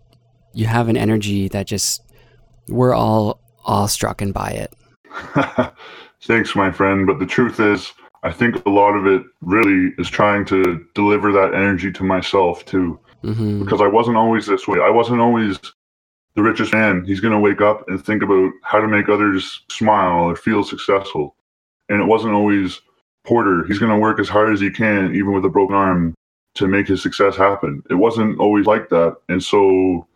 you 0.54 0.66
have 0.66 0.88
an 0.88 0.98
energy 0.98 1.48
that 1.50 1.68
just 1.68 2.02
we're 2.68 2.94
all 2.94 3.40
awestruck 3.66 4.22
by 4.34 4.50
it. 4.50 4.74
Thanks, 6.24 6.56
my 6.56 6.72
friend. 6.72 7.06
But 7.06 7.20
the 7.20 7.26
truth 7.26 7.60
is, 7.60 7.92
I 8.24 8.32
think 8.32 8.66
a 8.66 8.70
lot 8.70 8.96
of 8.96 9.06
it 9.06 9.24
really 9.42 9.94
is 9.98 10.10
trying 10.10 10.46
to 10.46 10.86
deliver 10.96 11.32
that 11.32 11.54
energy 11.54 11.92
to 11.92 12.04
myself 12.04 12.66
too. 12.66 13.00
hmm 13.22 13.60
because 13.64 13.82
I 13.82 13.88
wasn't 13.88 14.18
always 14.18 14.46
this 14.48 14.68
way. 14.68 14.80
I 14.80 14.90
wasn't 14.90 15.22
always 15.22 15.60
the 16.40 16.50
richest 16.50 16.72
man. 16.72 17.04
He's 17.04 17.20
going 17.20 17.34
to 17.34 17.40
wake 17.40 17.60
up 17.60 17.90
and 17.90 18.04
think 18.04 18.24
about 18.24 18.54
how 18.64 18.80
to 18.80 18.88
make 18.88 19.10
others 19.10 19.62
smile 19.70 20.24
or 20.24 20.38
feel 20.38 20.64
successful. 20.64 21.36
And 21.90 22.02
it 22.02 22.06
wasn't 22.06 22.34
always 22.34 22.80
Porter. 23.26 23.66
He's 23.66 23.78
going 23.78 23.92
to 23.92 23.98
work 23.98 24.22
as 24.22 24.30
hard 24.30 24.54
as 24.54 24.62
he 24.62 24.72
can, 24.72 25.14
even 25.14 25.34
with 25.34 25.44
a 25.44 25.50
broken 25.50 25.76
arm, 25.76 26.16
to 26.56 26.68
make 26.70 26.88
his 26.88 27.04
success 27.04 27.36
happen. 27.36 27.84
It 27.90 27.96
wasn't 27.96 28.40
always 28.40 28.66
like 28.66 28.88
that. 28.88 29.18
And 29.28 29.44
so 29.44 30.08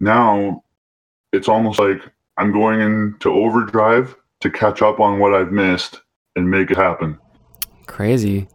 now 0.00 0.64
it's 1.34 1.46
almost 1.46 1.78
like 1.78 2.00
I'm 2.38 2.52
going 2.52 2.80
into 2.80 3.30
overdrive 3.30 4.16
to 4.40 4.50
catch 4.50 4.80
up 4.80 4.98
on 4.98 5.18
what 5.18 5.34
I've 5.34 5.52
missed 5.52 6.00
and 6.36 6.50
make 6.50 6.70
it 6.70 6.78
happen. 6.78 7.18
Crazy. 7.84 8.48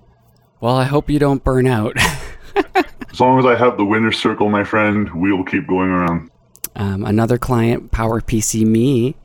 Well, 0.60 0.76
I 0.76 0.86
hope 0.86 1.08
you 1.08 1.20
don't 1.20 1.44
burn 1.44 1.68
out. 1.68 1.96
As 3.12 3.20
long 3.20 3.38
as 3.38 3.46
I 3.46 3.56
have 3.56 3.78
the 3.78 3.86
winner's 3.86 4.18
circle, 4.18 4.50
my 4.50 4.64
friend, 4.64 5.08
we 5.14 5.32
will 5.32 5.46
keep 5.46 5.68
going 5.68 5.92
around. 5.92 6.31
Um, 6.76 7.04
another 7.06 7.38
client, 7.38 7.92
PowerPC 7.92 8.66
Me, 8.66 9.16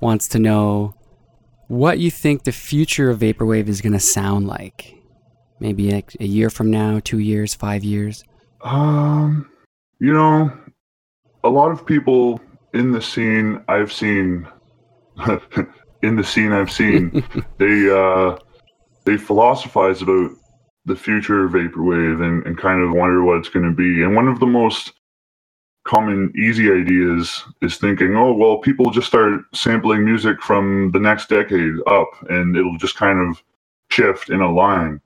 wants 0.00 0.28
to 0.28 0.38
know 0.38 0.94
what 1.68 1.98
you 1.98 2.10
think 2.10 2.44
the 2.44 2.52
future 2.52 3.10
of 3.10 3.20
vaporwave 3.20 3.68
is 3.68 3.80
going 3.80 3.92
to 3.92 4.00
sound 4.00 4.48
like. 4.48 4.94
Maybe 5.60 5.92
like 5.92 6.16
a 6.18 6.24
year 6.24 6.50
from 6.50 6.70
now, 6.70 7.00
two 7.04 7.18
years, 7.18 7.54
five 7.54 7.84
years. 7.84 8.24
Um, 8.62 9.50
you 9.98 10.12
know, 10.12 10.50
a 11.44 11.48
lot 11.48 11.70
of 11.70 11.84
people 11.84 12.40
in 12.74 12.92
the 12.92 13.02
scene 13.02 13.62
I've 13.68 13.92
seen, 13.92 14.48
in 16.02 16.16
the 16.16 16.24
scene 16.24 16.52
I've 16.52 16.72
seen, 16.72 17.22
they 17.58 17.90
uh, 17.90 18.38
they 19.04 19.16
philosophize 19.16 20.02
about 20.02 20.30
the 20.86 20.96
future 20.96 21.44
of 21.44 21.52
vaporwave 21.52 22.22
and, 22.22 22.44
and 22.46 22.58
kind 22.58 22.82
of 22.82 22.92
wonder 22.92 23.22
what 23.22 23.36
it's 23.38 23.48
going 23.48 23.68
to 23.68 23.74
be. 23.74 24.02
And 24.02 24.16
one 24.16 24.28
of 24.28 24.40
the 24.40 24.46
most 24.46 24.92
common 25.84 26.32
easy 26.36 26.70
ideas 26.70 27.44
is 27.62 27.76
thinking, 27.76 28.16
oh 28.16 28.32
well, 28.32 28.58
people 28.58 28.90
just 28.90 29.06
start 29.06 29.42
sampling 29.54 30.04
music 30.04 30.42
from 30.42 30.90
the 30.92 31.00
next 31.00 31.28
decade 31.28 31.74
up, 31.86 32.08
and 32.28 32.56
it'll 32.56 32.78
just 32.78 32.96
kind 32.96 33.18
of 33.18 33.42
shift 33.90 34.30
in 34.30 34.40
a 34.40 34.52
line. 34.52 35.00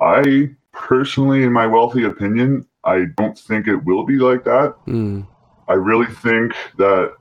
I 0.00 0.50
personally, 0.72 1.44
in 1.44 1.52
my 1.52 1.66
wealthy 1.66 2.04
opinion, 2.04 2.66
I 2.84 3.06
don't 3.16 3.38
think 3.38 3.68
it 3.68 3.84
will 3.84 4.04
be 4.04 4.16
like 4.16 4.44
that. 4.44 4.74
Hmm. 4.84 5.22
I 5.68 5.74
really 5.74 6.12
think 6.12 6.54
that 6.78 7.14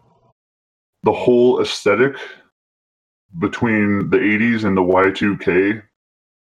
the 1.03 1.11
whole 1.11 1.61
aesthetic 1.61 2.15
between 3.39 4.09
the 4.09 4.17
80s 4.17 4.65
and 4.65 4.75
the 4.75 4.81
Y2K 4.81 5.81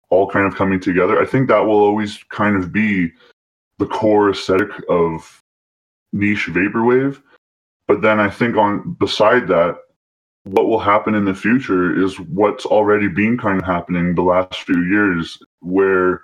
all 0.10 0.30
kind 0.30 0.46
of 0.46 0.56
coming 0.56 0.80
together, 0.80 1.22
I 1.22 1.26
think 1.26 1.50
that 1.50 1.66
will 1.66 1.80
always 1.80 2.24
kind 2.30 2.56
of 2.56 2.72
be 2.72 3.12
the 3.78 3.88
core 3.88 4.30
aesthetic 4.30 4.70
of 4.90 5.44
niche 6.18 6.48
vaporwave. 6.48 7.22
But 7.88 8.02
then 8.02 8.20
I 8.20 8.30
think 8.30 8.58
on 8.58 8.94
beside 9.00 9.48
that, 9.48 9.78
what 10.44 10.68
will 10.68 10.80
happen 10.80 11.16
in 11.16 11.26
the 11.26 11.34
future 11.34 11.98
is 12.04 12.20
what's 12.20 12.66
already 12.66 13.08
been 13.08 13.38
kind 13.38 13.60
of 13.60 13.66
happening 13.66 14.16
the 14.16 14.22
last 14.22 14.62
few 14.62 14.84
years, 14.86 15.38
where 15.62 16.22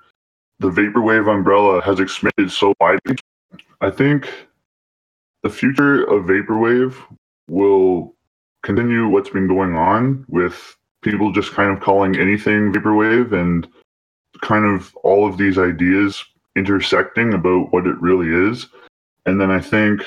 the 0.60 0.70
vaporwave 0.70 1.34
umbrella 1.34 1.82
has 1.82 2.00
expanded 2.00 2.52
so 2.52 2.74
widely. 2.80 3.18
I 3.82 3.90
think 3.90 4.30
the 5.44 5.50
future 5.50 6.04
of 6.04 6.26
vaporwave 6.26 6.96
will 7.50 8.16
continue 8.62 9.08
what's 9.10 9.30
been 9.30 9.48
going 9.48 9.76
on 9.76 10.26
with 10.30 10.78
people 11.02 11.34
just 11.34 11.52
kind 11.52 11.70
of 11.70 11.84
calling 11.84 12.18
anything 12.18 12.72
vaporwave 12.72 13.34
and 13.34 13.68
kind 14.42 14.64
of 14.64 14.96
all 15.04 15.28
of 15.28 15.38
these 15.38 15.58
ideas 15.58 16.24
intersecting 16.56 17.34
about 17.34 17.74
what 17.74 17.86
it 17.86 18.00
really 18.00 18.50
is. 18.50 18.68
And 19.26 19.40
then 19.40 19.52
I 19.52 19.60
think 19.60 20.02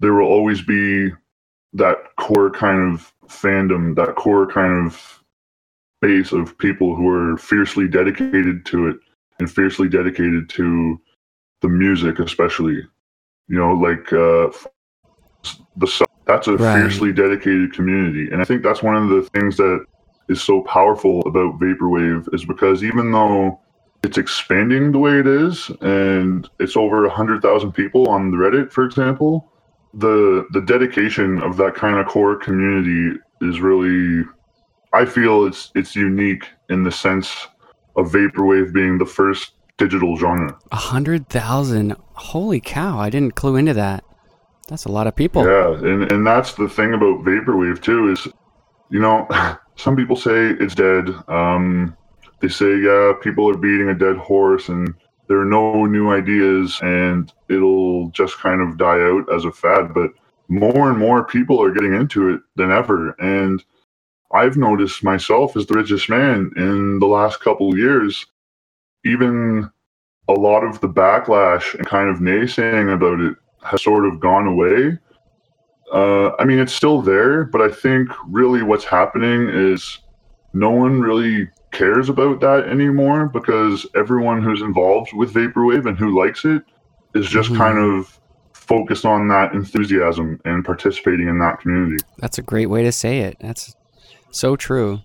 there 0.00 0.14
will 0.14 0.28
always 0.28 0.62
be 0.62 1.10
that 1.72 1.96
core 2.16 2.50
kind 2.50 2.94
of 2.94 3.12
fandom, 3.28 3.94
that 3.96 4.14
core 4.14 4.46
kind 4.46 4.86
of 4.86 5.22
base 6.00 6.32
of 6.32 6.56
people 6.58 6.94
who 6.94 7.08
are 7.08 7.36
fiercely 7.36 7.88
dedicated 7.88 8.64
to 8.66 8.88
it 8.88 8.96
and 9.38 9.50
fiercely 9.50 9.88
dedicated 9.88 10.48
to 10.50 11.00
the 11.62 11.68
music, 11.68 12.18
especially. 12.18 12.82
You 13.48 13.58
know, 13.58 13.72
like 13.72 14.12
uh, 14.12 14.50
the 15.76 16.06
that's 16.26 16.48
a 16.48 16.56
right. 16.56 16.80
fiercely 16.80 17.12
dedicated 17.12 17.72
community, 17.72 18.28
and 18.32 18.42
I 18.42 18.44
think 18.44 18.62
that's 18.62 18.82
one 18.82 18.96
of 18.96 19.08
the 19.08 19.22
things 19.32 19.56
that 19.58 19.84
is 20.28 20.42
so 20.42 20.62
powerful 20.62 21.20
about 21.20 21.60
vaporwave 21.60 22.32
is 22.34 22.44
because 22.44 22.82
even 22.82 23.12
though 23.12 23.60
it's 24.06 24.18
expanding 24.18 24.92
the 24.92 24.98
way 24.98 25.18
it 25.18 25.26
is 25.26 25.70
and 25.80 26.48
it's 26.60 26.76
over 26.76 27.02
100,000 27.02 27.72
people 27.72 28.08
on 28.08 28.32
Reddit 28.32 28.70
for 28.72 28.84
example 28.84 29.52
the 29.94 30.46
the 30.52 30.60
dedication 30.60 31.42
of 31.42 31.56
that 31.56 31.74
kind 31.74 31.96
of 31.98 32.06
core 32.06 32.36
community 32.36 33.18
is 33.40 33.60
really 33.60 34.24
I 34.92 35.04
feel 35.04 35.46
it's 35.46 35.70
it's 35.74 35.96
unique 35.96 36.44
in 36.70 36.84
the 36.84 36.92
sense 36.92 37.48
of 37.96 38.12
vaporwave 38.12 38.72
being 38.72 38.98
the 38.98 39.06
first 39.06 39.52
digital 39.78 40.16
genre. 40.16 40.58
A 40.72 40.76
hundred 40.76 41.28
thousand! 41.28 41.96
Holy 42.14 42.60
cow! 42.60 42.98
I 42.98 43.10
didn't 43.10 43.34
clue 43.34 43.56
into 43.56 43.74
that. 43.74 44.04
That's 44.68 44.84
a 44.84 44.90
lot 44.90 45.06
of 45.06 45.14
people. 45.16 45.44
Yeah, 45.44 45.74
and 45.74 46.10
and 46.10 46.26
that's 46.26 46.54
the 46.54 46.68
thing 46.68 46.94
about 46.94 47.24
vaporwave 47.24 47.82
too 47.82 48.10
is, 48.10 48.26
you 48.90 49.00
know, 49.00 49.28
some 49.76 49.96
people 49.96 50.16
say 50.16 50.50
it's 50.60 50.74
dead. 50.74 51.08
Um, 51.28 51.96
they 52.40 52.48
say 52.48 52.78
yeah, 52.78 53.12
people 53.22 53.48
are 53.48 53.56
beating 53.56 53.88
a 53.88 53.94
dead 53.94 54.16
horse, 54.16 54.68
and 54.68 54.94
there 55.28 55.40
are 55.40 55.46
no 55.46 55.86
new 55.86 56.10
ideas, 56.10 56.78
and 56.82 57.32
it'll 57.48 58.10
just 58.10 58.38
kind 58.38 58.60
of 58.60 58.78
die 58.78 59.00
out 59.00 59.32
as 59.34 59.44
a 59.44 59.52
fad. 59.52 59.94
But 59.94 60.10
more 60.48 60.90
and 60.90 60.98
more 60.98 61.24
people 61.24 61.62
are 61.62 61.72
getting 61.72 61.94
into 61.94 62.30
it 62.30 62.40
than 62.56 62.70
ever, 62.70 63.10
and 63.18 63.62
I've 64.32 64.56
noticed 64.56 65.04
myself 65.04 65.56
as 65.56 65.66
the 65.66 65.74
richest 65.74 66.08
man 66.08 66.50
in 66.56 66.98
the 66.98 67.06
last 67.06 67.40
couple 67.40 67.76
years, 67.76 68.26
even 69.04 69.70
a 70.28 70.32
lot 70.32 70.64
of 70.64 70.80
the 70.80 70.88
backlash 70.88 71.74
and 71.74 71.86
kind 71.86 72.10
of 72.10 72.18
naysaying 72.18 72.92
about 72.92 73.20
it 73.20 73.36
has 73.62 73.82
sort 73.82 74.04
of 74.04 74.20
gone 74.20 74.46
away. 74.46 74.98
Uh, 75.92 76.34
I 76.36 76.44
mean, 76.44 76.58
it's 76.58 76.72
still 76.72 77.00
there, 77.00 77.44
but 77.44 77.60
I 77.60 77.70
think 77.70 78.10
really 78.28 78.62
what's 78.62 78.84
happening 78.84 79.48
is 79.48 80.00
no 80.52 80.70
one 80.70 81.00
really 81.00 81.48
cares 81.76 82.08
about 82.08 82.40
that 82.40 82.68
anymore 82.68 83.26
because 83.26 83.86
everyone 83.94 84.42
who's 84.42 84.62
involved 84.62 85.12
with 85.12 85.34
Vaporwave 85.34 85.86
and 85.86 85.98
who 85.98 86.18
likes 86.18 86.44
it 86.44 86.62
is 87.14 87.28
just 87.28 87.50
mm-hmm. 87.50 87.58
kind 87.58 87.78
of 87.78 88.18
focused 88.52 89.04
on 89.04 89.28
that 89.28 89.52
enthusiasm 89.52 90.40
and 90.44 90.64
participating 90.64 91.28
in 91.28 91.38
that 91.38 91.60
community. 91.60 92.02
That's 92.18 92.38
a 92.38 92.42
great 92.42 92.66
way 92.66 92.82
to 92.82 92.92
say 92.92 93.20
it. 93.20 93.36
That's 93.40 93.74
so 94.30 94.56
true. 94.56 95.00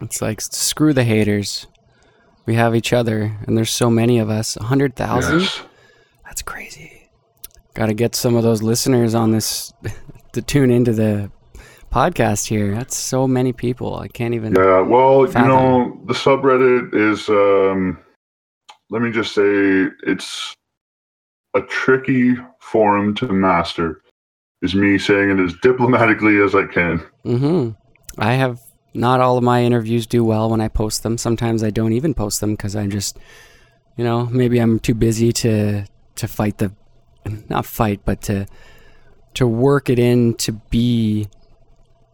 It's 0.00 0.20
like 0.20 0.40
screw 0.40 0.92
the 0.92 1.04
haters. 1.04 1.66
We 2.46 2.54
have 2.54 2.74
each 2.74 2.92
other, 2.92 3.36
and 3.46 3.56
there's 3.56 3.70
so 3.70 3.90
many 3.90 4.18
of 4.18 4.30
us. 4.30 4.56
A 4.56 4.64
hundred 4.64 4.96
thousand. 4.96 5.40
Yes. 5.40 5.62
That's 6.24 6.42
crazy. 6.42 7.10
Got 7.74 7.86
to 7.86 7.94
get 7.94 8.14
some 8.14 8.34
of 8.34 8.42
those 8.42 8.62
listeners 8.62 9.14
on 9.14 9.30
this 9.30 9.72
to 10.32 10.42
tune 10.42 10.70
into 10.70 10.92
the 10.92 11.30
podcast 11.90 12.46
here. 12.46 12.74
That's 12.74 12.96
so 12.96 13.26
many 13.26 13.52
people. 13.52 13.96
I 13.96 14.08
can't 14.08 14.34
even. 14.34 14.54
Yeah, 14.54 14.80
well, 14.80 15.26
fathom. 15.26 15.42
you 15.42 15.48
know, 15.48 16.00
the 16.06 16.14
subreddit 16.14 16.94
is. 16.94 17.28
um 17.28 17.98
Let 18.90 19.02
me 19.02 19.10
just 19.10 19.34
say, 19.34 19.88
it's 20.06 20.54
a 21.54 21.62
tricky 21.62 22.36
forum 22.60 23.14
to 23.16 23.26
master. 23.26 24.02
Is 24.62 24.74
me 24.74 24.98
saying 24.98 25.30
it 25.30 25.40
as 25.40 25.54
diplomatically 25.62 26.38
as 26.40 26.54
I 26.54 26.66
can. 26.66 26.98
Mm-hmm. 27.24 27.70
I 28.18 28.34
have 28.34 28.60
not 28.92 29.20
all 29.20 29.38
of 29.38 29.44
my 29.44 29.62
interviews 29.62 30.06
do 30.06 30.24
well 30.24 30.50
when 30.50 30.60
I 30.60 30.68
post 30.68 31.02
them. 31.02 31.16
Sometimes 31.16 31.62
I 31.62 31.70
don't 31.70 31.92
even 31.92 32.12
post 32.12 32.40
them 32.40 32.52
because 32.52 32.76
I'm 32.76 32.90
just, 32.90 33.18
you 33.96 34.04
know, 34.04 34.26
maybe 34.26 34.58
I'm 34.58 34.78
too 34.78 34.94
busy 34.94 35.32
to 35.32 35.86
to 36.16 36.28
fight 36.28 36.58
the, 36.58 36.72
not 37.48 37.64
fight, 37.64 38.00
but 38.04 38.20
to 38.22 38.46
to 39.34 39.46
work 39.46 39.88
it 39.88 39.98
in 39.98 40.34
to 40.34 40.52
be 40.52 41.28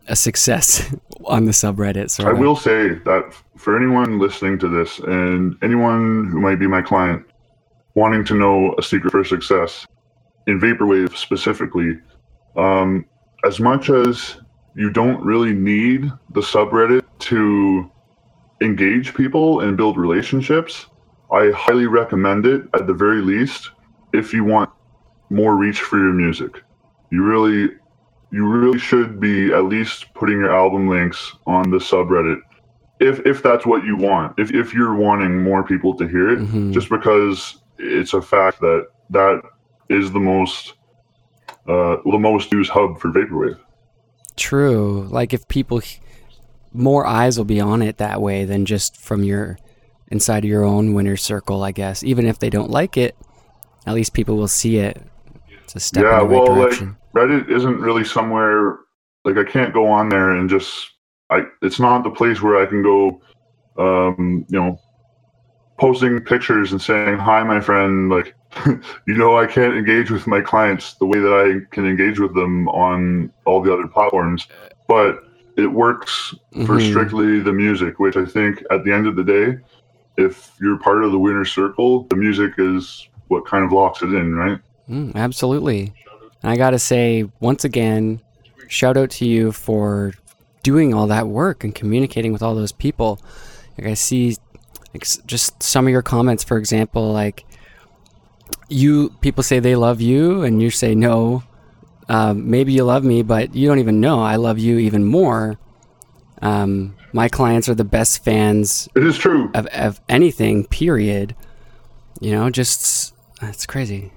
a 0.08 0.16
success 0.16 0.94
on 1.24 1.44
the 1.44 1.52
subreddit. 1.52 2.10
So 2.10 2.28
I 2.28 2.32
will 2.32 2.56
say 2.56 2.90
that 2.90 3.34
for 3.56 3.76
anyone 3.76 4.18
listening 4.18 4.58
to 4.60 4.68
this 4.68 4.98
and 5.00 5.56
anyone 5.62 6.28
who 6.30 6.40
might 6.40 6.58
be 6.58 6.66
my 6.66 6.82
client 6.82 7.24
wanting 7.94 8.24
to 8.26 8.34
know 8.34 8.74
a 8.78 8.82
secret 8.82 9.10
for 9.10 9.24
success 9.24 9.86
in 10.46 10.60
vaporwave 10.60 11.16
specifically, 11.16 11.98
um, 12.56 13.04
as 13.44 13.58
much 13.58 13.90
as 13.90 14.36
you 14.76 14.90
don't 14.90 15.24
really 15.24 15.54
need 15.54 16.12
the 16.34 16.40
subreddit 16.40 17.02
to 17.18 17.90
engage 18.60 19.14
people 19.14 19.60
and 19.60 19.76
build 19.76 19.96
relationships. 19.96 20.86
I 21.32 21.50
highly 21.50 21.86
recommend 21.86 22.46
it 22.46 22.68
at 22.74 22.86
the 22.86 22.94
very 22.94 23.20
least 23.22 23.70
if 24.12 24.32
you 24.32 24.44
want 24.44 24.70
more 25.30 25.56
reach 25.56 25.80
for 25.80 25.98
your 25.98 26.12
music. 26.12 26.62
You 27.10 27.24
really 27.24 27.74
you 28.30 28.46
really 28.46 28.78
should 28.78 29.20
be 29.20 29.52
at 29.52 29.64
least 29.64 30.12
putting 30.14 30.38
your 30.38 30.54
album 30.54 30.88
links 30.88 31.32
on 31.46 31.70
the 31.70 31.78
subreddit 31.78 32.40
if 33.00 33.20
if 33.26 33.42
that's 33.42 33.66
what 33.66 33.84
you 33.84 33.96
want. 33.96 34.38
If 34.38 34.52
if 34.52 34.72
you're 34.72 34.94
wanting 34.94 35.42
more 35.42 35.62
people 35.62 35.94
to 35.96 36.06
hear 36.06 36.30
it 36.30 36.38
mm-hmm. 36.40 36.72
just 36.72 36.88
because 36.88 37.58
it's 37.78 38.14
a 38.14 38.22
fact 38.22 38.60
that 38.60 38.86
that 39.10 39.42
is 39.88 40.12
the 40.12 40.20
most 40.20 40.74
uh, 41.68 41.96
the 42.04 42.18
most 42.18 42.52
used 42.52 42.70
hub 42.70 42.98
for 43.00 43.10
vaporwave. 43.10 43.58
True. 44.36 45.08
Like 45.10 45.32
if 45.32 45.48
people, 45.48 45.80
more 46.72 47.06
eyes 47.06 47.38
will 47.38 47.44
be 47.44 47.60
on 47.60 47.82
it 47.82 47.98
that 47.98 48.20
way 48.20 48.44
than 48.44 48.66
just 48.66 48.96
from 48.96 49.24
your 49.24 49.58
inside 50.08 50.44
of 50.44 50.50
your 50.50 50.64
own 50.64 50.94
winner 50.94 51.16
circle, 51.16 51.64
I 51.64 51.72
guess. 51.72 52.02
Even 52.02 52.26
if 52.26 52.38
they 52.38 52.50
don't 52.50 52.70
like 52.70 52.96
it, 52.96 53.16
at 53.86 53.94
least 53.94 54.12
people 54.12 54.36
will 54.36 54.48
see 54.48 54.78
it. 54.78 55.00
It's 55.66 55.74
a 55.74 55.80
step 55.80 56.04
yeah, 56.04 56.22
in 56.22 56.28
the 56.28 56.34
right 56.34 56.48
well, 56.48 56.54
direction. 56.54 56.96
Like, 57.12 57.24
Reddit 57.24 57.50
isn't 57.50 57.80
really 57.80 58.04
somewhere 58.04 58.78
like 59.24 59.36
I 59.36 59.44
can't 59.44 59.74
go 59.74 59.88
on 59.88 60.08
there 60.08 60.30
and 60.30 60.48
just 60.48 60.92
I. 61.28 61.42
It's 61.60 61.80
not 61.80 62.04
the 62.04 62.10
place 62.10 62.40
where 62.40 62.62
I 62.62 62.66
can 62.66 62.84
go, 62.84 63.20
um, 63.76 64.46
you 64.48 64.60
know, 64.60 64.78
posting 65.76 66.20
pictures 66.20 66.70
and 66.70 66.80
saying 66.80 67.18
hi, 67.18 67.42
my 67.42 67.60
friend. 67.60 68.08
Like 68.10 68.36
you 68.66 69.16
know, 69.16 69.36
I 69.36 69.46
can't 69.46 69.74
engage 69.74 70.12
with 70.12 70.28
my 70.28 70.40
clients 70.40 70.94
the 70.94 71.06
way 71.06 71.18
that 71.18 71.32
I 71.32 71.74
can 71.74 71.84
engage 71.84 72.20
with 72.20 72.32
them 72.32 72.68
on 72.68 73.32
all 73.44 73.60
the 73.60 73.72
other 73.72 73.88
platforms, 73.88 74.46
but 74.86 75.24
it 75.56 75.66
works 75.66 76.32
mm-hmm. 76.54 76.64
for 76.64 76.80
strictly 76.80 77.40
the 77.40 77.52
music, 77.52 77.98
which 77.98 78.16
I 78.16 78.24
think 78.24 78.62
at 78.70 78.84
the 78.84 78.92
end 78.92 79.08
of 79.08 79.16
the 79.16 79.24
day, 79.24 79.58
if 80.16 80.52
you're 80.60 80.78
part 80.78 81.02
of 81.02 81.10
the 81.10 81.18
winner 81.18 81.44
circle, 81.44 82.04
the 82.04 82.16
music 82.16 82.52
is 82.58 83.08
what 83.26 83.44
kind 83.44 83.64
of 83.64 83.72
locks 83.72 84.02
it 84.02 84.14
in, 84.14 84.34
right? 84.36 84.60
Mm, 84.88 85.14
absolutely. 85.14 85.92
And 86.42 86.52
I 86.52 86.56
got 86.56 86.70
to 86.70 86.78
say, 86.78 87.28
once 87.40 87.64
again, 87.64 88.20
shout 88.68 88.96
out 88.96 89.10
to 89.10 89.24
you 89.24 89.52
for 89.52 90.12
doing 90.62 90.92
all 90.92 91.06
that 91.06 91.28
work 91.28 91.64
and 91.64 91.74
communicating 91.74 92.32
with 92.32 92.42
all 92.42 92.54
those 92.54 92.72
people. 92.72 93.20
Like 93.78 93.86
I 93.88 93.94
see 93.94 94.36
like, 94.92 95.06
just 95.26 95.62
some 95.62 95.86
of 95.86 95.90
your 95.90 96.02
comments, 96.02 96.44
for 96.44 96.58
example, 96.58 97.12
like 97.12 97.44
you 98.68 99.10
people 99.20 99.42
say 99.42 99.60
they 99.60 99.76
love 99.76 100.00
you 100.00 100.42
and 100.42 100.62
you 100.62 100.70
say 100.70 100.94
no. 100.94 101.42
Um, 102.08 102.50
maybe 102.50 102.72
you 102.72 102.84
love 102.84 103.02
me 103.02 103.22
but 103.22 103.52
you 103.56 103.66
don't 103.66 103.80
even 103.80 104.00
know 104.00 104.22
i 104.22 104.36
love 104.36 104.58
you 104.58 104.78
even 104.78 105.04
more. 105.04 105.58
Um, 106.42 106.94
my 107.12 107.28
clients 107.28 107.68
are 107.68 107.74
the 107.74 107.84
best 107.84 108.22
fans 108.22 108.88
it 108.94 109.04
is 109.04 109.16
true. 109.16 109.50
of, 109.54 109.66
of 109.66 110.00
anything 110.08 110.66
period. 110.66 111.34
You 112.20 112.32
know 112.32 112.50
just 112.50 113.14
it's 113.42 113.66
crazy 113.66 114.12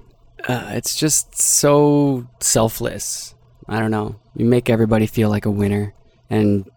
uh, 0.48 0.70
it's 0.72 0.96
just 0.96 1.40
so 1.40 2.26
selfless 2.40 3.34
i 3.68 3.78
don't 3.78 3.90
know 3.90 4.16
you 4.34 4.44
make 4.44 4.70
everybody 4.70 5.06
feel 5.06 5.28
like 5.28 5.46
a 5.46 5.50
winner 5.50 5.94
and 6.28 6.68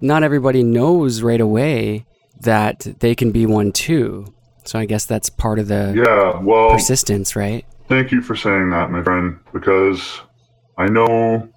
not 0.00 0.22
everybody 0.22 0.62
knows 0.62 1.22
right 1.22 1.40
away 1.40 2.06
that 2.40 2.80
they 3.00 3.14
can 3.14 3.30
be 3.30 3.46
one 3.46 3.72
too 3.72 4.32
so 4.64 4.78
I 4.78 4.84
guess 4.84 5.04
that's 5.04 5.28
part 5.28 5.58
of 5.58 5.68
the 5.68 5.92
yeah, 5.96 6.40
well, 6.40 6.70
persistence, 6.70 7.34
right? 7.34 7.64
Thank 7.88 8.12
you 8.12 8.22
for 8.22 8.36
saying 8.36 8.70
that, 8.70 8.90
my 8.90 9.02
friend, 9.02 9.38
because 9.52 10.20
I 10.78 10.86
know, 10.86 11.48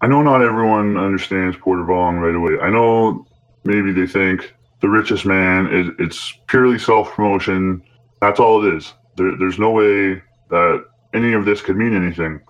I 0.00 0.06
know 0.06 0.22
not 0.22 0.42
everyone 0.42 0.96
understands 0.96 1.56
Porter 1.56 1.82
Vong 1.82 2.20
right 2.20 2.34
away. 2.34 2.60
I 2.62 2.70
know 2.70 3.26
maybe 3.64 3.92
they 3.92 4.06
think 4.06 4.54
the 4.80 4.88
richest 4.88 5.26
man 5.26 5.66
is 5.72 5.88
it's 5.98 6.38
purely 6.46 6.78
self 6.78 7.12
promotion. 7.12 7.82
That's 8.20 8.38
all 8.38 8.64
it 8.64 8.74
is. 8.74 8.92
There, 9.16 9.36
there's 9.36 9.58
no 9.58 9.72
way 9.72 10.22
that 10.50 10.84
any 11.14 11.32
of 11.32 11.44
this 11.44 11.60
could 11.60 11.76
mean 11.76 11.94
anything. 11.94 12.40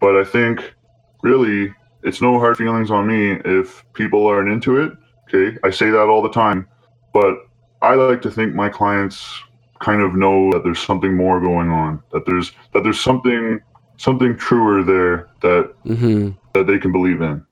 But 0.00 0.16
I 0.16 0.24
think 0.24 0.74
really 1.22 1.74
it's 2.02 2.22
no 2.22 2.38
hard 2.38 2.56
feelings 2.56 2.90
on 2.90 3.06
me 3.06 3.40
if 3.44 3.84
people 3.94 4.26
aren't 4.26 4.50
into 4.50 4.78
it. 4.78 4.92
Okay, 5.28 5.58
I 5.64 5.70
say 5.70 5.90
that 5.90 6.08
all 6.08 6.22
the 6.22 6.30
time, 6.30 6.68
but 7.12 7.34
I 7.82 7.94
like 7.94 8.22
to 8.22 8.30
think 8.30 8.54
my 8.54 8.68
clients 8.68 9.42
kind 9.80 10.00
of 10.00 10.14
know 10.14 10.52
that 10.52 10.62
there's 10.64 10.78
something 10.78 11.14
more 11.14 11.40
going 11.40 11.68
on. 11.68 12.02
That 12.12 12.26
there's 12.26 12.52
that 12.72 12.84
there's 12.84 13.00
something 13.00 13.60
something 13.96 14.36
truer 14.36 14.82
there 14.82 15.28
that 15.42 15.74
hmm 15.84 16.30
that 16.54 16.66
they 16.66 16.78
can 16.78 16.92
believe 16.92 17.20
in. 17.20 17.44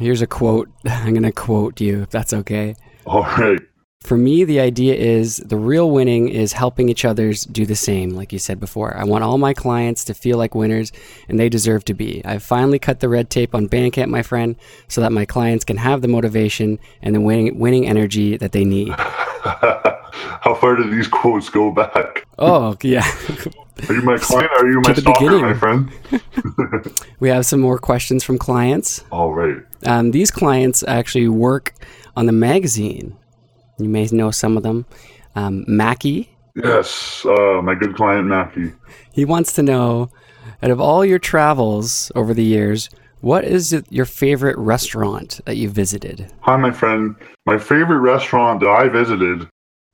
Here's 0.00 0.22
a 0.22 0.26
quote. 0.26 0.68
I'm 0.86 1.12
going 1.12 1.22
to 1.22 1.32
quote 1.32 1.80
you 1.80 2.02
if 2.02 2.10
that's 2.10 2.32
okay. 2.32 2.74
All 3.06 3.22
right. 3.22 3.60
For 4.02 4.16
me, 4.16 4.42
the 4.42 4.58
idea 4.58 4.94
is 4.94 5.36
the 5.36 5.56
real 5.56 5.90
winning 5.90 6.28
is 6.28 6.52
helping 6.52 6.88
each 6.88 7.04
others 7.04 7.44
do 7.44 7.64
the 7.64 7.76
same, 7.76 8.10
like 8.10 8.32
you 8.32 8.38
said 8.38 8.58
before. 8.58 8.96
I 8.96 9.04
want 9.04 9.22
all 9.22 9.38
my 9.38 9.54
clients 9.54 10.04
to 10.06 10.14
feel 10.14 10.38
like 10.38 10.56
winners, 10.56 10.90
and 11.28 11.38
they 11.38 11.48
deserve 11.48 11.84
to 11.84 11.94
be. 11.94 12.20
I've 12.24 12.42
finally 12.42 12.80
cut 12.80 12.98
the 12.98 13.08
red 13.08 13.30
tape 13.30 13.54
on 13.54 13.68
Bandcamp, 13.68 14.08
my 14.08 14.22
friend, 14.22 14.56
so 14.88 15.00
that 15.02 15.12
my 15.12 15.24
clients 15.24 15.64
can 15.64 15.76
have 15.76 16.02
the 16.02 16.08
motivation 16.08 16.80
and 17.00 17.14
the 17.14 17.20
winning, 17.20 17.58
winning 17.60 17.86
energy 17.86 18.36
that 18.36 18.50
they 18.50 18.64
need. 18.64 18.92
How 19.42 20.54
far 20.60 20.74
do 20.76 20.90
these 20.90 21.06
quotes 21.06 21.48
go 21.48 21.70
back? 21.70 22.26
Oh, 22.38 22.76
yeah. 22.82 23.06
Are 23.88 23.94
you 23.94 24.02
my 24.02 24.18
client? 24.18 24.50
Or 24.52 24.66
are 24.66 24.70
you 24.70 24.80
my 24.84 24.94
stalker, 24.94 25.18
beginning. 25.18 25.42
my 25.42 25.54
friend? 25.54 25.90
we 27.20 27.28
have 27.28 27.46
some 27.46 27.60
more 27.60 27.78
questions 27.78 28.22
from 28.22 28.38
clients. 28.38 29.02
All 29.10 29.32
right. 29.32 29.56
Um, 29.84 30.10
these 30.10 30.30
clients 30.30 30.84
actually 30.86 31.28
work 31.28 31.72
on 32.14 32.26
the 32.26 32.32
magazine. 32.32 33.16
You 33.78 33.88
may 33.88 34.06
know 34.12 34.30
some 34.30 34.56
of 34.56 34.62
them. 34.62 34.86
Um, 35.34 35.64
Mackie, 35.66 36.28
Yes, 36.54 37.24
uh, 37.24 37.62
my 37.62 37.74
good 37.74 37.96
client 37.96 38.26
Mackie. 38.26 38.72
he 39.12 39.24
wants 39.24 39.54
to 39.54 39.62
know 39.62 40.10
out 40.62 40.70
of 40.70 40.78
all 40.80 41.02
your 41.04 41.18
travels 41.18 42.12
over 42.14 42.34
the 42.34 42.44
years, 42.44 42.90
what 43.22 43.44
is 43.44 43.72
it- 43.72 43.90
your 43.90 44.04
favorite 44.04 44.58
restaurant 44.58 45.40
that 45.46 45.56
you 45.56 45.70
visited? 45.70 46.30
Hi, 46.42 46.56
my 46.58 46.70
friend. 46.70 47.14
My 47.46 47.56
favorite 47.56 48.00
restaurant 48.00 48.60
that 48.60 48.68
I 48.68 48.88
visited 48.88 49.48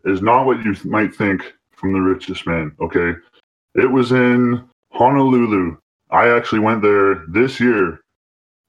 is 0.04 0.20
not 0.20 0.46
what 0.46 0.64
you 0.64 0.74
might 0.84 1.14
think 1.14 1.52
from 1.76 1.92
the 1.92 2.00
richest 2.00 2.46
man. 2.46 2.72
Okay, 2.80 3.14
it 3.76 3.90
was 3.92 4.10
in 4.10 4.64
Honolulu. 4.92 5.76
I 6.10 6.28
actually 6.30 6.60
went 6.60 6.82
there 6.82 7.22
this 7.28 7.60
year, 7.60 8.00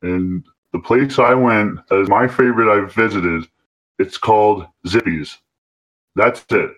and 0.04 0.44
the 0.74 0.80
place 0.80 1.18
I 1.18 1.34
went 1.34 1.80
as 1.92 2.08
my 2.10 2.28
favorite 2.28 2.72
I've 2.72 2.94
visited. 2.94 3.48
It's 4.00 4.18
called 4.20 4.68
Zippy's. 4.88 5.40
That's 6.16 6.46
it. 6.52 6.72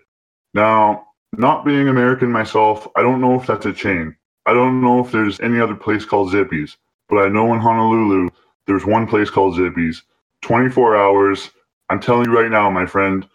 Now, 0.54 1.06
not 1.32 1.64
being 1.64 1.88
American 1.88 2.30
myself, 2.32 2.88
I 2.96 3.02
don't 3.02 3.20
know 3.20 3.40
if 3.40 3.46
that's 3.46 3.66
a 3.66 3.72
chain. 3.72 4.16
I 4.46 4.52
don't 4.54 4.80
know 4.80 5.00
if 5.04 5.12
there's 5.12 5.40
any 5.40 5.60
other 5.60 5.76
place 5.76 6.04
called 6.04 6.30
Zippy's, 6.30 6.76
but 7.08 7.18
I 7.18 7.28
know 7.28 7.52
in 7.54 7.60
Honolulu 7.60 8.30
there's 8.66 8.84
one 8.84 9.06
place 9.06 9.30
called 9.30 9.54
Zippy's. 9.56 10.02
24 10.42 10.96
hours. 10.96 11.50
I'm 11.88 12.00
telling 12.00 12.26
you 12.26 12.36
right 12.38 12.50
now, 12.50 12.70
my 12.70 12.86
friend, 12.86 13.28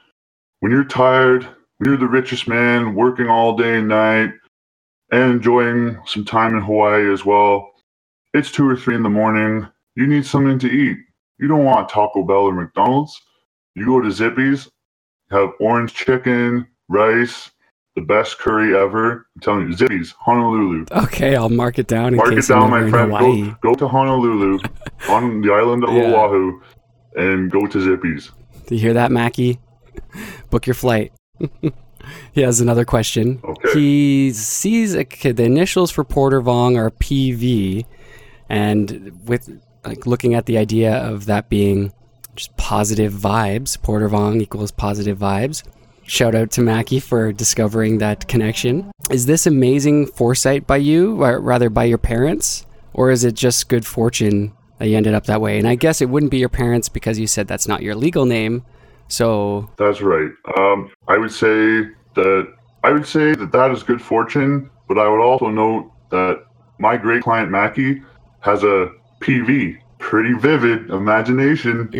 when 0.61 0.71
you're 0.71 0.85
tired, 0.85 1.43
when 1.77 1.89
you're 1.89 1.97
the 1.97 2.07
richest 2.07 2.47
man 2.47 2.95
working 2.95 3.29
all 3.29 3.57
day 3.57 3.77
and 3.77 3.87
night 3.89 4.31
and 5.11 5.33
enjoying 5.33 5.99
some 6.07 6.25
time 6.25 6.55
in 6.55 6.63
Hawaii 6.63 7.11
as 7.11 7.25
well, 7.25 7.71
it's 8.33 8.51
two 8.51 8.69
or 8.69 8.77
three 8.77 8.95
in 8.95 9.03
the 9.03 9.09
morning. 9.09 9.67
You 9.95 10.07
need 10.07 10.25
something 10.25 10.59
to 10.59 10.67
eat. 10.71 10.97
You 11.39 11.47
don't 11.49 11.65
want 11.65 11.89
Taco 11.89 12.23
Bell 12.23 12.37
or 12.47 12.53
McDonald's. 12.53 13.19
You 13.77 13.85
go 13.85 14.01
to 14.01 14.09
Zippy's, 14.09 14.67
have 15.29 15.49
orange 15.59 15.93
chicken, 15.93 16.65
rice, 16.89 17.51
the 17.95 18.01
best 18.01 18.39
curry 18.39 18.75
ever. 18.75 19.27
I'm 19.35 19.41
telling 19.41 19.67
you, 19.67 19.73
Zippy's, 19.73 20.15
Honolulu. 20.19 20.85
Okay, 20.91 21.35
I'll 21.35 21.49
mark 21.49 21.77
it 21.77 21.85
down 21.85 22.07
in 22.07 22.15
Mark 22.15 22.33
it 22.33 22.47
down, 22.47 22.71
my 22.71 22.89
friend. 22.89 23.11
Go, 23.11 23.55
go 23.61 23.75
to 23.75 23.87
Honolulu 23.87 24.57
on 25.09 25.41
the 25.41 25.53
island 25.53 25.83
of 25.83 25.93
Yeah. 25.93 26.11
Oahu 26.11 26.59
and 27.17 27.51
go 27.51 27.67
to 27.67 27.79
Zippy's. 27.79 28.31
Do 28.65 28.73
you 28.73 28.81
hear 28.81 28.93
that, 28.93 29.11
Mackie? 29.11 29.59
Book 30.49 30.65
your 30.65 30.73
flight. 30.73 31.13
he 32.31 32.41
has 32.41 32.59
another 32.59 32.83
question. 32.83 33.39
Okay. 33.43 33.73
He 33.73 34.33
sees 34.33 34.95
a, 34.95 35.03
the 35.03 35.43
initials 35.43 35.91
for 35.91 36.03
Porter 36.03 36.41
Vong 36.41 36.77
are 36.77 36.89
PV, 36.89 37.85
and 38.49 39.11
with 39.27 39.61
like 39.85 40.07
looking 40.07 40.33
at 40.33 40.47
the 40.47 40.57
idea 40.57 40.95
of 40.95 41.27
that 41.27 41.47
being 41.47 41.93
just 42.37 42.55
positive 42.55 43.13
vibes, 43.13 43.81
Porter 43.81 44.07
Vong 44.07 44.41
equals 44.41 44.71
positive 44.71 45.17
vibes. 45.17 45.63
Shout 46.03 46.35
out 46.35 46.51
to 46.51 46.61
Mackie 46.61 47.01
for 47.01 47.33
discovering 47.33 47.97
that 47.97 48.27
connection. 48.27 48.91
Is 49.11 49.25
this 49.25 49.45
amazing 49.45 50.05
foresight 50.05 50.65
by 50.65 50.77
you, 50.77 51.21
or 51.21 51.39
rather 51.41 51.69
by 51.69 51.83
your 51.83 51.97
parents, 51.97 52.65
or 52.93 53.11
is 53.11 53.25
it 53.25 53.33
just 53.33 53.67
good 53.67 53.85
fortune 53.85 54.53
that 54.77 54.87
you 54.87 54.95
ended 54.95 55.13
up 55.13 55.25
that 55.25 55.41
way? 55.41 55.57
And 55.57 55.67
I 55.67 55.75
guess 55.75 56.01
it 56.01 56.09
wouldn't 56.09 56.31
be 56.31 56.37
your 56.37 56.49
parents 56.49 56.87
because 56.87 57.19
you 57.19 57.27
said 57.27 57.47
that's 57.47 57.67
not 57.67 57.81
your 57.81 57.95
legal 57.95 58.25
name. 58.25 58.63
So 59.09 59.69
That's 59.77 60.01
right. 60.01 60.31
Um, 60.57 60.91
I 61.07 61.17
would 61.17 61.31
say 61.31 61.89
that 62.15 62.53
I 62.83 62.91
would 62.91 63.07
say 63.07 63.33
that 63.33 63.51
that 63.51 63.71
is 63.71 63.83
good 63.83 64.01
fortune, 64.01 64.69
but 64.87 64.97
I 64.97 65.09
would 65.09 65.21
also 65.21 65.49
note 65.49 65.91
that 66.11 66.45
my 66.77 66.95
great 66.95 67.23
client 67.23 67.51
Mackie 67.51 68.01
has 68.41 68.63
a 68.63 68.91
PV, 69.19 69.79
pretty 69.99 70.33
vivid 70.33 70.89
imagination. 70.89 71.89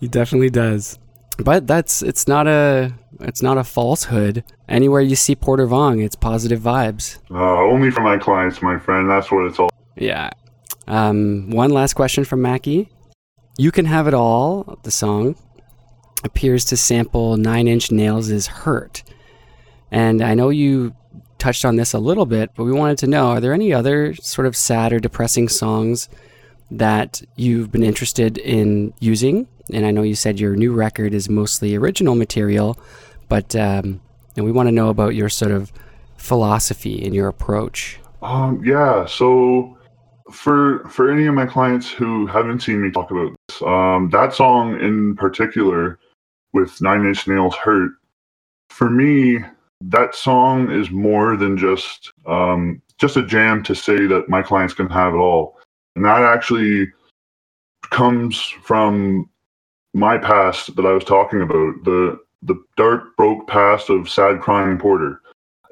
he 0.00 0.08
definitely 0.08 0.50
does. 0.50 0.98
But 1.38 1.66
that's 1.66 2.02
it's 2.02 2.28
not 2.28 2.46
a 2.46 2.94
it's 3.20 3.42
not 3.42 3.58
a 3.58 3.64
falsehood. 3.64 4.44
Anywhere 4.68 5.00
you 5.00 5.16
see 5.16 5.34
Porter 5.34 5.66
Vong, 5.66 6.02
it's 6.04 6.16
positive 6.16 6.60
vibes. 6.60 7.18
Uh, 7.30 7.60
only 7.60 7.90
for 7.90 8.00
my 8.00 8.16
clients, 8.16 8.62
my 8.62 8.78
friend. 8.78 9.10
That's 9.10 9.30
what 9.30 9.46
it's 9.46 9.58
all. 9.58 9.70
Yeah. 9.96 10.30
Um, 10.86 11.50
one 11.50 11.70
last 11.70 11.94
question 11.94 12.24
from 12.24 12.42
Mackie. 12.42 12.90
You 13.56 13.70
Can 13.70 13.84
Have 13.86 14.08
It 14.08 14.14
All, 14.14 14.78
the 14.82 14.90
song, 14.90 15.36
appears 16.24 16.64
to 16.66 16.76
sample 16.76 17.36
Nine 17.36 17.68
Inch 17.68 17.90
Nails' 17.90 18.46
Hurt. 18.46 19.02
And 19.90 20.22
I 20.22 20.34
know 20.34 20.48
you 20.48 20.94
touched 21.44 21.66
on 21.66 21.76
this 21.76 21.92
a 21.92 21.98
little 21.98 22.24
bit, 22.24 22.50
but 22.56 22.64
we 22.64 22.72
wanted 22.72 22.96
to 22.96 23.06
know 23.06 23.26
are 23.28 23.40
there 23.40 23.52
any 23.52 23.70
other 23.70 24.14
sort 24.14 24.46
of 24.46 24.56
sad 24.56 24.94
or 24.94 24.98
depressing 24.98 25.46
songs 25.46 26.08
that 26.70 27.20
you've 27.36 27.70
been 27.70 27.82
interested 27.82 28.38
in 28.38 28.94
using? 28.98 29.46
And 29.70 29.84
I 29.84 29.90
know 29.90 30.02
you 30.02 30.14
said 30.14 30.40
your 30.40 30.56
new 30.56 30.72
record 30.72 31.12
is 31.12 31.28
mostly 31.28 31.76
original 31.76 32.14
material, 32.14 32.78
but 33.28 33.54
um, 33.54 34.00
and 34.36 34.46
we 34.46 34.52
want 34.52 34.68
to 34.68 34.72
know 34.72 34.88
about 34.88 35.14
your 35.14 35.28
sort 35.28 35.52
of 35.52 35.70
philosophy 36.16 37.04
and 37.04 37.14
your 37.14 37.28
approach. 37.28 37.98
Um, 38.22 38.64
yeah. 38.64 39.04
So 39.04 39.76
for 40.30 40.88
for 40.88 41.10
any 41.10 41.26
of 41.26 41.34
my 41.34 41.44
clients 41.44 41.90
who 41.90 42.26
haven't 42.26 42.60
seen 42.60 42.80
me 42.82 42.90
talk 42.90 43.10
about 43.10 43.36
this, 43.48 43.60
um, 43.62 44.08
that 44.12 44.32
song 44.32 44.80
in 44.80 45.14
particular 45.16 45.98
with 46.54 46.80
Nine 46.80 47.04
Inch 47.04 47.28
Nails 47.28 47.54
"Hurt," 47.56 47.92
for 48.70 48.88
me, 48.88 49.44
that 49.88 50.14
song 50.14 50.70
is 50.70 50.90
more 50.90 51.36
than 51.36 51.56
just 51.56 52.12
um, 52.26 52.80
just 52.98 53.16
a 53.16 53.24
jam 53.24 53.62
to 53.64 53.74
say 53.74 54.06
that 54.06 54.28
my 54.28 54.42
clients 54.42 54.74
can 54.74 54.88
have 54.88 55.14
it 55.14 55.18
all, 55.18 55.58
and 55.96 56.04
that 56.04 56.22
actually 56.22 56.88
comes 57.90 58.40
from 58.40 59.28
my 59.92 60.18
past 60.18 60.74
that 60.76 60.86
I 60.86 60.92
was 60.92 61.04
talking 61.04 61.42
about 61.42 61.84
the 61.84 62.18
the 62.42 62.62
dark 62.76 63.16
broke 63.16 63.46
past 63.46 63.90
of 63.90 64.08
sad 64.08 64.40
crying 64.40 64.78
porter, 64.78 65.20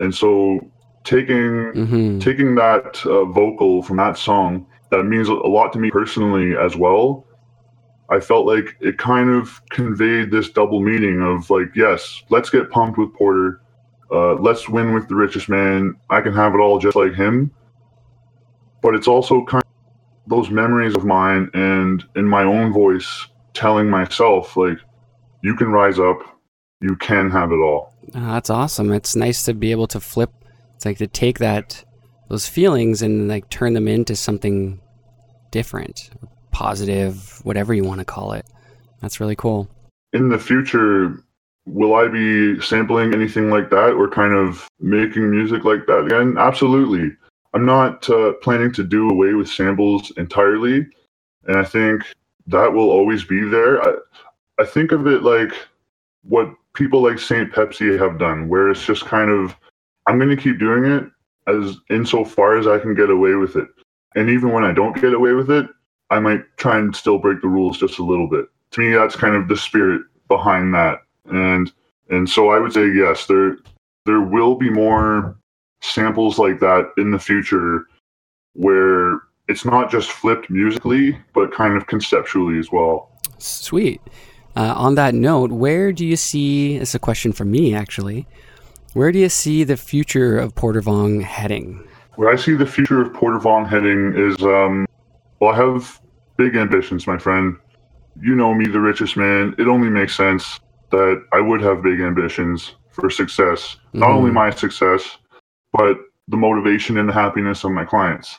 and 0.00 0.14
so 0.14 0.60
taking 1.04 1.72
hmm 1.72 2.18
taking 2.18 2.54
that 2.54 3.04
uh, 3.06 3.24
vocal 3.24 3.82
from 3.82 3.96
that 3.96 4.16
song 4.16 4.66
that 4.90 5.04
means 5.04 5.28
a 5.28 5.34
lot 5.34 5.72
to 5.72 5.78
me 5.78 5.90
personally 5.90 6.54
as 6.56 6.76
well. 6.76 7.26
I 8.10 8.20
felt 8.20 8.46
like 8.46 8.76
it 8.80 8.98
kind 8.98 9.30
of 9.30 9.66
conveyed 9.70 10.30
this 10.30 10.50
double 10.50 10.80
meaning 10.80 11.22
of 11.22 11.48
like 11.48 11.74
yes 11.74 12.22
let's 12.28 12.50
get 12.50 12.70
pumped 12.70 12.98
with 12.98 13.14
porter 13.14 13.61
uh, 14.12 14.34
let's 14.34 14.68
win 14.68 14.92
with 14.94 15.08
the 15.08 15.14
richest 15.14 15.48
man 15.48 15.94
i 16.10 16.20
can 16.20 16.32
have 16.32 16.54
it 16.54 16.58
all 16.58 16.78
just 16.78 16.96
like 16.96 17.14
him 17.14 17.50
but 18.82 18.94
it's 18.94 19.08
also 19.08 19.44
kind 19.44 19.62
of 19.62 20.30
those 20.30 20.50
memories 20.50 20.94
of 20.94 21.04
mine 21.04 21.50
and 21.54 22.04
in 22.16 22.26
my 22.26 22.42
own 22.42 22.72
voice 22.72 23.26
telling 23.54 23.88
myself 23.88 24.56
like 24.56 24.78
you 25.42 25.54
can 25.56 25.68
rise 25.68 25.98
up 25.98 26.18
you 26.80 26.96
can 26.96 27.30
have 27.30 27.50
it 27.50 27.56
all 27.56 27.92
Oh, 28.14 28.32
that's 28.32 28.50
awesome. 28.50 28.92
It's 28.92 29.16
nice 29.16 29.44
to 29.44 29.54
be 29.54 29.70
able 29.70 29.86
to 29.88 30.00
flip. 30.00 30.30
It's 30.74 30.84
like 30.84 30.98
to 30.98 31.06
take 31.06 31.38
that 31.38 31.84
those 32.28 32.46
feelings 32.46 33.02
and 33.02 33.28
like 33.28 33.48
turn 33.50 33.74
them 33.74 33.86
into 33.86 34.16
something 34.16 34.80
different, 35.50 36.10
positive, 36.50 37.40
whatever 37.44 37.74
you 37.74 37.84
want 37.84 38.00
to 38.00 38.04
call 38.04 38.32
it. 38.32 38.46
That's 39.00 39.20
really 39.20 39.36
cool. 39.36 39.68
in 40.12 40.28
the 40.28 40.38
future, 40.38 41.22
will 41.66 41.94
I 41.94 42.08
be 42.08 42.60
sampling 42.60 43.14
anything 43.14 43.50
like 43.50 43.70
that 43.70 43.92
or 43.92 44.08
kind 44.08 44.34
of 44.34 44.68
making 44.80 45.30
music 45.30 45.64
like 45.64 45.86
that 45.86 46.06
again? 46.06 46.36
Absolutely. 46.38 47.16
I'm 47.54 47.66
not 47.66 48.08
uh, 48.08 48.32
planning 48.42 48.72
to 48.72 48.82
do 48.82 49.10
away 49.10 49.34
with 49.34 49.48
samples 49.48 50.10
entirely, 50.16 50.86
and 51.46 51.56
I 51.56 51.64
think 51.64 52.02
that 52.46 52.72
will 52.72 52.90
always 52.90 53.24
be 53.24 53.42
there. 53.44 53.82
I, 53.82 53.94
I 54.58 54.64
think 54.64 54.92
of 54.92 55.06
it 55.06 55.22
like 55.22 55.52
what 56.22 56.52
people 56.74 57.02
like 57.02 57.18
Saint 57.18 57.52
Pepsi 57.52 57.98
have 57.98 58.18
done, 58.18 58.48
where 58.48 58.70
it's 58.70 58.84
just 58.84 59.04
kind 59.04 59.30
of 59.30 59.54
I'm 60.06 60.18
going 60.18 60.34
to 60.34 60.42
keep 60.42 60.58
doing 60.58 60.84
it 60.84 61.04
as 61.46 61.76
insofar 61.90 62.56
as 62.56 62.66
I 62.66 62.78
can 62.78 62.94
get 62.94 63.10
away 63.10 63.34
with 63.34 63.56
it, 63.56 63.68
and 64.16 64.30
even 64.30 64.52
when 64.52 64.64
I 64.64 64.72
don't 64.72 65.00
get 65.00 65.12
away 65.12 65.32
with 65.32 65.50
it, 65.50 65.66
I 66.10 66.20
might 66.20 66.42
try 66.56 66.78
and 66.78 66.96
still 66.96 67.18
break 67.18 67.42
the 67.42 67.48
rules 67.48 67.78
just 67.78 67.98
a 67.98 68.04
little 68.04 68.28
bit. 68.28 68.46
To 68.72 68.80
me, 68.80 68.94
that's 68.94 69.16
kind 69.16 69.36
of 69.36 69.48
the 69.48 69.56
spirit 69.56 70.02
behind 70.28 70.74
that, 70.74 71.00
and 71.26 71.72
and 72.10 72.28
so 72.28 72.50
I 72.50 72.58
would 72.58 72.72
say 72.72 72.92
yes, 72.92 73.26
there 73.26 73.56
there 74.06 74.20
will 74.20 74.56
be 74.56 74.70
more 74.70 75.36
samples 75.80 76.38
like 76.38 76.60
that 76.60 76.92
in 76.96 77.10
the 77.10 77.18
future 77.18 77.86
where 78.54 79.20
it's 79.48 79.64
not 79.64 79.90
just 79.90 80.10
flipped 80.10 80.50
musically, 80.50 81.18
but 81.34 81.52
kind 81.52 81.76
of 81.76 81.86
conceptually 81.86 82.58
as 82.58 82.70
well. 82.70 83.10
Sweet. 83.38 84.00
Uh, 84.54 84.74
on 84.76 84.94
that 84.96 85.14
note, 85.14 85.50
where 85.50 85.92
do 85.92 86.06
you 86.06 86.16
see? 86.16 86.76
It's 86.76 86.94
a 86.94 86.98
question 86.98 87.32
for 87.32 87.44
me 87.44 87.74
actually. 87.74 88.26
Where 88.94 89.10
do 89.10 89.18
you 89.18 89.30
see 89.30 89.64
the 89.64 89.78
future 89.78 90.38
of 90.38 90.54
Porter 90.54 90.82
Vong 90.82 91.22
heading? 91.22 91.82
Where 92.16 92.30
I 92.30 92.36
see 92.36 92.54
the 92.54 92.66
future 92.66 93.00
of 93.00 93.14
Porter 93.14 93.38
Vong 93.38 93.66
heading 93.66 94.12
is, 94.14 94.36
um, 94.42 94.86
well, 95.40 95.54
I 95.54 95.56
have 95.56 95.98
big 96.36 96.56
ambitions, 96.56 97.06
my 97.06 97.16
friend. 97.16 97.56
You 98.20 98.34
know 98.34 98.52
me, 98.52 98.66
the 98.66 98.80
richest 98.80 99.16
man. 99.16 99.54
It 99.56 99.66
only 99.66 99.88
makes 99.88 100.14
sense 100.14 100.60
that 100.92 101.24
I 101.32 101.40
would 101.40 101.60
have 101.62 101.82
big 101.82 102.00
ambitions 102.00 102.76
for 102.90 103.10
success. 103.10 103.76
Mm-hmm. 103.76 103.98
Not 103.98 104.10
only 104.10 104.30
my 104.30 104.50
success, 104.50 105.18
but 105.72 105.98
the 106.28 106.36
motivation 106.36 106.98
and 106.98 107.08
the 107.08 107.12
happiness 107.12 107.64
of 107.64 107.72
my 107.72 107.84
clients. 107.84 108.38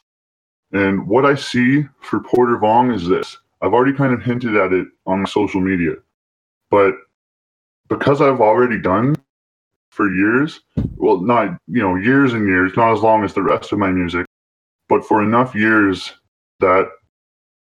And 0.71 1.05
what 1.07 1.25
I 1.25 1.35
see 1.35 1.85
for 2.01 2.21
Porter 2.21 2.57
Vong 2.57 2.95
is 2.95 3.07
this. 3.07 3.37
I've 3.61 3.73
already 3.73 3.93
kind 3.93 4.13
of 4.13 4.21
hinted 4.21 4.55
at 4.55 4.73
it 4.73 4.87
on 5.05 5.25
social 5.27 5.61
media, 5.61 5.93
but 6.69 6.95
because 7.89 8.21
I've 8.21 8.41
already 8.41 8.79
done 8.79 9.15
for 9.89 10.13
years, 10.13 10.61
well, 10.95 11.21
not, 11.21 11.57
you 11.67 11.81
know, 11.81 11.95
years 11.95 12.33
and 12.33 12.47
years, 12.47 12.71
not 12.75 12.93
as 12.93 13.01
long 13.01 13.23
as 13.23 13.33
the 13.33 13.43
rest 13.43 13.71
of 13.71 13.79
my 13.79 13.91
music, 13.91 14.25
but 14.89 15.05
for 15.05 15.21
enough 15.23 15.53
years 15.53 16.13
that 16.59 16.89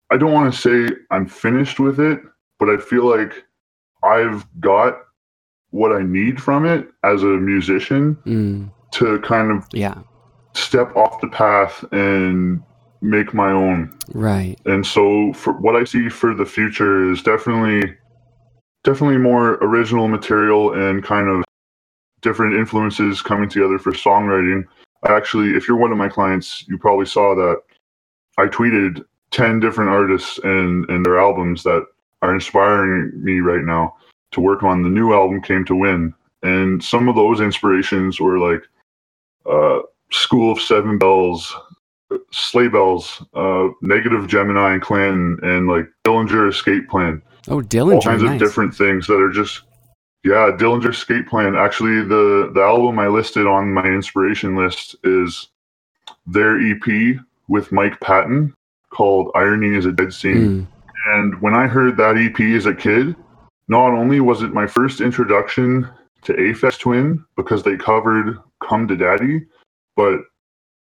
I 0.09 0.17
don't 0.17 0.31
want 0.31 0.53
to 0.53 0.59
say 0.59 0.95
I'm 1.11 1.27
finished 1.27 1.79
with 1.79 1.99
it, 1.99 2.21
but 2.59 2.69
I 2.69 2.77
feel 2.77 3.05
like 3.05 3.43
I've 4.03 4.45
got 4.59 4.97
what 5.71 5.91
I 5.91 6.03
need 6.03 6.41
from 6.41 6.65
it 6.65 6.87
as 7.03 7.23
a 7.23 7.27
musician 7.27 8.15
mm. 8.25 8.71
to 8.91 9.19
kind 9.21 9.51
of 9.51 9.65
yeah 9.73 9.97
step 10.55 10.95
off 10.95 11.19
the 11.21 11.27
path 11.27 11.83
and 11.91 12.61
make 13.01 13.33
my 13.33 13.51
own. 13.51 13.91
Right. 14.13 14.55
And 14.65 14.85
so 14.85 15.33
for 15.33 15.53
what 15.53 15.75
I 15.75 15.83
see 15.83 16.09
for 16.09 16.33
the 16.33 16.45
future 16.45 17.11
is 17.11 17.21
definitely 17.21 17.95
definitely 18.83 19.17
more 19.17 19.55
original 19.55 20.07
material 20.07 20.73
and 20.73 21.03
kind 21.03 21.27
of 21.27 21.43
different 22.21 22.55
influences 22.55 23.21
coming 23.21 23.49
together 23.49 23.79
for 23.79 23.91
songwriting. 23.91 24.63
I 25.03 25.13
actually 25.13 25.55
if 25.55 25.67
you're 25.67 25.77
one 25.77 25.91
of 25.91 25.97
my 25.97 26.09
clients, 26.09 26.65
you 26.67 26.77
probably 26.77 27.05
saw 27.05 27.35
that 27.35 27.61
I 28.37 28.45
tweeted 28.45 29.03
10 29.31 29.59
different 29.59 29.89
artists 29.89 30.39
and 30.43 30.89
and 30.89 31.05
their 31.05 31.19
albums 31.19 31.63
that 31.63 31.85
are 32.23 32.33
inspiring 32.33 33.11
me 33.23 33.41
right 33.41 33.65
now 33.65 33.95
to 34.31 34.39
work 34.39 34.63
on 34.63 34.81
the 34.81 34.89
new 34.89 35.13
album 35.13 35.41
came 35.41 35.65
to 35.65 35.75
win 35.75 36.13
and 36.41 36.83
some 36.83 37.09
of 37.09 37.15
those 37.15 37.41
inspirations 37.41 38.19
were 38.19 38.39
like 38.39 38.63
uh, 39.45 39.79
school 40.11 40.51
of 40.51 40.61
seven 40.61 40.97
bells 40.97 41.53
sleigh 42.31 42.69
bells 42.69 43.23
uh, 43.33 43.67
negative 43.81 44.27
gemini 44.27 44.73
and 44.73 44.81
clanton 44.81 45.37
and 45.43 45.67
like 45.67 45.85
dillinger 46.05 46.49
escape 46.49 46.87
plan 46.89 47.21
oh 47.49 47.59
dillinger 47.59 47.95
all 47.95 48.01
kinds 48.01 48.23
nice. 48.23 48.33
of 48.33 48.39
different 48.39 48.73
things 48.73 49.05
that 49.07 49.19
are 49.19 49.31
just 49.31 49.63
yeah 50.23 50.49
dillinger 50.57 50.91
escape 50.91 51.27
plan 51.27 51.55
actually 51.55 52.01
the 52.03 52.51
the 52.53 52.61
album 52.61 52.99
i 52.99 53.07
listed 53.07 53.45
on 53.45 53.73
my 53.73 53.85
inspiration 53.85 54.55
list 54.55 54.95
is 55.03 55.49
their 56.25 56.57
ep 56.71 57.19
with 57.49 57.71
mike 57.71 57.99
patton 57.99 58.53
called 58.91 59.29
irony 59.35 59.75
is 59.75 59.85
a 59.85 59.91
dead 59.91 60.13
scene 60.13 60.61
mm. 60.61 60.67
And 61.07 61.39
when 61.41 61.53
i 61.53 61.67
heard 61.67 61.97
that 61.97 62.17
ep 62.17 62.39
as 62.39 62.65
a 62.65 62.73
kid 62.73 63.15
not 63.67 63.91
only 63.93 64.19
was 64.19 64.41
it 64.41 64.53
my 64.53 64.67
first 64.67 65.01
introduction 65.01 65.89
to 66.23 66.33
Aphex 66.33 66.79
Twin 66.79 67.23
because 67.35 67.63
they 67.63 67.77
covered 67.77 68.37
Come 68.61 68.87
to 68.87 68.95
Daddy, 68.95 69.41
but 69.95 70.21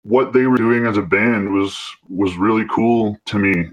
what 0.02 0.32
they 0.32 0.46
were 0.46 0.56
doing 0.56 0.86
as 0.86 0.96
a 0.96 1.02
band 1.02 1.52
was 1.52 1.78
was 2.08 2.36
really 2.36 2.66
cool 2.70 3.16
to 3.26 3.38
me 3.38 3.70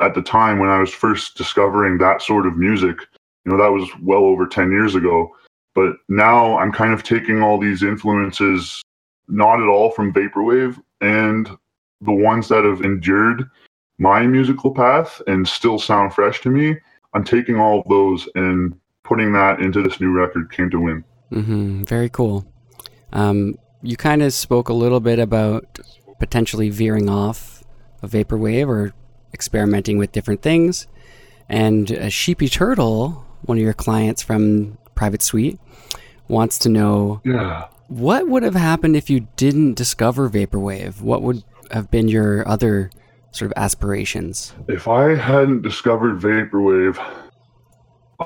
at 0.00 0.14
the 0.14 0.22
time 0.22 0.58
when 0.58 0.68
I 0.68 0.78
was 0.78 0.92
first 0.92 1.36
discovering 1.36 1.98
that 1.98 2.22
sort 2.22 2.46
of 2.46 2.56
music. 2.56 2.98
You 3.44 3.52
know, 3.52 3.58
that 3.58 3.72
was 3.72 3.88
well 4.02 4.24
over 4.24 4.46
10 4.46 4.70
years 4.70 4.94
ago. 4.94 5.34
But 5.74 5.96
now 6.08 6.58
I'm 6.58 6.72
kind 6.72 6.92
of 6.92 7.02
taking 7.02 7.42
all 7.42 7.58
these 7.58 7.82
influences, 7.82 8.82
not 9.28 9.60
at 9.60 9.68
all 9.68 9.90
from 9.92 10.12
Vaporwave, 10.12 10.82
and 11.00 11.48
the 12.00 12.12
ones 12.12 12.48
that 12.48 12.64
have 12.64 12.82
endured 12.82 13.48
my 14.00 14.26
musical 14.26 14.72
path 14.72 15.22
and 15.28 15.46
still 15.46 15.78
sound 15.78 16.12
fresh 16.12 16.40
to 16.40 16.50
me 16.50 16.76
I'm 17.14 17.24
taking 17.24 17.56
all 17.56 17.80
of 17.80 17.88
those 17.88 18.28
and 18.34 18.78
putting 19.02 19.32
that 19.32 19.60
into 19.60 19.82
this 19.82 20.00
new 20.00 20.10
record, 20.10 20.52
Came 20.52 20.70
to 20.70 20.80
Win. 20.80 21.04
Mm-hmm. 21.32 21.82
Very 21.84 22.08
cool. 22.08 22.44
Um, 23.12 23.58
you 23.82 23.96
kind 23.96 24.22
of 24.22 24.32
spoke 24.32 24.68
a 24.68 24.74
little 24.74 25.00
bit 25.00 25.18
about 25.18 25.80
potentially 26.18 26.70
veering 26.70 27.08
off 27.08 27.64
of 28.02 28.12
vaporwave 28.12 28.68
or 28.68 28.92
experimenting 29.34 29.98
with 29.98 30.12
different 30.12 30.42
things. 30.42 30.86
And 31.48 31.90
uh, 31.90 32.08
Sheepy 32.08 32.48
Turtle, 32.48 33.24
one 33.42 33.58
of 33.58 33.64
your 33.64 33.72
clients 33.72 34.22
from 34.22 34.78
Private 34.94 35.22
Suite, 35.22 35.58
wants 36.28 36.58
to 36.60 36.68
know 36.68 37.20
yeah. 37.24 37.66
what 37.88 38.28
would 38.28 38.44
have 38.44 38.54
happened 38.54 38.94
if 38.94 39.10
you 39.10 39.26
didn't 39.36 39.74
discover 39.74 40.30
vaporwave. 40.30 41.00
What 41.00 41.22
would 41.22 41.42
have 41.72 41.90
been 41.90 42.06
your 42.06 42.46
other 42.46 42.90
sort 43.32 43.50
of 43.50 43.62
aspirations? 43.62 44.52
If 44.68 44.88
I 44.88 45.14
hadn't 45.14 45.62
discovered 45.62 46.20
vaporwave, 46.20 46.98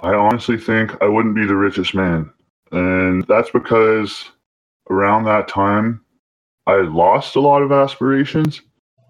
I 0.02 0.14
honestly 0.14 0.58
think 0.58 1.00
I 1.02 1.08
wouldn't 1.08 1.34
be 1.34 1.46
the 1.46 1.56
richest 1.56 1.94
man. 1.94 2.30
And 2.72 3.24
that's 3.26 3.50
because 3.50 4.30
around 4.90 5.24
that 5.24 5.48
time, 5.48 6.04
I 6.66 6.76
lost 6.76 7.36
a 7.36 7.40
lot 7.40 7.62
of 7.62 7.72
aspirations. 7.72 8.62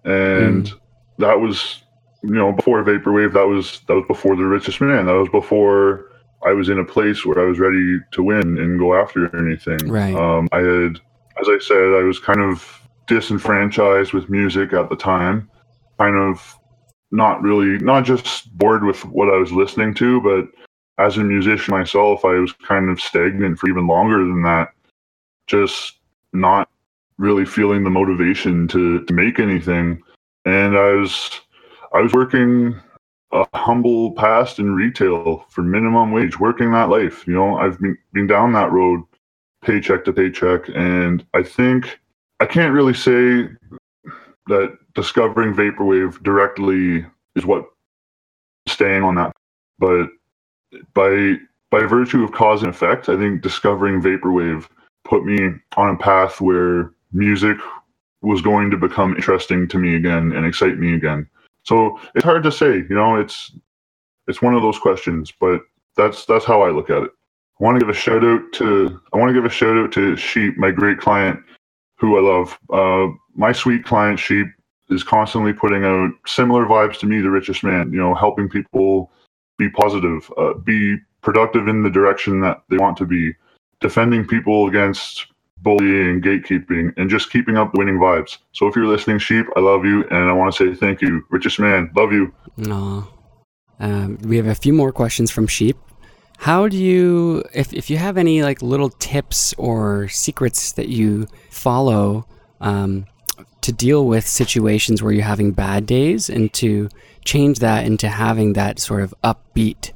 And 0.03 0.65
mm. 0.65 0.79
that 1.17 1.39
was, 1.39 1.81
you 2.23 2.35
know, 2.35 2.51
before 2.51 2.83
vaporwave, 2.83 3.33
that 3.33 3.47
was 3.47 3.81
that 3.87 3.95
was 3.95 4.05
before 4.07 4.35
the 4.35 4.43
richest 4.43 4.81
man. 4.81 5.07
That 5.07 5.13
was 5.13 5.29
before 5.29 6.11
I 6.45 6.51
was 6.51 6.69
in 6.69 6.79
a 6.79 6.85
place 6.85 7.25
where 7.25 7.39
I 7.39 7.49
was 7.49 7.59
ready 7.59 7.99
to 8.11 8.23
win 8.23 8.57
and 8.59 8.77
go 8.77 8.93
after 8.93 9.35
anything. 9.35 9.89
Right. 9.89 10.13
Um, 10.13 10.47
I 10.51 10.59
had, 10.59 10.99
as 11.41 11.47
I 11.49 11.57
said, 11.59 11.95
I 11.95 12.03
was 12.03 12.19
kind 12.19 12.41
of 12.41 12.81
disenfranchised 13.07 14.13
with 14.13 14.29
music 14.29 14.73
at 14.73 14.89
the 14.89 14.95
time 14.95 15.49
kind 15.97 16.17
of 16.17 16.57
not 17.11 17.41
really 17.41 17.77
not 17.83 18.03
just 18.03 18.55
bored 18.57 18.83
with 18.83 19.05
what 19.05 19.29
I 19.29 19.37
was 19.37 19.51
listening 19.51 19.93
to, 19.95 20.21
but 20.21 20.47
as 21.03 21.17
a 21.17 21.23
musician 21.23 21.73
myself, 21.73 22.25
I 22.25 22.39
was 22.39 22.53
kind 22.53 22.89
of 22.89 23.01
stagnant 23.01 23.59
for 23.59 23.69
even 23.69 23.87
longer 23.87 24.19
than 24.19 24.43
that. 24.43 24.69
Just 25.47 25.99
not 26.33 26.69
really 27.17 27.45
feeling 27.45 27.83
the 27.83 27.89
motivation 27.89 28.67
to, 28.69 29.03
to 29.05 29.13
make 29.13 29.39
anything. 29.39 30.01
And 30.45 30.77
I 30.77 30.91
was 30.93 31.41
I 31.93 32.01
was 32.01 32.13
working 32.13 32.79
a 33.31 33.45
humble 33.57 34.13
past 34.13 34.59
in 34.59 34.75
retail 34.75 35.45
for 35.49 35.61
minimum 35.61 36.11
wage, 36.11 36.39
working 36.39 36.71
that 36.71 36.89
life. 36.89 37.25
You 37.27 37.33
know, 37.33 37.57
I've 37.57 37.79
been, 37.79 37.97
been 38.13 38.27
down 38.27 38.53
that 38.53 38.71
road 38.71 39.01
paycheck 39.63 40.05
to 40.05 40.13
paycheck. 40.13 40.69
And 40.73 41.25
I 41.33 41.43
think 41.43 41.99
I 42.39 42.45
can't 42.45 42.73
really 42.73 42.93
say 42.93 43.49
that 44.47 44.77
discovering 44.95 45.53
vaporwave 45.53 46.21
directly 46.23 47.05
is 47.35 47.45
what 47.45 47.65
staying 48.67 49.03
on 49.03 49.15
that. 49.15 49.31
But 49.77 50.07
by 50.93 51.35
by 51.71 51.81
virtue 51.81 52.23
of 52.23 52.31
cause 52.31 52.63
and 52.63 52.69
effect, 52.71 53.09
I 53.09 53.17
think 53.17 53.41
discovering 53.41 54.01
vaporwave 54.01 54.67
put 55.03 55.25
me 55.25 55.37
on 55.77 55.89
a 55.93 55.97
path 55.97 56.41
where 56.41 56.91
music 57.11 57.57
was 58.21 58.41
going 58.41 58.71
to 58.71 58.77
become 58.77 59.15
interesting 59.15 59.67
to 59.67 59.77
me 59.77 59.95
again 59.95 60.31
and 60.31 60.45
excite 60.45 60.79
me 60.79 60.93
again. 60.95 61.29
So 61.63 61.99
it's 62.15 62.23
hard 62.23 62.43
to 62.43 62.51
say, 62.51 62.77
you 62.77 62.95
know, 62.95 63.15
it's 63.15 63.51
it's 64.27 64.41
one 64.41 64.55
of 64.55 64.61
those 64.61 64.79
questions, 64.79 65.31
but 65.39 65.61
that's 65.95 66.25
that's 66.25 66.45
how 66.45 66.61
I 66.61 66.71
look 66.71 66.89
at 66.89 67.03
it. 67.03 67.11
I 67.59 67.63
want 67.63 67.75
to 67.75 67.85
give 67.85 67.89
a 67.89 67.97
shout 67.97 68.23
out 68.23 68.41
to 68.53 68.99
I 69.13 69.17
want 69.17 69.29
to 69.29 69.33
give 69.33 69.45
a 69.45 69.49
shout 69.49 69.77
out 69.77 69.91
to 69.93 70.15
Sheep, 70.15 70.57
my 70.57 70.71
great 70.71 70.99
client, 70.99 71.39
who 71.97 72.17
I 72.17 72.21
love. 72.21 72.57
Uh, 72.71 73.13
my 73.35 73.51
sweet 73.51 73.83
client 73.83 74.19
Sheep 74.19 74.47
is 74.89 75.03
constantly 75.03 75.53
putting 75.53 75.83
out 75.83 76.11
similar 76.25 76.65
vibes 76.65 76.99
to 76.99 77.05
me, 77.05 77.21
the 77.21 77.29
richest 77.29 77.63
man. 77.63 77.91
You 77.91 77.99
know, 77.99 78.13
helping 78.13 78.49
people 78.49 79.11
be 79.57 79.69
positive, 79.69 80.31
uh, 80.37 80.53
be 80.53 80.97
productive 81.21 81.67
in 81.67 81.81
the 81.81 81.89
direction 81.89 82.39
that 82.41 82.61
they 82.69 82.77
want 82.77 82.97
to 82.97 83.05
be, 83.05 83.33
defending 83.79 84.27
people 84.27 84.67
against 84.67 85.27
bullying, 85.61 86.21
gatekeeping, 86.21 86.93
and 86.97 87.09
just 87.09 87.31
keeping 87.31 87.57
up 87.57 87.73
winning 87.73 87.97
vibes. 87.97 88.37
So 88.51 88.67
if 88.67 88.75
you're 88.75 88.85
listening, 88.85 89.17
Sheep, 89.17 89.47
I 89.55 89.61
love 89.61 89.85
you, 89.85 90.03
and 90.09 90.29
I 90.29 90.33
want 90.33 90.53
to 90.53 90.71
say 90.71 90.75
thank 90.75 91.01
you. 91.01 91.25
Richest 91.29 91.59
man, 91.59 91.91
love 91.95 92.11
you. 92.11 92.33
Aw. 92.69 93.11
Um, 93.79 94.17
we 94.23 94.37
have 94.37 94.47
a 94.47 94.55
few 94.55 94.73
more 94.73 94.91
questions 94.91 95.31
from 95.31 95.47
Sheep. 95.47 95.77
How 96.37 96.67
do 96.67 96.77
you, 96.77 97.43
if, 97.53 97.73
if 97.73 97.89
you 97.89 97.97
have 97.97 98.17
any 98.17 98.43
like 98.43 98.61
little 98.61 98.89
tips 98.89 99.53
or 99.57 100.07
secrets 100.09 100.73
that 100.73 100.89
you 100.89 101.27
follow 101.49 102.27
um, 102.61 103.05
to 103.65 103.73
deal 103.73 104.05
with 104.05 104.27
situations 104.27 105.01
where 105.01 105.11
you're 105.11 105.23
having 105.23 105.51
bad 105.51 105.87
days 105.87 106.29
and 106.29 106.53
to 106.53 106.87
change 107.23 107.57
that 107.59 107.83
into 107.83 108.07
having 108.07 108.53
that 108.53 108.77
sort 108.77 109.01
of 109.01 109.11
upbeat 109.23 109.91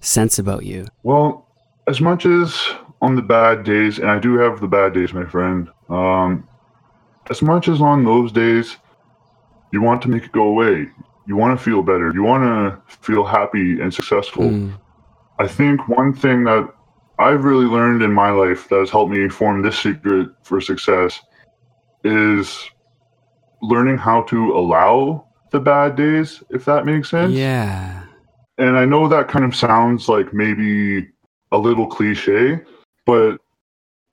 sense 0.00 0.38
about 0.38 0.66
you? 0.66 0.86
Well, 1.04 1.48
as 1.88 2.02
much 2.02 2.26
as 2.26 2.54
on 3.00 3.16
the 3.16 3.22
bad 3.22 3.64
days, 3.64 3.98
and 3.98 4.10
I 4.10 4.18
do 4.18 4.34
have 4.36 4.60
the 4.60 4.68
bad 4.68 4.92
days, 4.92 5.14
my 5.14 5.24
friend, 5.24 5.70
um, 5.88 6.46
as 7.30 7.40
much 7.40 7.66
as 7.66 7.80
on 7.80 8.04
those 8.04 8.30
days, 8.30 8.76
you 9.72 9.80
want 9.80 10.02
to 10.02 10.08
make 10.08 10.24
it 10.24 10.32
go 10.32 10.44
away. 10.44 10.88
You 11.26 11.36
want 11.36 11.58
to 11.58 11.64
feel 11.64 11.82
better. 11.82 12.12
You 12.12 12.22
want 12.22 12.44
to 12.44 12.96
feel 13.00 13.24
happy 13.24 13.80
and 13.80 13.92
successful. 13.92 14.44
Mm, 14.44 14.74
I 15.38 15.48
think 15.48 15.88
one 15.88 16.12
thing 16.12 16.44
that 16.44 16.68
I've 17.18 17.44
really 17.44 17.64
learned 17.64 18.02
in 18.02 18.12
my 18.12 18.30
life 18.30 18.68
that 18.68 18.80
has 18.80 18.90
helped 18.90 19.12
me 19.12 19.30
form 19.30 19.62
this 19.62 19.78
secret 19.78 20.28
for 20.42 20.60
success 20.60 21.22
is 22.04 22.68
learning 23.62 23.98
how 23.98 24.22
to 24.22 24.52
allow 24.56 25.26
the 25.50 25.60
bad 25.60 25.96
days, 25.96 26.42
if 26.50 26.64
that 26.64 26.86
makes 26.86 27.10
sense. 27.10 27.32
yeah. 27.32 28.02
And 28.56 28.76
I 28.76 28.84
know 28.84 29.08
that 29.08 29.28
kind 29.28 29.44
of 29.44 29.56
sounds 29.56 30.08
like 30.08 30.32
maybe 30.32 31.08
a 31.50 31.58
little 31.58 31.86
cliche, 31.86 32.60
but 33.04 33.38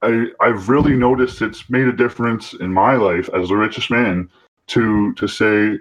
I 0.02 0.28
I've 0.40 0.70
really 0.70 0.96
noticed 0.96 1.42
it's 1.42 1.70
made 1.70 1.88
a 1.88 1.94
difference 1.94 2.54
in 2.54 2.74
my 2.74 2.96
life 2.96 3.30
as 3.36 3.50
the 3.50 3.56
richest 3.56 3.92
man 3.92 4.30
to 4.68 5.14
to 5.14 5.28
say 5.28 5.78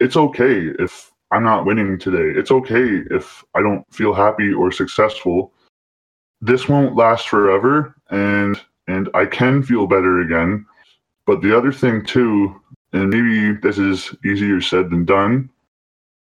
it's 0.00 0.16
okay 0.16 0.72
if 0.78 1.10
I'm 1.30 1.44
not 1.44 1.64
winning 1.64 1.98
today. 1.98 2.38
It's 2.38 2.50
okay 2.50 3.02
if 3.10 3.44
I 3.54 3.62
don't 3.62 3.84
feel 3.92 4.12
happy 4.12 4.52
or 4.52 4.70
successful. 4.72 5.52
This 6.40 6.68
won't 6.68 6.96
last 6.96 7.28
forever 7.28 7.94
and 8.10 8.60
and 8.88 9.08
I 9.14 9.26
can 9.26 9.62
feel 9.62 9.86
better 9.86 10.20
again. 10.20 10.66
But 11.24 11.40
the 11.40 11.56
other 11.56 11.72
thing 11.72 12.04
too, 12.04 12.60
and 12.92 13.10
maybe 13.10 13.58
this 13.62 13.78
is 13.78 14.14
easier 14.24 14.60
said 14.60 14.90
than 14.90 15.04
done, 15.04 15.50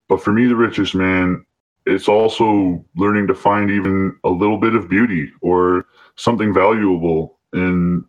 but 0.07 0.21
for 0.21 0.31
me 0.31 0.45
the 0.45 0.55
richest 0.55 0.95
man, 0.95 1.45
it's 1.85 2.07
also 2.07 2.83
learning 2.95 3.27
to 3.27 3.35
find 3.35 3.69
even 3.69 4.15
a 4.23 4.29
little 4.29 4.57
bit 4.57 4.75
of 4.75 4.89
beauty 4.89 5.31
or 5.41 5.85
something 6.15 6.53
valuable 6.53 7.37
in 7.53 8.05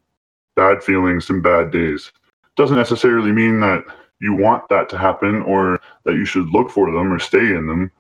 bad 0.54 0.82
feelings 0.82 1.28
and 1.30 1.42
bad 1.42 1.70
days. 1.70 2.12
Doesn't 2.56 2.76
necessarily 2.76 3.32
mean 3.32 3.60
that 3.60 3.84
you 4.20 4.34
want 4.34 4.68
that 4.68 4.88
to 4.90 4.98
happen 4.98 5.42
or 5.42 5.80
that 6.04 6.14
you 6.14 6.24
should 6.24 6.48
look 6.50 6.70
for 6.70 6.92
them 6.92 7.12
or 7.12 7.18
stay 7.18 7.38
in 7.54 7.66
them, 7.66 7.90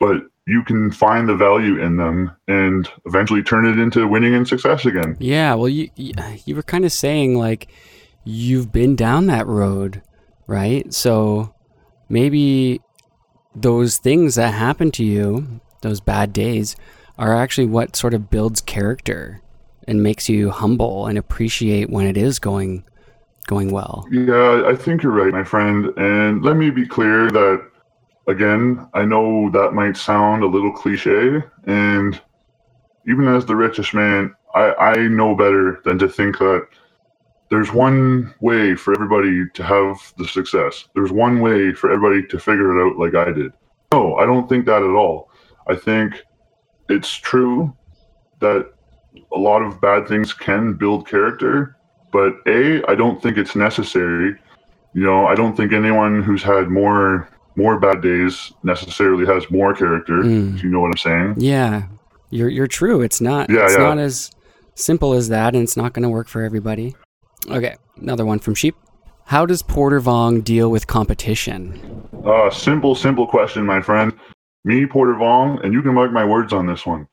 but 0.00 0.22
you 0.46 0.62
can 0.64 0.90
find 0.90 1.28
the 1.28 1.36
value 1.36 1.80
in 1.80 1.98
them 1.98 2.34
and 2.48 2.90
eventually 3.04 3.42
turn 3.42 3.66
it 3.66 3.78
into 3.78 4.08
winning 4.08 4.34
and 4.34 4.48
success 4.48 4.86
again. 4.86 5.14
Yeah, 5.20 5.54
well, 5.54 5.68
you 5.68 5.90
you 5.96 6.56
were 6.56 6.62
kind 6.62 6.86
of 6.86 6.92
saying 6.92 7.36
like 7.36 7.68
you've 8.28 8.70
been 8.70 8.94
down 8.94 9.26
that 9.26 9.46
road, 9.46 10.02
right? 10.46 10.92
So 10.92 11.54
maybe 12.10 12.82
those 13.54 13.96
things 13.96 14.34
that 14.34 14.52
happen 14.52 14.90
to 14.92 15.04
you, 15.04 15.60
those 15.80 16.00
bad 16.00 16.34
days, 16.34 16.76
are 17.18 17.34
actually 17.34 17.66
what 17.66 17.96
sort 17.96 18.12
of 18.12 18.28
builds 18.28 18.60
character 18.60 19.40
and 19.86 20.02
makes 20.02 20.28
you 20.28 20.50
humble 20.50 21.06
and 21.06 21.16
appreciate 21.16 21.88
when 21.88 22.06
it 22.06 22.18
is 22.18 22.38
going 22.38 22.84
going 23.46 23.70
well. 23.70 24.06
Yeah, 24.10 24.64
I 24.66 24.76
think 24.76 25.02
you're 25.02 25.10
right, 25.10 25.32
my 25.32 25.42
friend. 25.42 25.86
And 25.96 26.42
let 26.42 26.56
me 26.56 26.68
be 26.68 26.86
clear 26.86 27.30
that, 27.30 27.66
again, 28.26 28.86
I 28.92 29.06
know 29.06 29.48
that 29.52 29.72
might 29.72 29.96
sound 29.96 30.42
a 30.42 30.46
little 30.46 30.70
cliche. 30.70 31.42
And 31.64 32.20
even 33.08 33.26
as 33.26 33.46
the 33.46 33.56
richest 33.56 33.94
man, 33.94 34.34
I, 34.54 34.74
I 34.74 35.08
know 35.08 35.34
better 35.34 35.80
than 35.86 35.98
to 36.00 36.10
think 36.10 36.36
that 36.40 36.68
there's 37.50 37.72
one 37.72 38.34
way 38.40 38.74
for 38.74 38.92
everybody 38.92 39.44
to 39.54 39.62
have 39.62 39.96
the 40.18 40.28
success. 40.28 40.88
There's 40.94 41.12
one 41.12 41.40
way 41.40 41.72
for 41.72 41.90
everybody 41.90 42.26
to 42.28 42.38
figure 42.38 42.78
it 42.78 42.86
out 42.86 42.98
like 42.98 43.14
I 43.14 43.32
did. 43.32 43.52
No, 43.92 44.16
I 44.16 44.26
don't 44.26 44.48
think 44.48 44.66
that 44.66 44.82
at 44.82 44.90
all. 44.90 45.30
I 45.66 45.74
think 45.74 46.22
it's 46.88 47.10
true 47.10 47.74
that 48.40 48.72
a 49.32 49.38
lot 49.38 49.62
of 49.62 49.80
bad 49.80 50.06
things 50.06 50.32
can 50.32 50.74
build 50.74 51.08
character, 51.08 51.76
but 52.12 52.34
A, 52.46 52.84
I 52.86 52.94
don't 52.94 53.22
think 53.22 53.38
it's 53.38 53.56
necessary. 53.56 54.36
You 54.94 55.04
know, 55.04 55.26
I 55.26 55.34
don't 55.34 55.56
think 55.56 55.72
anyone 55.72 56.22
who's 56.22 56.42
had 56.42 56.68
more 56.68 57.28
more 57.56 57.78
bad 57.80 58.02
days 58.02 58.52
necessarily 58.62 59.26
has 59.26 59.50
more 59.50 59.74
character. 59.74 60.22
Mm. 60.22 60.56
If 60.56 60.62
you 60.62 60.70
know 60.70 60.80
what 60.80 60.88
I'm 60.88 60.96
saying? 60.96 61.34
Yeah, 61.38 61.84
you're 62.30 62.48
you're 62.48 62.68
true. 62.68 63.00
It's 63.00 63.20
not 63.20 63.50
Yeah, 63.50 63.64
it's 63.64 63.72
yeah. 63.72 63.84
not 63.84 63.98
as 63.98 64.30
simple 64.74 65.14
as 65.14 65.28
that, 65.28 65.54
and 65.54 65.62
it's 65.62 65.76
not 65.76 65.92
going 65.92 66.04
to 66.04 66.08
work 66.08 66.28
for 66.28 66.42
everybody. 66.42 66.94
Okay, 67.46 67.76
another 67.96 68.26
one 68.26 68.38
from 68.38 68.54
Sheep. 68.54 68.76
How 69.26 69.46
does 69.46 69.62
Porter 69.62 70.00
Vong 70.00 70.42
deal 70.42 70.70
with 70.70 70.86
competition? 70.86 72.08
Uh, 72.24 72.50
simple, 72.50 72.94
simple 72.94 73.26
question, 73.26 73.64
my 73.64 73.80
friend. 73.80 74.12
Me, 74.64 74.86
Porter 74.86 75.14
Vong, 75.14 75.62
and 75.62 75.72
you 75.72 75.82
can 75.82 75.94
mark 75.94 76.12
my 76.12 76.24
words 76.24 76.52
on 76.52 76.66
this 76.66 76.84
one. 76.84 77.06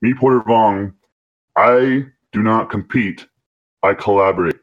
Me, 0.00 0.14
Porter 0.14 0.40
Vong, 0.40 0.92
I 1.56 2.06
do 2.32 2.42
not 2.42 2.70
compete. 2.70 3.26
I 3.82 3.94
collaborate. 3.94 4.56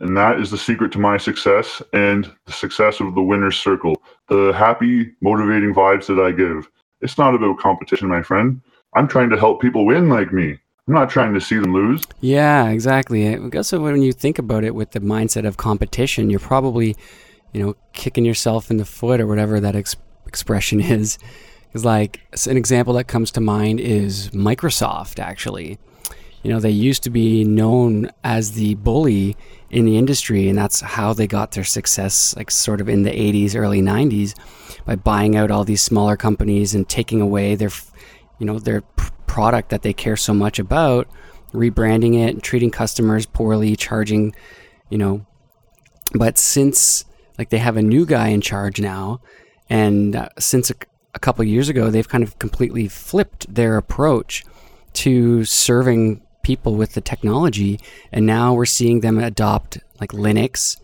And 0.00 0.16
that 0.16 0.38
is 0.38 0.50
the 0.50 0.58
secret 0.58 0.92
to 0.92 0.98
my 0.98 1.16
success 1.16 1.82
and 1.92 2.32
the 2.46 2.52
success 2.52 3.00
of 3.00 3.14
the 3.14 3.22
winner's 3.22 3.58
circle. 3.58 4.00
The 4.28 4.52
happy, 4.52 5.12
motivating 5.20 5.74
vibes 5.74 6.06
that 6.06 6.22
I 6.22 6.30
give. 6.30 6.70
It's 7.00 7.18
not 7.18 7.34
about 7.34 7.58
competition, 7.58 8.08
my 8.08 8.22
friend. 8.22 8.60
I'm 8.94 9.08
trying 9.08 9.30
to 9.30 9.38
help 9.38 9.60
people 9.60 9.86
win 9.86 10.08
like 10.08 10.32
me. 10.32 10.58
I'm 10.88 10.94
not 10.94 11.10
trying 11.10 11.34
to 11.34 11.40
see 11.40 11.58
them 11.58 11.74
lose. 11.74 12.02
Yeah, 12.22 12.70
exactly. 12.70 13.28
I 13.28 13.36
guess 13.50 13.72
when 13.72 14.00
you 14.00 14.12
think 14.12 14.38
about 14.38 14.64
it 14.64 14.74
with 14.74 14.92
the 14.92 15.00
mindset 15.00 15.46
of 15.46 15.58
competition, 15.58 16.30
you're 16.30 16.40
probably, 16.40 16.96
you 17.52 17.62
know, 17.62 17.76
kicking 17.92 18.24
yourself 18.24 18.70
in 18.70 18.78
the 18.78 18.86
foot 18.86 19.20
or 19.20 19.26
whatever 19.26 19.60
that 19.60 19.76
ex- 19.76 19.96
expression 20.26 20.80
is. 20.98 21.18
Because, 21.66 21.84
like, 21.84 22.22
an 22.46 22.56
example 22.56 22.94
that 22.94 23.04
comes 23.04 23.30
to 23.32 23.40
mind 23.42 23.80
is 23.80 24.30
Microsoft, 24.30 25.18
actually. 25.18 25.78
You 26.42 26.50
know, 26.50 26.60
they 26.60 26.70
used 26.70 27.02
to 27.02 27.10
be 27.10 27.44
known 27.44 28.10
as 28.24 28.52
the 28.52 28.74
bully 28.76 29.36
in 29.68 29.84
the 29.84 29.98
industry, 29.98 30.48
and 30.48 30.56
that's 30.56 30.80
how 30.80 31.12
they 31.12 31.26
got 31.26 31.50
their 31.50 31.64
success, 31.64 32.34
like, 32.34 32.50
sort 32.50 32.80
of 32.80 32.88
in 32.88 33.02
the 33.02 33.10
80s, 33.10 33.54
early 33.54 33.82
90s, 33.82 34.34
by 34.86 34.96
buying 34.96 35.36
out 35.36 35.50
all 35.50 35.64
these 35.64 35.82
smaller 35.82 36.16
companies 36.16 36.74
and 36.74 36.88
taking 36.88 37.20
away 37.20 37.56
their, 37.56 37.72
you 38.38 38.46
know, 38.46 38.58
their 38.58 38.82
product 39.28 39.68
that 39.68 39.82
they 39.82 39.92
care 39.92 40.16
so 40.16 40.34
much 40.34 40.58
about, 40.58 41.06
rebranding 41.52 42.18
it, 42.26 42.42
treating 42.42 42.70
customers 42.70 43.26
poorly, 43.26 43.76
charging, 43.76 44.34
you 44.90 44.98
know. 44.98 45.24
But 46.14 46.38
since 46.38 47.04
like 47.38 47.50
they 47.50 47.58
have 47.58 47.76
a 47.76 47.82
new 47.82 48.04
guy 48.04 48.28
in 48.28 48.40
charge 48.40 48.80
now, 48.80 49.20
and 49.70 50.16
uh, 50.16 50.28
since 50.38 50.70
a, 50.70 50.74
a 51.14 51.18
couple 51.20 51.44
years 51.44 51.68
ago, 51.68 51.90
they've 51.90 52.08
kind 52.08 52.24
of 52.24 52.38
completely 52.38 52.88
flipped 52.88 53.54
their 53.54 53.76
approach 53.76 54.44
to 54.94 55.44
serving 55.44 56.22
people 56.42 56.74
with 56.74 56.94
the 56.94 57.00
technology, 57.00 57.78
and 58.10 58.26
now 58.26 58.54
we're 58.54 58.66
seeing 58.66 59.00
them 59.00 59.18
adopt 59.18 59.78
like 60.00 60.10
Linux 60.10 60.80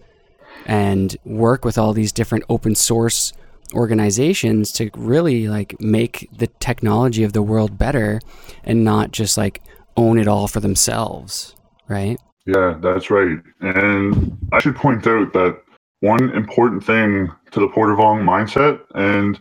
and 0.66 1.16
work 1.24 1.64
with 1.64 1.76
all 1.76 1.92
these 1.92 2.12
different 2.12 2.44
open 2.48 2.74
source 2.74 3.32
organizations 3.72 4.72
to 4.72 4.90
really 4.94 5.48
like 5.48 5.80
make 5.80 6.28
the 6.36 6.46
technology 6.60 7.24
of 7.24 7.32
the 7.32 7.42
world 7.42 7.78
better 7.78 8.20
and 8.62 8.84
not 8.84 9.12
just 9.12 9.36
like 9.36 9.62
own 9.96 10.18
it 10.18 10.28
all 10.28 10.48
for 10.48 10.60
themselves, 10.60 11.54
right? 11.88 12.18
Yeah, 12.46 12.76
that's 12.80 13.10
right. 13.10 13.38
And 13.60 14.36
I 14.52 14.60
should 14.60 14.76
point 14.76 15.06
out 15.06 15.32
that 15.32 15.60
one 16.00 16.30
important 16.30 16.84
thing 16.84 17.30
to 17.52 17.60
the 17.60 17.68
Porter 17.68 17.94
Vong 17.94 18.22
mindset 18.22 18.80
and 18.94 19.40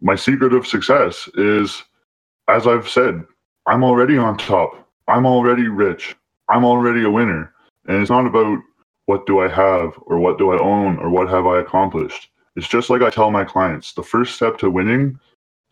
my 0.00 0.14
secret 0.14 0.52
of 0.52 0.66
success 0.66 1.28
is, 1.34 1.82
as 2.48 2.66
I've 2.66 2.88
said, 2.88 3.24
I'm 3.66 3.82
already 3.82 4.16
on 4.16 4.36
top. 4.38 4.88
I'm 5.08 5.26
already 5.26 5.68
rich. 5.68 6.14
I'm 6.48 6.64
already 6.64 7.02
a 7.02 7.10
winner. 7.10 7.52
And 7.86 8.00
it's 8.00 8.10
not 8.10 8.26
about 8.26 8.58
what 9.06 9.26
do 9.26 9.40
I 9.40 9.48
have 9.48 9.92
or 10.06 10.18
what 10.18 10.38
do 10.38 10.52
I 10.52 10.60
own 10.60 10.98
or 10.98 11.10
what 11.10 11.28
have 11.28 11.46
I 11.46 11.60
accomplished. 11.60 12.28
It's 12.56 12.68
just 12.68 12.90
like 12.90 13.02
I 13.02 13.10
tell 13.10 13.30
my 13.30 13.44
clients 13.44 13.92
the 13.92 14.02
first 14.02 14.34
step 14.34 14.58
to 14.58 14.70
winning 14.70 15.18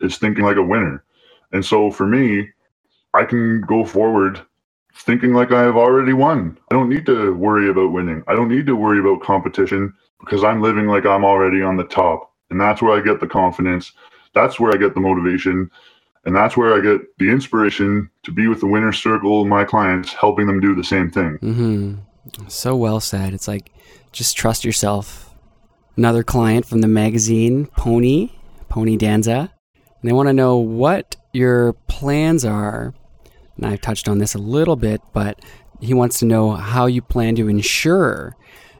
is 0.01 0.17
thinking 0.17 0.45
like 0.45 0.57
a 0.57 0.63
winner. 0.63 1.03
And 1.51 1.65
so 1.65 1.91
for 1.91 2.05
me, 2.05 2.49
I 3.13 3.23
can 3.23 3.61
go 3.61 3.85
forward 3.85 4.41
thinking 4.93 5.33
like 5.33 5.51
I 5.51 5.61
have 5.61 5.75
already 5.75 6.13
won. 6.13 6.57
I 6.71 6.75
don't 6.75 6.89
need 6.89 7.05
to 7.07 7.33
worry 7.33 7.69
about 7.69 7.91
winning. 7.91 8.23
I 8.27 8.33
don't 8.33 8.49
need 8.49 8.65
to 8.67 8.75
worry 8.75 8.99
about 8.99 9.21
competition 9.23 9.93
because 10.19 10.43
I'm 10.43 10.61
living 10.61 10.87
like 10.87 11.05
I'm 11.05 11.25
already 11.25 11.61
on 11.61 11.77
the 11.77 11.83
top. 11.83 12.31
And 12.49 12.59
that's 12.59 12.81
where 12.81 12.97
I 12.97 13.01
get 13.01 13.19
the 13.19 13.27
confidence. 13.27 13.91
That's 14.33 14.59
where 14.59 14.73
I 14.73 14.77
get 14.77 14.93
the 14.93 15.01
motivation. 15.01 15.69
And 16.25 16.35
that's 16.35 16.57
where 16.57 16.73
I 16.73 16.81
get 16.81 17.01
the 17.17 17.29
inspiration 17.29 18.09
to 18.23 18.31
be 18.31 18.47
with 18.47 18.59
the 18.59 18.67
winner 18.67 18.91
circle 18.91 19.45
my 19.45 19.63
clients, 19.63 20.13
helping 20.13 20.47
them 20.47 20.59
do 20.59 20.75
the 20.75 20.83
same 20.83 21.09
thing. 21.11 21.37
Mm-hmm. 21.39 22.47
So 22.47 22.75
well 22.75 22.99
said. 22.99 23.33
It's 23.33 23.47
like 23.47 23.71
just 24.11 24.35
trust 24.35 24.65
yourself. 24.65 25.24
Another 25.97 26.23
client 26.23 26.65
from 26.65 26.81
the 26.81 26.87
magazine, 26.87 27.67
Pony, 27.77 28.31
Pony 28.67 28.97
Danza. 28.97 29.51
And 29.75 30.09
they 30.09 30.13
want 30.13 30.27
to 30.27 30.33
know 30.33 30.57
what 30.57 31.15
your 31.31 31.73
plans 31.87 32.43
are. 32.43 32.93
And 33.55 33.65
I've 33.65 33.81
touched 33.81 34.09
on 34.09 34.17
this 34.17 34.35
a 34.35 34.39
little 34.39 34.75
bit, 34.75 35.01
but 35.13 35.39
he 35.79 35.93
wants 35.93 36.19
to 36.19 36.25
know 36.25 36.51
how 36.51 36.85
you 36.85 37.01
plan 37.01 37.35
to 37.35 37.47
ensure 37.47 38.35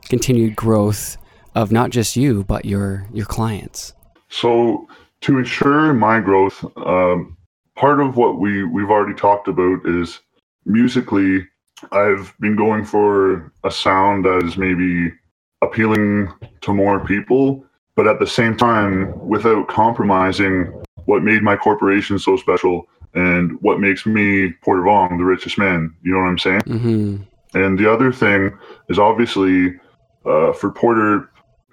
continued 0.09 0.55
growth 0.55 1.17
of 1.55 1.71
not 1.71 1.89
just 1.89 2.15
you, 2.15 2.43
but 2.43 2.65
your 2.65 3.07
your 3.13 3.25
clients. 3.25 3.93
So 4.29 4.87
to 5.21 5.37
ensure 5.37 5.93
my 5.93 6.19
growth, 6.19 6.63
um, 6.77 7.37
part 7.75 8.01
of 8.01 8.17
what 8.17 8.39
we 8.39 8.63
we've 8.63 8.89
already 8.89 9.15
talked 9.15 9.47
about 9.47 9.85
is 9.85 10.19
musically. 10.65 11.47
I've 11.91 12.33
been 12.39 12.55
going 12.55 12.85
for 12.85 13.51
a 13.63 13.69
sound 13.69 14.25
that 14.25 14.43
is 14.43 14.57
maybe 14.57 15.11
appealing 15.61 16.31
to 16.61 16.73
more 16.73 16.99
people, 17.05 17.65
but 17.95 18.07
at 18.07 18.19
the 18.19 18.27
same 18.27 18.55
time, 18.55 19.17
without 19.27 19.67
compromising 19.67 20.65
what 21.05 21.23
made 21.23 21.41
my 21.41 21.55
corporation 21.55 22.19
so 22.19 22.35
special 22.35 22.87
and 23.13 23.59
what 23.61 23.79
makes 23.79 24.05
me 24.05 24.51
Porter 24.61 24.81
Vong 24.81 25.17
the 25.17 25.23
richest 25.23 25.57
man. 25.57 25.95
You 26.03 26.13
know 26.13 26.19
what 26.19 26.27
I'm 26.27 26.39
saying? 26.39 26.61
Mm-hmm. 26.61 27.57
And 27.57 27.79
the 27.79 27.91
other 27.91 28.11
thing 28.11 28.57
is 28.89 28.99
obviously 28.99 29.79
uh, 30.25 30.51
for 30.53 30.71
Porter 30.71 31.29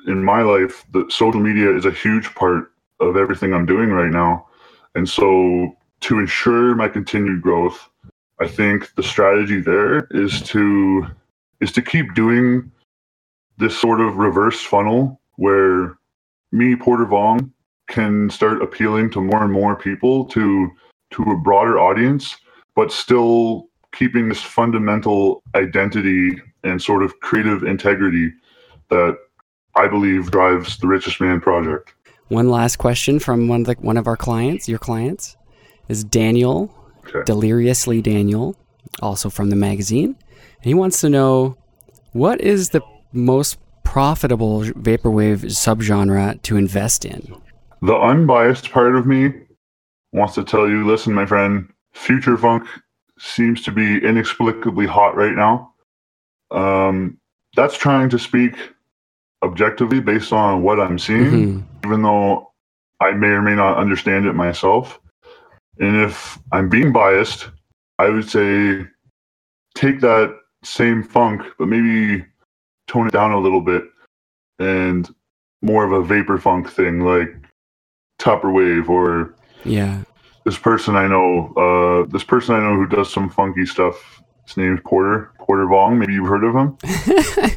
in 0.06 0.22
my 0.22 0.42
life, 0.42 0.84
the 0.92 1.04
social 1.08 1.40
media 1.40 1.74
is 1.74 1.84
a 1.84 1.90
huge 1.90 2.34
part 2.34 2.72
of 3.00 3.16
everything 3.16 3.52
I'm 3.52 3.66
doing 3.66 3.90
right 3.90 4.10
now. 4.10 4.46
And 4.94 5.08
so 5.08 5.76
to 6.00 6.18
ensure 6.18 6.74
my 6.74 6.88
continued 6.88 7.42
growth, 7.42 7.88
I 8.40 8.46
think 8.46 8.94
the 8.94 9.02
strategy 9.02 9.60
there 9.60 10.06
is 10.10 10.42
to 10.42 11.06
is 11.60 11.72
to 11.72 11.82
keep 11.82 12.14
doing 12.14 12.70
this 13.58 13.78
sort 13.78 14.00
of 14.00 14.16
reverse 14.16 14.60
funnel 14.60 15.20
where 15.36 15.98
me, 16.52 16.76
Porter 16.76 17.06
Vong, 17.06 17.50
can 17.88 18.30
start 18.30 18.62
appealing 18.62 19.10
to 19.10 19.20
more 19.20 19.42
and 19.42 19.52
more 19.52 19.76
people 19.76 20.24
to 20.26 20.70
to 21.10 21.22
a 21.24 21.36
broader 21.36 21.78
audience, 21.78 22.36
but 22.74 22.90
still 22.90 23.68
keeping 23.92 24.28
this 24.28 24.40
fundamental 24.40 25.42
identity 25.54 26.40
and 26.64 26.80
sort 26.80 27.02
of 27.02 27.20
creative 27.20 27.62
integrity 27.64 28.32
that 28.88 29.18
I 29.74 29.88
believe 29.88 30.30
drives 30.30 30.78
the 30.78 30.86
Richest 30.86 31.20
Man 31.20 31.40
project. 31.40 31.92
One 32.28 32.48
last 32.48 32.76
question 32.76 33.18
from 33.18 33.48
one 33.48 33.60
of 33.60 33.66
the, 33.66 33.74
one 33.74 33.98
of 33.98 34.06
our 34.06 34.16
clients, 34.16 34.68
your 34.68 34.78
clients, 34.78 35.36
is 35.88 36.02
Daniel, 36.02 36.74
Okay. 37.06 37.22
deliriously 37.26 38.00
Daniel, 38.00 38.56
also 39.02 39.28
from 39.28 39.50
the 39.50 39.56
magazine. 39.56 40.16
And 40.30 40.64
he 40.64 40.72
wants 40.72 41.00
to 41.00 41.10
know 41.10 41.56
what 42.12 42.40
is 42.40 42.70
the 42.70 42.80
most 43.12 43.58
profitable 43.84 44.60
vaporwave 44.62 45.44
subgenre 45.44 46.40
to 46.42 46.56
invest 46.56 47.04
in. 47.04 47.34
The 47.82 47.96
unbiased 47.96 48.70
part 48.70 48.94
of 48.96 49.06
me 49.06 49.32
wants 50.12 50.34
to 50.34 50.44
tell 50.44 50.68
you 50.68 50.86
listen, 50.86 51.12
my 51.12 51.26
friend, 51.26 51.68
future 51.92 52.36
funk 52.36 52.66
seems 53.18 53.62
to 53.62 53.72
be 53.72 53.98
inexplicably 54.04 54.86
hot 54.86 55.16
right 55.16 55.34
now. 55.34 55.72
Um, 56.50 57.18
that's 57.56 57.76
trying 57.76 58.08
to 58.10 58.18
speak 58.18 58.54
objectively 59.42 60.00
based 60.00 60.32
on 60.32 60.62
what 60.62 60.80
I'm 60.80 60.98
seeing, 60.98 61.30
Mhm. 61.30 61.62
even 61.84 62.02
though 62.02 62.52
I 63.00 63.12
may 63.12 63.28
or 63.28 63.42
may 63.42 63.54
not 63.54 63.78
understand 63.78 64.26
it 64.26 64.34
myself. 64.34 65.00
And 65.78 65.96
if 66.02 66.38
I'm 66.52 66.68
being 66.68 66.92
biased, 66.92 67.50
I 67.98 68.08
would 68.08 68.28
say 68.28 68.86
take 69.74 70.00
that 70.00 70.34
same 70.62 71.02
funk, 71.02 71.42
but 71.58 71.68
maybe 71.68 72.24
tone 72.92 73.06
it 73.08 73.12
down 73.12 73.32
a 73.32 73.38
little 73.40 73.60
bit 73.62 73.84
and 74.58 75.08
more 75.62 75.84
of 75.84 75.92
a 75.92 76.02
vapor 76.06 76.36
funk 76.38 76.68
thing 76.70 77.00
like 77.00 77.34
Tupperwave 78.20 78.88
or 78.88 79.34
Yeah. 79.64 80.02
this 80.44 80.58
person 80.58 80.94
I 80.94 81.06
know, 81.06 81.52
uh, 81.56 82.10
this 82.12 82.24
person 82.24 82.54
I 82.54 82.60
know 82.60 82.76
who 82.76 82.86
does 82.86 83.12
some 83.12 83.30
funky 83.30 83.64
stuff. 83.66 84.22
His 84.46 84.56
name's 84.56 84.80
Porter, 84.84 85.30
Porter 85.38 85.66
Vong. 85.66 85.96
Maybe 85.98 86.12
you've 86.12 86.28
heard 86.28 86.44
of 86.44 86.54
him. 86.54 86.76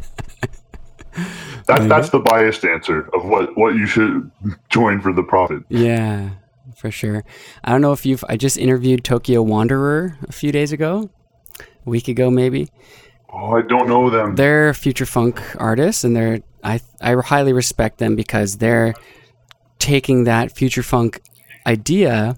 That, 1.67 1.89
that's 1.89 2.11
the 2.11 2.19
biased 2.19 2.63
answer 2.63 3.09
of 3.15 3.25
what, 3.25 3.57
what 3.57 3.73
you 3.73 3.87
should 3.87 4.29
join 4.69 5.01
for 5.01 5.11
the 5.11 5.23
profit. 5.23 5.63
Yeah, 5.69 6.29
for 6.77 6.91
sure. 6.91 7.23
I 7.63 7.71
don't 7.71 7.81
know 7.81 7.91
if 7.91 8.05
you've. 8.05 8.23
I 8.29 8.37
just 8.37 8.55
interviewed 8.59 9.03
Tokyo 9.03 9.41
Wanderer 9.41 10.15
a 10.27 10.31
few 10.31 10.51
days 10.51 10.71
ago, 10.71 11.09
a 11.59 11.89
week 11.89 12.07
ago 12.07 12.29
maybe. 12.29 12.69
Oh, 13.37 13.57
I 13.57 13.61
don't 13.61 13.89
know 13.89 14.09
them. 14.09 14.35
They're 14.35 14.73
future 14.73 15.05
funk 15.05 15.41
artists, 15.57 16.03
and 16.03 16.15
they're 16.15 16.39
I 16.63 16.79
I 17.01 17.13
highly 17.15 17.51
respect 17.51 17.97
them 17.97 18.15
because 18.15 18.57
they're 18.57 18.93
taking 19.77 20.23
that 20.23 20.51
future 20.51 20.83
funk 20.83 21.21
idea 21.67 22.37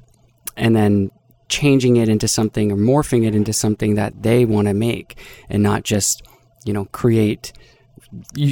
and 0.56 0.76
then 0.76 1.12
changing 1.50 1.98
it 1.98 2.10
into 2.10 2.28
something 2.28 2.72
or 2.72 2.76
morphing 2.76 3.26
it 3.26 3.36
into 3.36 3.54
something 3.54 3.96
that 3.96 4.24
they 4.24 4.44
want 4.44 4.68
to 4.68 4.74
make, 4.74 5.20
and 5.50 5.62
not 5.62 5.84
just 5.84 6.24
you 6.66 6.74
know 6.74 6.86
create 6.86 7.54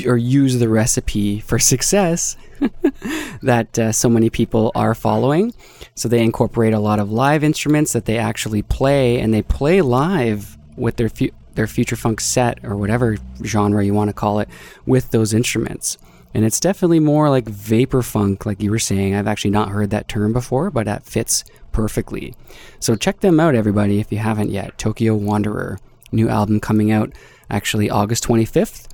or 0.05 0.17
use 0.17 0.59
the 0.59 0.69
recipe 0.69 1.39
for 1.39 1.57
success 1.73 2.37
that 3.41 3.79
uh, 3.79 3.91
so 3.91 4.07
many 4.07 4.29
people 4.29 4.71
are 4.75 4.93
following. 4.93 5.51
So 5.95 6.07
they 6.07 6.21
incorporate 6.21 6.73
a 6.73 6.79
lot 6.79 6.99
of 6.99 7.11
live 7.11 7.43
instruments 7.43 7.93
that 7.93 8.05
they 8.05 8.19
actually 8.19 8.61
play, 8.61 9.19
and 9.19 9.33
they 9.33 9.41
play 9.41 9.81
live 9.81 10.59
with 10.77 10.97
their 10.97 11.09
fu- 11.09 11.31
their 11.55 11.67
future 11.67 11.95
funk 11.95 12.21
set 12.21 12.63
or 12.63 12.75
whatever 12.75 13.17
genre 13.43 13.83
you 13.83 13.93
want 13.93 14.09
to 14.09 14.13
call 14.13 14.39
it 14.39 14.49
with 14.85 15.11
those 15.11 15.33
instruments. 15.33 15.97
And 16.33 16.43
it's 16.43 16.59
definitely 16.59 16.99
more 16.99 17.29
like 17.29 17.47
vapor 17.47 18.01
funk, 18.01 18.45
like 18.45 18.61
you 18.61 18.69
were 18.69 18.79
saying. 18.79 19.15
I've 19.15 19.27
actually 19.27 19.51
not 19.51 19.69
heard 19.69 19.89
that 19.91 20.09
term 20.09 20.33
before, 20.33 20.69
but 20.69 20.85
that 20.85 21.05
fits 21.05 21.45
perfectly. 21.71 22.33
So 22.79 22.95
check 22.95 23.21
them 23.21 23.39
out, 23.39 23.55
everybody, 23.55 23.99
if 23.99 24.11
you 24.11 24.17
haven't 24.17 24.51
yet. 24.51 24.77
Tokyo 24.77 25.15
Wanderer, 25.15 25.79
new 26.11 26.27
album 26.27 26.59
coming 26.59 26.91
out 26.91 27.13
actually 27.49 27.89
August 27.89 28.27
25th, 28.27 28.87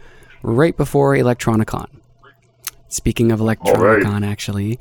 right 0.43 0.75
before 0.77 1.15
Electronicon. 1.15 1.88
Speaking 2.88 3.31
of 3.31 3.39
Electronicon, 3.39 4.25
actually, 4.25 4.79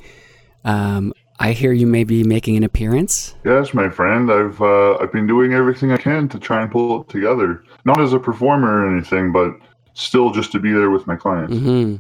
um, 0.65 1.15
I 1.39 1.53
hear 1.53 1.73
you 1.73 1.87
may 1.87 2.05
be 2.05 2.25
making 2.25 2.57
an 2.59 2.65
appearance. 2.65 3.35
Yes, 3.45 3.73
my 3.73 3.89
friend. 3.89 4.31
I've 4.31 4.61
uh, 4.61 4.97
I've 4.99 5.13
been 5.13 5.27
doing 5.27 5.55
everything 5.55 5.93
I 5.93 5.97
can 5.97 6.29
to 6.29 6.39
try 6.39 6.61
and 6.61 6.71
pull 6.71 7.01
it 7.01 7.09
together. 7.09 7.65
Not 7.85 8.01
as 8.01 8.13
a 8.13 8.19
performer 8.19 8.87
or 8.87 8.95
anything, 8.95 9.33
but 9.33 9.53
still 9.95 10.31
just 10.31 10.53
to 10.53 10.61
be 10.61 10.73
there 10.73 10.91
with 10.91 11.07
my 11.07 11.17
clients. 11.17 11.57
hmm 11.57 11.97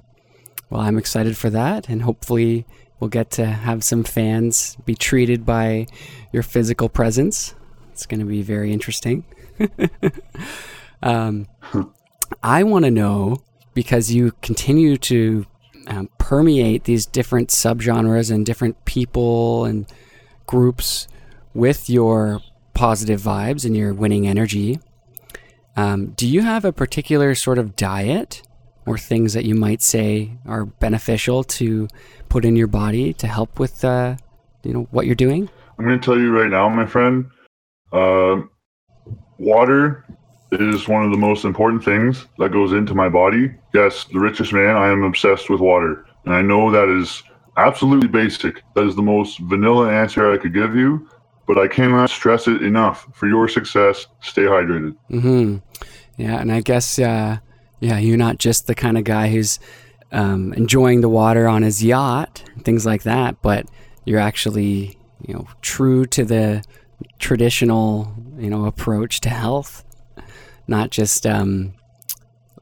Well, 0.68 0.80
I'm 0.80 0.98
excited 0.98 1.36
for 1.36 1.50
that, 1.50 1.88
and 1.88 2.02
hopefully, 2.02 2.66
we'll 2.98 3.10
get 3.10 3.30
to 3.32 3.46
have 3.46 3.82
some 3.82 4.04
fans 4.04 4.76
be 4.84 4.94
treated 4.94 5.44
by 5.46 5.86
your 6.32 6.42
physical 6.42 6.88
presence. 6.88 7.54
It's 7.92 8.06
going 8.06 8.20
to 8.20 8.26
be 8.26 8.42
very 8.42 8.72
interesting. 8.72 9.24
um, 11.02 11.48
I 12.42 12.62
want 12.62 12.84
to 12.84 12.90
know 12.90 13.38
because 13.74 14.12
you 14.12 14.32
continue 14.42 14.96
to 14.98 15.46
um, 15.86 16.08
permeate 16.18 16.84
these 16.84 17.06
different 17.06 17.48
subgenres 17.48 18.30
and 18.30 18.44
different 18.46 18.84
people 18.84 19.64
and 19.64 19.86
groups 20.46 21.08
with 21.54 21.90
your 21.90 22.40
positive 22.74 23.20
vibes 23.20 23.64
and 23.64 23.76
your 23.76 23.92
winning 23.92 24.26
energy. 24.26 24.80
Um, 25.80 26.10
do 26.10 26.28
you 26.28 26.42
have 26.42 26.66
a 26.66 26.74
particular 26.74 27.34
sort 27.34 27.56
of 27.56 27.74
diet 27.74 28.42
or 28.84 28.98
things 28.98 29.32
that 29.32 29.46
you 29.46 29.54
might 29.54 29.80
say 29.80 30.32
are 30.44 30.66
beneficial 30.66 31.42
to 31.44 31.88
put 32.28 32.44
in 32.44 32.54
your 32.54 32.66
body 32.66 33.14
to 33.14 33.26
help 33.26 33.58
with, 33.58 33.82
uh, 33.82 34.16
you 34.62 34.74
know, 34.74 34.88
what 34.90 35.06
you're 35.06 35.14
doing? 35.14 35.48
I'm 35.78 35.86
going 35.86 35.98
to 35.98 36.04
tell 36.04 36.18
you 36.18 36.38
right 36.38 36.50
now, 36.50 36.68
my 36.68 36.84
friend. 36.84 37.30
Uh, 37.94 38.42
water 39.38 40.04
is 40.52 40.86
one 40.86 41.02
of 41.02 41.12
the 41.12 41.16
most 41.16 41.46
important 41.46 41.82
things 41.82 42.26
that 42.36 42.52
goes 42.52 42.72
into 42.74 42.94
my 42.94 43.08
body. 43.08 43.50
Yes, 43.72 44.04
the 44.12 44.20
richest 44.20 44.52
man. 44.52 44.76
I 44.76 44.88
am 44.88 45.02
obsessed 45.02 45.48
with 45.48 45.60
water, 45.60 46.04
and 46.26 46.34
I 46.34 46.42
know 46.42 46.70
that 46.70 46.90
is 46.90 47.22
absolutely 47.56 48.08
basic. 48.08 48.62
That 48.74 48.84
is 48.84 48.96
the 48.96 49.02
most 49.02 49.38
vanilla 49.38 49.90
answer 49.90 50.30
I 50.30 50.36
could 50.36 50.52
give 50.52 50.76
you, 50.76 51.08
but 51.50 51.58
I 51.58 51.66
cannot 51.66 52.10
stress 52.10 52.46
it 52.46 52.62
enough. 52.62 53.08
For 53.12 53.26
your 53.26 53.48
success, 53.48 54.06
stay 54.20 54.42
hydrated. 54.42 54.94
hmm 55.08 55.56
Yeah, 56.16 56.40
and 56.40 56.52
I 56.52 56.60
guess, 56.60 56.96
uh, 56.96 57.38
yeah, 57.80 57.98
you're 57.98 58.16
not 58.16 58.38
just 58.38 58.68
the 58.68 58.74
kind 58.76 58.96
of 58.96 59.02
guy 59.02 59.30
who's 59.30 59.58
um, 60.12 60.52
enjoying 60.52 61.00
the 61.00 61.08
water 61.08 61.48
on 61.48 61.62
his 61.62 61.82
yacht, 61.82 62.44
things 62.62 62.86
like 62.86 63.02
that, 63.02 63.42
but 63.42 63.66
you're 64.04 64.20
actually, 64.20 64.96
you 65.26 65.34
know, 65.34 65.48
true 65.60 66.06
to 66.06 66.24
the 66.24 66.62
traditional, 67.18 68.14
you 68.38 68.48
know, 68.48 68.66
approach 68.66 69.18
to 69.22 69.28
health, 69.28 69.84
not 70.68 70.90
just 70.90 71.26
um, 71.26 71.74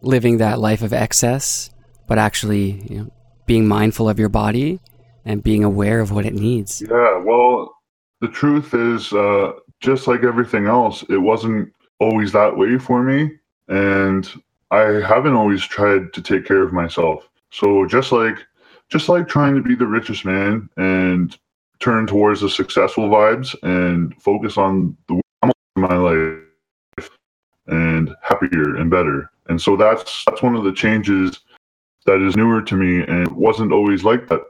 living 0.00 0.38
that 0.38 0.60
life 0.60 0.80
of 0.80 0.94
excess, 0.94 1.68
but 2.06 2.16
actually, 2.16 2.82
you 2.88 2.96
know, 3.00 3.12
being 3.44 3.68
mindful 3.68 4.08
of 4.08 4.18
your 4.18 4.30
body 4.30 4.80
and 5.26 5.42
being 5.42 5.62
aware 5.62 6.00
of 6.00 6.10
what 6.10 6.24
it 6.24 6.32
needs. 6.32 6.80
Yeah, 6.80 7.18
well, 7.18 7.74
the 8.20 8.28
truth 8.28 8.74
is, 8.74 9.12
uh, 9.12 9.52
just 9.80 10.06
like 10.06 10.24
everything 10.24 10.66
else, 10.66 11.04
it 11.08 11.18
wasn't 11.18 11.72
always 12.00 12.32
that 12.32 12.56
way 12.56 12.78
for 12.78 13.02
me. 13.02 13.30
And 13.68 14.28
I 14.70 15.00
haven't 15.06 15.34
always 15.34 15.62
tried 15.62 16.12
to 16.12 16.22
take 16.22 16.44
care 16.44 16.62
of 16.62 16.72
myself. 16.72 17.28
So 17.50 17.86
just 17.86 18.12
like 18.12 18.38
just 18.88 19.08
like 19.08 19.28
trying 19.28 19.54
to 19.54 19.62
be 19.62 19.74
the 19.74 19.86
richest 19.86 20.24
man 20.24 20.68
and 20.76 21.36
turn 21.78 22.06
towards 22.06 22.40
the 22.40 22.48
successful 22.48 23.08
vibes 23.08 23.54
and 23.62 24.14
focus 24.20 24.56
on 24.56 24.96
the 25.08 25.20
my 25.76 25.96
life 25.96 27.10
and 27.68 28.14
happier 28.22 28.76
and 28.76 28.90
better. 28.90 29.30
And 29.48 29.60
so 29.60 29.76
that's 29.76 30.24
that's 30.26 30.42
one 30.42 30.56
of 30.56 30.64
the 30.64 30.72
changes 30.72 31.40
that 32.06 32.20
is 32.20 32.36
newer 32.36 32.62
to 32.62 32.74
me 32.74 33.02
and 33.02 33.30
wasn't 33.32 33.72
always 33.72 34.04
like 34.04 34.28
that. 34.28 34.40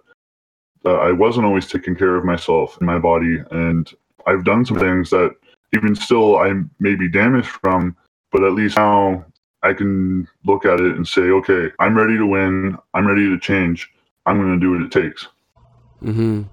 Uh, 0.88 0.94
I 0.94 1.12
wasn't 1.12 1.44
always 1.44 1.66
taking 1.66 1.94
care 1.94 2.16
of 2.16 2.24
myself 2.24 2.78
and 2.78 2.86
my 2.86 2.98
body, 2.98 3.42
and 3.50 3.92
I've 4.26 4.42
done 4.42 4.64
some 4.64 4.78
things 4.78 5.10
that 5.10 5.34
even 5.74 5.94
still 5.94 6.38
I 6.38 6.54
may 6.80 6.94
be 6.94 7.10
damaged 7.10 7.48
from, 7.48 7.94
but 8.32 8.42
at 8.42 8.54
least 8.54 8.78
now 8.78 9.26
I 9.62 9.74
can 9.74 10.26
look 10.46 10.64
at 10.64 10.80
it 10.80 10.96
and 10.96 11.06
say, 11.06 11.22
okay, 11.22 11.70
I'm 11.78 11.94
ready 11.94 12.16
to 12.16 12.26
win. 12.26 12.78
I'm 12.94 13.06
ready 13.06 13.28
to 13.28 13.38
change. 13.38 13.90
I'm 14.24 14.40
going 14.40 14.58
to 14.58 14.58
do 14.58 14.70
what 14.72 14.80
it 14.80 14.90
takes. 14.90 15.26
Mm-hmm. 16.02 16.44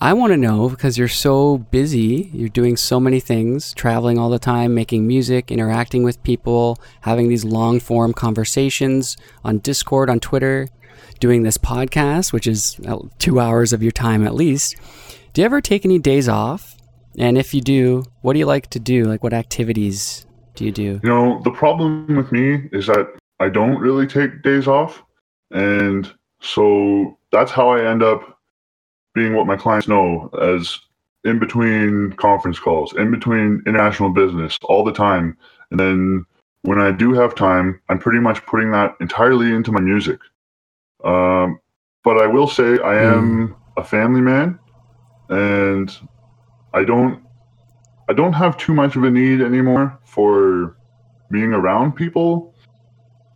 I 0.00 0.12
want 0.12 0.32
to 0.32 0.36
know 0.36 0.68
because 0.68 0.96
you're 0.96 1.08
so 1.08 1.58
busy, 1.58 2.30
you're 2.32 2.48
doing 2.50 2.76
so 2.76 3.00
many 3.00 3.18
things, 3.18 3.74
traveling 3.74 4.16
all 4.16 4.30
the 4.30 4.38
time, 4.38 4.74
making 4.74 5.08
music, 5.08 5.50
interacting 5.50 6.04
with 6.04 6.22
people, 6.22 6.78
having 7.00 7.28
these 7.30 7.44
long 7.44 7.80
form 7.80 8.12
conversations 8.12 9.16
on 9.42 9.58
Discord, 9.58 10.08
on 10.08 10.20
Twitter, 10.20 10.68
doing 11.20 11.42
this 11.42 11.58
podcast, 11.58 12.32
which 12.32 12.46
is 12.46 12.78
uh, 12.86 12.98
two 13.18 13.40
hours 13.40 13.72
of 13.72 13.82
your 13.82 13.92
time 13.92 14.26
at 14.26 14.34
least. 14.34 14.76
Do 15.32 15.42
you 15.42 15.44
ever 15.44 15.60
take 15.60 15.84
any 15.84 15.98
days 15.98 16.28
off? 16.28 16.76
And 17.18 17.38
if 17.38 17.54
you 17.54 17.60
do, 17.60 18.04
what 18.22 18.34
do 18.34 18.38
you 18.38 18.46
like 18.46 18.68
to 18.70 18.78
do? 18.78 19.04
Like, 19.04 19.22
what 19.22 19.32
activities 19.32 20.26
do 20.54 20.64
you 20.64 20.72
do? 20.72 21.00
You 21.02 21.08
know, 21.08 21.40
the 21.44 21.50
problem 21.50 22.16
with 22.16 22.30
me 22.32 22.68
is 22.72 22.86
that 22.86 23.08
I 23.40 23.48
don't 23.48 23.78
really 23.78 24.06
take 24.06 24.42
days 24.42 24.66
off. 24.66 25.02
And 25.50 26.12
so 26.40 27.18
that's 27.32 27.50
how 27.50 27.70
I 27.70 27.90
end 27.90 28.02
up 28.02 28.38
being 29.14 29.34
what 29.34 29.46
my 29.46 29.56
clients 29.56 29.88
know 29.88 30.30
as 30.40 30.78
in 31.24 31.38
between 31.38 32.12
conference 32.12 32.58
calls, 32.58 32.94
in 32.96 33.10
between 33.10 33.62
international 33.66 34.10
business 34.10 34.58
all 34.64 34.84
the 34.84 34.92
time. 34.92 35.36
And 35.70 35.80
then 35.80 36.24
when 36.62 36.80
I 36.80 36.92
do 36.92 37.12
have 37.14 37.34
time, 37.34 37.80
I'm 37.88 37.98
pretty 37.98 38.20
much 38.20 38.44
putting 38.46 38.70
that 38.72 38.94
entirely 39.00 39.52
into 39.52 39.72
my 39.72 39.80
music. 39.80 40.20
Um, 41.04 41.60
but 42.04 42.18
I 42.22 42.26
will 42.26 42.48
say 42.48 42.78
I 42.78 43.02
am 43.02 43.48
mm. 43.48 43.56
a 43.76 43.84
family 43.84 44.20
man 44.20 44.58
and 45.28 45.92
I 46.72 46.84
don't 46.84 47.22
I 48.08 48.12
don't 48.12 48.32
have 48.32 48.56
too 48.56 48.72
much 48.72 48.94
of 48.94 49.02
a 49.02 49.10
need 49.10 49.40
anymore 49.40 49.98
for 50.04 50.76
being 51.30 51.52
around 51.52 51.96
people. 51.96 52.54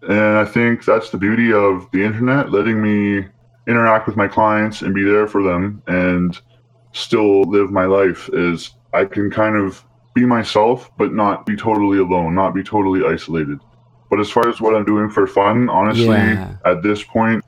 And 0.03 0.39
I 0.39 0.45
think 0.45 0.85
that's 0.85 1.11
the 1.11 1.19
beauty 1.19 1.53
of 1.53 1.91
the 1.91 2.05
internet, 2.05 2.53
letting 2.53 2.81
me 2.81 3.27
interact 3.67 4.07
with 4.07 4.17
my 4.17 4.29
clients 4.29 4.83
and 4.83 4.95
be 4.95 5.03
there 5.03 5.27
for 5.27 5.43
them 5.43 5.83
and 5.87 6.39
still 6.93 7.43
live 7.43 7.71
my 7.71 7.85
life 7.85 8.31
is 8.33 8.75
I 8.93 9.05
can 9.05 9.31
kind 9.31 9.57
of 9.57 9.85
be 10.15 10.25
myself 10.25 10.91
but 10.97 11.13
not 11.13 11.47
be 11.47 11.57
totally 11.57 11.99
alone, 11.99 12.35
not 12.35 12.55
be 12.55 12.63
totally 12.63 13.05
isolated. 13.05 13.59
But 14.09 14.21
as 14.21 14.31
far 14.31 14.49
as 14.49 14.61
what 14.61 14.75
I'm 14.75 14.85
doing 14.85 15.09
for 15.09 15.27
fun, 15.27 15.69
honestly, 15.69 16.07
yeah. 16.07 16.57
at 16.65 16.83
this 16.83 17.03
point, 17.05 17.45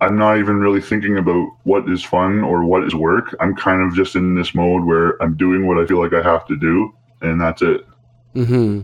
I'm 0.00 0.18
not 0.18 0.38
even 0.38 0.56
really 0.58 0.80
thinking 0.80 1.16
about 1.18 1.48
what 1.64 1.88
is 1.88 2.04
fun 2.04 2.42
or 2.42 2.64
what 2.64 2.84
is 2.84 2.94
work. 2.94 3.34
I'm 3.40 3.54
kind 3.56 3.82
of 3.82 3.94
just 3.94 4.14
in 4.14 4.34
this 4.34 4.54
mode 4.54 4.84
where 4.84 5.20
I'm 5.22 5.36
doing 5.36 5.66
what 5.66 5.78
I 5.78 5.86
feel 5.86 6.02
like 6.02 6.12
I 6.12 6.22
have 6.22 6.46
to 6.48 6.56
do, 6.56 6.94
and 7.22 7.40
that's 7.40 7.62
it. 7.62 7.86
Hmm. 8.34 8.82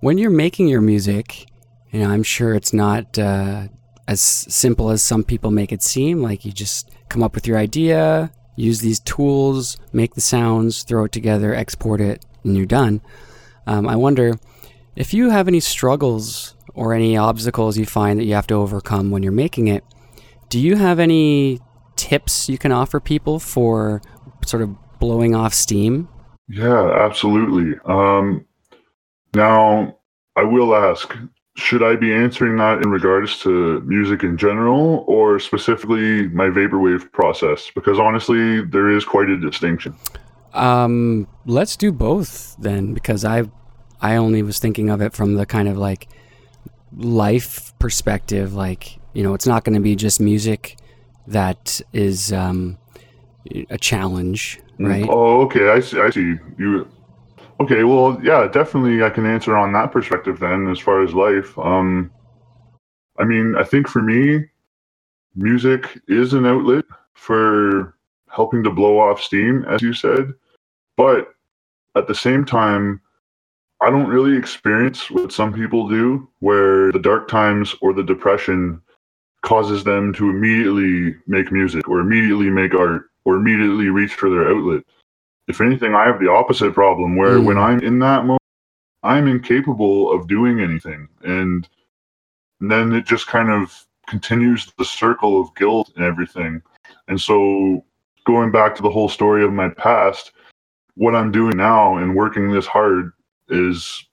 When 0.00 0.18
you're 0.18 0.30
making 0.30 0.68
your 0.68 0.80
music, 0.80 1.46
you 1.92 2.00
know, 2.00 2.10
I'm 2.10 2.22
sure 2.22 2.54
it's 2.54 2.72
not 2.72 3.18
uh, 3.18 3.68
as 4.08 4.20
simple 4.20 4.90
as 4.90 5.02
some 5.02 5.22
people 5.22 5.50
make 5.50 5.72
it 5.72 5.82
seem. 5.82 6.22
Like 6.22 6.44
you 6.44 6.52
just 6.52 6.90
come 7.08 7.22
up 7.22 7.34
with 7.34 7.46
your 7.46 7.58
idea, 7.58 8.32
use 8.56 8.80
these 8.80 9.00
tools, 9.00 9.76
make 9.92 10.14
the 10.14 10.20
sounds, 10.20 10.82
throw 10.82 11.04
it 11.04 11.12
together, 11.12 11.54
export 11.54 12.00
it, 12.00 12.24
and 12.42 12.56
you're 12.56 12.66
done. 12.66 13.00
Um, 13.66 13.88
I 13.88 13.96
wonder 13.96 14.38
if 14.96 15.14
you 15.14 15.30
have 15.30 15.46
any 15.46 15.60
struggles 15.60 16.54
or 16.78 16.94
any 16.94 17.16
obstacles 17.16 17.76
you 17.76 17.84
find 17.84 18.20
that 18.20 18.24
you 18.24 18.34
have 18.34 18.46
to 18.46 18.54
overcome 18.54 19.10
when 19.10 19.22
you're 19.22 19.32
making 19.32 19.66
it. 19.66 19.84
Do 20.48 20.60
you 20.60 20.76
have 20.76 21.00
any 21.00 21.60
tips 21.96 22.48
you 22.48 22.56
can 22.56 22.70
offer 22.70 23.00
people 23.00 23.40
for 23.40 24.00
sort 24.46 24.62
of 24.62 24.76
blowing 25.00 25.34
off 25.34 25.52
steam? 25.52 26.08
Yeah, 26.48 26.90
absolutely. 27.04 27.78
Um, 27.84 28.46
now, 29.34 29.98
I 30.36 30.44
will 30.44 30.74
ask 30.74 31.14
should 31.56 31.82
I 31.82 31.96
be 31.96 32.14
answering 32.14 32.56
that 32.58 32.84
in 32.84 32.90
regards 32.90 33.40
to 33.40 33.80
music 33.80 34.22
in 34.22 34.36
general 34.36 35.04
or 35.08 35.40
specifically 35.40 36.28
my 36.28 36.46
vaporwave 36.46 37.10
process? 37.10 37.72
Because 37.74 37.98
honestly, 37.98 38.62
there 38.62 38.88
is 38.88 39.04
quite 39.04 39.28
a 39.28 39.36
distinction. 39.36 39.96
Um, 40.54 41.26
let's 41.44 41.76
do 41.76 41.90
both 41.90 42.54
then, 42.60 42.94
because 42.94 43.24
I, 43.24 43.42
I 44.00 44.14
only 44.14 44.44
was 44.44 44.60
thinking 44.60 44.88
of 44.88 45.00
it 45.00 45.12
from 45.12 45.34
the 45.34 45.44
kind 45.44 45.66
of 45.66 45.76
like 45.76 46.06
life 46.96 47.76
perspective. 47.78 48.54
Like 48.54 48.98
you 49.12 49.22
know, 49.22 49.34
it's 49.34 49.46
not 49.46 49.64
going 49.64 49.74
to 49.74 49.80
be 49.80 49.96
just 49.96 50.20
music 50.20 50.76
that 51.26 51.80
is 51.92 52.32
um, 52.32 52.78
a 53.70 53.78
challenge, 53.78 54.60
mm, 54.78 54.88
right? 54.88 55.06
Oh, 55.08 55.42
okay. 55.42 55.70
I 55.70 55.80
see. 55.80 56.00
I 56.00 56.10
see. 56.10 56.34
You 56.58 56.88
Okay, 57.60 57.82
well, 57.82 58.20
yeah, 58.22 58.46
definitely 58.46 59.02
I 59.02 59.10
can 59.10 59.26
answer 59.26 59.56
on 59.56 59.72
that 59.72 59.90
perspective 59.90 60.38
then 60.38 60.68
as 60.68 60.78
far 60.78 61.02
as 61.02 61.12
life. 61.14 61.58
Um 61.58 62.10
I 63.18 63.24
mean, 63.24 63.56
I 63.56 63.64
think 63.64 63.88
for 63.88 64.00
me, 64.00 64.44
music 65.34 66.00
is 66.06 66.34
an 66.34 66.46
outlet 66.46 66.84
for 67.14 67.96
helping 68.30 68.62
to 68.62 68.70
blow 68.70 69.00
off 69.00 69.20
steam, 69.20 69.64
as 69.64 69.82
you 69.82 69.92
said. 69.92 70.32
But 70.96 71.34
at 71.96 72.06
the 72.06 72.14
same 72.14 72.44
time, 72.44 73.00
I 73.80 73.90
don't 73.90 74.08
really 74.08 74.36
experience 74.36 75.10
what 75.10 75.32
some 75.32 75.52
people 75.52 75.88
do, 75.88 76.28
where 76.40 76.90
the 76.92 76.98
dark 76.98 77.28
times 77.28 77.74
or 77.80 77.92
the 77.92 78.02
depression 78.02 78.80
causes 79.42 79.84
them 79.84 80.12
to 80.14 80.30
immediately 80.30 81.14
make 81.26 81.52
music 81.52 81.88
or 81.88 82.00
immediately 82.00 82.50
make 82.50 82.74
art 82.74 83.10
or 83.24 83.36
immediately 83.36 83.88
reach 83.88 84.14
for 84.14 84.30
their 84.30 84.48
outlet 84.48 84.82
if 85.48 85.62
anything, 85.62 85.94
I 85.94 86.04
have 86.04 86.20
the 86.20 86.30
opposite 86.30 86.74
problem 86.74 87.16
where 87.16 87.38
mm. 87.38 87.44
when 87.44 87.58
I'm 87.58 87.80
in 87.80 87.98
that 88.00 88.24
moment, 88.24 88.42
I'm 89.02 89.26
incapable 89.26 90.12
of 90.12 90.28
doing 90.28 90.60
anything. 90.60 91.08
And, 91.24 91.66
and 92.60 92.70
then 92.70 92.92
it 92.92 93.06
just 93.06 93.26
kind 93.26 93.50
of 93.50 93.86
continues 94.06 94.70
the 94.76 94.84
circle 94.84 95.40
of 95.40 95.54
guilt 95.56 95.90
and 95.96 96.04
everything. 96.04 96.62
And 97.08 97.20
so 97.20 97.84
going 98.24 98.52
back 98.52 98.74
to 98.76 98.82
the 98.82 98.90
whole 98.90 99.08
story 99.08 99.42
of 99.42 99.52
my 99.52 99.70
past, 99.70 100.32
what 100.96 101.14
I'm 101.14 101.32
doing 101.32 101.56
now 101.56 101.96
and 101.96 102.14
working 102.14 102.50
this 102.50 102.66
hard 102.66 103.12
is 103.48 104.04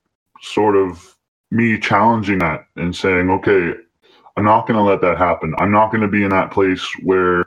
sort 0.42 0.76
of 0.76 1.16
me 1.52 1.80
challenging 1.80 2.40
that 2.40 2.68
and 2.76 2.96
saying, 2.96 3.30
okay, 3.30 3.74
I'm 4.38 4.44
not 4.44 4.68
going 4.68 4.78
to 4.78 4.84
let 4.84 5.02
that 5.02 5.18
happen. 5.18 5.54
I'm 5.58 5.72
not 5.72 5.92
going 5.92 6.02
to 6.02 6.08
be 6.08 6.24
in 6.24 6.32
that 6.32 6.52
place 6.52 6.86
where 7.04 7.46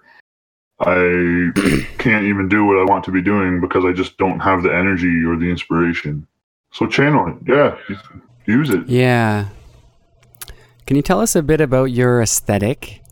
I 0.81 1.51
can't 1.98 2.24
even 2.24 2.48
do 2.48 2.65
what 2.65 2.78
I 2.78 2.85
want 2.85 3.05
to 3.05 3.12
be 3.12 3.23
doing 3.23 3.60
because 3.60 3.85
I 3.85 3.93
just 3.93 4.16
don't 4.16 4.40
have 4.40 4.62
the 4.62 4.74
energy 4.74 5.23
or 5.24 5.36
the 5.36 5.51
inspiration. 5.51 6.27
So 6.73 6.86
channel 6.86 7.28
it. 7.28 7.36
Yeah. 7.47 7.77
Use 8.47 8.70
it. 8.70 8.89
Yeah. 8.89 9.48
Can 10.86 10.97
you 10.97 11.02
tell 11.02 11.20
us 11.20 11.36
a 11.36 11.43
bit 11.43 11.60
about 11.60 11.86
your 11.86 12.23
aesthetic? 12.23 13.02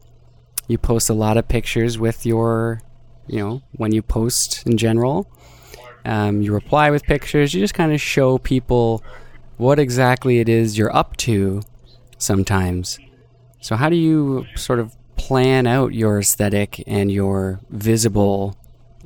You 0.68 0.78
post 0.78 1.10
a 1.10 1.14
lot 1.14 1.36
of 1.36 1.48
pictures 1.48 1.98
with 1.98 2.24
your, 2.24 2.80
you 3.26 3.40
know, 3.40 3.62
when 3.72 3.92
you 3.92 4.02
post 4.02 4.66
in 4.66 4.78
general. 4.78 5.30
Um, 6.06 6.40
you 6.40 6.54
reply 6.54 6.90
with 6.90 7.02
pictures. 7.02 7.52
You 7.52 7.60
just 7.60 7.74
kind 7.74 7.92
of 7.92 8.00
show 8.00 8.38
people 8.38 9.02
what 9.56 9.78
exactly 9.78 10.38
it 10.38 10.48
is 10.48 10.78
you're 10.78 10.94
up 10.94 11.16
to 11.18 11.62
sometimes. 12.18 12.98
So, 13.60 13.74
how 13.76 13.88
do 13.88 13.96
you 13.96 14.46
sort 14.54 14.78
of 14.78 14.96
plan 15.16 15.66
out 15.66 15.92
your 15.92 16.20
aesthetic 16.20 16.82
and 16.86 17.10
your 17.10 17.60
visible 17.70 18.56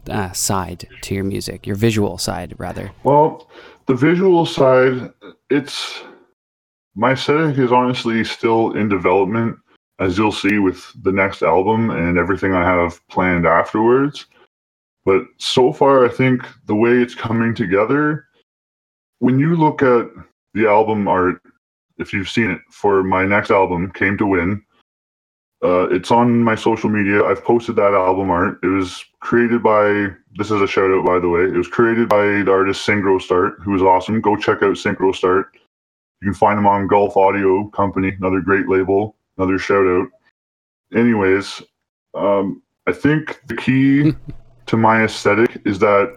uh, 0.09 0.33
side 0.33 0.87
to 1.03 1.15
your 1.15 1.25
music, 1.25 1.67
your 1.67 1.77
visual 1.77 2.19
side, 2.19 2.55
rather? 2.59 2.93
Well, 3.05 3.49
the 3.87 3.95
visual 3.95 4.45
side, 4.45 5.11
it's 5.49 6.03
my 6.95 7.13
aesthetic 7.13 7.57
is 7.59 7.73
honestly 7.73 8.25
still 8.25 8.73
in 8.73 8.89
development, 8.89 9.57
as 9.99 10.19
you'll 10.19 10.33
see 10.33 10.59
with 10.59 10.85
the 11.03 11.13
next 11.13 11.43
album 11.43 11.91
and 11.91 12.19
everything 12.19 12.53
I 12.53 12.65
have 12.65 13.07
planned 13.09 13.47
afterwards. 13.47 14.27
But 15.05 15.23
so 15.39 15.73
far, 15.73 16.05
I 16.05 16.09
think 16.09 16.47
the 16.67 16.75
way 16.75 16.93
it's 16.93 17.15
coming 17.15 17.55
together, 17.55 18.27
when 19.19 19.39
you 19.39 19.57
look 19.57 19.83
at 19.83 20.09
the 20.55 20.67
album 20.67 21.09
art, 21.09 21.41
if 21.99 22.13
you've 22.13 22.29
seen 22.29 22.51
it 22.51 22.61
for 22.71 23.03
my 23.03 23.25
next 23.25 23.51
album, 23.51 23.91
Came 23.93 24.19
to 24.19 24.27
Win, 24.27 24.63
uh, 25.63 25.89
it's 25.91 26.11
on 26.11 26.43
my 26.43 26.55
social 26.55 26.89
media. 26.89 27.23
I've 27.25 27.45
posted 27.45 27.77
that 27.77 27.93
album 27.93 28.31
art. 28.31 28.59
It 28.63 28.69
was 28.69 29.05
created 29.21 29.63
by, 29.63 30.09
this 30.37 30.51
is 30.51 30.61
a 30.63 30.67
shout 30.67 30.91
out 30.91 31.05
by 31.05 31.19
the 31.19 31.29
way, 31.29 31.43
it 31.43 31.57
was 31.57 31.69
created 31.69 32.09
by 32.09 32.25
the 32.25 32.51
artist 32.51 32.87
Synchro 32.87 33.21
Start, 33.21 33.61
who 33.63 33.75
is 33.75 33.83
awesome. 33.83 34.21
Go 34.21 34.37
check 34.37 34.63
out 34.63 34.77
Synchro 34.77 35.15
Start. 35.15 35.49
You 36.23 36.29
can 36.29 36.35
find 36.35 36.59
them 36.59 36.67
on 36.67 36.87
Gulf 36.87 37.17
Audio 37.17 37.69
Company, 37.69 38.15
another 38.19 38.41
great 38.41 38.69
label, 38.69 39.17
another 39.37 39.59
shout 39.59 39.87
out. 39.87 40.09
Anyways, 40.95 41.63
um, 42.15 42.63
I 42.87 42.93
think 42.93 43.41
the 43.47 43.57
key 43.57 44.15
to 44.71 44.77
my 44.77 45.03
aesthetic 45.03 45.61
is 45.65 45.81
that 45.81 46.17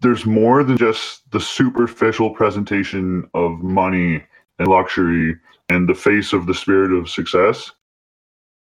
there's 0.00 0.26
more 0.26 0.62
than 0.62 0.76
just 0.76 1.22
the 1.30 1.40
superficial 1.40 2.28
presentation 2.28 3.26
of 3.32 3.62
money 3.62 4.22
and 4.58 4.68
luxury 4.68 5.34
and 5.70 5.88
the 5.88 5.94
face 5.94 6.34
of 6.34 6.44
the 6.44 6.52
spirit 6.52 6.92
of 6.92 7.08
success. 7.08 7.72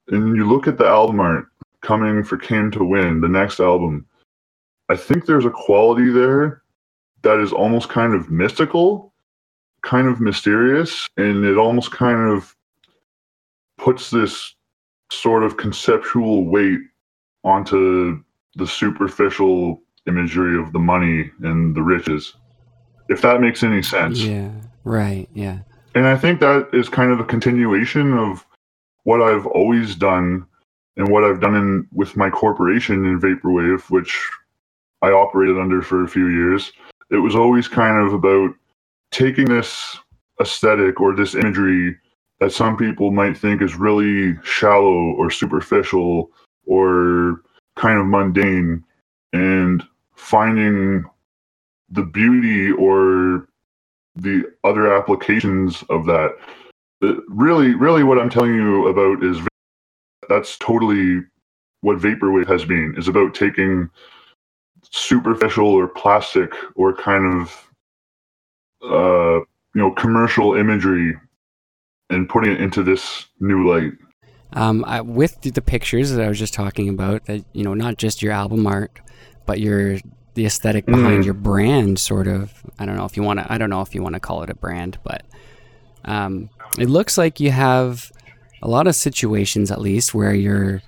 And 0.09 0.35
you 0.35 0.47
look 0.47 0.67
at 0.67 0.77
the 0.77 0.85
album 0.85 1.19
art 1.19 1.47
coming 1.81 2.23
for 2.23 2.37
Came 2.37 2.69
to 2.69 2.83
Win, 2.83 3.21
the 3.21 3.27
next 3.27 3.59
album. 3.59 4.05
I 4.87 4.95
think 4.95 5.25
there's 5.25 5.45
a 5.45 5.49
quality 5.49 6.11
there 6.11 6.61
that 7.23 7.39
is 7.39 7.51
almost 7.51 7.89
kind 7.89 8.13
of 8.13 8.29
mystical, 8.29 9.15
kind 9.81 10.07
of 10.07 10.21
mysterious, 10.21 11.09
and 11.17 11.43
it 11.43 11.57
almost 11.57 11.89
kind 11.89 12.19
of 12.19 12.55
puts 13.79 14.11
this 14.11 14.53
sort 15.11 15.41
of 15.41 15.57
conceptual 15.57 16.45
weight 16.45 16.81
onto 17.43 18.23
the 18.55 18.67
superficial 18.67 19.81
imagery 20.07 20.59
of 20.59 20.73
the 20.73 20.79
money 20.79 21.31
and 21.41 21.75
the 21.75 21.81
riches. 21.81 22.35
If 23.09 23.21
that 23.21 23.41
makes 23.41 23.63
any 23.63 23.81
sense. 23.81 24.21
Yeah. 24.21 24.51
Right. 24.83 25.27
Yeah. 25.33 25.59
And 25.95 26.07
I 26.07 26.17
think 26.17 26.39
that 26.39 26.69
is 26.73 26.89
kind 26.89 27.11
of 27.11 27.19
a 27.19 27.25
continuation 27.25 28.13
of 28.13 28.45
what 29.03 29.21
I've 29.21 29.45
always 29.47 29.95
done 29.95 30.45
and 30.97 31.09
what 31.09 31.23
I've 31.23 31.41
done 31.41 31.55
in 31.55 31.87
with 31.93 32.15
my 32.15 32.29
corporation 32.29 33.05
in 33.05 33.19
Vaporwave, 33.19 33.89
which 33.89 34.29
I 35.01 35.11
operated 35.11 35.57
under 35.57 35.81
for 35.81 36.03
a 36.03 36.07
few 36.07 36.27
years. 36.27 36.71
It 37.09 37.17
was 37.17 37.35
always 37.35 37.67
kind 37.67 37.97
of 37.97 38.13
about 38.13 38.51
taking 39.11 39.45
this 39.45 39.97
aesthetic 40.39 41.01
or 41.01 41.15
this 41.15 41.35
imagery 41.35 41.97
that 42.39 42.51
some 42.51 42.77
people 42.77 43.11
might 43.11 43.37
think 43.37 43.61
is 43.61 43.75
really 43.75 44.37
shallow 44.43 45.13
or 45.17 45.29
superficial 45.29 46.31
or 46.65 47.41
kind 47.75 47.99
of 47.99 48.05
mundane 48.05 48.83
and 49.33 49.83
finding 50.15 51.05
the 51.89 52.03
beauty 52.03 52.71
or 52.71 53.47
the 54.15 54.43
other 54.63 54.93
applications 54.93 55.83
of 55.89 56.05
that. 56.05 56.35
really, 57.27 57.73
really, 57.75 58.03
what 58.03 58.19
I'm 58.19 58.29
telling 58.29 58.53
you 58.53 58.87
about 58.87 59.23
is 59.23 59.39
that's 60.29 60.57
totally 60.57 61.21
what 61.81 61.97
vaporwave 61.97 62.47
has 62.47 62.65
been. 62.65 62.93
Is 62.97 63.07
about 63.07 63.33
taking 63.33 63.89
superficial 64.83 65.67
or 65.67 65.87
plastic 65.87 66.53
or 66.75 66.95
kind 66.95 67.41
of 67.41 67.67
uh, 68.83 69.39
you 69.73 69.81
know 69.81 69.91
commercial 69.91 70.55
imagery 70.55 71.15
and 72.09 72.29
putting 72.29 72.51
it 72.51 72.61
into 72.61 72.83
this 72.83 73.27
new 73.39 73.67
light. 73.67 73.93
Um, 74.53 74.83
I, 74.85 75.01
with 75.01 75.41
the 75.41 75.61
pictures 75.61 76.11
that 76.11 76.23
I 76.23 76.27
was 76.27 76.37
just 76.37 76.53
talking 76.53 76.89
about, 76.89 77.25
that 77.25 77.45
you 77.53 77.63
know, 77.63 77.73
not 77.73 77.97
just 77.97 78.21
your 78.21 78.33
album 78.33 78.67
art, 78.67 78.99
but 79.45 79.59
your 79.59 79.99
the 80.33 80.45
aesthetic 80.45 80.85
behind 80.85 81.23
mm. 81.23 81.25
your 81.25 81.33
brand, 81.33 81.99
sort 81.99 82.27
of. 82.27 82.53
I 82.79 82.85
don't 82.85 82.95
know 82.95 83.05
if 83.05 83.17
you 83.17 83.23
want 83.23 83.39
to. 83.39 83.51
I 83.51 83.57
don't 83.57 83.69
know 83.69 83.81
if 83.81 83.93
you 83.95 84.01
want 84.01 84.15
to 84.15 84.19
call 84.19 84.43
it 84.43 84.49
a 84.49 84.55
brand, 84.55 84.97
but 85.03 85.23
um, 86.05 86.49
it 86.77 86.89
looks 86.89 87.17
like 87.17 87.39
you 87.39 87.51
have 87.51 88.11
a 88.61 88.67
lot 88.67 88.87
of 88.87 88.95
situations, 88.95 89.71
at 89.71 89.81
least, 89.81 90.13
where 90.13 90.33
you're 90.33 90.81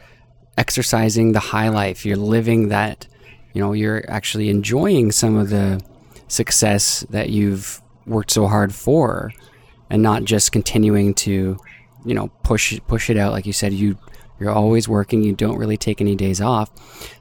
exercising 0.57 1.31
the 1.31 1.40
high 1.40 1.69
life. 1.69 2.06
You're 2.06 2.18
living 2.18 2.69
that. 2.69 3.07
You 3.53 3.61
know, 3.61 3.73
you're 3.73 4.03
actually 4.10 4.49
enjoying 4.49 5.11
some 5.11 5.35
of 5.35 5.49
the 5.52 5.80
success 6.27 7.06
that 7.11 7.30
you've 7.30 7.81
worked 8.07 8.31
so 8.31 8.48
hard 8.48 8.73
for, 8.73 9.31
and 9.90 10.02
not 10.02 10.23
just 10.23 10.52
continuing 10.52 11.14
to, 11.15 11.60
you 12.05 12.13
know, 12.13 12.27
push 12.43 12.80
push 12.88 13.09
it 13.09 13.17
out. 13.17 13.31
Like 13.31 13.45
you 13.45 13.53
said, 13.53 13.73
you 13.73 13.97
you're 14.39 14.51
always 14.51 14.88
working. 14.88 15.23
You 15.23 15.34
don't 15.34 15.57
really 15.57 15.77
take 15.77 16.01
any 16.01 16.15
days 16.15 16.41
off. 16.41 16.69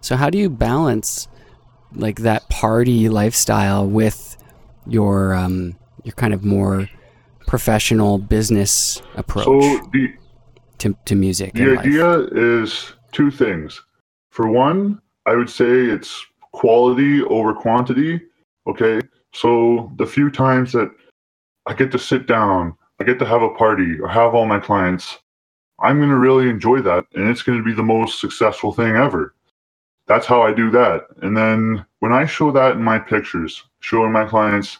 So 0.00 0.16
how 0.16 0.30
do 0.30 0.38
you 0.38 0.50
balance? 0.50 1.28
like 1.94 2.20
that 2.20 2.48
party 2.48 3.08
lifestyle 3.08 3.86
with 3.86 4.36
your 4.86 5.34
um, 5.34 5.76
your 6.04 6.12
kind 6.14 6.34
of 6.34 6.44
more 6.44 6.88
professional 7.46 8.18
business 8.18 9.02
approach 9.16 9.44
so 9.44 9.60
the, 9.92 10.12
to, 10.78 10.96
to 11.04 11.14
music. 11.14 11.54
The 11.54 11.78
idea 11.78 12.06
life. 12.06 12.32
is 12.32 12.92
two 13.12 13.30
things. 13.30 13.80
For 14.30 14.48
one, 14.48 15.00
I 15.26 15.34
would 15.34 15.50
say 15.50 15.66
it's 15.66 16.24
quality 16.52 17.22
over 17.22 17.54
quantity. 17.54 18.20
Okay. 18.66 19.00
So 19.32 19.92
the 19.96 20.06
few 20.06 20.30
times 20.30 20.72
that 20.72 20.90
I 21.66 21.74
get 21.74 21.92
to 21.92 21.98
sit 21.98 22.26
down, 22.26 22.76
I 23.02 23.06
get 23.06 23.18
to 23.20 23.26
have 23.26 23.42
a 23.42 23.50
party 23.50 23.98
or 24.00 24.08
have 24.08 24.34
all 24.34 24.46
my 24.46 24.60
clients, 24.60 25.18
I'm 25.80 25.98
going 25.98 26.10
to 26.10 26.18
really 26.18 26.48
enjoy 26.48 26.82
that. 26.82 27.06
And 27.14 27.28
it's 27.28 27.42
going 27.42 27.58
to 27.58 27.64
be 27.64 27.74
the 27.74 27.82
most 27.82 28.20
successful 28.20 28.72
thing 28.72 28.96
ever 28.96 29.34
that's 30.06 30.26
how 30.26 30.42
I 30.42 30.52
do 30.52 30.70
that. 30.72 31.06
And 31.22 31.36
then 31.36 31.84
when 32.00 32.12
I 32.12 32.26
show 32.26 32.50
that 32.52 32.72
in 32.72 32.82
my 32.82 32.98
pictures, 32.98 33.62
showing 33.80 34.12
my 34.12 34.26
clients, 34.26 34.78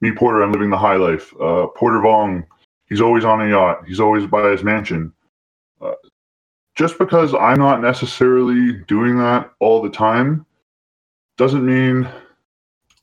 me 0.00 0.12
Porter, 0.12 0.42
I'm 0.42 0.52
living 0.52 0.70
the 0.70 0.78
high 0.78 0.96
life. 0.96 1.32
Uh, 1.40 1.66
Porter 1.68 2.00
Vong, 2.00 2.46
he's 2.88 3.00
always 3.00 3.24
on 3.24 3.42
a 3.42 3.48
yacht. 3.48 3.84
He's 3.86 4.00
always 4.00 4.26
by 4.26 4.50
his 4.50 4.62
mansion. 4.64 5.12
Uh, 5.80 5.94
just 6.74 6.98
because 6.98 7.34
I'm 7.34 7.58
not 7.58 7.80
necessarily 7.80 8.72
doing 8.88 9.18
that 9.18 9.52
all 9.60 9.82
the 9.82 9.90
time 9.90 10.44
doesn't 11.38 11.64
mean 11.64 12.08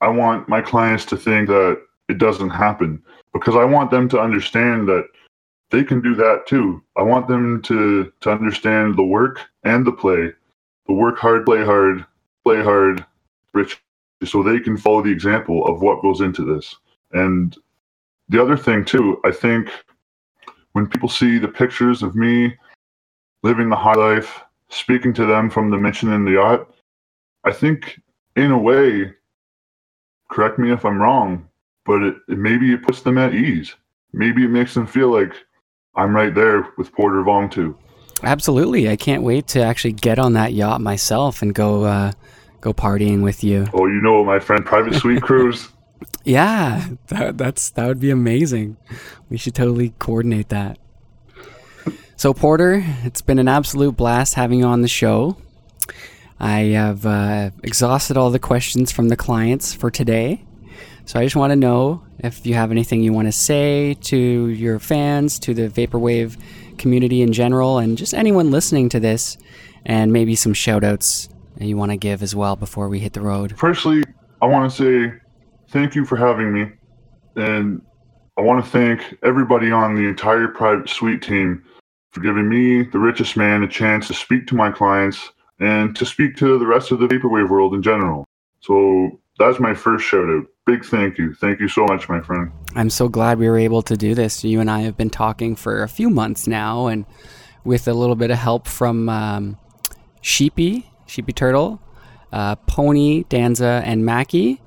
I 0.01 0.09
want 0.09 0.49
my 0.49 0.61
clients 0.61 1.05
to 1.05 1.17
think 1.17 1.47
that 1.49 1.81
it 2.09 2.17
doesn't 2.17 2.49
happen 2.49 3.01
because 3.33 3.55
I 3.55 3.63
want 3.65 3.91
them 3.91 4.09
to 4.09 4.19
understand 4.19 4.87
that 4.87 5.05
they 5.71 5.83
can 5.83 6.01
do 6.01 6.15
that 6.15 6.45
too. 6.47 6.83
I 6.97 7.01
want 7.01 7.27
them 7.27 7.61
to 7.63 8.11
to 8.21 8.31
understand 8.31 8.95
the 8.95 9.03
work 9.03 9.39
and 9.63 9.85
the 9.85 9.91
play 9.91 10.33
the 10.85 10.93
work 10.93 11.17
hard, 11.17 11.45
play 11.45 11.63
hard, 11.63 12.05
play 12.43 12.61
hard, 12.61 13.05
rich, 13.53 13.81
so 14.23 14.43
they 14.43 14.59
can 14.59 14.77
follow 14.77 15.01
the 15.01 15.11
example 15.11 15.65
of 15.65 15.81
what 15.81 16.01
goes 16.01 16.21
into 16.21 16.43
this. 16.43 16.75
And 17.11 17.55
the 18.29 18.41
other 18.41 18.57
thing 18.57 18.83
too, 18.85 19.19
I 19.23 19.31
think 19.31 19.69
when 20.73 20.87
people 20.87 21.09
see 21.09 21.37
the 21.37 21.47
pictures 21.47 22.03
of 22.03 22.15
me 22.15 22.55
living 23.43 23.69
the 23.69 23.75
high 23.75 23.93
life, 23.93 24.41
speaking 24.69 25.13
to 25.13 25.25
them 25.25 25.49
from 25.49 25.69
the 25.69 25.77
mission 25.77 26.11
in 26.11 26.25
the 26.25 26.31
yacht, 26.31 26.73
I 27.43 27.51
think 27.51 28.01
in 28.35 28.51
a 28.51 28.57
way, 28.57 29.13
correct 30.29 30.57
me 30.57 30.71
if 30.71 30.85
I'm 30.85 31.01
wrong, 31.01 31.47
but 31.85 32.01
it, 32.01 32.15
maybe 32.27 32.73
it 32.73 32.83
puts 32.83 33.01
them 33.01 33.17
at 33.17 33.33
ease. 33.33 33.75
Maybe 34.13 34.43
it 34.43 34.49
makes 34.49 34.73
them 34.73 34.87
feel 34.87 35.09
like 35.09 35.33
I'm 35.95 36.15
right 36.15 36.33
there 36.33 36.67
with 36.77 36.91
Porter 36.93 37.23
Vong 37.23 37.51
too. 37.51 37.77
Absolutely, 38.23 38.89
I 38.89 38.95
can't 38.95 39.23
wait 39.23 39.47
to 39.49 39.61
actually 39.61 39.93
get 39.93 40.19
on 40.19 40.33
that 40.33 40.53
yacht 40.53 40.81
myself 40.81 41.41
and 41.41 41.53
go 41.53 41.83
uh, 41.83 42.11
go 42.61 42.73
partying 42.73 43.21
with 43.23 43.43
you. 43.43 43.67
Oh, 43.73 43.87
you 43.87 44.01
know, 44.01 44.23
my 44.23 44.39
friend, 44.39 44.65
private 44.65 44.95
suite 44.95 45.21
cruise. 45.23 45.69
Yeah, 46.23 46.87
that, 47.07 47.37
that's 47.37 47.69
that 47.71 47.87
would 47.87 47.99
be 47.99 48.09
amazing. 48.09 48.77
We 49.29 49.37
should 49.37 49.55
totally 49.55 49.93
coordinate 49.99 50.49
that. 50.49 50.77
So 52.15 52.33
Porter, 52.33 52.81
it's 53.03 53.21
been 53.21 53.39
an 53.39 53.49
absolute 53.49 53.97
blast 53.97 54.35
having 54.35 54.59
you 54.59 54.65
on 54.65 54.81
the 54.81 54.87
show. 54.87 55.35
I 56.39 56.59
have 56.71 57.05
uh, 57.05 57.51
exhausted 57.63 58.15
all 58.15 58.29
the 58.29 58.39
questions 58.39 58.91
from 58.91 59.09
the 59.09 59.17
clients 59.17 59.73
for 59.73 59.91
today. 59.91 60.45
So 61.05 61.19
I 61.19 61.23
just 61.23 61.35
want 61.35 61.51
to 61.51 61.55
know 61.55 62.03
if 62.19 62.45
you 62.45 62.53
have 62.53 62.71
anything 62.71 63.03
you 63.03 63.11
want 63.11 63.27
to 63.27 63.31
say 63.31 63.95
to 64.01 64.17
your 64.47 64.79
fans, 64.79 65.37
to 65.39 65.53
the 65.53 65.67
Vaporwave 65.67 66.37
community 66.77 67.21
in 67.21 67.33
general, 67.33 67.77
and 67.77 67.97
just 67.97 68.13
anyone 68.13 68.51
listening 68.51 68.89
to 68.89 68.99
this, 68.99 69.37
and 69.85 70.13
maybe 70.13 70.35
some 70.35 70.53
shout 70.53 70.83
outs 70.83 71.27
you 71.59 71.77
want 71.77 71.91
to 71.91 71.97
give 71.97 72.23
as 72.23 72.33
well 72.35 72.55
before 72.55 72.87
we 72.87 72.99
hit 72.99 73.13
the 73.13 73.21
road. 73.21 73.53
Firstly, 73.57 74.03
I 74.41 74.45
want 74.45 74.71
to 74.71 74.77
say 74.77 75.17
thank 75.69 75.93
you 75.93 76.05
for 76.05 76.15
having 76.15 76.53
me. 76.53 76.71
And 77.35 77.81
I 78.37 78.41
want 78.41 78.63
to 78.63 78.71
thank 78.71 79.17
everybody 79.23 79.71
on 79.71 79.95
the 79.95 80.07
entire 80.07 80.47
private 80.47 80.89
suite 80.89 81.21
team 81.21 81.63
for 82.11 82.21
giving 82.21 82.47
me, 82.47 82.83
the 82.83 82.99
richest 82.99 83.35
man, 83.35 83.63
a 83.63 83.67
chance 83.67 84.07
to 84.07 84.13
speak 84.13 84.47
to 84.47 84.55
my 84.55 84.71
clients 84.71 85.31
and 85.59 85.95
to 85.95 86.05
speak 86.05 86.37
to 86.37 86.57
the 86.57 86.65
rest 86.65 86.91
of 86.91 86.99
the 86.99 87.07
vaporwave 87.07 87.49
world 87.49 87.73
in 87.73 87.81
general. 87.81 88.25
So 88.61 89.19
that's 89.37 89.59
my 89.59 89.73
first 89.73 90.05
shout 90.05 90.29
out. 90.29 90.45
Big 90.65 90.85
thank 90.85 91.17
you. 91.17 91.33
Thank 91.33 91.59
you 91.59 91.67
so 91.67 91.83
much, 91.85 92.07
my 92.07 92.21
friend. 92.21 92.49
I'm 92.73 92.89
so 92.89 93.09
glad 93.09 93.37
we 93.37 93.49
were 93.49 93.57
able 93.57 93.81
to 93.81 93.97
do 93.97 94.15
this. 94.15 94.45
You 94.45 94.61
and 94.61 94.71
I 94.71 94.81
have 94.81 94.95
been 94.95 95.09
talking 95.09 95.57
for 95.57 95.83
a 95.83 95.89
few 95.89 96.09
months 96.09 96.47
now, 96.47 96.87
and 96.87 97.05
with 97.65 97.87
a 97.87 97.93
little 97.93 98.15
bit 98.15 98.31
of 98.31 98.37
help 98.37 98.67
from 98.67 99.09
um, 99.09 99.57
Sheepy, 100.21 100.89
Sheepy 101.05 101.33
Turtle, 101.33 101.81
uh, 102.31 102.55
Pony, 102.55 103.25
Danza, 103.27 103.81
and 103.85 104.05
Mackie, 104.05 104.61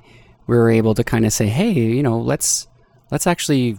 we 0.47 0.57
were 0.57 0.71
able 0.71 0.95
to 0.95 1.03
kind 1.03 1.25
of 1.25 1.33
say, 1.33 1.47
hey, 1.47 1.73
you 1.73 2.03
know, 2.03 2.19
let's 2.19 2.69
let's 3.11 3.27
actually 3.27 3.79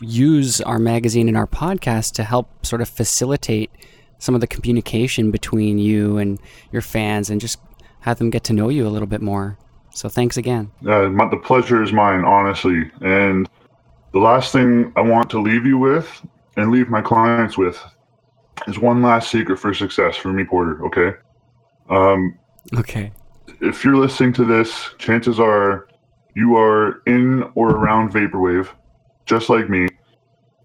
use 0.00 0.60
our 0.62 0.80
magazine 0.80 1.28
and 1.28 1.36
our 1.36 1.46
podcast 1.46 2.14
to 2.14 2.24
help 2.24 2.66
sort 2.66 2.80
of 2.80 2.88
facilitate 2.88 3.70
some 4.18 4.34
of 4.34 4.40
the 4.40 4.46
communication 4.48 5.30
between 5.30 5.78
you 5.78 6.18
and 6.18 6.40
your 6.72 6.82
fans 6.82 7.30
and 7.30 7.40
just 7.40 7.60
have 8.00 8.18
them 8.18 8.30
get 8.30 8.42
to 8.44 8.52
know 8.52 8.68
you 8.68 8.86
a 8.86 8.90
little 8.90 9.06
bit 9.06 9.22
more. 9.22 9.56
So 9.98 10.08
thanks 10.08 10.36
again. 10.36 10.70
Uh, 10.86 11.08
the 11.28 11.40
pleasure 11.42 11.82
is 11.82 11.92
mine, 11.92 12.24
honestly. 12.24 12.88
And 13.00 13.50
the 14.12 14.20
last 14.20 14.52
thing 14.52 14.92
I 14.94 15.00
want 15.00 15.28
to 15.30 15.40
leave 15.42 15.66
you 15.66 15.76
with 15.76 16.24
and 16.56 16.70
leave 16.70 16.88
my 16.88 17.02
clients 17.02 17.58
with 17.58 17.76
is 18.68 18.78
one 18.78 19.02
last 19.02 19.28
secret 19.28 19.56
for 19.58 19.74
success 19.74 20.14
for 20.14 20.32
me, 20.32 20.44
Porter. 20.44 20.86
Okay. 20.86 21.18
Um, 21.90 22.38
Okay. 22.76 23.10
if 23.60 23.84
you're 23.84 23.96
listening 23.96 24.32
to 24.34 24.44
this, 24.44 24.90
chances 24.98 25.40
are 25.40 25.88
you 26.36 26.56
are 26.56 27.02
in 27.06 27.42
or 27.56 27.70
around 27.70 28.12
vaporwave, 28.12 28.68
just 29.26 29.50
like 29.50 29.68
me, 29.68 29.88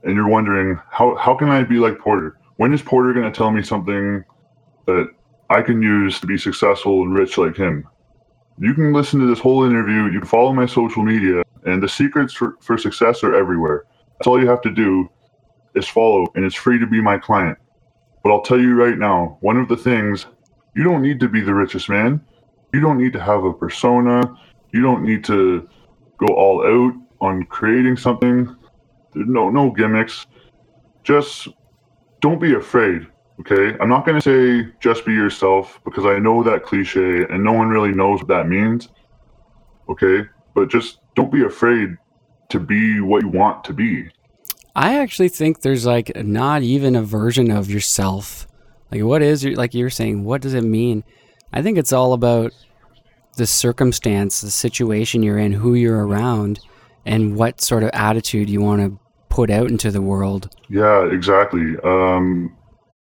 and 0.04 0.14
you're 0.16 0.30
wondering 0.30 0.80
how 0.92 1.16
how 1.16 1.34
can 1.34 1.50
I 1.50 1.64
be 1.64 1.78
like 1.80 1.98
Porter? 1.98 2.38
When 2.58 2.72
is 2.72 2.84
Porter 2.84 3.14
going 3.14 3.26
to 3.26 3.36
tell 3.36 3.50
me 3.50 3.64
something 3.64 4.24
that 4.86 5.08
I 5.50 5.64
can 5.64 5.82
use 5.82 6.20
to 6.20 6.28
be 6.28 6.38
successful 6.38 7.02
and 7.02 7.18
rich 7.18 7.40
like 7.40 7.58
him? 7.58 7.88
You 8.60 8.74
can 8.74 8.94
listen 8.94 9.20
to 9.20 9.28
this 9.28 9.40
whole 9.40 9.64
interview. 9.64 10.06
You 10.06 10.20
can 10.20 10.28
follow 10.28 10.54
my 10.54 10.66
social 10.66 11.04
media, 11.04 11.44
and 11.66 11.82
the 11.82 11.90
secrets 11.90 12.34
for, 12.34 12.56
for 12.62 12.78
success 12.78 13.24
are 13.24 13.36
everywhere. 13.36 13.86
That's 14.18 14.28
all 14.28 14.40
you 14.40 14.48
have 14.48 14.62
to 14.62 14.72
do 14.72 15.10
is 15.76 15.88
follow, 15.88 16.28
and 16.36 16.46
it's 16.46 16.56
free 16.56 16.80
to 16.80 16.88
be 16.88 17.02
my 17.02 17.18
client. 17.18 17.58
But 18.24 18.32
I'll 18.32 18.42
tell 18.42 18.60
you 18.60 18.76
right 18.76 18.98
now, 18.98 19.38
one 19.42 19.58
of 19.58 19.68
the 19.68 19.76
things 19.76 20.28
you 20.76 20.84
don't 20.84 21.02
need 21.02 21.20
to 21.20 21.28
be 21.28 21.42
the 21.42 21.54
richest 21.54 21.90
man. 21.90 22.22
You 22.74 22.80
don't 22.80 22.98
need 22.98 23.14
to 23.14 23.22
have 23.22 23.44
a 23.44 23.54
persona. 23.54 24.22
You 24.72 24.82
don't 24.82 25.04
need 25.04 25.24
to 25.26 25.70
go 26.18 26.34
all 26.34 26.66
out 26.66 26.94
on 27.22 27.44
creating 27.46 27.98
something. 27.98 28.56
There's 29.14 29.28
no 29.28 29.50
no 29.50 29.70
gimmicks. 29.72 30.26
Just 31.04 31.48
don't 32.22 32.40
be 32.40 32.54
afraid. 32.56 33.08
Okay, 33.40 33.76
I'm 33.80 33.90
not 33.90 34.06
going 34.06 34.20
to 34.20 34.22
say 34.22 34.72
just 34.80 35.06
be 35.06 35.14
yourself 35.14 35.80
because 35.86 36.06
I 36.06 36.20
know 36.20 36.44
that 36.44 36.64
cliche 36.64 37.26
and 37.30 37.44
no 37.44 37.52
one 37.52 37.70
really 37.70 37.92
knows 37.92 38.20
what 38.20 38.28
that 38.28 38.48
means. 38.48 38.90
Okay, 39.90 40.22
but 40.54 40.70
just 40.70 41.00
don't 41.16 41.32
be 41.32 41.44
afraid 41.44 41.98
to 42.50 42.60
be 42.60 43.02
what 43.02 43.24
you 43.24 43.30
want 43.30 43.64
to 43.66 43.74
be. 43.74 44.10
I 44.76 45.00
actually 45.00 45.30
think 45.30 45.62
there's 45.62 45.86
like 45.86 46.16
not 46.16 46.62
even 46.62 46.96
a 46.96 47.04
version 47.04 47.52
of 47.52 47.70
yourself. 47.70 48.48
Like, 48.92 49.04
what 49.04 49.22
is 49.22 49.44
like 49.44 49.74
you're 49.74 49.90
saying, 49.90 50.24
what 50.24 50.42
does 50.42 50.54
it 50.54 50.64
mean? 50.64 51.04
I 51.52 51.62
think 51.62 51.78
it's 51.78 51.94
all 51.94 52.14
about 52.14 52.54
the 53.38 53.48
circumstance, 53.48 54.42
the 54.42 54.52
situation 54.52 55.24
you're 55.24 55.40
in, 55.40 55.52
who 55.54 55.74
you're 55.74 56.06
around, 56.06 56.60
and 57.06 57.36
what 57.36 57.62
sort 57.62 57.84
of 57.84 57.90
attitude 57.94 58.50
you 58.50 58.62
want 58.62 58.82
to 58.82 59.00
put 59.30 59.50
out 59.50 59.70
into 59.70 59.90
the 59.90 60.02
world. 60.02 60.50
Yeah, 60.70 61.06
exactly. 61.12 61.76
Um, 61.84 62.56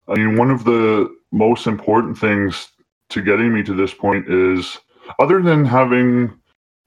I 0.09 0.15
mean, 0.17 0.37
one 0.37 0.51
of 0.51 0.65
the 0.65 1.15
most 1.33 1.67
important 1.67 2.19
things 2.19 2.69
to 3.11 3.23
getting 3.23 3.53
me 3.53 3.63
to 3.63 3.75
this 3.75 3.95
point 3.95 4.29
is, 4.29 4.79
other 5.19 5.43
than 5.43 5.65
having 5.65 6.33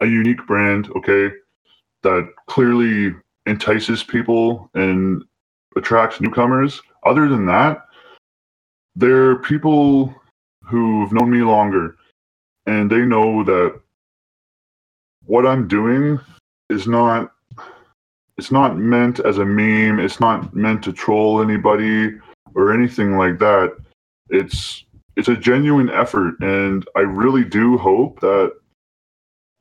a 0.02 0.06
unique 0.06 0.46
brand, 0.46 0.90
okay, 0.96 1.34
that 2.04 2.30
clearly 2.48 3.16
entices 3.48 4.04
people 4.04 4.70
and 4.74 5.24
attracts 5.76 6.22
newcomers. 6.22 6.82
Other 7.06 7.28
than 7.28 7.46
that, 7.48 7.86
there 8.96 9.30
are 9.32 9.36
people 9.38 10.14
who've 10.64 11.12
known 11.12 11.32
me 11.32 11.42
longer, 11.42 11.96
and 12.66 12.90
they 12.90 13.06
know 13.06 13.44
that 13.44 13.80
what 15.26 15.46
I'm 15.46 15.68
doing 15.68 16.20
is 16.70 16.88
not 16.88 17.32
it's 18.38 18.52
not 18.52 18.78
meant 18.78 19.20
as 19.20 19.40
a 19.40 19.46
meme. 19.46 20.00
It's 20.00 20.20
not 20.20 20.54
meant 20.54 20.84
to 20.84 20.94
troll 20.94 21.42
anybody 21.42 22.12
or 22.58 22.74
anything 22.74 23.18
like 23.18 23.38
that. 23.40 23.78
It's 24.30 24.84
it's 25.16 25.30
a 25.30 25.38
genuine 25.38 25.90
effort, 25.90 26.36
and 26.42 26.86
I 26.96 27.02
really 27.02 27.46
do 27.46 27.78
hope 27.78 28.20
that 28.20 28.52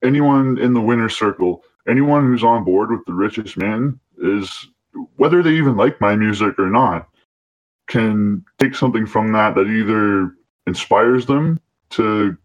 anyone 0.03 0.59
in 0.59 0.75
the 0.75 0.81
winner 0.81 1.09
circle, 1.09 1.63
anyone 1.89 2.27
who's 2.27 2.43
on 2.43 2.65
board 2.65 2.91
with 2.91 3.05
the 3.07 3.13
richest 3.13 3.57
man, 3.57 4.01
is 4.19 4.67
whether 5.17 5.43
they 5.43 5.53
even 5.53 5.77
like 5.77 6.01
my 6.01 6.17
music 6.17 6.59
or 6.59 6.69
not, 6.69 7.09
can 7.87 8.45
take 8.59 8.75
something 8.75 9.07
from 9.07 9.33
that 9.33 9.55
that 9.55 9.69
either 9.69 10.35
inspires 10.67 11.27
them 11.27 11.61
to 11.91 12.37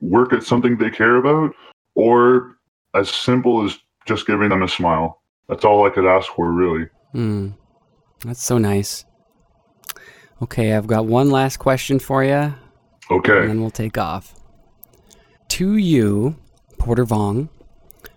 work 0.00 0.32
at 0.32 0.42
something 0.42 0.78
they 0.78 0.90
care 0.90 1.16
about, 1.16 1.54
or 1.94 2.56
as 2.94 3.10
simple 3.10 3.64
as 3.64 3.78
just 4.06 4.26
giving 4.26 4.48
them 4.48 4.62
a 4.62 4.68
smile. 4.68 5.20
That's 5.48 5.64
all 5.64 5.86
I 5.86 5.90
could 5.90 6.06
ask 6.06 6.32
for, 6.32 6.50
really. 6.50 6.86
Hmm. 7.12 7.50
That's 8.24 8.42
so 8.42 8.58
nice. 8.58 9.04
Okay, 10.42 10.72
I've 10.72 10.86
got 10.86 11.06
one 11.06 11.30
last 11.30 11.58
question 11.58 11.98
for 11.98 12.24
you, 12.24 12.54
Okay. 13.10 13.40
and 13.40 13.50
then 13.50 13.60
we'll 13.60 13.70
take 13.70 13.98
off. 13.98 14.34
To 15.48 15.76
you, 15.76 16.36
Porter 16.78 17.04
Vong, 17.04 17.48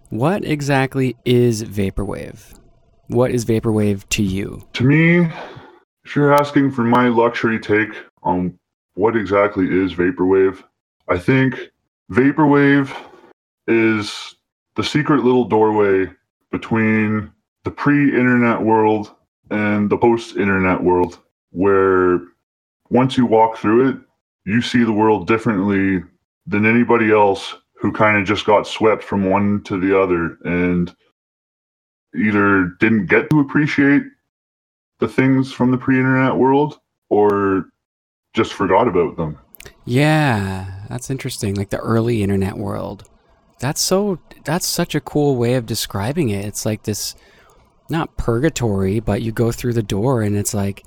what 0.09 0.45
exactly 0.45 1.17
is 1.25 1.63
Vaporwave? 1.63 2.57
What 3.07 3.31
is 3.31 3.45
Vaporwave 3.45 4.07
to 4.09 4.23
you? 4.23 4.63
To 4.73 4.83
me, 4.85 5.27
if 6.05 6.15
you're 6.15 6.33
asking 6.33 6.71
for 6.71 6.83
my 6.83 7.09
luxury 7.09 7.59
take 7.59 7.91
on 8.21 8.57
what 8.95 9.15
exactly 9.17 9.65
is 9.65 9.93
Vaporwave, 9.93 10.63
I 11.09 11.17
think 11.17 11.71
Vaporwave 12.11 12.95
is 13.67 14.35
the 14.75 14.83
secret 14.83 15.23
little 15.23 15.45
doorway 15.45 16.09
between 16.51 17.31
the 17.63 17.71
pre 17.71 18.09
internet 18.17 18.61
world 18.61 19.13
and 19.49 19.89
the 19.89 19.97
post 19.97 20.37
internet 20.37 20.81
world, 20.81 21.19
where 21.53 22.19
once 22.89 23.17
you 23.17 23.25
walk 23.25 23.57
through 23.57 23.89
it, 23.89 23.97
you 24.45 24.61
see 24.61 24.83
the 24.83 24.91
world 24.91 25.27
differently 25.27 26.03
than 26.45 26.65
anybody 26.65 27.11
else 27.11 27.55
who 27.75 27.91
kind 27.91 28.17
of 28.17 28.25
just 28.25 28.45
got 28.45 28.67
swept 28.67 29.03
from 29.03 29.29
one 29.29 29.61
to 29.63 29.79
the 29.79 29.97
other 29.97 30.37
and 30.43 30.93
either 32.15 32.75
didn't 32.79 33.07
get 33.07 33.29
to 33.29 33.39
appreciate 33.39 34.03
the 34.99 35.07
things 35.07 35.51
from 35.51 35.71
the 35.71 35.77
pre-internet 35.77 36.35
world 36.35 36.79
or 37.09 37.65
just 38.33 38.53
forgot 38.53 38.87
about 38.87 39.17
them. 39.17 39.37
Yeah, 39.85 40.85
that's 40.89 41.09
interesting. 41.09 41.55
Like 41.55 41.69
the 41.69 41.77
early 41.77 42.23
internet 42.23 42.57
world. 42.57 43.09
That's 43.59 43.81
so 43.81 44.19
that's 44.43 44.65
such 44.65 44.95
a 44.95 45.01
cool 45.01 45.35
way 45.35 45.55
of 45.55 45.65
describing 45.65 46.29
it. 46.29 46.45
It's 46.45 46.65
like 46.65 46.83
this 46.83 47.15
not 47.89 48.17
purgatory, 48.17 48.99
but 48.99 49.21
you 49.21 49.31
go 49.31 49.51
through 49.51 49.73
the 49.73 49.83
door 49.83 50.21
and 50.21 50.35
it's 50.35 50.53
like 50.53 50.83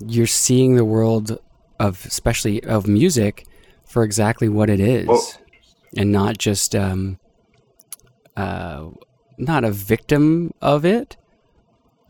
you're 0.00 0.26
seeing 0.26 0.76
the 0.76 0.84
world 0.84 1.38
of 1.78 2.04
especially 2.06 2.62
of 2.64 2.86
music 2.86 3.46
for 3.84 4.02
exactly 4.02 4.48
what 4.48 4.70
it 4.70 4.80
is. 4.80 5.06
Well- 5.08 5.32
and 5.96 6.12
not 6.12 6.36
just 6.36 6.74
um 6.74 7.18
uh 8.36 8.88
not 9.38 9.64
a 9.64 9.70
victim 9.70 10.52
of 10.60 10.84
it. 10.84 11.16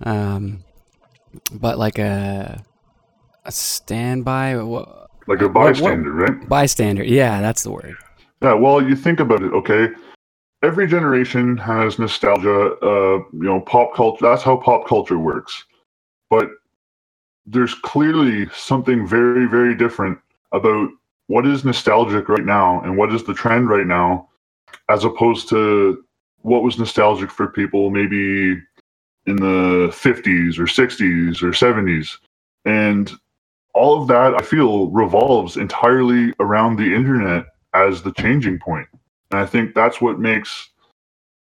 Um 0.03 0.65
but 1.53 1.79
like 1.79 1.99
a 1.99 2.63
a 3.45 3.53
standby 3.53 4.55
Like 4.55 5.41
a 5.41 5.47
Uh, 5.47 5.49
what- 5.49 5.55
what- 5.55 5.55
bystander, 5.55 6.13
right? 6.13 6.49
bystander. 6.49 7.05
Yeah, 7.05 7.41
that's 7.41 7.63
the 7.63 7.71
word. 7.71 7.95
Yeah, 8.43 8.55
well, 8.55 8.83
you 8.83 8.97
think 8.97 9.21
about 9.21 9.43
it, 9.43 9.53
okay? 9.53 9.89
Every 10.63 10.87
generation 10.87 11.57
has 11.59 11.99
nostalgia, 11.99 12.73
uh, 12.83 13.19
you 13.33 13.45
know, 13.49 13.61
pop 13.61 13.95
culture. 13.95 14.25
That's 14.27 14.43
how 14.43 14.57
pop 14.57 14.87
culture 14.87 15.19
works. 15.19 15.65
But 16.31 16.49
there's 17.47 17.75
clearly 17.75 18.49
something 18.55 19.07
very, 19.07 19.47
very 19.47 19.75
different 19.75 20.19
about 20.53 20.91
what 21.29 21.47
is 21.47 21.65
nostalgic 21.65 22.29
right 22.29 22.45
now 22.45 22.81
and 22.83 22.97
what 22.97 23.13
is 23.13 23.25
the 23.25 23.35
trend 23.35 23.69
right 23.69 23.87
now, 23.87 24.29
as 24.89 25.05
opposed 25.05 25.49
to 25.49 26.05
what 26.43 26.63
was 26.63 26.79
nostalgic 26.79 27.31
for 27.31 27.49
people 27.49 27.91
maybe 27.91 28.61
in 29.27 29.37
the 29.37 29.89
50s 29.93 30.59
or 30.59 30.65
60s 30.65 31.43
or 31.43 31.51
70s. 31.51 32.19
And 32.65 33.13
all 33.75 34.01
of 34.01 34.09
that, 34.09 34.35
I 34.35 34.43
feel, 34.43 34.89
revolves 34.89 35.57
entirely 35.57 36.33
around 36.41 36.77
the 36.77 36.95
internet 36.95 37.47
as 37.75 38.03
the 38.03 38.13
changing 38.13 38.59
point. 38.59 38.89
And 39.31 39.41
I 39.41 39.47
think 39.47 39.75
that's 39.75 40.01
what 40.01 40.19
makes 40.19 40.71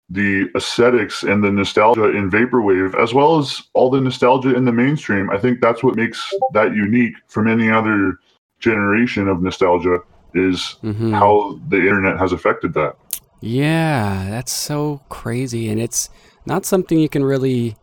the 0.09 0.49
aesthetics 0.55 1.23
and 1.23 1.43
the 1.43 1.51
nostalgia 1.51 2.11
in 2.11 2.29
vaporwave, 2.29 2.95
as 3.01 3.13
well 3.13 3.39
as 3.39 3.63
all 3.73 3.89
the 3.89 3.99
nostalgia 3.99 4.55
in 4.55 4.65
the 4.65 4.71
mainstream, 4.71 5.29
I 5.31 5.37
think 5.37 5.61
that's 5.61 5.83
what 5.83 5.95
makes 5.95 6.31
that 6.53 6.75
unique 6.75 7.15
from 7.27 7.47
any 7.47 7.71
other 7.71 8.19
generation 8.59 9.27
of 9.27 9.41
nostalgia 9.41 9.99
is 10.33 10.75
Mhm. 10.83 11.13
how 11.13 11.59
the 11.69 11.77
internet 11.77 12.19
has 12.19 12.31
affected 12.31 12.73
that. 12.73 12.95
Yeah, 13.41 14.27
that's 14.29 14.51
so 14.51 15.01
crazy. 15.09 15.69
And 15.69 15.81
it's 15.81 16.09
not 16.45 16.65
something 16.65 16.99
you 16.99 17.09
can 17.09 17.23
really 17.23 17.75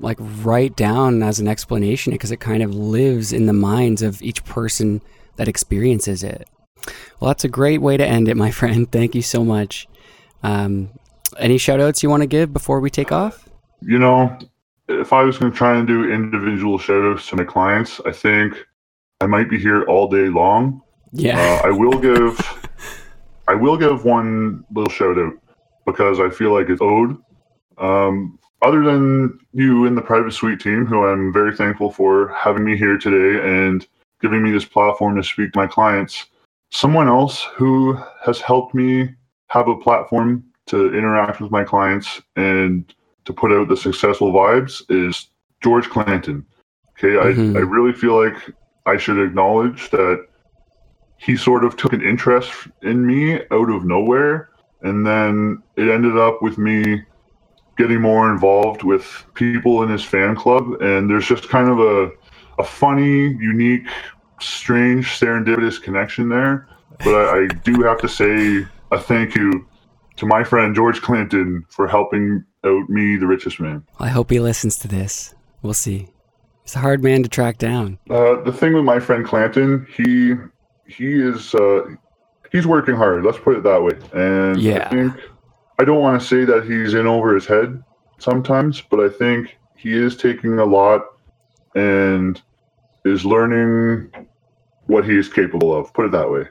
like 0.00 0.18
write 0.20 0.76
down 0.76 1.22
as 1.22 1.38
an 1.38 1.46
explanation 1.46 2.12
because 2.12 2.32
it 2.32 2.40
kind 2.40 2.62
of 2.62 2.74
lives 2.74 3.32
in 3.32 3.46
the 3.46 3.52
minds 3.52 4.02
of 4.02 4.20
each 4.22 4.44
person 4.44 5.00
that 5.36 5.46
experiences 5.48 6.22
it. 6.24 6.48
Well, 7.20 7.28
that's 7.28 7.44
a 7.44 7.48
great 7.48 7.80
way 7.80 7.96
to 7.96 8.06
end 8.06 8.28
it, 8.28 8.36
my 8.36 8.50
friend. 8.60 8.90
Thank 8.90 9.14
you 9.14 9.22
so 9.22 9.44
much. 9.44 9.88
Um, 10.42 10.90
any 11.38 11.58
shout 11.58 11.80
outs 11.80 12.02
you 12.02 12.10
want 12.10 12.22
to 12.22 12.26
give 12.26 12.52
before 12.52 12.80
we 12.80 12.90
take 12.90 13.12
off? 13.12 13.48
You 13.80 13.98
know, 13.98 14.36
if 14.88 15.12
I 15.12 15.22
was 15.22 15.38
going 15.38 15.52
to 15.52 15.56
try 15.56 15.76
and 15.76 15.86
do 15.86 16.10
individual 16.10 16.78
shout 16.78 17.04
outs 17.04 17.28
to 17.28 17.36
my 17.36 17.44
clients, 17.44 18.00
I 18.06 18.12
think 18.12 18.64
I 19.20 19.26
might 19.26 19.48
be 19.48 19.58
here 19.58 19.84
all 19.84 20.08
day 20.08 20.28
long. 20.28 20.82
Yeah. 21.12 21.38
Uh, 21.38 21.68
I 21.68 21.70
will 21.70 21.98
give 22.00 22.38
I 23.46 23.54
will 23.54 23.76
give 23.76 24.04
one 24.04 24.64
little 24.74 24.90
shout 24.90 25.18
out 25.18 25.34
because 25.86 26.20
I 26.20 26.30
feel 26.30 26.52
like 26.52 26.68
it's 26.68 26.80
owed. 26.80 27.16
Um, 27.78 28.38
other 28.62 28.82
than 28.82 29.38
you 29.52 29.86
and 29.86 29.96
the 29.96 30.02
private 30.02 30.32
suite 30.32 30.60
team, 30.60 30.86
who 30.86 31.04
I'm 31.04 31.32
very 31.32 31.54
thankful 31.54 31.90
for 31.92 32.28
having 32.28 32.64
me 32.64 32.76
here 32.76 32.96
today 32.96 33.46
and 33.46 33.86
giving 34.22 34.42
me 34.42 34.50
this 34.50 34.64
platform 34.64 35.16
to 35.16 35.22
speak 35.22 35.52
to 35.52 35.58
my 35.58 35.66
clients, 35.66 36.26
someone 36.70 37.06
else 37.06 37.42
who 37.54 37.98
has 38.24 38.40
helped 38.40 38.74
me 38.74 39.10
have 39.48 39.68
a 39.68 39.76
platform 39.76 40.42
to 40.66 40.94
interact 40.94 41.40
with 41.40 41.50
my 41.50 41.64
clients 41.64 42.22
and 42.36 42.94
to 43.24 43.32
put 43.32 43.52
out 43.52 43.68
the 43.68 43.76
successful 43.76 44.32
vibes 44.32 44.82
is 44.88 45.28
George 45.62 45.88
Clanton. 45.88 46.44
Okay, 46.98 47.14
Mhm. 47.14 47.56
I, 47.56 47.58
I 47.58 47.62
really 47.62 47.92
feel 47.92 48.22
like 48.22 48.36
I 48.86 48.96
should 48.96 49.18
acknowledge 49.18 49.90
that 49.90 50.26
he 51.16 51.36
sort 51.36 51.64
of 51.64 51.76
took 51.76 51.92
an 51.92 52.02
interest 52.02 52.52
in 52.82 53.06
me 53.06 53.40
out 53.50 53.70
of 53.70 53.84
nowhere, 53.84 54.50
and 54.82 55.06
then 55.06 55.62
it 55.76 55.88
ended 55.88 56.18
up 56.18 56.42
with 56.42 56.58
me 56.58 57.02
getting 57.78 58.00
more 58.00 58.30
involved 58.30 58.82
with 58.84 59.24
people 59.34 59.82
in 59.82 59.88
his 59.88 60.04
fan 60.04 60.36
club, 60.36 60.80
and 60.80 61.08
there's 61.08 61.26
just 61.26 61.48
kind 61.48 61.68
of 61.68 61.80
a 61.80 62.10
a 62.58 62.64
funny, 62.64 63.34
unique, 63.40 63.88
strange, 64.40 65.18
serendipitous 65.18 65.82
connection 65.82 66.28
there. 66.28 66.68
But 67.02 67.14
I, 67.14 67.42
I 67.42 67.46
do 67.48 67.82
have 67.82 68.00
to 68.02 68.08
say 68.08 68.64
a 68.92 68.98
thank 69.00 69.34
you 69.34 69.66
to 70.16 70.26
my 70.26 70.44
friend 70.44 70.74
George 70.74 71.00
Clanton 71.02 71.64
for 71.68 71.88
helping 71.88 72.44
out 72.64 72.88
me, 72.88 73.16
the 73.16 73.26
richest 73.26 73.60
man. 73.60 73.84
I 73.98 74.08
hope 74.08 74.30
he 74.30 74.40
listens 74.40 74.78
to 74.78 74.88
this. 74.88 75.34
We'll 75.62 75.74
see. 75.74 76.08
He's 76.62 76.74
a 76.76 76.78
hard 76.78 77.02
man 77.02 77.22
to 77.22 77.28
track 77.28 77.58
down. 77.58 77.98
Uh, 78.08 78.40
the 78.42 78.52
thing 78.52 78.72
with 78.72 78.84
my 78.84 78.98
friend 79.00 79.24
Clanton, 79.24 79.86
he 79.94 80.34
he 80.86 81.14
is 81.20 81.54
uh, 81.54 81.82
he's 82.52 82.66
working 82.66 82.94
hard. 82.96 83.24
Let's 83.24 83.38
put 83.38 83.56
it 83.56 83.62
that 83.64 83.82
way. 83.82 83.92
And 84.12 84.60
Yeah. 84.60 84.86
I 84.86 84.88
think 84.90 85.12
I 85.78 85.84
don't 85.84 86.00
want 86.00 86.20
to 86.20 86.26
say 86.26 86.44
that 86.44 86.64
he's 86.64 86.94
in 86.94 87.06
over 87.06 87.34
his 87.34 87.46
head 87.46 87.82
sometimes, 88.18 88.80
but 88.80 89.00
I 89.00 89.08
think 89.08 89.58
he 89.76 89.92
is 89.92 90.16
taking 90.16 90.58
a 90.58 90.64
lot 90.64 91.02
and 91.74 92.40
is 93.04 93.24
learning 93.24 94.10
what 94.86 95.04
he 95.04 95.16
is 95.18 95.28
capable 95.28 95.74
of. 95.74 95.92
Put 95.92 96.06
it 96.06 96.12
that 96.12 96.30
way. 96.30 96.46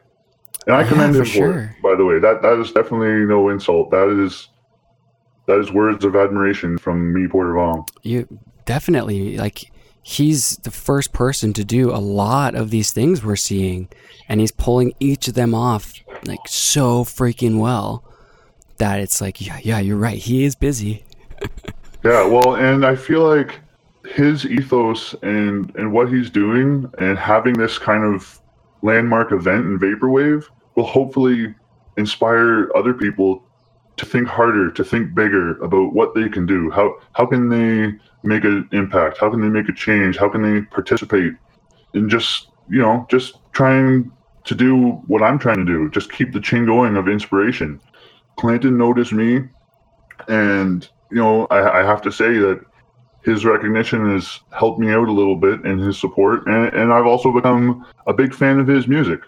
And 0.68 0.76
I 0.76 0.84
Yeah, 0.84 0.84
commend 0.84 1.15
for 1.15 1.23
him 1.23 1.30
for 1.30 1.53
sure. 1.56 1.76
it. 1.77 1.81
By 1.81 1.95
the 1.95 2.06
way, 2.06 2.19
that 2.19 2.41
that 2.41 2.60
is 2.60 2.72
definitely 2.72 3.26
no 3.26 3.49
insult. 3.49 3.91
That 3.91 4.10
is 4.10 4.49
that 5.48 5.60
is 5.60 5.72
words 5.72 6.06
of 6.06 6.15
admiration 6.15 6.77
from 6.77 7.14
me, 7.14 7.27
Porter 7.27 7.53
Vong. 7.53 7.88
You 8.02 8.27
definitely 8.65 9.38
like 9.38 9.72
he's 10.02 10.57
the 10.64 10.72
first 10.72 11.14
person 11.14 11.53
to 11.53 11.64
do 11.64 11.91
a 11.91 11.98
lot 11.99 12.56
of 12.56 12.69
these 12.72 12.91
things 12.91 13.23
we're 13.23 13.35
seeing 13.38 13.88
and 14.27 14.40
he's 14.41 14.52
pulling 14.52 14.94
each 14.99 15.27
of 15.30 15.34
them 15.34 15.56
off 15.56 15.94
like 16.26 16.45
so 16.48 17.03
freaking 17.06 17.60
well 17.60 18.03
that 18.80 18.99
it's 18.99 19.22
like 19.22 19.41
yeah 19.45 19.60
yeah 19.64 19.80
you're 19.80 19.98
right 19.98 20.19
he 20.19 20.45
is 20.45 20.56
busy 20.56 21.06
Yeah, 22.03 22.26
well, 22.26 22.56
and 22.56 22.85
I 22.85 22.95
feel 22.95 23.27
like 23.27 23.60
his 24.06 24.45
ethos 24.45 25.15
and 25.23 25.73
and 25.77 25.94
what 25.94 26.10
he's 26.10 26.30
doing 26.30 26.91
and 26.99 27.18
having 27.18 27.53
this 27.57 27.77
kind 27.77 28.03
of 28.03 28.41
landmark 28.84 29.31
event 29.31 29.65
in 29.65 29.80
vaporwave 29.80 30.45
will 30.76 30.85
hopefully 30.85 31.55
inspire 31.97 32.69
other 32.76 32.93
people 32.93 33.43
to 33.97 34.05
think 34.05 34.27
harder, 34.27 34.72
to 34.72 34.84
think 34.84 35.15
bigger 35.15 35.61
about 35.64 35.93
what 35.93 36.15
they 36.15 36.30
can 36.30 36.45
do. 36.45 36.72
How 36.72 36.97
how 37.14 37.26
can 37.26 37.49
they 37.49 37.93
make 38.23 38.43
an 38.43 38.69
impact? 38.72 39.19
How 39.19 39.30
can 39.31 39.41
they 39.41 39.49
make 39.49 39.69
a 39.69 39.73
change? 39.73 40.18
How 40.18 40.30
can 40.30 40.41
they 40.43 40.61
participate? 40.61 41.34
And 41.93 42.10
just 42.10 42.49
you 42.69 42.81
know, 42.81 43.07
just 43.10 43.39
trying 43.53 44.11
to 44.45 44.55
do 44.55 44.93
what 45.07 45.23
I'm 45.23 45.39
trying 45.39 45.57
to 45.57 45.65
do. 45.65 45.89
Just 45.91 46.11
keep 46.11 46.34
the 46.34 46.41
chain 46.41 46.65
going 46.65 46.97
of 46.97 47.07
inspiration. 47.07 47.81
Clanton 48.38 48.77
noticed 48.77 49.14
me 49.14 49.43
and 50.27 50.89
you 51.11 51.18
know 51.18 51.47
I, 51.51 51.81
I 51.81 51.84
have 51.85 52.01
to 52.03 52.11
say 52.11 52.38
that 52.39 52.64
his 53.24 53.45
recognition 53.45 54.10
has 54.12 54.40
helped 54.52 54.80
me 54.80 54.90
out 54.91 55.08
a 55.08 55.12
little 55.12 55.36
bit 55.36 55.64
and 55.64 55.80
his 55.80 55.98
support. 56.00 56.45
And, 56.48 56.74
and 56.74 56.91
i've 56.94 57.06
also 57.06 57.32
become 57.32 57.86
a 58.08 58.14
big 58.14 58.34
fan 58.34 58.60
of 58.60 58.68
his 58.68 58.88
music. 58.88 59.22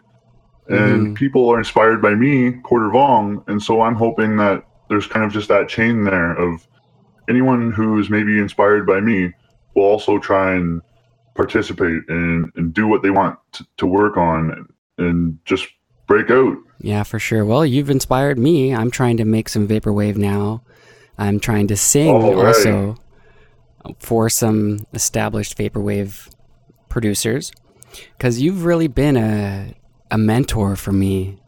And 0.68 1.08
Mhm. 1.10 1.16
people 1.16 1.48
are 1.50 1.60
inspired 1.60 2.02
by 2.02 2.14
me 2.16 2.52
porter 2.66 2.90
vong. 2.90 3.44
And 3.48 3.62
so 3.62 3.82
i'm 3.82 3.96
hoping 3.96 4.38
that 4.38 4.64
there's 4.90 5.08
kind 5.08 5.26
of 5.26 5.32
just 5.32 5.48
that 5.48 5.68
chain 5.70 6.04
there 6.04 6.34
of 6.34 6.68
anyone 7.30 7.72
who's 7.72 8.10
maybe 8.10 8.38
inspired 8.38 8.86
by 8.86 9.00
me 9.00 9.34
will 9.76 9.84
also 9.84 10.20
try 10.20 10.54
and 10.54 10.82
participate 11.34 12.02
and, 12.08 12.52
and 12.56 12.74
do 12.74 12.88
what 12.88 13.02
they 13.02 13.10
want 13.10 13.38
to, 13.54 13.66
to 13.78 13.86
work 13.88 14.16
on 14.16 14.68
and 14.98 15.38
just 15.44 15.68
break 16.08 16.30
out. 16.32 16.56
Yeah 16.80 17.04
for 17.04 17.20
sure. 17.20 17.46
Well 17.46 17.66
you've 17.66 17.90
inspired 17.90 18.38
me. 18.38 18.76
I'm 18.76 18.92
trying 18.92 19.18
to 19.18 19.26
make 19.26 19.50
some 19.50 19.68
vaporwave 19.68 20.18
now. 20.18 20.62
I'm 21.18 21.40
trying 21.40 21.68
to 21.68 21.78
sing 21.78 22.10
All 22.10 22.44
right. 22.44 22.96
For 24.00 24.30
some 24.30 24.86
established 24.94 25.58
vaporwave 25.58 26.30
producers 26.90 27.52
because 28.18 28.42
you've 28.42 28.66
really 28.66 28.88
been 28.88 29.18
a, 29.18 29.74
a 30.12 30.18
mentor 30.18 30.76
for 30.76 30.92
me 30.92 31.40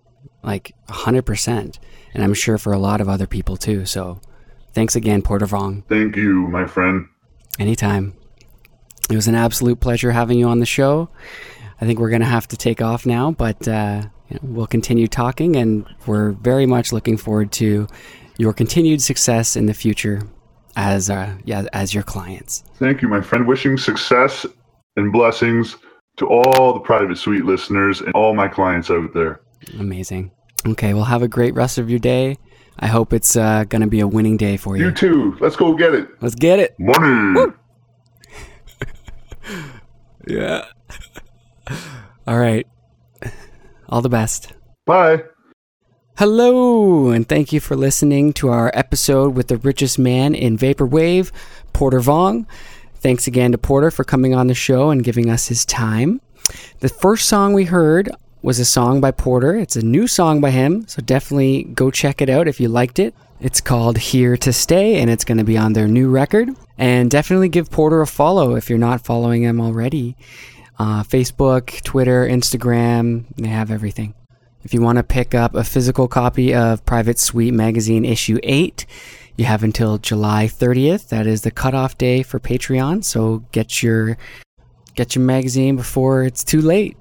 like 0.44 0.74
100% 0.90 1.80
and 2.14 2.24
i'm 2.24 2.34
sure 2.34 2.58
for 2.58 2.74
a 2.74 2.78
lot 2.80 3.02
of 3.02 3.10
other 3.10 3.28
people 3.28 3.58
too 3.58 3.86
so 3.86 4.20
thanks 4.74 4.96
again 4.96 5.22
porter 5.22 5.48
vong 5.48 5.84
thank 5.88 6.16
you 6.16 6.48
my 6.48 6.66
friend. 6.66 7.08
Anytime. 7.60 8.14
It 9.10 9.16
was 9.16 9.28
an 9.28 9.34
absolute 9.36 9.80
pleasure 9.80 10.12
having 10.12 10.38
you 10.38 10.48
on 10.48 10.60
the 10.60 10.66
show. 10.66 11.10
I 11.82 11.86
think 11.86 11.98
we're 11.98 12.10
going 12.10 12.22
to 12.22 12.28
have 12.28 12.48
to 12.50 12.58
take 12.58 12.82
off 12.82 13.06
now 13.06 13.32
but 13.32 13.68
uh, 13.68 14.04
you 14.30 14.36
know, 14.36 14.40
we'll 14.44 14.68
continue 14.68 15.08
talking 15.08 15.56
and 15.56 15.86
we're 16.06 16.32
very 16.32 16.66
much 16.66 16.92
looking 16.92 17.18
forward 17.18 17.52
to 17.54 17.88
your 18.38 18.54
continued 18.54 19.02
success 19.02 19.56
in 19.56 19.66
the 19.66 19.74
future 19.74 20.22
as 20.78 21.10
uh, 21.10 21.36
yeah 21.44 21.66
as 21.74 21.94
your 21.94 22.04
clients 22.04 22.64
Thank 22.76 23.02
you, 23.02 23.08
my 23.10 23.20
friend. 23.22 23.46
Wishing 23.48 23.76
success 23.78 24.46
and 24.96 25.12
blessings 25.12 25.76
to 26.18 26.28
all 26.28 26.74
the 26.74 26.80
private 26.80 27.18
suite 27.18 27.44
listeners 27.46 28.02
and 28.02 28.14
all 28.14 28.34
my 28.34 28.48
clients 28.48 28.90
out 28.90 29.14
there. 29.14 29.42
amazing 29.80 30.32
okay 30.66 30.94
well 30.94 31.04
have 31.06 31.22
a 31.24 31.28
great 31.28 31.54
rest 31.56 31.78
of 31.78 31.90
your 31.90 32.00
day 32.00 32.38
i 32.80 32.88
hope 32.88 33.12
it's 33.14 33.36
uh, 33.36 33.64
going 33.66 33.82
to 33.82 33.88
be 33.88 34.00
a 34.02 34.08
winning 34.08 34.38
day 34.38 34.56
for 34.58 34.78
you 34.78 34.86
You 34.86 34.92
too. 34.92 35.38
Let's 35.40 35.56
go 35.56 35.74
get 35.76 35.94
it. 35.94 36.08
let's 36.22 36.36
get 36.36 36.60
it 36.60 36.76
Money. 36.80 37.52
yeah 40.28 40.66
all 42.28 42.38
right 42.38 42.68
all 43.90 44.02
the 44.02 44.10
best 44.10 44.54
Bye. 44.86 45.24
Hello, 46.18 47.10
and 47.12 47.30
thank 47.30 47.54
you 47.54 47.60
for 47.60 47.76
listening 47.76 48.34
to 48.34 48.50
our 48.50 48.72
episode 48.74 49.36
with 49.36 49.50
the 49.50 49.58
richest 49.58 50.00
man 50.00 50.34
in 50.34 50.58
Vaporwave, 50.58 51.32
Porter 51.74 52.00
Vong. 52.00 52.48
Thanks 52.96 53.28
again 53.28 53.52
to 53.52 53.60
Porter 53.60 53.92
for 53.92 54.04
coming 54.04 54.34
on 54.34 54.48
the 54.48 54.56
show 54.56 54.90
and 54.90 55.04
giving 55.04 55.30
us 55.30 55.48
his 55.48 55.64
time. 55.64 56.20
The 56.80 56.90
first 56.90 57.30
song 57.30 57.54
we 57.54 57.66
heard 57.66 58.10
was 58.42 58.58
a 58.58 58.66
song 58.66 59.00
by 59.00 59.12
Porter. 59.12 59.56
It's 59.58 59.76
a 59.76 59.86
new 59.86 60.08
song 60.08 60.42
by 60.42 60.50
him, 60.50 60.88
so 60.88 61.04
definitely 61.04 61.66
go 61.66 61.92
check 61.92 62.20
it 62.20 62.32
out 62.32 62.48
if 62.48 62.60
you 62.60 62.68
liked 62.68 62.98
it. 62.98 63.14
It's 63.40 63.62
called 63.62 64.00
Here 64.00 64.36
to 64.38 64.52
Stay, 64.52 65.00
and 65.00 65.12
it's 65.12 65.24
going 65.24 65.38
to 65.38 65.44
be 65.44 65.56
on 65.56 65.74
their 65.74 65.88
new 65.88 66.10
record. 66.10 66.50
And 66.80 67.12
definitely 67.12 67.50
give 67.50 67.70
Porter 67.70 68.02
a 68.02 68.08
follow 68.08 68.56
if 68.56 68.72
you're 68.72 68.80
not 68.80 69.06
following 69.06 69.44
him 69.44 69.62
already. 69.62 70.16
Uh, 70.80 71.04
Facebook, 71.04 71.80
Twitter, 71.84 72.28
Instagram, 72.28 73.26
they 73.36 73.50
have 73.50 73.70
everything. 73.70 74.16
If 74.68 74.74
you 74.74 74.82
want 74.82 74.98
to 74.98 75.04
pick 75.04 75.34
up 75.34 75.56
a 75.56 75.64
physical 75.64 76.10
copy 76.10 76.54
of 76.54 76.86
Private 76.86 77.18
Suite 77.20 77.54
Magazine 77.54 78.04
issue 78.04 78.38
8, 78.44 78.86
you 79.38 79.46
have 79.46 79.64
until 79.64 79.98
July 79.98 80.48
30th. 80.48 81.08
That 81.08 81.26
is 81.26 81.44
the 81.44 81.52
cutoff 81.52 81.98
day 81.98 82.22
for 82.22 82.38
Patreon, 82.38 83.06
so 83.06 83.46
get 83.54 83.82
your 83.82 84.18
get 84.94 85.16
your 85.16 85.24
magazine 85.24 85.78
before 85.78 86.26
it's 86.26 86.44
too 86.44 86.60
late. 86.60 86.98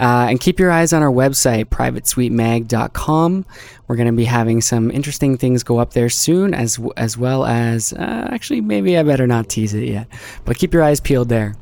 Uh, 0.00 0.26
and 0.28 0.40
keep 0.40 0.58
your 0.58 0.72
eyes 0.72 0.92
on 0.92 1.00
our 1.00 1.12
website, 1.12 1.66
privatesuitemag.com. 1.66 3.46
We're 3.86 3.96
going 3.96 4.06
to 4.08 4.12
be 4.12 4.24
having 4.24 4.60
some 4.60 4.90
interesting 4.90 5.38
things 5.38 5.62
go 5.62 5.78
up 5.78 5.92
there 5.92 6.10
soon, 6.10 6.54
as 6.54 6.80
as 6.96 7.16
well 7.16 7.44
as 7.46 7.92
uh, 7.92 8.28
actually 8.32 8.62
maybe 8.62 8.98
I 8.98 9.04
better 9.04 9.28
not 9.28 9.48
tease 9.48 9.74
it 9.74 9.84
yet, 9.84 10.08
but 10.44 10.58
keep 10.58 10.74
your 10.74 10.82
eyes 10.82 10.98
peeled 10.98 11.28
there. 11.28 11.54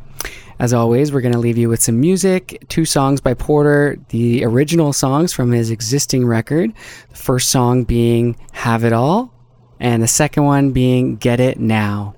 As 0.59 0.73
always, 0.73 1.13
we're 1.13 1.21
going 1.21 1.35
to 1.35 1.39
leave 1.39 1.59
you 1.59 1.69
with 1.69 1.83
some 1.83 2.01
music. 2.01 2.65
Two 2.69 2.85
songs 2.85 3.21
by 3.21 3.35
Porter, 3.35 3.99
the 4.11 4.45
original 4.45 4.93
songs 4.93 5.33
from 5.33 5.51
his 5.51 5.71
existing 5.71 6.27
record. 6.27 6.73
The 7.11 7.17
first 7.17 7.49
song 7.49 7.85
being 7.85 8.37
Have 8.53 8.85
It 8.85 8.93
All, 8.93 9.33
and 9.81 10.03
the 10.03 10.09
second 10.09 10.45
one 10.45 10.73
being 10.73 11.17
Get 11.17 11.41
It 11.41 11.59
Now. 11.59 12.15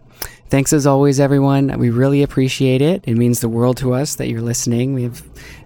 Thanks 0.49 0.73
as 0.73 0.87
always, 0.87 1.19
everyone. 1.19 1.77
We 1.79 1.91
really 1.91 2.23
appreciate 2.23 2.81
it. 2.81 3.03
It 3.07 3.15
means 3.15 3.41
the 3.41 3.49
world 3.49 3.79
to 3.79 3.95
us 3.95 4.15
that 4.17 4.29
you're 4.29 4.43
listening. 4.43 4.95
We 4.95 5.03
have 5.03 5.25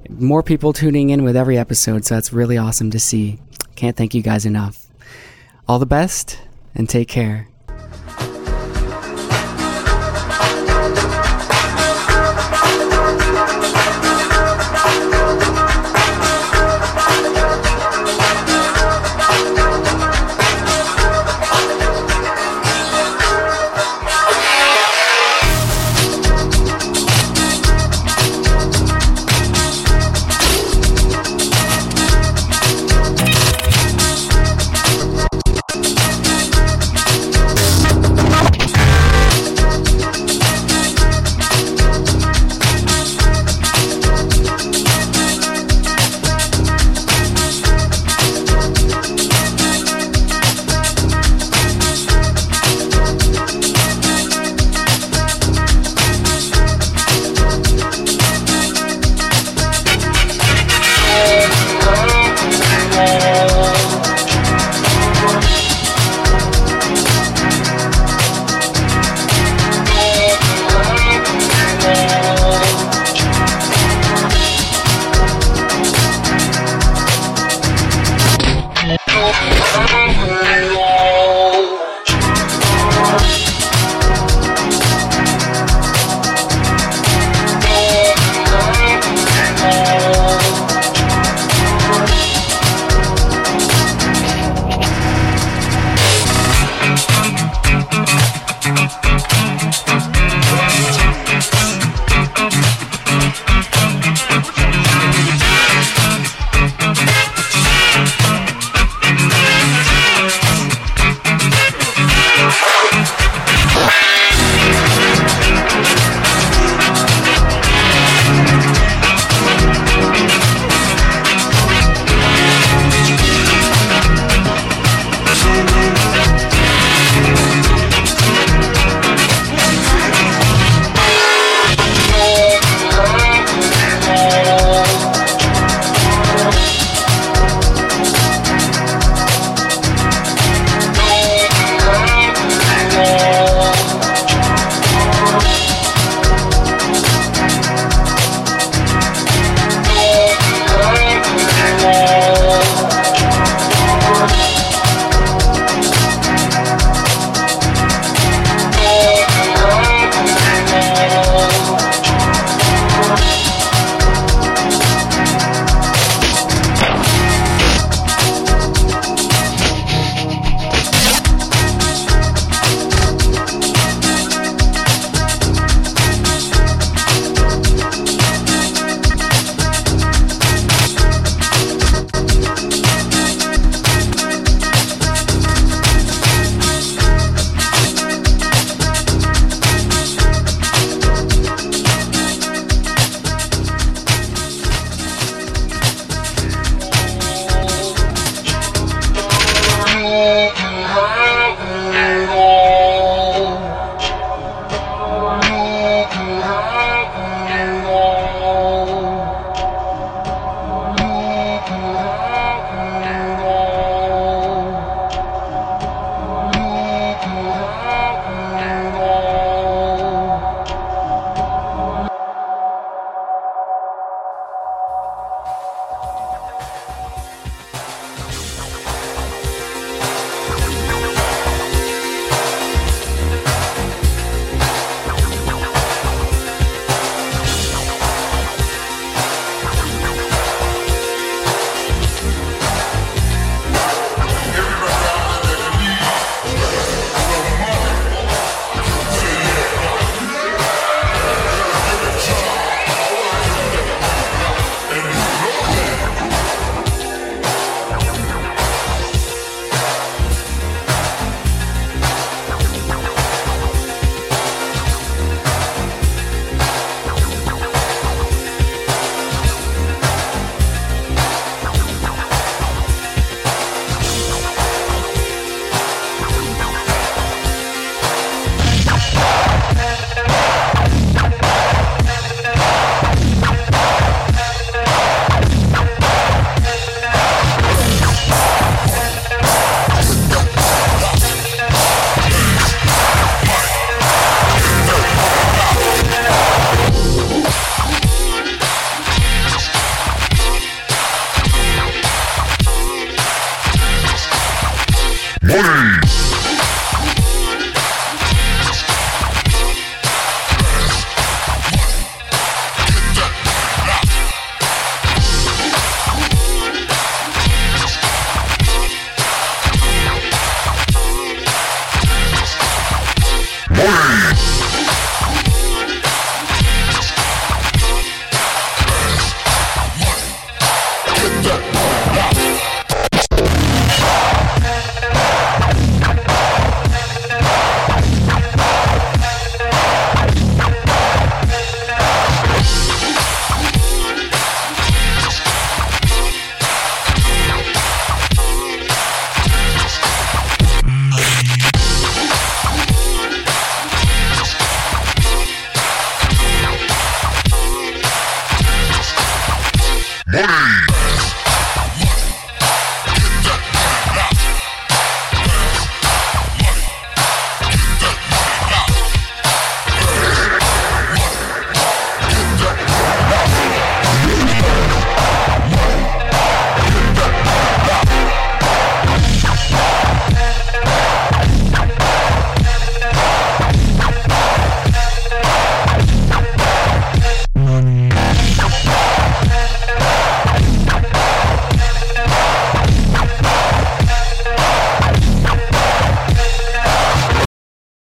more 0.09 0.43
people 0.43 0.73
tuning 0.73 1.11
in 1.11 1.23
with 1.23 1.37
every 1.37 1.59
episode, 1.59 2.07
so 2.07 2.15
that's 2.15 2.33
really 2.33 2.57
awesome 2.57 2.91
to 2.93 2.99
see. 2.99 3.39
Can't 3.75 3.97
thank 3.97 4.15
you 4.15 4.23
guys 4.23 4.47
enough. 4.47 4.87
All 5.69 5.79
the 5.79 5.87
best, 5.87 6.41
and 6.75 6.89
take 6.89 7.09
care. 7.09 7.50